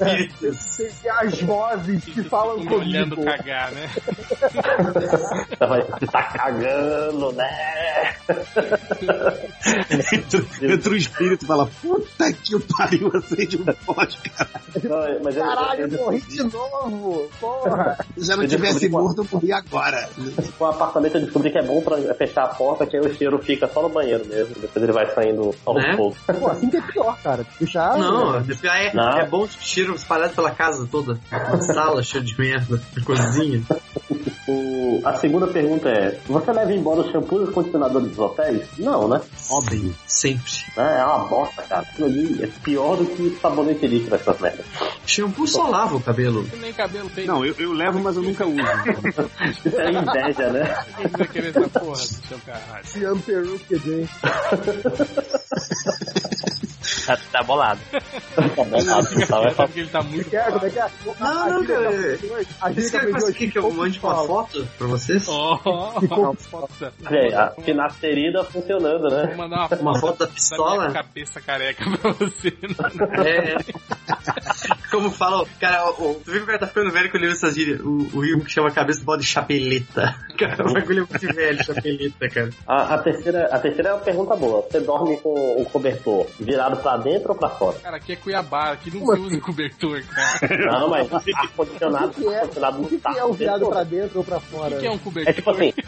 [0.00, 0.28] É,
[1.24, 3.36] as vozes que falam Me olhando comigo.
[3.36, 3.88] cagar, né?
[5.96, 8.14] Você tá cagando, né?
[10.12, 14.50] entra, entra o espírito e fala, puta que o pariu, acende um pote, cara.
[14.96, 17.28] Não, mas eu- Caralho, eu, eu morri de novo!
[17.40, 17.96] Porra!
[18.16, 20.08] Se já não Eu tivesse morto, eu morri agora.
[20.58, 23.14] Com o apartamento eu descobri que é bom pra fechar a porta, que aí o
[23.14, 24.54] cheiro fica só no banheiro mesmo.
[24.60, 25.96] Depois ele vai saindo aos Né?
[25.96, 26.18] poucos.
[26.38, 27.44] Pô, assim que é pior, cara.
[27.58, 27.96] Deixar.
[27.98, 29.18] Não, é, Não.
[29.18, 31.18] é bom cheiro espalhado pela casa toda.
[31.30, 33.62] Na sala, cheio de merda, de cozinha.
[34.48, 38.62] O- a segunda pergunta é: Você leva embora o shampoo e o condicionador dos hotéis?
[38.78, 39.20] Não, né?
[39.50, 40.52] Óbvio, sempre.
[40.76, 41.82] É, é uma bosta, cara.
[41.82, 44.64] Aquilo ali é pior do que sabonete líquido, essas merdas.
[45.04, 46.46] Shampoo só lava o cabelo.
[46.60, 47.26] Nem cabelo tem.
[47.26, 48.56] Não, eu, eu levo, mas eu nunca uso.
[49.66, 50.84] Isso é inveja, né?
[50.98, 52.86] Ninguém vai querer essa porra do seu caralho.
[52.86, 54.10] Cian Peruque, gente.
[57.06, 57.80] Tá, tá bolado.
[58.36, 58.70] Tá bom,
[59.26, 60.28] tá, vai Porque ele tá muito.
[60.28, 60.86] Que é, como é que é?
[61.20, 61.88] Não, não, cara.
[62.60, 63.50] A Isso gente que aprendeu faz o aqui que?
[63.50, 65.26] Que eu mande uma foto pra vocês?
[65.28, 66.92] Oh, Ficou- foda.
[67.10, 69.26] É, a finasterida funcionando, né?
[69.28, 70.78] Vou mandar uma, Uma foto da da pistola?
[70.80, 72.48] minha cabeça careca pra você.
[73.24, 73.56] É.
[74.90, 77.34] Como fala, cara, o, tu viu que o cara tá ficando velho com o livro
[77.34, 77.80] dessas gírias?
[77.80, 80.14] O, o Rio que chama a cabeça do bode de chapeleta.
[80.36, 82.50] Cara, o bagulho é muito velho, chapeleta, cara.
[82.66, 84.60] A, a terceira, a terceira é uma pergunta boa.
[84.62, 85.32] Você dorme com
[85.62, 87.78] o cobertor virado pra dentro ou pra fora?
[87.78, 90.56] Cara, aqui é Cuiabá, aqui não se usa cobertor, cara.
[90.78, 93.58] Não, mas ar-condicionado, O que é, ar-condicionado o no que, que é saco o virado
[93.60, 93.70] dentro.
[93.74, 94.70] pra dentro ou pra O fora?
[94.74, 95.30] que, que é um cobertor?
[95.30, 95.72] É tipo assim.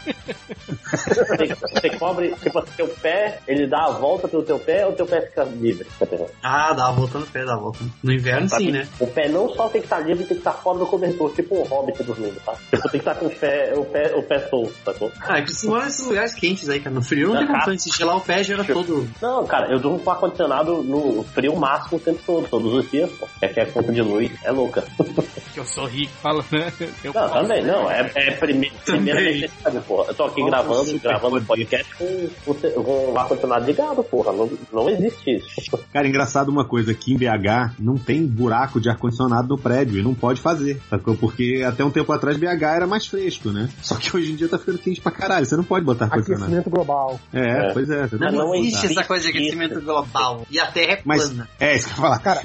[0.89, 4.93] Você, você cobre, tipo assim, teu pé, ele dá a volta pelo teu pé ou
[4.93, 5.87] teu pé fica livre?
[5.99, 6.07] Tá?
[6.41, 7.79] Ah, dá a volta no pé, dá a volta.
[8.01, 8.87] No inverno, Pra sim, né?
[8.99, 11.55] O pé não só tem que estar livre, tem que estar fora do cobertor, tipo
[11.59, 12.53] um hobbit dormindo, tá?
[12.69, 15.11] Tipo, tem que estar com o pé, o pé, o pé solto, sacou?
[15.21, 16.93] Ah, é que você mora nesses lugares quentes aí, cara.
[16.93, 19.07] No frio não tem condição de se gelar o pé, gera todo.
[19.21, 23.11] Não, cara, eu durmo com ar-condicionado no frio máximo o tempo todo, todos os dias,
[23.11, 23.27] pô.
[23.41, 24.83] É que a conta de luz é louca.
[25.53, 26.71] que eu sou rico, fala, né?
[27.03, 27.33] Eu Não, posso.
[27.33, 27.89] também, não.
[27.89, 30.09] É, é prime, primeira necessidade, porra.
[30.09, 34.31] Eu tô aqui Nossa, gravando, gravando podcast com, com, com o ar-condicionado ligado, porra.
[34.33, 35.79] Não, não existe isso.
[35.91, 40.03] Cara, engraçado uma coisa, aqui em BH não tem buraco de ar-condicionado no prédio e
[40.03, 41.15] não pode fazer, sacou?
[41.15, 43.69] Porque até um tempo atrás BH era mais fresco, né?
[43.81, 46.43] Só que hoje em dia tá ficando quente pra caralho, você não pode botar ar-condicionado.
[46.45, 47.19] Aquecimento global.
[47.33, 47.73] É, É.
[47.73, 48.07] pois é.
[48.07, 50.45] você Não, Não pode existe essa coisa de aquecimento global.
[50.49, 51.49] E a Terra é Mas, plana.
[51.59, 52.19] é, isso que eu ia falar.
[52.19, 52.41] Cara,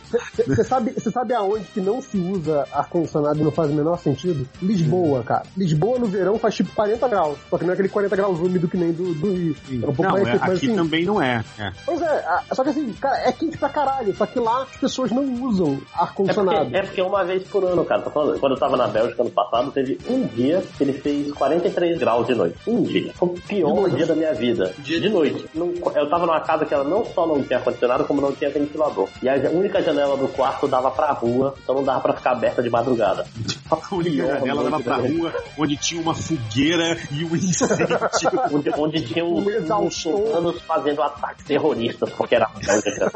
[0.46, 3.98] você sabe, cê sabe aonde que não se usa ar-condicionado e não faz o menor
[3.98, 4.46] sentido?
[4.62, 5.44] Lisboa, cara.
[5.56, 7.38] Lisboa no verão faz tipo 40 graus.
[7.50, 9.56] Só que não é aquele 40 graus úmido que nem do, do Rio.
[9.70, 11.44] É um pouco Não, mais é, aqui assim, também não é.
[11.58, 11.72] é.
[11.84, 14.14] Pois é, a- só que assim, cara, é quente pra caralho.
[14.16, 15.80] Só que lá as pessoas não usam
[16.26, 16.60] É ar-condicionado.
[16.64, 18.02] porque, é porque uma vez por ano, cara.
[18.02, 21.32] Tô falando, quando eu tava na Bélgica ano passado, teve um dia que ele fez
[21.32, 22.56] 43 graus de noite.
[22.66, 23.12] Um dia.
[23.14, 24.72] Foi o pior dia da minha vida.
[24.78, 25.44] De noite.
[25.54, 28.50] Não- eu tava numa casa que ela não só não tinha ar-condicionado, como não tinha
[28.50, 29.08] ventilador.
[29.22, 32.62] E a única janela do quarto dava pra rua, então não dava pra ficar aberta
[32.62, 33.26] de madrugada.
[33.70, 37.98] A única janela dava pra rua onde tinha uma fogueira e um incêndio.
[38.52, 43.10] onde, onde tinha um, uns humanos fazendo ataques terroristas, porque era a Bélgica.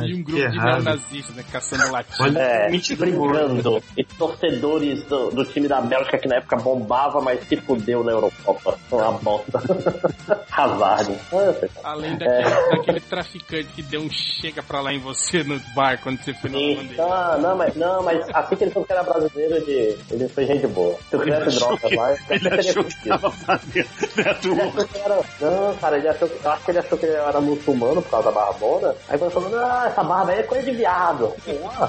[0.02, 1.44] E um grupo de neonazistas, né?
[1.50, 2.22] Caçando latim.
[2.22, 2.98] Olha, É, mentira.
[3.00, 3.82] brigando.
[3.96, 8.12] E torcedores do, do time da Bélgica que na época bombava, mas se fudeu na
[8.12, 8.76] Eurocopa.
[8.90, 9.60] Uma bosta.
[10.50, 11.18] Hazard.
[11.32, 15.98] Ah, Além daquele, daquele traficante que deu um chega pra lá em você no bar
[16.02, 16.96] quando você foi na dele.
[16.98, 20.46] Ah, não, mas, não, mas assim que ele falou que era brasileiro, ele, ele foi
[20.46, 20.96] gente boa.
[21.10, 24.48] Se eu Ele tivesse achou droga que- lá, eu ele achou que tava fazendo Neto
[24.48, 25.20] Ele achou que era.
[25.40, 28.30] Não, cara, ele achou, eu acho que ele achou que ele era muçulmano por causa
[28.32, 28.94] da barbona.
[29.08, 30.95] Aí quando falou, ah, essa barba aí é coisa de viado.
[30.98, 31.14] Ah,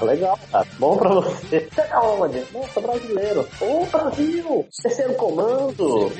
[0.03, 0.67] legal, cara.
[0.77, 1.65] Bom pra você.
[1.71, 2.43] Você é da onde?
[2.53, 3.47] Não, sou brasileiro.
[3.61, 4.67] Ô, Brasil!
[4.83, 6.11] Terceiro comando!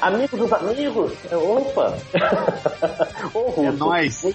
[0.00, 1.12] Amigos dos amigos!
[1.30, 1.98] Opa!
[3.34, 3.62] Ô.
[3.62, 4.24] É nóis.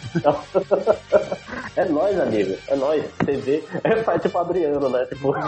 [1.78, 2.54] É nóis, amigo.
[2.68, 3.02] É nóis.
[3.18, 3.64] Você vê.
[3.86, 5.06] É faz tipo Adriano, né?
[5.06, 5.34] Tipo.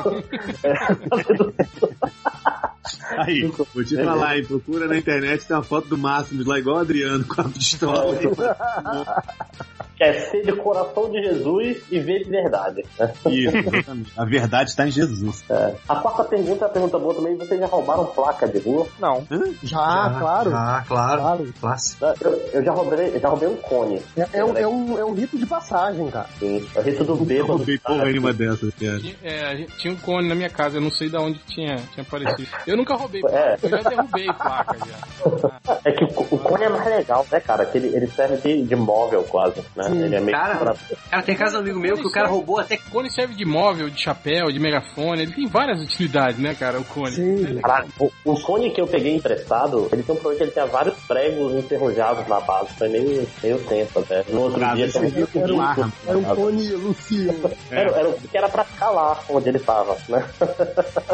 [3.17, 4.45] Aí, vou te falar, hein?
[4.45, 8.17] Procura na internet, tem uma foto do Máximos lá, igual o Adriano, com a pistola.
[9.95, 12.81] Quer ser de coração de Jesus e ver de verdade.
[13.27, 14.11] Isso, exatamente.
[14.17, 15.43] A verdade está em Jesus.
[15.49, 15.75] É.
[15.87, 17.37] A quarta pergunta é a pergunta boa também.
[17.37, 18.87] Vocês já roubaram placa de rua?
[18.99, 19.25] Não.
[19.61, 20.51] Já, claro.
[20.53, 21.21] Ah, claro.
[21.21, 21.53] Claro.
[21.61, 22.05] Clássico.
[22.21, 24.01] Eu, eu já roubei, eu já roubei um cone.
[24.17, 26.27] É, é um, é, um, é um rito de passagem, cara.
[26.39, 26.67] Sim.
[26.75, 27.53] Eu rito do Eu bêbado.
[27.53, 28.99] roubei porra nenhuma dessas, cara.
[28.99, 32.03] Tinha, é, tinha um cone na minha casa, eu não sei de onde tinha, tinha
[32.03, 32.49] aparecido.
[32.65, 33.57] Eu nunca roubei É.
[33.61, 35.53] eu já derrubei placa já.
[35.85, 37.65] É que o, o cone é mais legal, né, cara?
[37.65, 39.83] Que ele, ele serve de, de móvel quase, né?
[39.83, 40.03] Sim.
[40.03, 40.75] Ele é meio Cara, pra-
[41.09, 42.77] Cara, tem casa do amigo meu que o cara roubou até.
[42.77, 46.85] Cone serve de móvel, de chapéu, de megafone, ele tem várias utilidades, né, cara, o
[46.85, 47.11] cone.
[47.15, 47.59] Sim.
[47.61, 50.65] Caraca, o, o cone que eu peguei emprestado, ele tem um problema que ele tinha
[50.65, 52.69] vários pregos enferrujados na base.
[52.77, 54.23] Foi meio, meio tenso até.
[54.29, 55.11] No outro Cara, dia também.
[55.11, 55.93] com eu- arma.
[56.07, 57.51] Era um cone Lucio.
[57.71, 60.23] Era, era o que era pra ficar lá onde ele tava, né?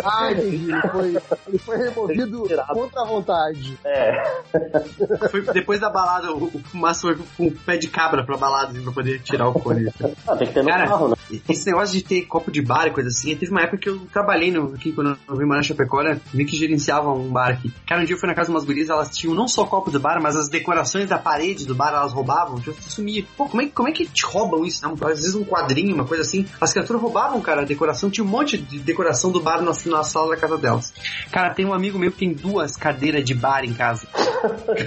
[0.04, 0.68] Ah, entendi.
[0.92, 1.18] Foi,
[1.50, 3.78] ele foi removido contra a vontade.
[3.84, 4.42] É.
[5.30, 8.72] Foi depois da balada, o, o Márcio foi com o pé de cabra pra balada,
[8.72, 9.90] assim, pra poder tirar o cone.
[10.28, 11.16] Ah, tem que ter no Cara, carro, né?
[11.48, 14.00] Esse negócio de ter copo de bar e coisa assim, teve uma época que eu
[14.12, 17.52] trabalhei no, aqui quando eu vim morar em Chapecó, né, vi que gerenciava um bar
[17.52, 17.72] aqui.
[17.86, 19.92] Cara, um dia eu fui na casa de umas gurias, elas tinham não só copo
[19.92, 23.26] do bar, mas as decorações da parede do bar elas roubavam, tipo, sumia.
[23.38, 24.84] Pô, como é, como é que te roubam isso?
[24.84, 24.94] Não?
[24.94, 26.46] Às vezes um quadrinho, uma coisa assim.
[26.60, 28.10] As criaturas roubavam, cara, a decoração.
[28.10, 30.94] Tinha um monte de decoração do bar na, na sala da casa delas.
[31.32, 34.08] Cara, tem um amigo meu que tem duas cadeiras de bar em casa.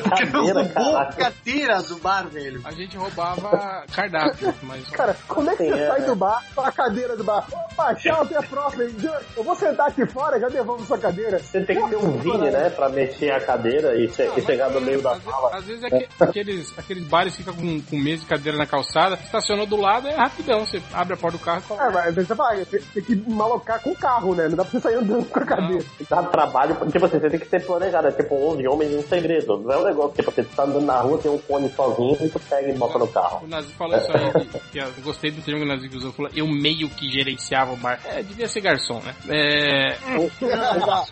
[0.08, 1.16] Cadeira, roubou caraca.
[1.16, 2.60] cadeira do bar, velho.
[2.64, 4.88] A gente roubava cardápio, mas...
[4.90, 6.04] Cara, como é que você é, sai é.
[6.04, 7.46] do bar pra cadeira do bar?
[7.52, 8.84] Opa, tchau, até a próxima.
[9.36, 11.38] Eu vou sentar aqui fora, já devolvo sua cadeira.
[11.38, 12.70] Você tem que ter um Vini, né?
[12.70, 15.50] Pra mexer a cadeira e, che- Não, e chegar no às meio da sala.
[15.56, 19.18] Às vezes é que- aqueles, aqueles bares ficam com, com mesa e cadeira na calçada,
[19.22, 20.64] estacionou do lado, é rapidão.
[20.66, 21.90] Você abre a porta do carro e É, coloca.
[21.90, 24.48] mas você vai, tem, tem que malocar com o carro, né?
[24.48, 25.84] Não dá pra você sair andando com a cadeira.
[26.08, 28.08] Dá trabalho, tipo assim, você tem que ser planejado.
[28.08, 29.58] É tipo 11 homens e um segredo.
[29.58, 32.28] Não é um negócio, tipo, você tá andando na rua, tem um cone sozinho e
[32.28, 33.44] tu pega e bota no carro.
[33.44, 36.12] O Nazi falou isso aí, que, eu gostei do termo que o Nazi usou.
[36.12, 38.00] Falou, eu meio que gerenciava o bar.
[38.04, 39.14] É, devia ser garçom, né?
[39.28, 39.96] É,
[40.38, 41.06] Segurança,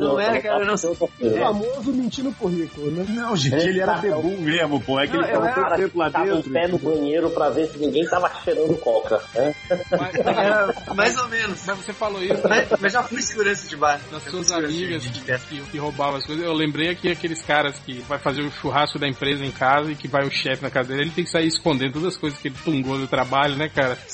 [0.00, 0.40] Não era, né?
[0.40, 0.74] cara, não.
[0.74, 1.38] O É.
[1.40, 3.04] famoso mentir no currículo, né?
[3.08, 4.98] Não, gente, ele era bebum mesmo, pô.
[5.00, 6.50] É que ele ficava tanto tempo lá Tava em dentro.
[6.52, 9.20] pé no banheiro pra ver se ninguém tava cheirando coca.
[9.34, 9.54] Né?
[9.90, 11.64] mas, Era mais ou menos.
[11.66, 12.66] mas você falou isso, né?
[12.80, 14.00] Mas, já fui segurança de bar.
[14.10, 16.44] Já suas de que, que, que roubavam as coisas.
[16.44, 19.94] Eu lembrei aqui aqueles caras que vai fazer o churrasco da empresa em casa e
[19.94, 22.48] que vai o chefe na cadeira, ele tem que sair escondendo todas as coisas que
[22.48, 23.96] ele tungou do trabalho, né, cara?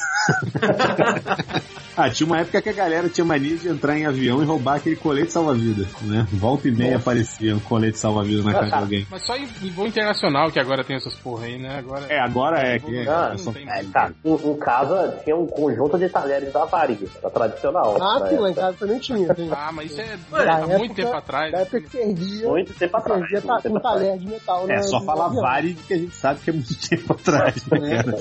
[1.97, 4.77] Ah, tinha uma época que a galera tinha mania de entrar em avião e roubar
[4.77, 6.27] aquele colete salva-vida, né?
[6.33, 9.07] Volta e meia aparecia um colete salva-vida na casa de alguém.
[9.11, 11.79] Mas só em, em voo internacional que agora tem essas porra aí, né?
[11.79, 12.07] Agora...
[12.09, 14.11] É, agora é que é, Ah, só- é, tá.
[14.25, 17.99] Em, em casa tinha um conjunto de talheres da Varig, a tradicional.
[18.01, 18.29] Ah, né?
[18.31, 19.35] sim, lá em casa também tinha.
[19.35, 19.51] Tem.
[19.53, 20.17] Ah, mas isso é
[20.49, 21.53] Há muito época- tempo atrás.
[21.53, 23.21] Da época que servia, Muito tempo atrás.
[23.21, 24.65] muito tempo um talher de metal.
[24.71, 25.43] É, no- só falar avião.
[25.43, 28.19] Varig que a gente sabe que é muito tempo atrás, né, cara?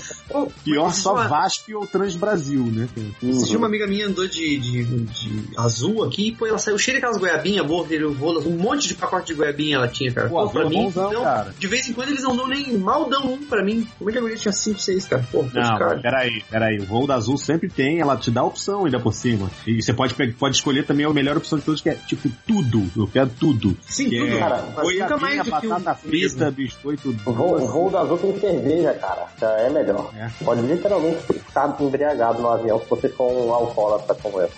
[0.64, 2.88] Pior só Vasp ou Transbrasil, né?
[3.22, 6.96] dia uma amiga minha andou de, de, de azul aqui e pô, ela saiu cheia
[6.98, 7.66] daquelas goiabinhas
[8.14, 10.30] rolo, um monte de pacote de goiabinha ela tinha, cara.
[10.30, 11.54] Pô, Pô, pra é mim, bonzão, não, cara.
[11.58, 13.88] de vez em quando eles não dão nem, mal dão um pra mim.
[13.98, 15.26] Como é que a guria tinha 5, 6, cara?
[15.32, 16.00] Pô, Não, cara.
[16.00, 16.80] peraí, peraí.
[16.80, 19.50] O voo da Azul sempre tem, ela te dá opção ainda por cima.
[19.68, 22.90] E você pode, pode escolher também a melhor opção de todos, que é tipo tudo.
[22.96, 23.78] Eu quero tudo.
[23.82, 24.62] Sim, que tudo, é cara.
[24.62, 27.16] Nunca mais do que um frita, biscoito.
[27.26, 29.28] O voo, voo da Azul tem cerveja, cara.
[29.40, 30.12] Já é melhor.
[30.16, 30.30] É.
[30.44, 34.50] Pode literalmente ficar embriagado no avião se você for um alcoólatra como eu.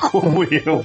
[0.10, 0.84] Como eu.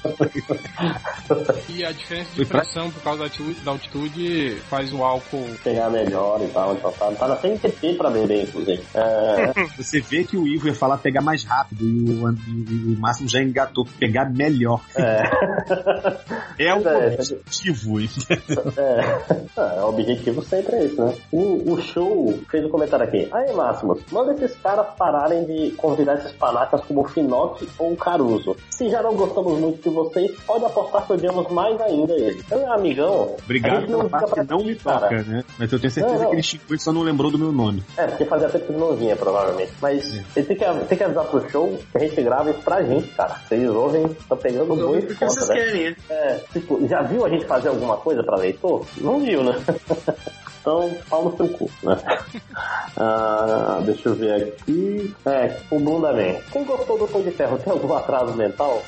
[1.70, 3.30] E a diferença de pressão por causa
[3.64, 5.46] da altitude, faz o álcool.
[5.64, 6.74] Pegar melhor e tal.
[6.76, 8.84] Então tá, tá na CNTP pra beber, inclusive.
[8.94, 13.00] É, Você vê que o Ivo ia falar pegar mais rápido e o, e o
[13.00, 14.82] Máximo já engatou pegar melhor.
[14.98, 15.24] é,
[16.68, 18.00] É o É, objetivo.
[18.78, 19.22] é,
[19.58, 21.14] é, o objetivo sempre é isso, né?
[21.32, 23.28] O, o show fez um comentário aqui.
[23.32, 27.98] Aí, Máximos, manda esses caras pararem de convidar esses panacas como o Finoc ou o
[27.98, 28.56] Caruso.
[28.70, 32.44] Se já não gostamos muito de vocês, pode apostar que odiamos mais ainda eles.
[32.46, 35.00] Então, amigão, Obrigado gente não pela parte que não me ti, cara.
[35.02, 35.44] toca, né?
[35.60, 36.30] Mas eu tenho certeza Não, não.
[36.30, 37.84] que ele xingou e só não lembrou do meu nome.
[37.98, 39.72] É, porque fazia tempo que ele não vinha, provavelmente.
[39.82, 40.24] Mas É.
[40.36, 43.08] ele tem que, tem que avisar pro show que a gente grava isso pra gente,
[43.10, 43.36] cara.
[43.48, 45.56] Vocês ouvem, estão pegando Eu muito porque conta, vocês né?
[45.56, 45.96] querem, né?
[46.10, 48.86] É, tipo, já viu a gente fazer alguma coisa pra leitor?
[48.98, 49.54] Não viu, né?
[50.66, 51.96] Então, pau no seu cu, né?
[52.98, 55.14] Ah, deixa eu ver aqui.
[55.26, 56.40] É, o Bunda Man.
[56.50, 58.82] Quem gostou do Pão de Ferro tem algum atraso mental?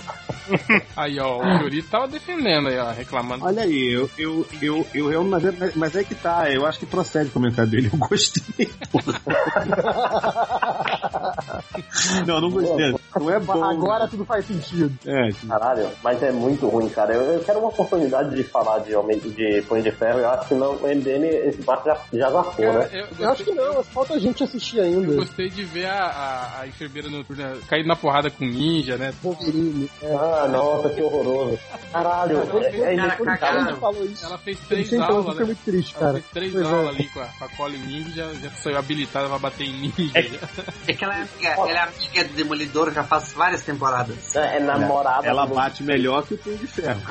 [0.95, 3.43] Aí, ó, o Fiorito tava defendendo aí, ó, reclamando.
[3.43, 6.79] Olha aí, eu, eu, eu, eu, eu- mas, é, mas é que tá, eu acho
[6.79, 8.69] que procede o comentário dele, eu gostei.
[12.25, 12.95] não, não gostei.
[13.19, 13.61] Não é bom.
[13.61, 14.89] Agora tudo faz sentido.
[15.05, 17.13] É, Caralho, mas é muito ruim, cara.
[17.13, 20.19] Eu, eu quero uma oportunidade de falar de Homem de Punho de Ferro.
[20.19, 22.89] Eu acho que não, o MDM, esse barco já, já Cara, né?
[22.93, 25.15] eu, Eu acho que não, falta gente assistir ainda.
[25.15, 29.13] Gostei de ver a, a, a enfermeira noturna cair na porrada com ninja, né?
[29.21, 29.89] Wolverine.
[30.01, 30.13] É.
[30.13, 31.59] Ah, nossa, que horroroso.
[31.91, 34.25] Caralho, é, é falou isso.
[34.25, 35.45] Ela fez três aulas, fica né?
[35.45, 36.13] muito triste, Ela cara.
[36.13, 36.69] fez três Pois é.
[36.69, 39.73] aulas ali com a, com a Colin e já, já saiu habilitada pra bater em
[39.97, 40.21] ninja.
[40.21, 40.63] já.
[40.87, 44.35] É que ela é amiga, ela é amiga do Demolidor já faz várias temporadas.
[44.35, 45.27] É, é namorada.
[45.27, 47.01] ela bate melhor que o Punho de Ferro.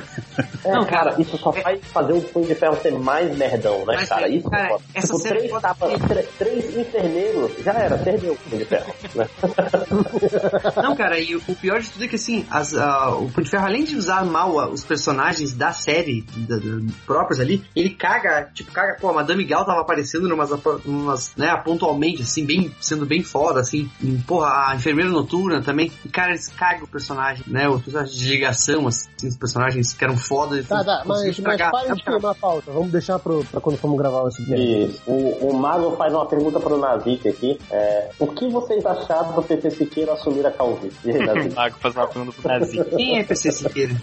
[0.65, 3.85] É, Não, cara, cara, isso só faz fazer o Punho de Ferro ser mais merdão,
[3.85, 4.27] né, cara?
[4.27, 7.99] é, Isso cara, é essa tipo, série três, pode- tapas, três, três enfermeiros, já era,
[7.99, 9.27] perdeu o Punho de Ferro, né?
[10.83, 13.45] Não, cara, e o o pior de tudo é que assim, as, ah, o Punho
[13.45, 16.63] de Ferro, além de usar mal os personagens da série da- da-
[17.07, 20.51] próprios ali, ele caga, tipo, caga, pô, a Madame Gal tava aparecendo numas,
[20.85, 25.91] numas né, pontualmente, assim, bem, sendo bem foda, assim, e, porra, a enfermeira noturna também,
[26.05, 30.05] e cara, eles cagam o personagem, né, os personagens de ligação, assim, os personagens que
[30.05, 32.71] eram foda, Tá, tá, mas, mas parem de queimar a pauta.
[32.73, 35.03] Vamos deixar pro, pra quando formos gravar Isso.
[35.07, 37.59] O, o Mago faz uma pergunta pro Nazik aqui.
[37.71, 41.13] É, o que vocês acharam do PC Siqueira assumir a calvície?
[41.13, 41.55] Nazik?
[41.57, 42.85] Mago faz uma pergunta pro Nazi.
[42.97, 43.95] Quem é PC Siqueira?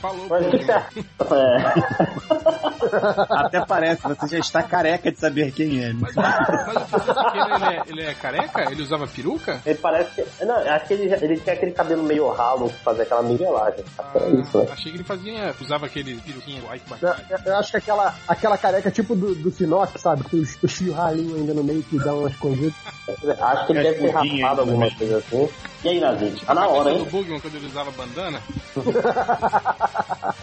[0.00, 0.26] Falou.
[0.28, 1.00] Mas o que você acha?
[1.32, 1.72] É,
[3.30, 5.92] Até parece, você já está careca de saber quem é.
[5.92, 5.98] né?
[6.00, 8.70] Mas, mas o professor Siqueira, ele é, ele é careca?
[8.70, 9.60] Ele usava peruca?
[9.64, 10.44] ele parece que.
[10.44, 13.84] Não, acho que ele, ele tinha aquele cabelo meio ralo que fazia aquela miguelagem.
[14.12, 14.66] Que era isso, né?
[14.68, 18.58] Ah, achei que ele fazia, usava aquele peruquinha white eu- eu acho que aquela, aquela
[18.58, 20.24] careca tipo do, do Sinox, sabe?
[20.24, 22.74] Que os, os fios ralinhos ainda no meio que dá uma escondida.
[23.40, 24.94] Acho que ele É deve ter ainda, alguma né?
[24.96, 25.48] coisa assim.
[25.84, 26.44] E aí, Nazik?
[26.46, 27.08] Tá na hora, do hein?
[27.10, 28.40] Bugman quando ele usava bandana?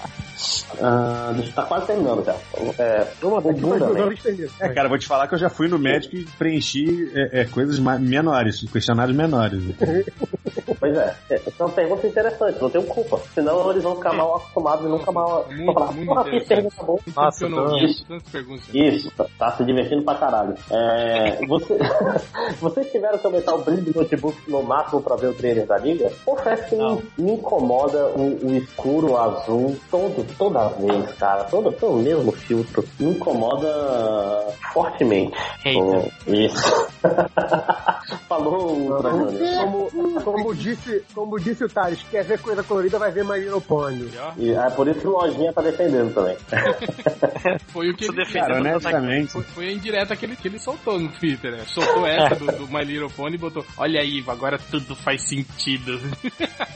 [0.82, 2.36] Ah, tá quase terminando já.
[2.78, 4.16] É, né?
[4.24, 4.50] termina.
[4.60, 7.46] É, cara, vou te falar que eu já fui no médico e preenchi é, é,
[7.46, 9.62] coisas menores, questionários menores.
[10.80, 13.19] Pois é, é, é uma pergunta interessante, não tenho culpa.
[13.34, 15.45] Senão eles vão ficar mal acostumados e nunca mal.
[15.50, 17.00] Muito, falar, muito porra, que pergunta boa.
[17.16, 18.06] Nossa, então, isso.
[18.08, 18.66] tantas perguntas.
[18.74, 20.56] Isso, tá, tá se divertindo pra caralho.
[20.72, 21.78] É, você,
[22.60, 25.78] vocês tiveram que aumentar o brilho do notebook no máximo pra ver o trailer da
[25.78, 26.11] liga?
[26.26, 31.45] Confesso que me, me incomoda o, o escuro, o azul, todo, toda vez, cara.
[31.45, 32.84] Todo, todo o mesmo filtro.
[33.00, 35.38] Me incomoda fortemente.
[35.66, 36.11] Eita.
[36.28, 36.90] Isso.
[38.30, 39.01] Falou.
[39.01, 43.59] Como, como, disse, como disse o Thales, quer ver coisa colorida, vai ver My Little
[43.59, 44.08] Pony.
[44.38, 46.38] E, é por isso que o Lojinha tá defendendo também.
[47.74, 49.32] Foi o que ele Cara, honestamente.
[49.32, 51.64] Foi, foi a indireta que ele, que ele soltou no Twitter, né?
[51.66, 55.99] Soltou essa do, do My Little Pony e botou: Olha aí, agora tudo faz sentido.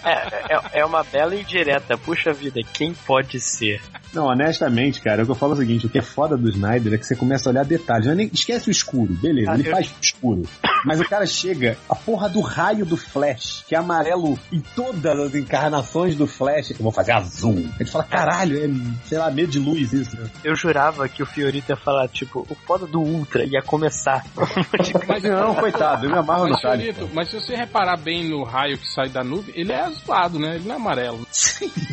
[0.06, 1.98] É, é, é uma bela indireta.
[1.98, 3.82] Puxa vida, quem pode ser?
[4.14, 6.50] Não, honestamente, cara, o que eu falo é o seguinte: o que é foda do
[6.50, 8.06] Snyder é que você começa a olhar detalhes.
[8.08, 10.44] Não é nem, esquece o escuro, beleza, Ah, ele eu- faz o escuro.
[10.86, 15.20] Mas o cara chega, a porra do raio do Flash, que é amarelo em todas
[15.20, 16.72] as encarnações do Flash.
[16.72, 17.70] Eu vou fazer azul.
[17.76, 18.70] A gente fala, caralho, é,
[19.08, 20.16] sei lá, medo de luz isso.
[20.16, 20.30] né?
[20.44, 24.24] Eu jurava que o Fiorito ia falar, tipo, o foda do Ultra ia começar.
[25.08, 26.62] Mas Não, coitado, eu me amarro no Mas.
[26.62, 30.40] Fiorito, mas se você reparar bem no raio que sai da nuvem, ele é azulado,
[30.40, 30.56] né?
[30.56, 31.28] Ele não é amarelo.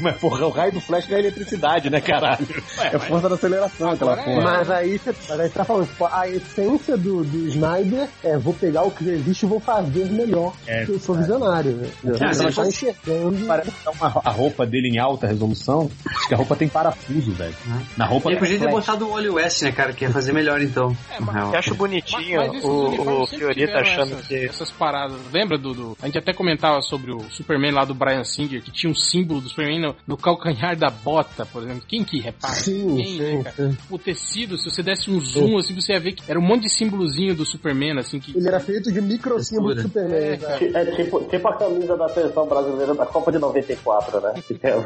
[0.01, 2.47] Mas porra, o raio do Flash não é eletricidade, né, caralho?
[2.81, 4.35] é força da aceleração, aquela Agora é.
[4.35, 4.59] porra.
[4.59, 8.39] Mas aí você mas aí você tá falando, tipo, a essência do, do Snyder é
[8.39, 10.53] vou pegar o que existe vou fazer melhor.
[10.67, 11.89] É, eu sou visionário, né?
[12.05, 13.47] É, Você se tá enxergando.
[13.47, 15.91] Parece que tá uma, a roupa dele em alta resolução.
[16.07, 17.55] Acho que a roupa tem parafuso, velho.
[17.97, 20.61] Na roupa Ele podia ter botado o Wally West, né, cara, que ia fazer melhor
[20.63, 20.97] então.
[21.21, 21.53] na real.
[21.53, 24.35] Eu acho bonitinho Mas esses o, o tiveram achando essas, que.
[24.37, 25.17] essas paradas.
[25.33, 28.71] Lembra do, do- A gente até comentava sobre o Superman lá do Brian Singer, que
[28.71, 31.83] tinha um símbolo do Superman no, no calcanhar da bota, por exemplo.
[31.87, 32.55] Quem que repara?
[32.55, 33.77] Sim, sim, né, cara?
[33.91, 36.63] O tecido, se você desse um zoom, assim, você ia ver que era um monte
[36.63, 38.37] de símbolozinho do Superman, assim, que.
[38.37, 40.19] Ele era feito de micro símbolo de Superman.
[40.19, 40.71] É, né?
[40.75, 44.35] É tipo, tipo a camisa da seleção brasileira da Copa de 94, né?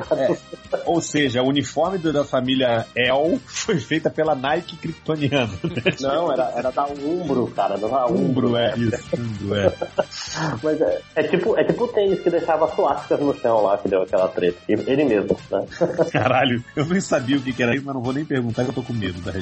[0.08, 0.39] Vários-
[0.86, 5.52] Ou seja, o uniforme do- da família El foi feita pela Nike Kryptoniana.
[5.64, 5.82] né?
[6.00, 8.24] Não, era, era da Umbro, cara, da Umbro.
[8.48, 9.02] Umbro, é isso.
[9.16, 9.73] Umbro, é.
[10.62, 13.89] Mas é, é tipo, é tipo o tênis que deixava suásticas no chão lá, que
[13.89, 14.58] deu aquela treta.
[14.68, 15.64] Ele mesmo, né?
[16.12, 18.70] Caralho, eu nem sabia o que que era isso, mas não vou nem perguntar que
[18.70, 19.32] eu tô com medo da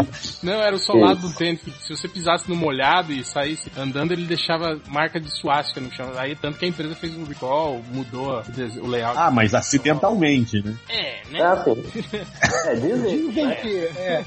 [0.42, 4.12] Não, era o solado do tênis, que se você pisasse no molhado e saísse andando,
[4.12, 6.10] ele deixava marca de suástica no chão.
[6.16, 8.42] Aí, tanto que a empresa fez um recall, mudou
[8.82, 9.16] o layout.
[9.18, 10.74] Ah, mas acidentalmente, né?
[10.88, 11.82] É, É assim.
[12.66, 13.28] É, dizem.
[13.28, 14.24] Dizem que é.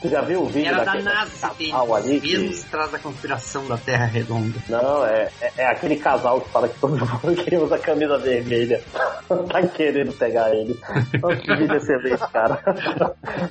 [0.00, 2.20] Tu já viu o vídeo Era da NASA, casal ali?
[2.20, 4.58] que- mesmo se traz da conspiração da Terra redonda.
[4.68, 8.82] Não, é, é, é aquele casal que fala que todo mundo que usa camisa vermelha
[9.50, 10.78] tá querendo pegar ele.
[11.20, 12.56] Nossa, que vídeo excelente, cara.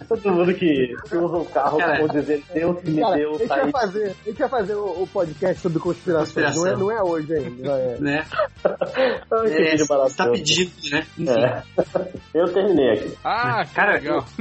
[0.07, 3.37] Todo mundo que, que usa um carro Cara, dizer Deus que me Cara, a deu,
[3.37, 3.71] gente tá vai aí.
[3.71, 6.33] fazer, a gente vai fazer o, o podcast sobre conspirações.
[6.33, 6.63] Conspiração.
[6.63, 7.71] Não, é, não é hoje ainda.
[7.71, 7.97] É.
[8.01, 8.25] Né?
[9.31, 10.31] Ai, que É, maravilhoso.
[10.31, 11.05] pedindo, né?
[11.27, 11.61] É.
[12.33, 13.13] Eu terminei aqui.
[13.23, 14.25] Ah, que Cara, legal.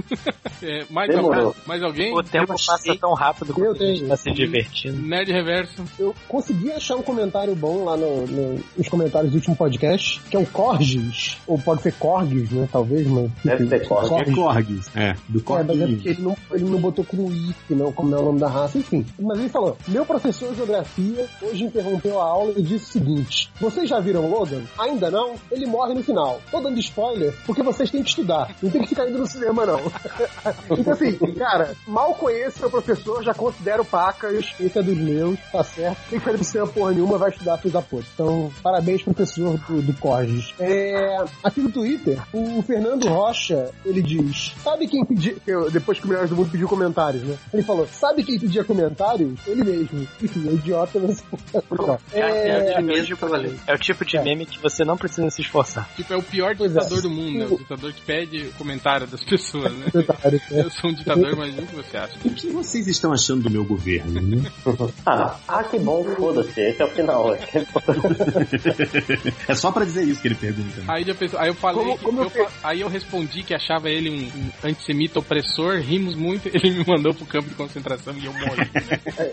[0.63, 1.47] É, mais, Demorou.
[1.47, 2.15] alguém, mais alguém?
[2.15, 4.09] O tempo passa tão rápido Eu gente tenho.
[4.09, 5.01] tá se divertindo.
[5.01, 5.83] Nerd Reverso.
[5.99, 10.37] Eu consegui achar um comentário bom lá no- no- nos comentários do último podcast, que
[10.37, 12.69] é o Corgis, ou pode ser Corgis, né?
[12.71, 13.31] Talvez, mas.
[13.43, 14.13] Deve ser Corgis.
[14.29, 14.91] É Corgis.
[14.95, 15.95] É, do É, mas é Corgis.
[15.95, 18.77] porque ele não, ele não botou como if, não, como é o nome da raça,
[18.77, 19.07] enfim.
[19.19, 21.10] Mas ele falou: Meu professor de geografia
[21.43, 24.63] hoje interrompeu a aula e disse o seguinte: Vocês já viram Logan?
[24.79, 25.35] Ainda não?
[25.51, 26.41] Ele morre no final.
[26.51, 28.55] Tô dando spoiler porque vocês têm que estudar.
[28.63, 29.81] Não tem que ficar indo no cinema, não.
[30.79, 35.65] então, assim, cara, mal conheço meu professor, já considero pacas, esse é dos meus, tá
[35.65, 35.99] certo.
[36.09, 38.07] Tem que fazer pro cinema porra nenhuma, vai estudar filho da puta.
[38.15, 40.55] Então, parabéns, professor do, do Corges.
[40.59, 45.37] É, aqui no Twitter, o Fernando Rocha, ele diz: Sabe quem pediu.
[45.71, 47.37] Depois que o Melhores do Mundo pediu comentários, né?
[47.53, 49.39] Ele falou: Sabe quem pedia comentários?
[49.47, 50.07] Ele mesmo.
[50.23, 51.25] Enfim, é idiota, mas.
[52.12, 53.55] É, É, Ele mesmo pra valer.
[53.67, 55.89] é o tipo de meme que você não precisa se esforçar.
[55.97, 56.79] Tipo, é o pior Pois é.
[56.79, 57.47] ditador do mundo, né?
[57.51, 59.87] O ditador que pede comentário das pessoas, né?
[60.51, 62.17] Eu sou um ditador, mas o que você acha?
[62.25, 64.43] O que vocês estão achando do meu governo, né?
[65.07, 66.61] Ah, ah, que bom, foda-se.
[66.61, 67.35] Esse é o final.
[69.49, 70.83] É só pra dizer isso que ele pergunta.
[70.89, 73.43] Aí, já pensou- aí eu falei Como- que- como eu eu fa- aí eu respondi
[73.43, 77.55] que achava ele um, um antissemita opressor, rimos muito, ele me mandou pro campo de
[77.55, 78.70] concentração e eu morri.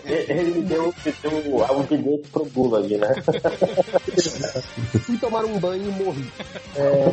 [0.04, 3.14] Ele me deu, me deu um bilhete pro Gulag, né?
[5.04, 6.30] fui tomar um banho e morri.
[6.76, 7.04] É,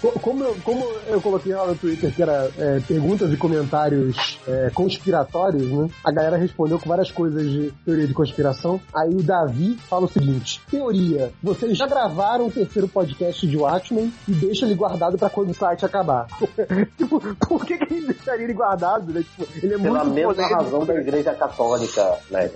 [0.00, 4.38] co- como, eu, como eu coloquei lá no Twitter que era é, perguntas e comentários
[4.46, 5.88] é, conspiratórios, né?
[6.04, 8.80] A galera respondeu com várias coisas de teoria de conspiração.
[8.94, 14.12] Aí o Davi fala o seguinte: teoria, vocês já gravaram o terceiro podcast de Watchmen
[14.28, 16.26] e deixam ele guardado pra quando o site acabar.
[16.96, 19.22] tipo, por que, que ele deixaria ele guardado, né?
[19.22, 22.50] Tipo, ele é Pela muito mesma razão da igreja católica, né,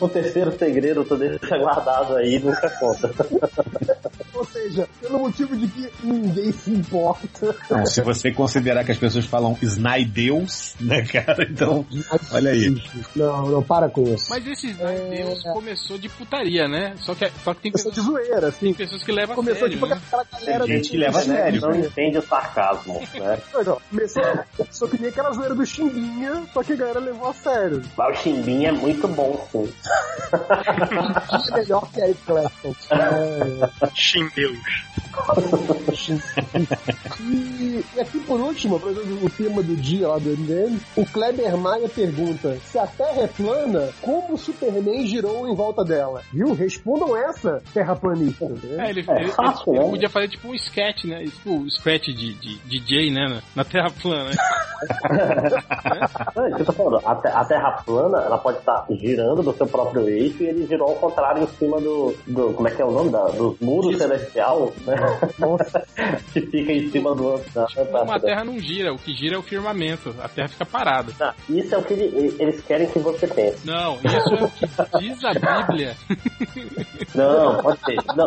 [0.00, 3.10] O terceiro segredo tu deixa guardado aí e nunca conta.
[4.34, 7.54] Ou seja, pelo motivo de que ninguém se importa.
[7.70, 11.44] Não, se você considerar que as pessoas falam Snydeus, né, cara?
[11.48, 11.86] Então,
[12.32, 12.82] olha aí.
[13.14, 14.26] Não, não, para com isso.
[14.28, 16.94] Mas esse Deus começou de putaria, né?
[16.98, 18.58] Só que, só que tem Começou de pessoas, zoeira, assim.
[18.66, 20.00] tem pessoas que levam a Começou sério, tipo né?
[20.06, 21.60] aquela galera Tem gente do- que leva a sério.
[21.62, 23.38] Não entende o sarcasmo, né?
[23.54, 24.22] Não, Começou,
[24.56, 27.82] começou que nem aquela zoeira do Chimbinha, só que a galera levou a sério.
[27.96, 29.72] Mas o Chimbinha é muito bom, sim.
[31.52, 32.74] É melhor que Eric Clapton.
[33.94, 34.58] Chimbinha meus.
[37.20, 41.56] E, e aqui por último, aproveitando o tema do dia lá do MDM, o Kleber
[41.56, 46.22] Maia pergunta: se a Terra é plana, como o Superman girou em volta dela?
[46.32, 46.52] Viu?
[46.54, 48.44] Respondam essa, terraplanista.
[48.78, 49.90] É, ele, É ele- fácil, ele né?
[49.90, 51.24] podia fazer tipo um sketch, né?
[51.24, 53.26] Tipo um sketch de, de, de DJ, né?
[53.28, 54.30] Na, na Terra plana.
[55.10, 56.00] né?
[56.34, 57.00] Não, é isso que eu tô falando.
[57.06, 60.88] A, a Terra plana, ela pode estar girando do seu próprio eixo e ele girou
[60.90, 63.10] ao contrário em cima do, do como é que é o nome?
[63.10, 64.94] Da, dos muros celestial, né?
[66.32, 68.20] que fica em cima do da Não, a Antártida.
[68.20, 70.14] Terra não gira, o que gira é o firmamento.
[70.22, 71.12] A Terra fica parada.
[71.18, 73.66] Tá, Isso é o que ele- eles querem que você pense.
[73.66, 75.96] Não, isso é o que diz a Bíblia.
[77.14, 77.96] Não, pode ser.
[78.14, 78.26] Não.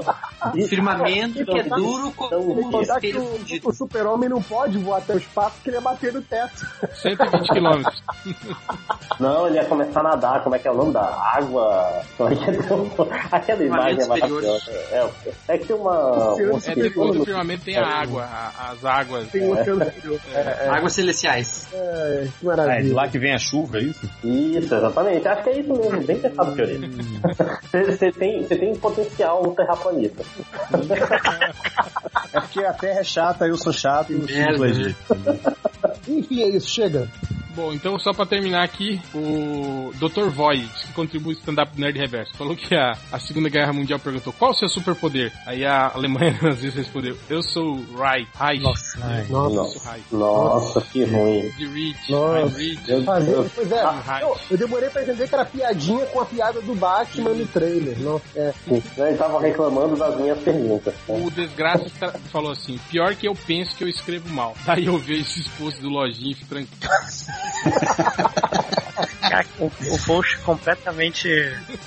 [0.55, 4.97] Isso- Firmamento que é duro como um que espelho o, o super-homem não pode voar
[4.99, 6.65] até o espaço porque ele ia bater no teto.
[6.93, 8.03] 120 quilômetros.
[9.19, 11.01] Não, ele ia começar a nadar, como é que é o nome da
[11.35, 12.01] água?
[12.17, 12.53] Como é que é?
[13.31, 14.71] Aquela imagem é maravilhosa.
[14.91, 15.09] É,
[15.47, 16.33] é que uma.
[16.35, 19.27] Um É, depois do firmamento tem a água, a- as águas.
[19.29, 20.19] Tem um oceano superior.
[20.69, 21.67] Águas celestiais.
[21.73, 22.95] É, que Ah, é de maravilha.
[22.95, 24.09] lá que vem a chuva, é isso?
[24.23, 25.27] Isso, exatamente.
[25.27, 26.89] Acho que é isso mesmo, bem pensado, Fiorito.
[27.89, 30.23] Você tem, você tem potencial terraplanista.
[32.31, 34.93] É porque a Terra é chata, eu sou chato e o é.
[36.07, 37.07] Enfim, é isso, chega.
[37.55, 40.29] Bom, então só pra terminar aqui, o Dr.
[40.29, 43.99] Void, que contribui no stand-up do Nerd Reverso, falou que a, a Segunda Guerra Mundial
[43.99, 45.33] perguntou qual o seu superpoder?
[45.45, 48.27] Aí a Alemanha às vezes respondeu, eu sou Reich.
[48.39, 48.61] Reich.
[48.63, 48.99] Nossa.
[49.29, 49.55] Nossa.
[49.55, 50.03] Eu sou Reich.
[50.11, 51.49] Nossa, que ruim.
[51.57, 53.03] De Rich, Nossa.
[53.03, 56.61] Fazer, pois é, Ah, eu, eu demorei pra entender que era piadinha com a piada
[56.61, 57.99] do Batman no trailer.
[57.99, 58.53] Nossa, é.
[58.69, 60.93] Ele tava reclamando das minhas perguntas.
[61.07, 61.19] né?
[61.25, 61.89] O Desgraça
[62.31, 64.55] falou assim, pior que eu penso que eu escrevo mal.
[64.65, 66.35] Daí eu vejo esses posts do Lojinha e
[69.59, 71.29] um post completamente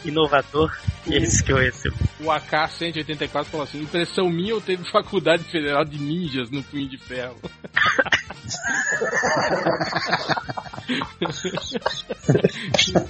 [0.04, 0.70] inovador.
[1.06, 1.96] E esse que eu recebo.
[2.20, 6.98] O AK-184 falou assim, impressão minha eu teve faculdade federal de ninjas no Punho de
[6.98, 7.36] Ferro.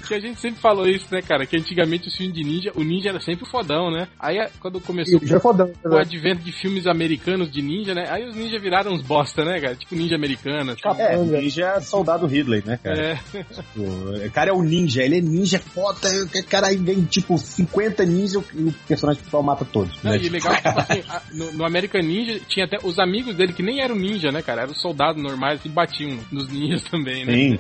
[0.07, 1.47] que a gente sempre falou isso, né, cara?
[1.47, 4.09] Que antigamente os filmes de ninja, o ninja era sempre o fodão, né?
[4.19, 5.73] Aí quando começou Já é fodão.
[5.85, 8.07] o advento de filmes americanos de ninja, né?
[8.09, 9.75] Aí os ninjas viraram uns bosta, né, cara?
[9.75, 10.73] Tipo ninja americana.
[10.73, 11.01] Assim.
[11.01, 13.01] É, ninja é soldado Ridley, né, cara?
[13.01, 13.15] É.
[13.33, 17.37] Tipo, o cara é o ninja, ele é ninja foda, o cara aí vem tipo
[17.39, 20.03] 50 ninjas e o personagem principal mata todos.
[20.03, 20.19] Não, né?
[20.19, 23.81] e legal, tipo assim, no, no American Ninja tinha até os amigos dele que nem
[23.81, 24.63] eram ninja, né, cara?
[24.63, 27.33] Eram soldados normais que batiam nos ninjas também, né?
[27.33, 27.59] Sim,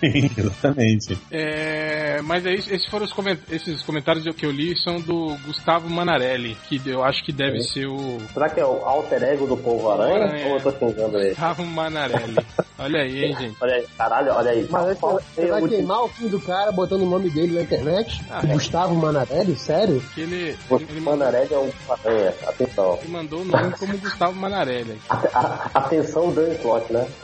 [0.00, 1.18] sim, exatamente.
[1.30, 5.36] É, mas é isso, esses foram os coment esses comentários que eu li são do
[5.44, 9.46] Gustavo Manarelli, que eu acho que deve ser o Será que é o alter ego
[9.46, 10.24] do povo aranha?
[10.24, 10.46] Aranha.
[10.48, 11.28] Ou eu tô xingando ele?
[11.30, 12.36] Gustavo Manarelli.
[12.78, 13.56] Olha aí, hein, gente.
[13.60, 14.66] Olha aí, caralho, olha aí.
[14.70, 18.22] Mas aí, vai o- queimar o filho do cara botando o nome dele na internet?
[18.30, 18.52] Ah, é.
[18.52, 19.56] Gustavo Manarelli?
[19.56, 20.00] Sério?
[20.14, 22.98] Que ele, ele, mandou, Manarelli é um aranha, atenção.
[23.02, 24.98] ele mandou o nome como Gustavo Manarelli.
[25.08, 27.06] Ate- a- Atenção, Dan Slot, né?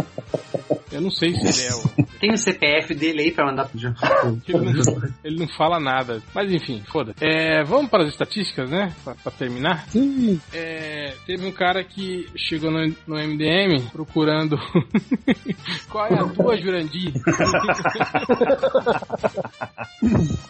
[0.92, 2.10] Eu não sei se ele é o.
[2.20, 3.94] Tem o CPF dele aí pra mandar pro John.
[4.48, 6.20] Ele não, ele não fala nada.
[6.34, 7.14] Mas enfim, foda.
[7.20, 8.92] É, vamos para as estatísticas, né?
[9.04, 9.86] Pra, pra terminar.
[9.88, 10.40] Sim.
[10.52, 14.58] É, teve um cara que chegou no, no MDM procurando
[15.88, 17.12] qual é a tua, Jurandir?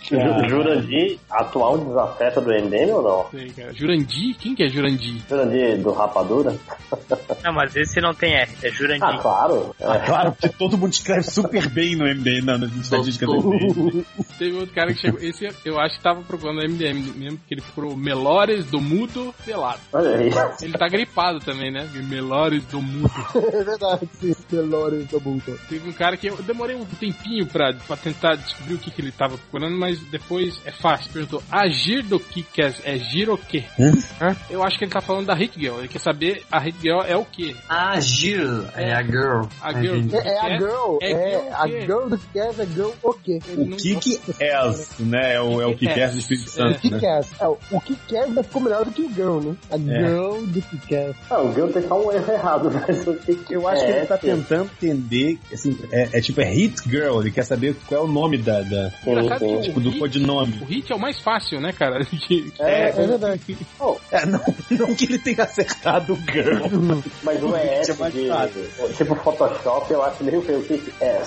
[0.02, 3.26] Ju- Jurandir, atual desafeto do MDM ou não?
[3.30, 3.72] Sei, cara.
[3.72, 4.36] Jurandir?
[4.38, 5.22] Quem que é Jurandir?
[5.28, 6.56] Jurandir do Rapadura?
[7.44, 9.04] Não, mas esse não tem R, é Jurandir.
[9.04, 9.74] Ah, claro.
[9.80, 14.04] Ah, claro, porque todo mundo escreve super bem no MD, na, nas estatísticas do MD.
[14.38, 15.20] Teve outro cara que chegou.
[15.20, 19.34] Esse eu acho que tava procurando no MDM mesmo, porque ele procurou Melores do Mudo
[19.44, 19.80] Pelado.
[19.92, 20.30] Olha aí.
[20.62, 21.88] Ele tá gripado também, né?
[22.08, 23.10] Melores do Mudo.
[23.60, 24.34] É verdade, sim.
[24.50, 25.56] Delores da Bunker.
[25.68, 29.00] Teve um cara que eu demorei um tempinho pra, pra tentar descobrir o que, que
[29.00, 31.10] ele tava procurando, mas depois é fácil.
[31.12, 33.64] Perguntou, agir do que quer é giro o quê?
[34.20, 34.36] Hã?
[34.48, 35.78] Eu acho que ele tá falando da Hit Girl.
[35.78, 37.54] Ele quer saber a Hit Girl é o quê?
[37.68, 38.64] Ah, Gil.
[38.74, 39.44] É a girl.
[39.62, 40.00] A girl.
[40.12, 42.90] É, é a girl, É é, girl o a girl do que quer, é girl
[43.02, 43.38] o quê?
[43.56, 44.20] O não- Kick
[44.54, 45.34] Ass, né?
[45.34, 46.98] É o, é o Kick Ass do Espírito Santo, O que né?
[47.00, 47.20] quer?
[47.40, 49.56] É, o que quer ficou melhor do que o girl, né?
[49.70, 51.14] A girl do que quer.
[51.30, 53.92] Não, o Gil tem só um erro errado, mas o que que Eu acho que
[53.92, 57.44] é, ele tá que- tentando entender, assim, é, é tipo, é Hit Girl, ele quer
[57.44, 60.58] saber qual é o nome da, da Engraçado que tipo, o do hit- codinome.
[60.60, 62.04] O hit é o mais fácil, né, cara?
[62.04, 63.40] Que- É, é verdade.
[64.12, 64.40] É, não,
[64.70, 66.64] não que ele tenha acertado o Girl.
[67.22, 68.68] Mas o É ES mais de, fácil.
[68.96, 70.58] tipo Photoshop, eu acho meio feio.
[70.60, 71.22] O que que é?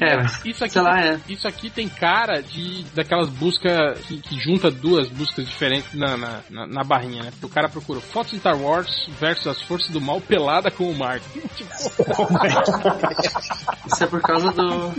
[0.00, 1.20] É, Isso aqui, sei lá, é.
[1.28, 6.40] isso aqui tem cara de daquelas buscas que, que junta duas buscas diferentes na, na,
[6.50, 7.30] na, na barrinha, né?
[7.30, 10.84] Porque o cara procura fotos de Star Wars versus as forças do mal pelada com
[10.90, 11.22] o Mark.
[11.56, 11.70] Tipo,
[13.86, 14.94] Isso é por causa do.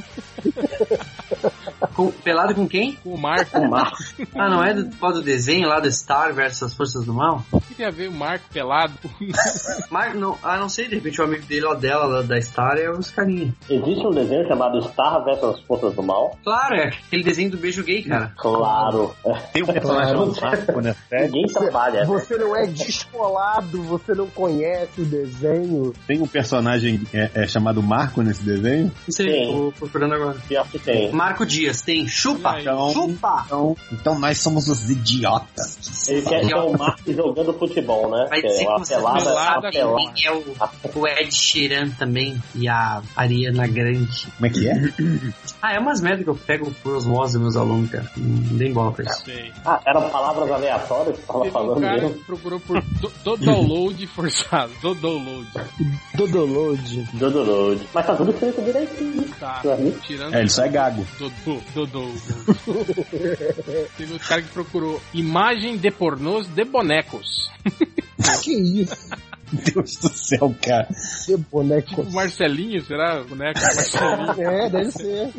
[1.96, 2.94] Com- pelado com quem?
[3.04, 3.58] Com o Marco.
[3.58, 3.98] O Marco.
[4.36, 7.44] Ah, não é do, do desenho lá do Star versus as Forças do Mal?
[7.52, 8.94] O que tem a ver o Marco pelado?
[9.90, 12.78] Mar, não, ah, não sei, de repente o amigo dele ou dela lá da Star
[12.78, 13.54] é os carinha.
[13.70, 16.38] Existe um desenho chamado Star vs as Forças do Mal?
[16.44, 18.32] Claro, é aquele desenho do beijo gay, cara.
[18.38, 19.14] Claro.
[19.52, 20.96] Tem um personagem chamado Marco, né?
[21.12, 22.06] Ninguém trabalha.
[22.06, 25.94] Você não é descolado, você não conhece o desenho.
[26.08, 28.92] Tem um personagem é, é chamado Marco nesse desenho?
[29.16, 29.52] Tem.
[29.52, 30.38] tô procurando agora.
[30.48, 31.12] Pior que tem.
[31.12, 32.08] Marco Dias, tem.
[32.08, 32.60] Chupa!
[32.60, 33.44] Então, Chupa!
[33.46, 36.08] então, então nós somos os idiotas.
[36.08, 38.28] Ele quer ser o Marco jogando futebol, né?
[38.30, 39.86] Vai dizer é que uma você pelada, é
[40.32, 40.44] o,
[40.96, 44.28] o Ed Sheeran também e a Ariana Grande.
[44.36, 44.74] Como é que é?
[45.62, 48.10] Ah, é umas merda que eu pego por osmose dos meus alunos, cara.
[48.18, 49.24] Não dei bola pra isso.
[49.26, 49.52] Sei.
[49.66, 52.14] Ah, eram palavras aleatórias que tava Teve um falando cara mesmo.
[52.14, 54.72] que procurou por do, do download forçado.
[54.82, 55.48] Do download.
[56.16, 57.10] Dodoload.
[57.14, 57.88] Dodoload.
[57.94, 59.24] Mas tá tudo escrito direitinho.
[59.40, 59.62] Tá.
[59.64, 59.92] Uhum.
[60.02, 61.06] Tirando É, ele só é gago.
[61.18, 62.12] Dodô, Dodô.
[63.98, 67.50] Teve outro cara que procurou imagem de pornôs de bonecos.
[68.42, 69.10] Que isso?
[69.74, 70.88] Deus do céu, cara.
[71.26, 71.88] Que boneco.
[71.90, 73.24] Tipo Marcelinho, será?
[73.24, 74.34] Boneco Marcelinho.
[74.54, 75.30] É, deve ser.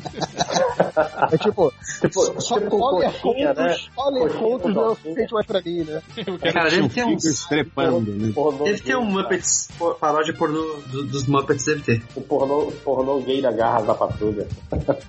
[1.32, 3.68] É tipo, Tipo, só tipo olha coxinha, né?
[3.68, 4.96] contos, olha contos não é o docinho.
[5.14, 6.02] suficiente mais pra mim, né?
[6.52, 8.32] Cara, deve ter um estrepando, né?
[8.34, 9.68] Pornô Deve ter um Muppets,
[10.00, 12.02] paródia pornô do- dos Muppets, deve ter.
[12.14, 14.46] O pornô, pornô gay da garras da patrulha.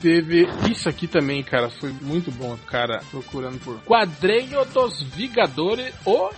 [0.01, 5.93] Teve isso aqui também, cara, foi muito bom, o cara procurando por quadrinho dos Vingadores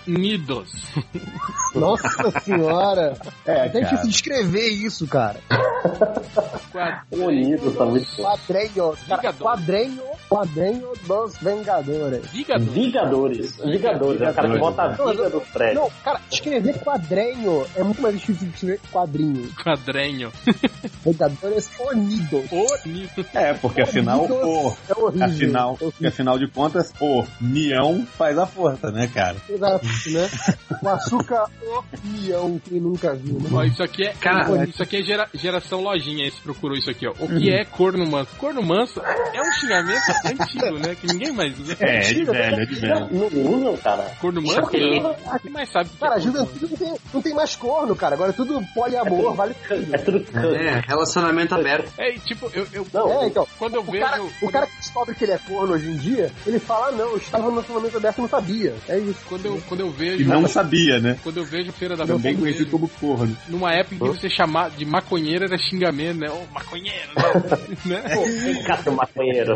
[0.08, 0.72] Unidos.
[1.76, 2.57] Nossa senhora.
[3.46, 3.98] É, Tem cara.
[3.98, 5.40] que descrever isso, cara.
[7.12, 8.06] Unidos tá muito.
[8.16, 8.74] Quadrenho,
[9.08, 9.40] cara, Vingadores.
[9.40, 12.28] quadrenho, quadrenho dos Vingadores.
[12.32, 12.74] Vingadores.
[12.74, 13.56] Vigadores.
[13.58, 14.22] Vigadores.
[14.22, 15.82] É o cara que bota a viga dos prédios.
[15.82, 19.50] Não, cara, escrever quadrenho é muito mais difícil de escrever quadrinho.
[19.64, 20.32] Quadrinho.
[21.06, 22.52] Vingadores Unidos.
[22.86, 23.26] Unidos.
[23.34, 24.76] É, porque afinal, o.
[24.90, 25.26] é horrível.
[25.28, 29.38] Afinal, porque afinal de contas, o Nião faz a força, né, cara?
[29.50, 30.30] Exato, né?
[30.82, 31.46] O açúcar
[32.42, 33.50] união, quem nunca viu, né?
[33.52, 37.08] Ó, isso aqui é, Cara, isso aqui é gera- geração lojinha, esse procurou isso aqui,
[37.08, 37.12] ó.
[37.20, 38.30] O que é corno manso?
[38.38, 40.96] Corno manso é um xingamento antigo, né?
[40.96, 41.76] Que ninguém mais usa.
[41.80, 43.08] É, é de velho, é de velho.
[43.12, 44.04] Não usam, cara.
[44.22, 44.62] Corno manso?
[44.62, 45.38] Não.
[45.40, 45.90] Quem mais sabe?
[46.00, 48.16] Cara, é juventude não tem, não tem mais corno, cara.
[48.16, 49.96] Agora é tudo poliamor, vale tudo.
[49.96, 50.56] É tudo canto.
[50.56, 51.92] É, relacionamento aberto.
[51.98, 53.48] É, e tipo, eu, eu Não, É, então.
[53.58, 54.04] quando eu O vejo.
[54.06, 56.92] cara, o cara que descobre que ele é corno hoje em dia, ele fala, ah,
[56.92, 58.76] não, eu estava no relacionamento aberto e não sabia.
[58.88, 59.20] É isso.
[59.28, 60.22] Quando eu, quando eu vejo.
[60.22, 61.18] E não sabia, né?
[61.24, 63.38] Quando eu vejo Feira da Também Fruta, conhecido como corno.
[63.48, 66.30] numa época em que você chamar de maconheiro era xingamento, né?
[66.30, 67.10] Ô, maconheiro,
[67.86, 68.02] né?
[68.04, 68.64] né?
[68.66, 69.54] Caça maconheiro.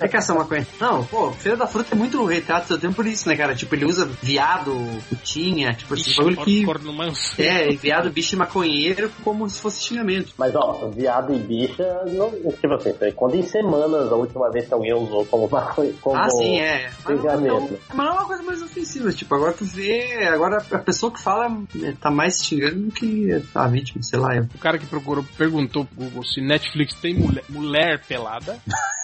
[0.00, 0.66] É caçar maconha.
[0.80, 3.54] Não, pô, Feira da Fruta é muito retrato do seu tempo por isso, né, cara?
[3.54, 4.74] Tipo, ele usa viado,
[5.08, 6.64] putinha, tipo, esse Ixi, bagulho que.
[6.64, 7.40] corno manso.
[7.40, 10.32] É, viado, bicho e maconheiro como se fosse xingamento.
[10.38, 14.66] Mas ó, viado e bicha, não, tipo assim, foi quando em semanas a última vez
[14.66, 15.92] que alguém usou como maconha.
[16.00, 16.90] Como Ah, sim, é.
[17.04, 19.12] Mas não, não- mas não é uma coisa mais ofensiva.
[19.12, 20.26] Tipo, agora tu vê.
[20.28, 24.36] Agora a pessoa que fala né, tá mais xingando do que a vítima, sei lá.
[24.36, 24.44] Eu.
[24.54, 28.58] O cara que procurou perguntou pro Google se Netflix tem mulher, mulher pelada.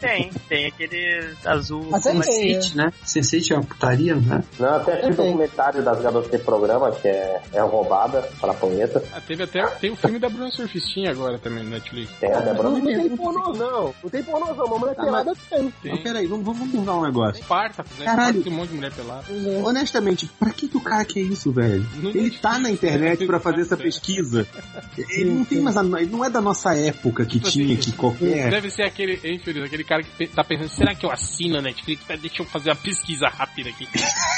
[0.00, 1.90] Tem, tem aquele azul.
[2.02, 2.92] Tem, Sense8, né?
[3.04, 4.42] Sense8 é uma putaria, né?
[4.58, 9.02] Não, até aquele documentário das garotas de programa, que é, é roubada para punheta.
[9.12, 12.10] Ah, teve até tem o filme da Bruna Surfistinha agora também no Netflix.
[12.20, 13.94] Tem a Débora Não, não tem pornô, não.
[14.02, 14.64] Não tem pornô, não.
[14.66, 15.72] Uma mulher pelada tem.
[15.84, 17.42] Mas peraí, vamos, vamos mudar um negócio.
[17.42, 18.04] Spartacus, né?
[18.04, 18.42] Caralho.
[18.42, 19.24] Tem um monte de mulher pelada.
[19.64, 21.86] Honestamente, pra que, que o cara quer isso, velho?
[21.96, 24.46] Não Ele tá na internet pra fazer essa pesquisa.
[25.10, 28.50] Ele não tem mais a, ele não é da nossa época que tinha que qualquer.
[28.50, 31.62] Deve ser aquele, hein, Feliz, aquele cara que tá pensando, será que eu assino a
[31.62, 32.04] Netflix?
[32.20, 33.86] Deixa eu fazer uma pesquisa rápida aqui.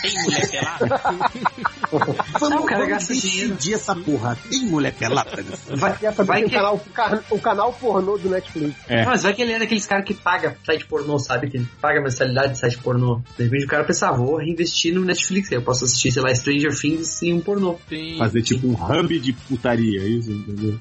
[0.03, 1.01] Tem mulher pelada?
[2.41, 3.55] Vamos, cara vamos gasta dinheiro.
[3.55, 4.37] decidir essa porra.
[4.51, 5.31] Tem mulher pelada?
[5.77, 8.75] Vai, Quer saber vai que o, canal, o ca- o canal pornô do Netflix.
[8.89, 9.05] É.
[9.05, 11.49] Mas vai que ele é daqueles caras que paga site pornô, sabe?
[11.49, 13.21] Que paga mensalidade de site pornô.
[13.39, 15.51] De repente o cara pensa, ah, vou reinvestir no Netflix.
[15.53, 17.77] Aí eu posso assistir, sei lá, Stranger Things e um pornô.
[17.89, 18.19] Tem.
[18.19, 20.79] Fazer tipo um hub de putaria, é isso, entendeu?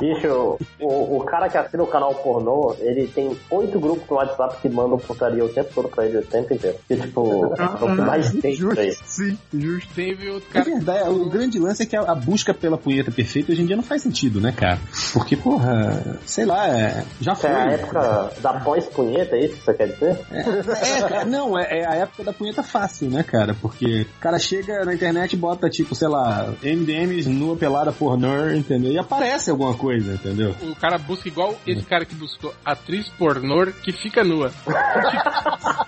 [0.00, 4.56] Bicho, o, o cara que assina o canal pornô, ele tem oito grupos no WhatsApp
[4.60, 6.76] que mandam putaria o tempo todo pra ele, o tempo inteiro.
[6.88, 8.92] E tipo, é o que mais tem isso aí.
[9.04, 9.88] Sim, justo.
[9.94, 10.64] Teve outro É cara.
[10.64, 13.76] verdade, o grande lance é que a, a busca pela punheta perfeita hoje em dia
[13.76, 14.78] não faz sentido, né, cara?
[15.12, 17.50] Porque, porra, sei lá, é, já foi.
[17.50, 20.18] é a época da pós-punheta, é isso que você quer dizer?
[20.30, 23.54] É, cara, não, é, é a época da punheta fácil, né, cara?
[23.60, 28.50] Porque o cara chega na internet e bota, tipo, sei lá, MDMs nua pelada pornô,
[28.50, 28.92] entendeu?
[28.92, 30.54] E aparece alguma coisa, entendeu?
[30.62, 34.50] O cara busca igual esse cara que buscou atriz pornô pornô que fica nua.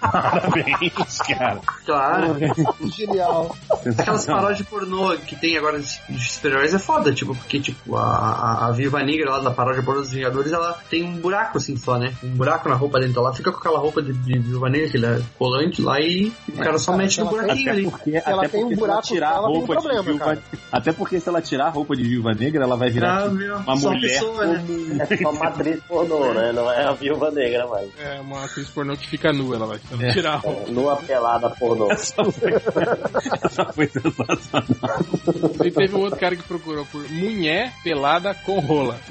[0.01, 1.61] Parabéns, cara.
[1.87, 2.37] Claro.
[2.97, 3.57] Genial.
[3.99, 8.03] Aquelas paródias pornô que tem agora de de super-heróis é foda, tipo, porque, tipo, a,
[8.03, 11.77] a, a Viúva Negra lá da paródia pornô dos Vingadores, ela tem um buraco assim
[11.77, 12.13] só, né?
[12.23, 13.21] Um buraco na roupa dentro.
[13.21, 16.79] Ela fica com aquela roupa de, de Viúva Negra, aquele colante lá e o cara
[16.79, 17.91] só mexe no ela tem- buraquinho ali.
[17.91, 19.73] Porque, Se ela tem um se buraco ela tirar a só, ela tem um roupa
[19.75, 20.43] problema, de viúva, cara.
[20.73, 23.35] até porque se ela tirar a roupa de viúva negra, ela vai virar Ah, tipo,
[23.35, 24.65] meu, uma só mulher pessoa, né?
[25.11, 26.53] É só matriz pornô, né?
[26.53, 27.89] Não é a viúva negra mais.
[27.99, 30.13] É uma atriz pornô que fica nua, ela vai É.
[30.13, 30.69] tirar a roupa.
[30.69, 31.91] É, nua pelada pornô.
[31.93, 32.53] Essa foi,
[33.45, 34.99] essa foi sensacional.
[35.65, 38.99] E teve um outro cara que procurou por mulher pelada com rola.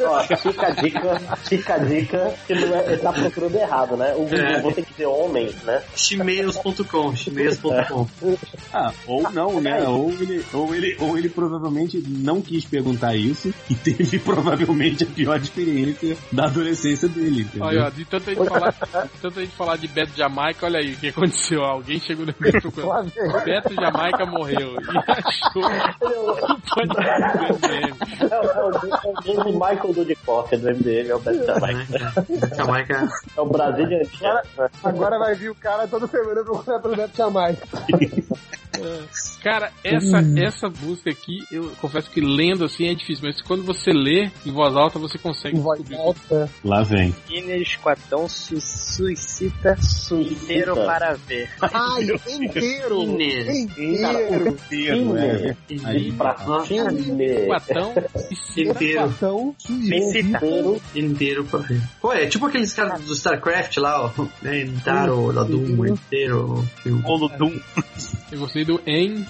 [0.00, 4.12] Ó, fica a dica, fica a dica que não é, ele tá procurando errado, né?
[4.14, 4.60] O Google, É.
[4.60, 5.82] vou ter que dizer homem, né?
[5.94, 8.06] Chimeos.com, chimeos.com.
[8.72, 9.86] Ah, ou não, né?
[9.86, 15.06] Ou ele, ou, ele, ou ele provavelmente não quis perguntar isso e teve provavelmente a
[15.06, 16.71] pior experiência da adolescência
[17.08, 17.66] dele, entendeu?
[17.68, 20.78] Olha, de tanto a gente falar, de tanto a gente falar de Beto Jamaica, olha
[20.78, 21.62] aí o que aconteceu.
[21.64, 23.12] Alguém chegou no meio procurando.
[23.44, 27.96] Beto Jamaica morreu e achou o do MDM.
[28.30, 32.12] É, o- é o, é o James Michael Dudikoff do MDM, é o Beto Jamaica.
[32.56, 33.08] Jamaica.
[33.36, 34.42] É o Brasília Antiga.
[34.84, 37.66] Agora vai vir o cara toda semana procurar pelo Beto Jamaica.
[39.42, 43.90] Cara, essa, essa música aqui, eu confesso que lendo assim é difícil, mas quando você
[43.92, 46.06] lê em voz alta, você consegue Em voz descobrir.
[46.06, 46.50] alta.
[46.64, 47.14] Lá vem.
[47.28, 49.76] Guinness Esquadrão su suicida
[50.12, 51.48] inteiro para ver.
[51.60, 52.04] Ai,
[52.40, 53.02] inteiro!
[53.02, 53.58] Inês.
[53.78, 54.48] Inteiro!
[54.48, 55.56] Inteiro, é.
[55.68, 57.46] De pra cine.
[57.46, 57.94] Quatão
[58.30, 58.70] e cita.
[58.70, 59.14] Inteiro.
[59.16, 60.82] Então, Inteiro.
[60.94, 61.80] Inteiro pra ver.
[62.00, 64.24] Pô, é tipo aqueles caras do StarCraft lá, ó.
[64.42, 66.64] Né, Intaro, da Doom, inteiro.
[66.82, 67.02] filme.
[67.02, 67.58] Bolo Dum.
[68.30, 68.80] Eu gostei do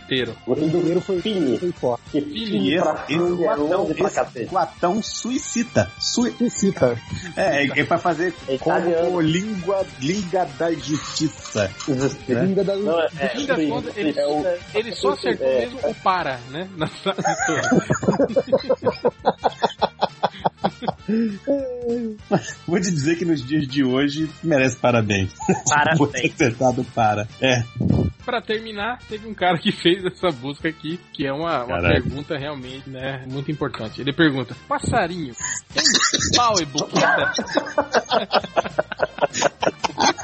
[0.04, 0.36] inteiro.
[0.46, 1.58] O primeiro foi Fini.
[1.58, 2.02] foi forte.
[2.18, 4.46] E Fini pra é guatão, longe pra cacete.
[4.46, 5.90] guatão suicida.
[5.98, 6.98] Sui, Cita.
[7.36, 11.70] é, é, é pra fazer É como língua, língua da justiça.
[11.88, 12.74] Da
[13.18, 16.38] é, é, fim das sim, contas, ele, é ele só acertou é, mesmo o para,
[16.50, 16.68] né?
[16.76, 17.62] Na frase toda.
[22.66, 25.32] Vou te dizer que nos dias de hoje merece parabéns.
[25.68, 25.98] Parabéns.
[25.98, 27.26] Por ter acertado para.
[27.40, 27.62] É.
[28.24, 32.38] Pra terminar, teve um cara que fez essa busca aqui, que é uma, uma pergunta
[32.38, 34.00] realmente, né, muito importante.
[34.00, 35.34] Ele pergunta, passarinho,
[35.74, 35.82] tem
[36.36, 37.32] pau e buqueta?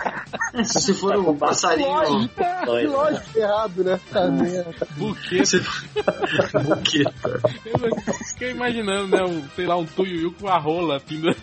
[0.65, 1.89] Se for um passarinho.
[1.89, 4.01] Lógico, que lógico que é errado, né?
[4.11, 4.87] Tá merda.
[4.97, 5.45] Buqueta.
[5.45, 5.59] Se.
[5.59, 7.41] Buqueta.
[7.65, 11.39] Eu fiquei imaginando, né, um, sei lá, um tuiuiu com a rola pendurada.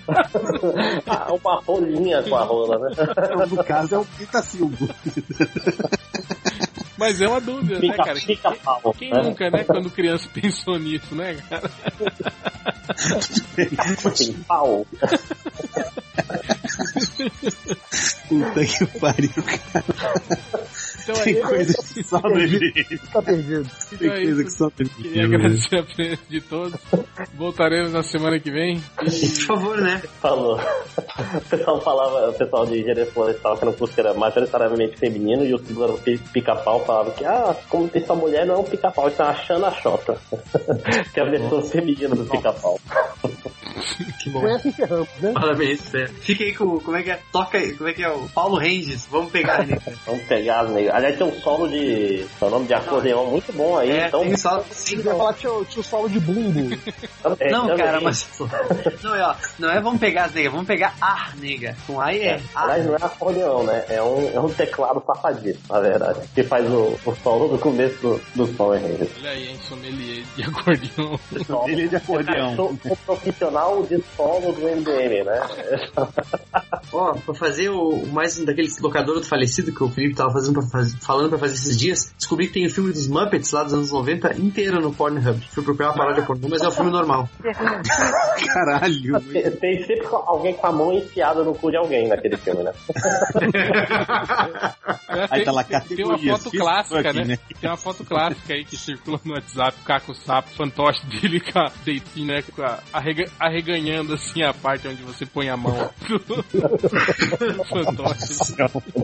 [1.08, 2.95] Ah, uma rolinha com a rola, né?
[3.50, 4.90] No caso é o Pitacilgo.
[6.98, 8.16] Mas é uma dúvida, né, Fica, cara?
[8.16, 8.96] fica pau.
[8.98, 9.22] Quem né?
[9.22, 11.70] nunca, né, quando criança pensou nisso, né, cara?
[14.48, 14.88] Pau.
[18.28, 19.86] Puta que pariu, cara.
[21.06, 21.48] Então é Tem isso.
[21.48, 22.98] coisa que só MDM.
[23.14, 23.69] Tá perdido.
[23.90, 26.80] Tem Então é coisa que só no Queria agradecer a presença de todos.
[27.35, 28.82] Voltaremos na semana que vem.
[28.98, 30.01] Por favor, né?
[30.19, 30.59] Falou.
[30.59, 35.53] O pessoal falava, o pessoal de engenharia florestal que no curso era majoritariamente feminino e
[35.53, 36.00] o segundo
[36.34, 39.35] pica-pau falava que, ah, como tem sua mulher, não é um pica-pau, isso é uma
[39.35, 40.17] xana-xota.
[41.14, 42.80] que é a versão feminina do pica-pau.
[44.22, 44.42] Que bom.
[44.42, 44.62] Né?
[45.34, 46.08] Parabéns, é.
[46.08, 46.80] Fica aí com.
[46.80, 47.20] Como é que é?
[47.32, 47.74] Toca aí.
[47.74, 48.10] Como é que é?
[48.10, 49.06] O Paulo Ranges.
[49.12, 49.78] Vamos pegar, né?
[50.06, 50.95] Vamos pegar as negras.
[50.95, 52.26] Aliás, tem um solo de.
[52.42, 54.22] É o nome de acordeão muito bom aí, É, então.
[54.22, 54.60] tem só.
[54.70, 56.76] Você vai falar que tinha, o solo de bumbo.
[57.40, 57.86] É, Não, também.
[57.86, 58.28] cara, mas.
[59.04, 61.76] Não, é, ó, não é vamos pegar as negas, vamos pegar a nega.
[61.86, 62.42] Com A e é.
[62.54, 62.64] A.
[62.64, 63.84] Aliás, não é acordeão, né?
[63.90, 66.20] É um, é um teclado safadíssimo, na verdade.
[66.34, 69.10] Que faz o, o solo do começo do, do Power Rangers.
[69.20, 71.20] Olha aí, hein, sommelier de acordeão.
[71.68, 72.56] Ele é de acordeão.
[72.56, 75.42] Sou o profissional de solo do MDM, né?
[76.94, 80.53] Ó, pra fazer o, mais um daqueles locador do falecido que o Felipe tava fazendo
[80.53, 83.64] pra faz- falando pra fazer esses dias, descobri que tem o filme dos Muppets lá
[83.64, 85.40] dos anos 90 inteiro no Pornhub.
[85.52, 87.27] Fui procurar uma paródia pornô, mas é o filme normal.
[88.53, 89.19] Caralho.
[89.22, 92.72] Tem, tem sempre alguém com a mão enfiada no cu de alguém naquele filme, né?
[95.30, 97.24] Aí tá lá tem, tem uma foto clássica, né?
[97.26, 97.40] né?
[97.60, 101.60] Tem uma foto clássica aí que circula no WhatsApp, o Caco Sapo, fantoche dele com
[101.60, 102.42] a deitinho, né?
[102.56, 105.74] Com a, arrega- arreganhando assim a parte onde você põe a mão
[107.69, 108.53] fantoche.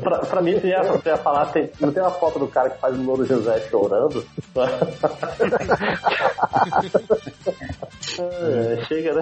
[0.01, 2.69] Pra, pra mim, você ia, você ia falar, tem, não tem uma foto do cara
[2.69, 4.25] que faz o Louro José chorando?
[8.19, 9.21] É, chega, né?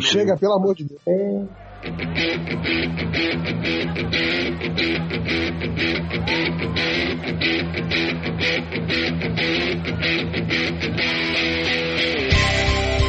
[0.00, 1.00] Chega, pelo amor de Deus.
[1.06, 1.46] E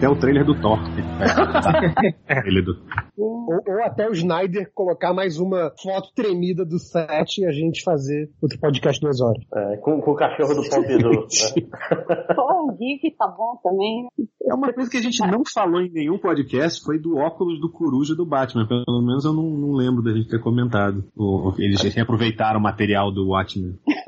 [0.00, 0.78] até o trailer do Thor.
[2.46, 2.72] Ele do...
[3.18, 7.82] Ou, ou até o Snyder colocar mais uma foto tremida do set e a gente
[7.82, 9.44] fazer outro podcast duas horas.
[9.54, 11.12] É, com, com o cachorro do Pompidou.
[11.12, 11.24] né?
[12.34, 14.08] Pô, o GIF tá bom também.
[14.48, 17.70] É uma coisa que a gente não falou em nenhum podcast, foi do óculos do
[17.70, 18.66] coruja do Batman.
[18.66, 21.04] Pelo menos eu não, não lembro da gente ter comentado.
[21.16, 23.78] O- Eles reaproveitaram o material do Watchmen.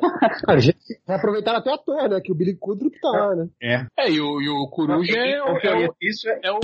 [0.49, 2.21] A gente vai aproveitar até o ator, né?
[2.23, 3.49] Que o Billy Kudrup tá lá, né?
[3.61, 3.87] É.
[3.99, 6.41] É, e o, e o Coruja é, o- é, o, Isso é.
[6.45, 6.59] é o,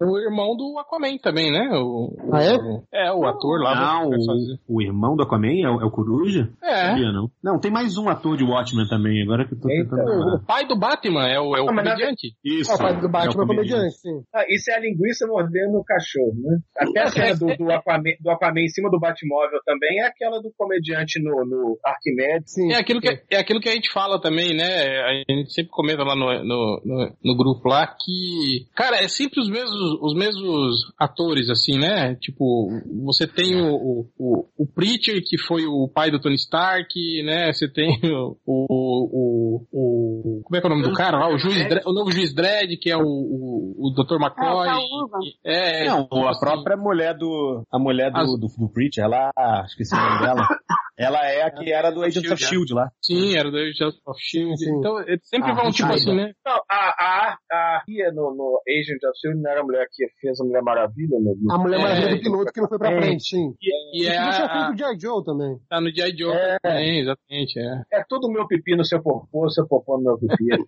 [0.00, 1.70] o irmão do Aquaman também, né?
[1.74, 3.06] O, o- Ah, é?
[3.06, 3.74] É, o ator lá.
[3.74, 6.50] Não, o, o irmão do Aquaman é o, é o coruja?
[6.62, 6.86] É.
[6.88, 7.30] Sabia, não.
[7.42, 10.66] Não, tem mais um ator de Watchmen também, agora que eu tô tentando O pai
[10.66, 12.34] do Batman é o, é o Ah, comediante.
[12.44, 12.72] Isso.
[12.72, 14.22] É o pai do Batman é comediante, sim.
[14.34, 16.58] Ah, isso é a linguiça mordendo o cachorro, né?
[16.76, 20.40] Até a cena do, do, Aquaman, do Aquaman em cima do Batmóvel também é aquela
[20.40, 22.52] do comediante no, no Arquimedes.
[22.52, 22.72] Sim.
[22.72, 25.00] É aquilo, que, é aquilo que a gente fala também, né?
[25.00, 29.40] A gente sempre comenta lá no, no, no, no grupo lá que, cara, é sempre
[29.40, 32.14] os mesmos, os mesmos atores, assim, né?
[32.20, 32.68] Tipo,
[33.04, 36.94] você tem o, o, o, o Preacher, que foi o pai do Tony Stark,
[37.24, 37.52] né?
[37.52, 38.66] Você tem o, o,
[39.12, 41.28] o, o- como é que é o nome do cara lá?
[41.28, 44.14] O, juiz, Dredd- o novo juiz Dredd, que é o, o, o Dr.
[44.16, 44.66] McCoy.
[44.68, 45.18] É, tá uva.
[45.44, 47.62] É, Não, tipo a assim, própria mulher do.
[47.72, 49.30] A mulher do, As- do, do Preacher, ela.
[49.66, 50.46] Esqueci o nome dela.
[50.96, 52.88] Ela é a que era do Agents of Shield lá.
[53.02, 54.56] Sim, era do Agents of Shield.
[54.58, 54.78] Sim, sim.
[54.78, 56.32] Então, eles sempre Ah, vão, tipo assim, né?
[56.46, 60.06] Não, a, a, a Ria no, no Agent of Shield não era a mulher que
[60.20, 61.18] fez a Mulher Maravilha?
[61.18, 63.00] No- A Mulher É, Maravilha do piloto que não foi pra é.
[63.00, 63.54] frente, sim.
[63.60, 65.00] E, e E é já a, fez o G.I.
[65.00, 65.58] Joe também.
[65.68, 66.16] Tá no G.I.
[66.16, 66.58] Joe É.
[66.62, 67.98] também, exatamente, é.
[68.00, 70.44] É tudo meu pipi no seu popô, seu popô no meu pipi.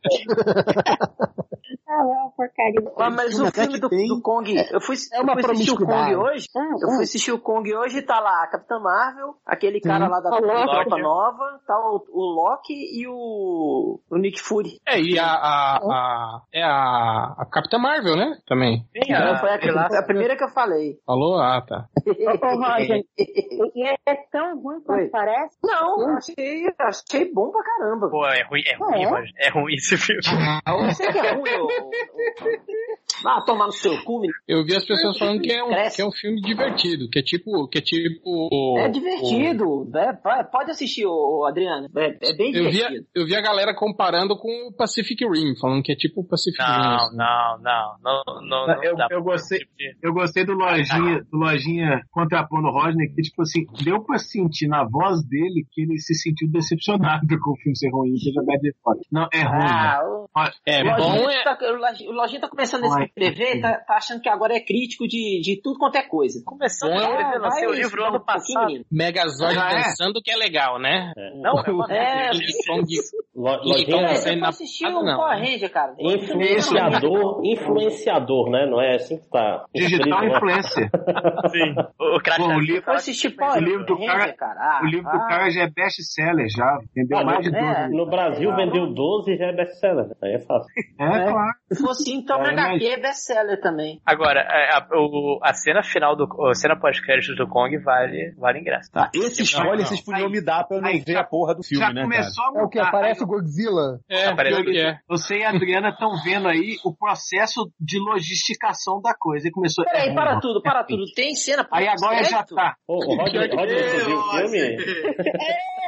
[1.88, 2.92] Ah, é uma porcaria.
[2.98, 5.76] Ah, mas o filme do, do Kong, eu fui, É uma eu fui assistir o
[5.86, 6.46] Kong hoje,
[6.82, 10.15] eu fui assistir o Kong hoje e tá lá a Capitã Marvel, aquele cara lá
[10.20, 10.70] da O Loki.
[10.70, 14.80] Tropa Nova, tá o, o Loki e o, o Nick Fury.
[14.86, 18.38] É, e a, a, a, é a, a Capitã Marvel, né?
[18.46, 18.86] Também.
[18.92, 20.98] Sim, a, foi a, lá, a primeira que eu falei.
[21.04, 21.38] Falou?
[21.38, 21.86] Ah, tá.
[22.06, 25.08] Ô, Roger, e é tão ruim quanto Oi.
[25.10, 25.58] parece?
[25.62, 28.08] Não, eu achei, achei bom pra caramba.
[28.08, 29.04] Pô, é ruim, é ruim,
[29.38, 29.46] É?
[29.46, 30.20] É ruim esse filme.
[30.66, 31.68] Eu sei que é ruim, ô.
[33.22, 34.34] Vá tomar no seu cu, menino.
[34.46, 35.96] Eu vi as pessoas falando que é um, Cresce.
[35.96, 37.68] que é um filme divertido, que é tipo.
[37.68, 38.78] Que é tipo.
[38.78, 39.90] É divertido.
[39.94, 41.88] É, vai- pode assistir, ô, Adriano.
[41.96, 43.06] É, é bem Eu vi, divertido.
[43.16, 46.24] a, eu vi a galera comparando com o Pacific Rim, falando que é tipo o
[46.26, 46.68] Pacific Rim.
[46.68, 47.16] Não, assim.
[47.16, 49.96] não, não, não, não, não eu, eu, gostei, assistir.
[50.02, 54.68] eu gostei do Lojinha, do Lojinha contrapondo o Rodney, que, tipo assim, deu pra sentir
[54.68, 58.56] na voz dele que ele se sentiu decepcionado com o filme ser ruim, que jogar
[58.58, 58.98] de fora.
[59.10, 59.66] Não, é ruim.
[59.66, 60.08] Ah, né?
[60.08, 60.28] o,
[60.66, 61.44] É, o Lojinha bom é.
[61.44, 64.54] tá, o Lojinha- o Lojinha tá começando a Ai, escrever, tá, tá achando que agora
[64.54, 66.42] é crítico de, de tudo quanto é coisa.
[66.44, 68.84] Começando Bom, a Ah, o vai livro ano passado.
[68.90, 69.82] Megazord Ah, é?
[69.82, 71.12] dançando que é legal, né?
[71.34, 75.16] Não, é uma É, Lojinha É, é você assistir porrada, o não.
[75.16, 75.94] Power Ranger, cara.
[75.98, 78.66] influenciador, influenciador, né?
[78.66, 79.64] Não é assim que tá.
[79.74, 80.36] Digital escrito, né?
[80.36, 80.90] influencer.
[81.50, 81.74] Sim.
[81.98, 84.60] O crash Pô, o livro- assistir O Power livro do Ranger, cara- cara.
[84.60, 85.26] Ah, O livro do ah.
[85.28, 86.78] cara já é best-seller, já.
[86.94, 87.82] Vendeu Ah, mais de no, é.
[87.88, 87.96] 12.
[87.96, 90.06] no Brasil vendeu 12 e já é best-seller.
[90.22, 90.66] Aí é fácil.
[90.98, 91.52] É, claro.
[91.70, 94.00] Se fosse então, É, na HQ é best-seller também.
[94.06, 96.26] Agora, a, a- o- a cena final do.
[96.48, 98.90] A cena pós-créditos do Kong vale, vale ingresso.
[98.90, 99.84] Tá, esse spoiler não.
[99.86, 102.04] vocês podiam me dar pra eu não ver a porra do filme, já né, cara?
[102.14, 103.98] começou a É o que aparece o Godzilla.
[104.08, 104.98] É, Parece pior que é.
[105.08, 109.48] Você e a Adriana estão vendo aí o processo de logisticação da coisa.
[109.48, 109.84] E começou.
[109.84, 111.04] Peraí, é, para ruim, tudo, é para tudo.
[111.14, 112.76] Tem cena Aí agora já tá.
[112.86, 114.76] Ô, o Roger, Roger, você viu o filme?
[115.46, 115.85] É,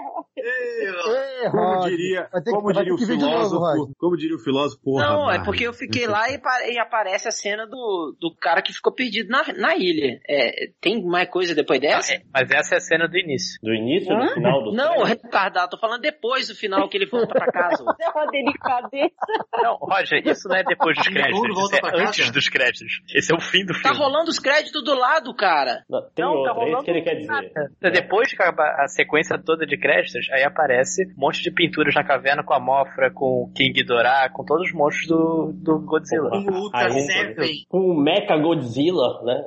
[1.51, 3.95] Como diria, que- como diria o novo, filósofo, Roger.
[3.99, 5.05] como diria o filósofo, porra.
[5.07, 6.41] Não, é porque eu fiquei lá e,
[6.73, 10.19] e aparece a cena do, do cara que ficou perdido na, na ilha.
[10.29, 12.15] É, tem mais coisa depois dessa?
[12.15, 13.59] É, mas essa é a cena do início.
[13.63, 17.29] Do início, do final do Não, retardado, tô falando depois do final que ele volta
[17.35, 17.85] pra casa.
[18.01, 19.15] É uma delicadeza.
[19.63, 23.01] Não, Roger, isso não é depois dos créditos, é antes dos créditos.
[23.15, 23.99] Esse é o fim do Tá filme.
[23.99, 25.85] rolando os créditos do lado, cara.
[25.89, 27.53] Não, Tem Não, tá outro, é isso rolando que ele quer dizer.
[27.83, 31.95] É, Depois que acaba a sequência toda de créditos, aí aparece um monte de pinturas
[31.95, 35.79] na caverna com a Mofra, com o King Ghidorah, com todos os monstros do, do
[35.81, 36.31] Godzilla.
[36.35, 37.67] Um Ultra Aí, Seven.
[37.69, 39.45] Com o Mecha Godzilla, né?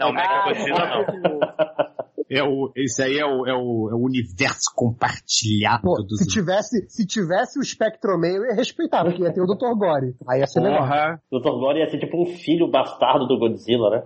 [0.00, 1.40] Não, Mega Godzilla não.
[2.30, 6.26] É o, esse aí é o, é o, é o universo compartilhado Pô, dos se
[6.28, 9.74] tivesse, se tivesse o Spectroman, eu ia respeitar, porque ia ter o Dr.
[9.76, 10.14] Gore.
[10.28, 10.60] Aí ia ser.
[10.60, 11.20] Porra.
[11.30, 11.50] Dr.
[11.58, 14.02] Gore ia ser tipo um filho bastardo do Godzilla, né?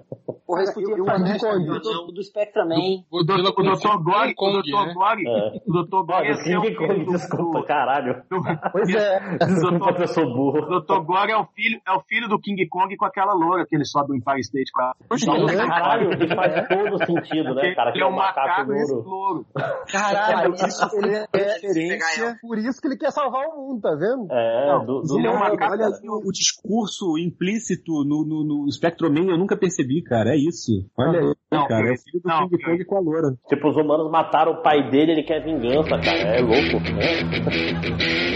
[0.46, 1.64] Porra, eles podiam eu- fazer eu- um
[2.06, 2.76] do, do Spectraman.
[3.10, 4.02] O Godzilla O Dr.
[4.02, 4.86] Gore, o Dr.
[4.86, 4.94] né?
[4.94, 5.60] Gore, É.
[5.66, 6.06] o Dr.
[6.06, 8.22] Gore ia ser o filho do- desculpa, caralho.
[8.72, 9.36] Pois é.
[9.38, 10.60] Desculpa eu sou burro.
[10.60, 11.00] O Dr.
[11.04, 13.84] Gore é o filho, é o filho do King Kong com aquela loura que ele
[13.84, 14.94] sobe o Empire State com a.
[15.68, 17.90] Caralho, que faz todo sentido, né, cara?
[17.94, 19.46] Ele é um macaco e esse louro.
[19.90, 22.36] Caralho, isso ele é é- referência.
[22.40, 24.26] Por isso que ele quer salvar o mundo, tá vendo?
[24.30, 25.72] É, Não, do, do ele é um macaco.
[25.72, 30.30] Olha o, o discurso implícito no, no, no Spectroman, eu nunca percebi, cara.
[30.30, 30.72] É isso.
[30.98, 31.88] Olha aí, Não, cara.
[31.88, 33.34] É o filho do não, King Kong com a loura.
[33.48, 36.36] Tipo, os humanos mataram o pai dele, ele quer vingança, cara.
[36.36, 38.24] É louco, né?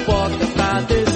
[0.00, 1.09] eu boto pra descer.